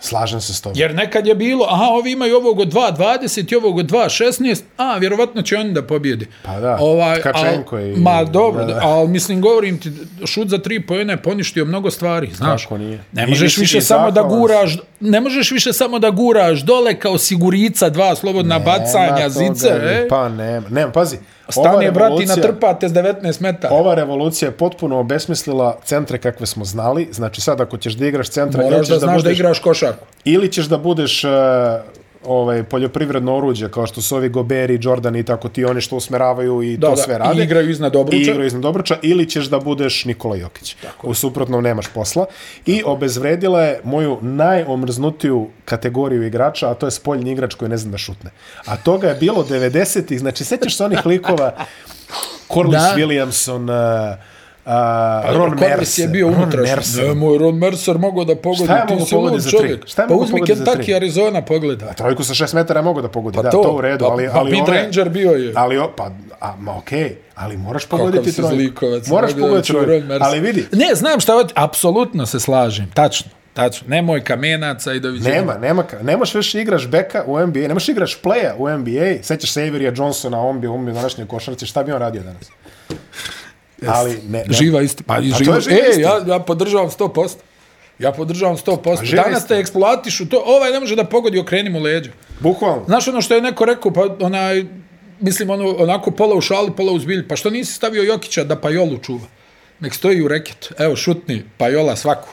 Slažem 0.02 0.42
se 0.42 0.54
s 0.54 0.62
tobom. 0.62 0.78
Jer 0.78 0.96
nekad 0.96 1.28
je 1.28 1.36
bilo, 1.36 1.66
aha, 1.66 1.84
ovi 1.86 2.12
imaju 2.12 2.36
ovog 2.36 2.60
od 2.60 2.68
2.20 2.68 3.52
i 3.52 3.58
ovog 3.58 3.78
od 3.78 3.86
2.16, 3.86 4.62
a, 4.78 4.98
vjerovatno 4.98 5.42
će 5.42 5.58
oni 5.58 5.72
da 5.72 5.82
pobjede. 5.84 6.26
Pa 6.44 6.60
da, 6.60 6.78
ovaj, 6.80 7.20
Tkačenko 7.20 7.76
al, 7.76 7.82
i- 7.82 7.96
Ma 7.96 8.24
dobro, 8.24 8.62
da, 8.62 8.68
da, 8.68 8.74
da. 8.74 8.86
ali 8.86 9.08
mislim, 9.08 9.42
govorim 9.42 9.80
ti, 9.80 9.92
šut 10.26 10.48
za 10.48 10.58
tri 10.58 10.82
pojene 10.82 11.14
je 11.14 11.18
poništio 11.18 11.66
mnogo 11.66 11.92
stvari, 11.92 12.30
znaš. 12.30 12.64
Kako 12.64 12.78
nije? 12.78 13.04
Ne 13.12 13.28
možeš 13.28 13.58
više 13.58 13.82
samo 13.82 14.12
da 14.12 14.22
guraš, 14.24 14.78
ne 15.00 15.22
možeš 15.22 15.52
više 15.52 15.74
samo 15.74 16.00
da 16.00 16.10
guraš 16.10 16.60
dole 16.60 16.94
kao 16.96 17.18
sigurica 17.18 17.90
dva 17.90 18.16
slobodna 18.16 18.60
bacanja, 18.60 19.16
Nema 19.16 19.30
zice, 19.30 19.68
toga, 19.68 19.84
e. 19.84 20.08
Pa 20.10 20.30
nema, 20.30 20.70
nema, 20.70 20.92
pazi. 20.92 21.18
Stane, 21.52 21.92
brati, 21.92 22.26
natrpate 22.26 22.90
s 22.90 22.92
19 22.92 23.42
metara. 23.42 23.76
Ova 23.76 23.96
revolucija 23.96 24.50
je 24.50 24.58
potpuno 24.58 25.00
obesmislila 25.00 25.78
centre 25.84 26.18
kakve 26.18 26.46
smo 26.46 26.66
znali. 26.66 27.10
Znači 27.12 27.42
sad 27.42 27.62
ako 27.62 27.78
ćeš 27.78 27.94
da 27.94 28.08
igraš 28.08 28.30
centra, 28.30 28.64
Moraš 28.64 28.80
ćeš 28.80 28.90
da 28.90 29.00
znaš 29.00 29.22
da 29.22 29.24
budeš, 29.24 29.40
igraš 29.40 29.60
košarku. 29.60 30.06
ili 30.24 30.52
ćeš 30.52 30.66
da 30.66 30.78
budeš 30.78 31.24
uh, 31.24 31.32
ovaj 32.24 32.64
poljoprivredno 32.64 33.36
oruđe 33.36 33.72
kao 33.72 33.88
što 33.88 34.02
su 34.02 34.16
ovi 34.16 34.30
Goberi, 34.30 34.80
Jordan 34.82 35.16
i 35.16 35.24
tako 35.24 35.50
ti 35.50 35.66
oni 35.66 35.82
što 35.82 35.96
usmeravaju 35.96 36.62
i 36.62 36.78
Da, 36.78 36.88
to 36.88 36.96
da, 36.96 37.02
sve 37.02 37.16
i 37.16 37.18
rade. 37.18 37.44
igraju 37.44 37.70
iznad 37.70 37.94
I 37.94 37.98
obruča. 37.98 38.18
igraju 38.22 38.46
iznad 38.46 38.66
obruča 38.66 38.98
ili 39.02 39.30
ćeš 39.30 39.46
da 39.46 39.60
budeš 39.60 40.06
Nikola 40.06 40.36
Jokić. 40.36 40.76
U 41.04 41.14
suprotnom 41.14 41.64
nemaš 41.64 41.86
posla. 41.88 42.26
I 42.66 42.84
obezvredila 42.86 43.62
je 43.62 43.82
moju 43.84 44.18
najomrznutiju 44.22 45.48
kategoriju 45.66 46.24
igrača, 46.24 46.70
a 46.70 46.74
to 46.74 46.88
je 46.88 46.92
spoljni 46.92 47.32
igrač 47.32 47.54
koji 47.54 47.70
ne 47.70 47.78
zna 47.78 47.92
da 47.92 47.98
šutne. 47.98 48.32
A 48.66 48.78
toga 48.78 49.08
je 49.08 49.16
bilo 49.16 49.44
90-ih, 49.44 50.20
znači 50.20 50.44
sećaš 50.44 50.78
se 50.78 50.86
onih 50.86 51.06
likova 51.06 51.54
Corliss 52.54 52.84
Da. 52.84 52.96
Williamson, 52.98 53.64
uh, 54.12 54.31
uh, 54.66 54.72
Ron 55.36 55.58
Mercer. 55.60 56.06
je 56.06 56.10
bio. 56.10 56.30
Mercer. 56.58 57.08
Ne, 57.08 57.14
moj 57.14 57.38
Ron 57.38 57.56
Mercer 57.56 57.98
mogao 57.98 58.24
da 58.24 58.36
pogodi. 58.36 58.64
Šta 58.64 58.76
je 58.76 58.86
mogao 58.90 59.06
pogodi 59.12 59.40
za 59.40 59.50
tri? 59.50 59.58
čovjek. 59.58 59.88
Šta 59.88 60.02
je 60.02 60.08
Pa 60.08 60.14
uzmi 60.14 60.42
Kentucky? 60.42 60.96
Arizona, 60.96 61.42
pogledaj. 61.42 61.94
Trojku 61.94 62.24
sa 62.24 62.34
6 62.36 62.56
metara 62.56 62.82
mogao 62.82 63.02
da 63.02 63.08
pogodi, 63.08 63.36
Pa 63.36 63.42
da, 63.42 63.50
to, 63.50 63.64
to 63.64 63.72
u 63.72 63.82
redu, 63.82 64.06
pa- 64.06 64.12
ali, 64.12 64.28
pa 64.28 64.40
ali 64.40 64.62
ove- 64.62 64.74
ranger 64.74 65.10
bio 65.10 65.32
je. 65.32 65.54
Ali, 65.56 65.78
o, 65.78 65.92
pa, 65.98 66.12
a, 66.40 66.56
ma 66.56 66.78
okej, 66.78 67.00
okay, 67.04 67.14
ali 67.36 67.58
moraš 67.58 67.86
pogoditi 67.86 68.32
trojku. 68.32 68.56
zlikovac, 68.56 69.08
Moraš 69.08 69.32
pogoditi 69.34 69.68
trojku. 69.68 69.90
Ron 69.90 70.00
Mercer. 70.00 70.24
Ali 70.24 70.40
vidi, 70.40 70.66
Ne, 70.72 70.96
znam 70.96 71.20
šta, 71.20 71.34
apsolutno 71.56 72.26
se 72.26 72.40
slažem, 72.40 72.92
tačno. 72.94 73.32
Tačno, 73.54 73.88
nemoj 73.88 74.24
kamenaca 74.24 74.94
i 74.94 75.00
doviđenja. 75.00 75.36
nema, 75.36 75.58
nema, 75.58 75.84
ka- 75.84 76.04
ne 76.04 76.18
možeš 76.18 76.36
više 76.36 76.62
igraš 76.62 76.88
beka 76.88 77.24
u 77.28 77.40
NBA, 77.40 77.60
ne 77.60 77.74
možeš 77.74 77.90
igraš 77.90 78.22
playa 78.22 78.52
u 78.58 78.70
NBA, 78.70 79.24
sećaš 79.24 79.52
se 79.52 79.66
Johnsona, 79.96 80.42
on 80.42 80.62
bi 80.62 80.68
umio 80.68 80.94
današnje 80.94 81.26
košarci, 81.26 81.66
šta 81.66 81.84
bi 81.84 81.92
on 81.92 82.00
radio 82.00 82.22
danas? 82.24 82.50
Ali 83.88 84.20
ne, 84.30 84.44
ne. 84.48 84.54
Živa 84.54 84.82
istina. 84.82 85.08
Pa, 85.08 85.16
to 85.16 85.22
živa, 85.22 85.60
živa 85.60 85.76
e, 85.76 85.90
istina. 85.90 86.10
ja, 86.10 86.22
ja 86.28 86.40
podržavam 86.40 86.90
100%. 86.90 87.36
Ja 88.00 88.12
podržavam 88.12 88.58
100%. 88.58 89.04
živa 89.04 89.24
Danas 89.24 89.40
te 89.40 89.44
istina. 89.44 89.60
eksploatišu 89.60 90.30
to, 90.30 90.44
ovaj 90.46 90.72
ne 90.72 90.80
može 90.80 90.96
da 90.96 91.04
pogodi, 91.04 91.40
okreni 91.40 91.70
mu 91.70 91.80
leđa. 91.80 92.12
Bukvalno. 92.40 92.84
Znaš 92.86 93.08
ono 93.08 93.22
što 93.22 93.36
je 93.36 93.42
neko 93.42 93.66
rekao, 93.66 93.94
pa 93.94 94.08
onaj, 94.20 94.66
mislim 95.20 95.50
ono, 95.50 95.76
onako 95.80 96.12
pola 96.12 96.36
u 96.36 96.42
šali, 96.42 96.72
pola 96.78 96.92
u 96.92 97.00
zbilj, 97.00 97.28
pa 97.28 97.36
što 97.36 97.50
nisi 97.50 97.74
stavio 97.74 98.04
Jokića 98.04 98.44
da 98.44 98.56
Pajolu 98.56 98.98
čuva? 98.98 99.26
Nek 99.80 99.94
stoji 99.94 100.22
u 100.22 100.28
reket, 100.28 100.72
evo 100.78 100.96
šutni, 100.96 101.44
Pajola 101.58 101.96
svaku. 101.96 102.30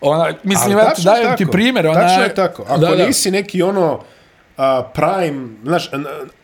Ona, 0.00 0.34
mislim, 0.42 0.78
eto, 0.78 1.02
dajem 1.04 1.36
ti 1.36 1.44
tako. 1.44 1.52
primjer. 1.52 1.86
Ona, 1.86 2.00
Tačno 2.00 2.22
je 2.22 2.34
tako. 2.34 2.62
Ako 2.68 2.80
da, 2.80 2.96
da. 2.96 3.06
nisi 3.06 3.30
neki 3.30 3.62
ono 3.62 4.02
a, 4.56 4.82
prime, 4.94 5.48
znaš, 5.64 5.90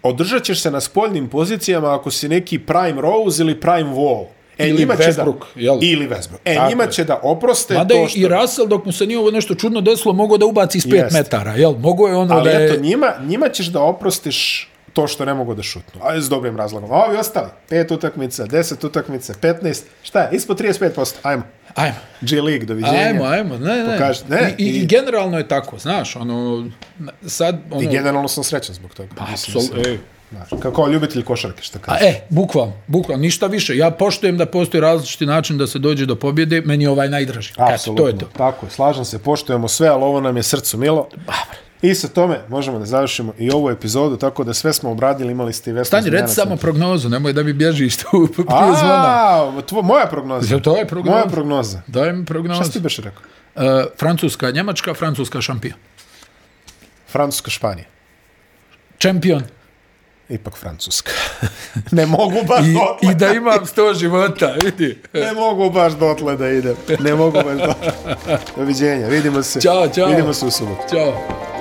održat 0.03 0.43
ćeš 0.43 0.63
se 0.63 0.71
na 0.71 0.81
spoljnim 0.81 1.29
pozicijama 1.29 1.95
ako 1.95 2.11
si 2.11 2.29
neki 2.29 2.59
prime 2.59 3.01
Rose 3.01 3.43
ili 3.43 3.61
prime 3.61 3.91
Wall. 3.91 4.27
E, 4.59 4.69
Ili 4.69 4.79
njima 4.79 4.97
će 4.97 5.03
Westbrook, 5.03 5.39
da, 5.55 5.61
jel? 5.61 5.79
Ili 5.83 6.09
Westbrook. 6.09 6.39
E, 6.45 6.55
Tako 6.55 6.69
njima 6.69 6.83
je. 6.83 6.93
će 6.93 7.05
da 7.05 7.21
oproste 7.23 7.75
Mada 7.75 7.95
to 7.95 8.09
što... 8.09 8.19
i 8.19 8.29
Russell, 8.29 8.69
dok 8.69 8.85
mu 8.85 8.93
se 8.93 9.07
nije 9.07 9.19
ovo 9.19 9.31
nešto 9.31 9.55
čudno 9.55 9.81
desilo, 9.81 10.15
mogao 10.15 10.39
da 10.39 10.47
ubaci 10.47 10.79
iz 10.79 10.85
5 10.85 10.95
Jeste. 10.95 11.19
metara, 11.19 11.53
jel? 11.53 11.73
Mogo 11.73 12.09
je 12.09 12.15
ono 12.17 12.35
Ali 12.35 12.45
da 12.45 12.51
je... 12.53 12.67
eto, 12.67 12.81
njima, 12.81 13.13
njima 13.21 13.49
ćeš 13.49 13.67
da 13.67 13.81
oprostiš 13.81 14.69
to 14.93 15.07
što 15.07 15.25
ne 15.25 15.35
mogu 15.35 15.55
da 15.55 15.63
šutnu. 15.63 16.01
A 16.03 16.21
s 16.21 16.29
dobrim 16.29 16.57
razlogom. 16.57 16.93
A 16.93 17.05
ovi 17.05 17.17
ostali, 17.17 17.49
5 17.71 17.95
utakmica, 17.95 18.45
10 18.45 18.87
utakmica, 18.87 19.35
15, 19.35 19.83
šta 20.03 20.21
je, 20.21 20.29
ispod 20.33 20.61
35%, 20.61 21.15
ajmo. 21.23 21.43
Ajmo. 21.75 21.97
G 22.21 22.41
League, 22.41 22.65
doviđenja. 22.67 22.99
Ajmo, 22.99 23.25
ajmo, 23.25 23.59
ne, 23.59 23.77
ne. 23.79 23.99
Pokaži- 23.99 24.23
ne, 24.29 24.55
I, 24.59 24.65
i, 24.65 24.69
i- 24.73 24.87
generalno 24.87 25.39
je 25.39 25.49
tako, 25.49 25.79
znaš, 25.79 26.17
ono, 26.17 26.69
sad, 27.27 27.59
ono... 27.71 27.83
I 27.83 27.87
generalno 27.87 28.29
sam 28.29 28.45
srećan 28.45 28.75
zbog 28.75 28.95
toga. 28.95 29.09
Pa, 29.17 29.25
Mislim 29.31 29.65
Znaš, 30.33 30.49
kao, 30.63 30.73
kao 30.73 30.89
ljubitelj 30.89 31.23
košarke, 31.23 31.63
što 31.63 31.79
A 31.79 31.83
kaže. 31.83 32.05
e, 32.05 32.21
bukvalno, 32.29 32.73
bukvalno, 32.87 33.23
ništa 33.23 33.47
više. 33.47 33.77
Ja 33.77 33.91
poštujem 33.91 34.37
da 34.37 34.47
postoji 34.47 34.81
različiti 34.81 35.27
način 35.27 35.59
da 35.59 35.67
se 35.67 35.79
dođe 35.79 36.07
do 36.07 36.17
pobjede, 36.17 36.61
meni 36.61 36.85
je 36.85 36.91
ovaj 36.91 37.09
najdraži. 37.09 37.53
Apsolutno. 37.57 38.05
to 38.05 38.09
je 38.09 38.19
to. 38.19 38.27
Tako 38.27 38.67
je, 38.67 38.71
slažem 38.71 39.05
se, 39.05 39.19
poštujemo 39.19 39.69
sve, 39.69 39.89
ali 39.89 40.03
ovo 40.05 40.21
nam 40.21 40.37
je 40.37 40.43
srcu 40.43 40.79
milo. 40.79 41.09
I 41.83 41.95
sa 41.95 42.09
tome 42.09 42.41
možemo 42.49 42.79
da 42.79 42.87
završimo 42.87 43.33
i 43.39 43.51
ovu 43.51 43.71
epizodu, 43.71 44.17
tako 44.17 44.45
da 44.45 44.55
sve 44.55 44.73
smo 44.73 44.91
obradili, 44.91 45.33
imali 45.33 45.53
ste 45.53 45.71
i 45.71 45.73
Vesnu 45.73 45.89
Stani, 45.89 46.11
reci 46.11 46.35
samo 46.35 46.57
prognozu, 46.57 47.09
nemoj 47.09 47.33
da 47.33 47.43
mi 47.43 47.53
bježiš 47.53 47.97
tu 47.97 48.29
prije 48.35 48.47
zvona. 48.79 49.05
A, 49.05 49.63
tvo, 49.67 49.83
moja 49.83 50.07
prognoza. 50.07 50.55
Jel 50.55 50.61
to 50.61 50.77
je 50.77 50.87
prognoza? 50.87 51.17
Moja 51.17 51.27
prognoza. 51.27 51.81
Daj 51.87 52.13
mi 52.13 52.25
Šta 52.25 52.33
prognozu. 52.33 52.71
ti 52.73 52.81
beš 52.81 52.97
rekao? 52.97 53.23
Uh, 53.55 53.63
Francuska, 53.99 54.51
Njemačka, 54.51 54.95
Francuska 54.95 55.41
šampion. 55.41 55.75
Francuska, 57.09 57.51
Španija. 57.51 57.87
Čempion. 58.99 59.43
Ipak 60.33 60.57
Francuska. 60.57 61.11
ne 61.91 62.07
mogu 62.07 62.37
baš 62.49 62.67
I, 62.67 62.73
dotle. 62.73 63.13
I 63.13 63.15
da 63.15 63.33
imam 63.33 63.67
sto 63.67 63.95
života, 63.95 64.55
vidi. 64.65 64.99
Ne 65.13 65.33
mogu 65.33 65.71
baš 65.71 65.93
dotle 65.93 66.37
da 66.37 66.49
idem. 66.49 66.77
Ne 67.01 67.15
mogu 67.15 67.33
baš 67.33 67.59
dotle. 67.59 67.93
Doviđenja. 68.57 69.07
Vidimo 69.07 69.43
se. 69.43 69.61
Ćao, 69.61 69.89
ćao. 69.89 70.09
Vidimo 70.09 70.35
se 70.35 70.47
u 70.47 70.51
subotu. 70.51 70.83
Ćao. 70.91 71.52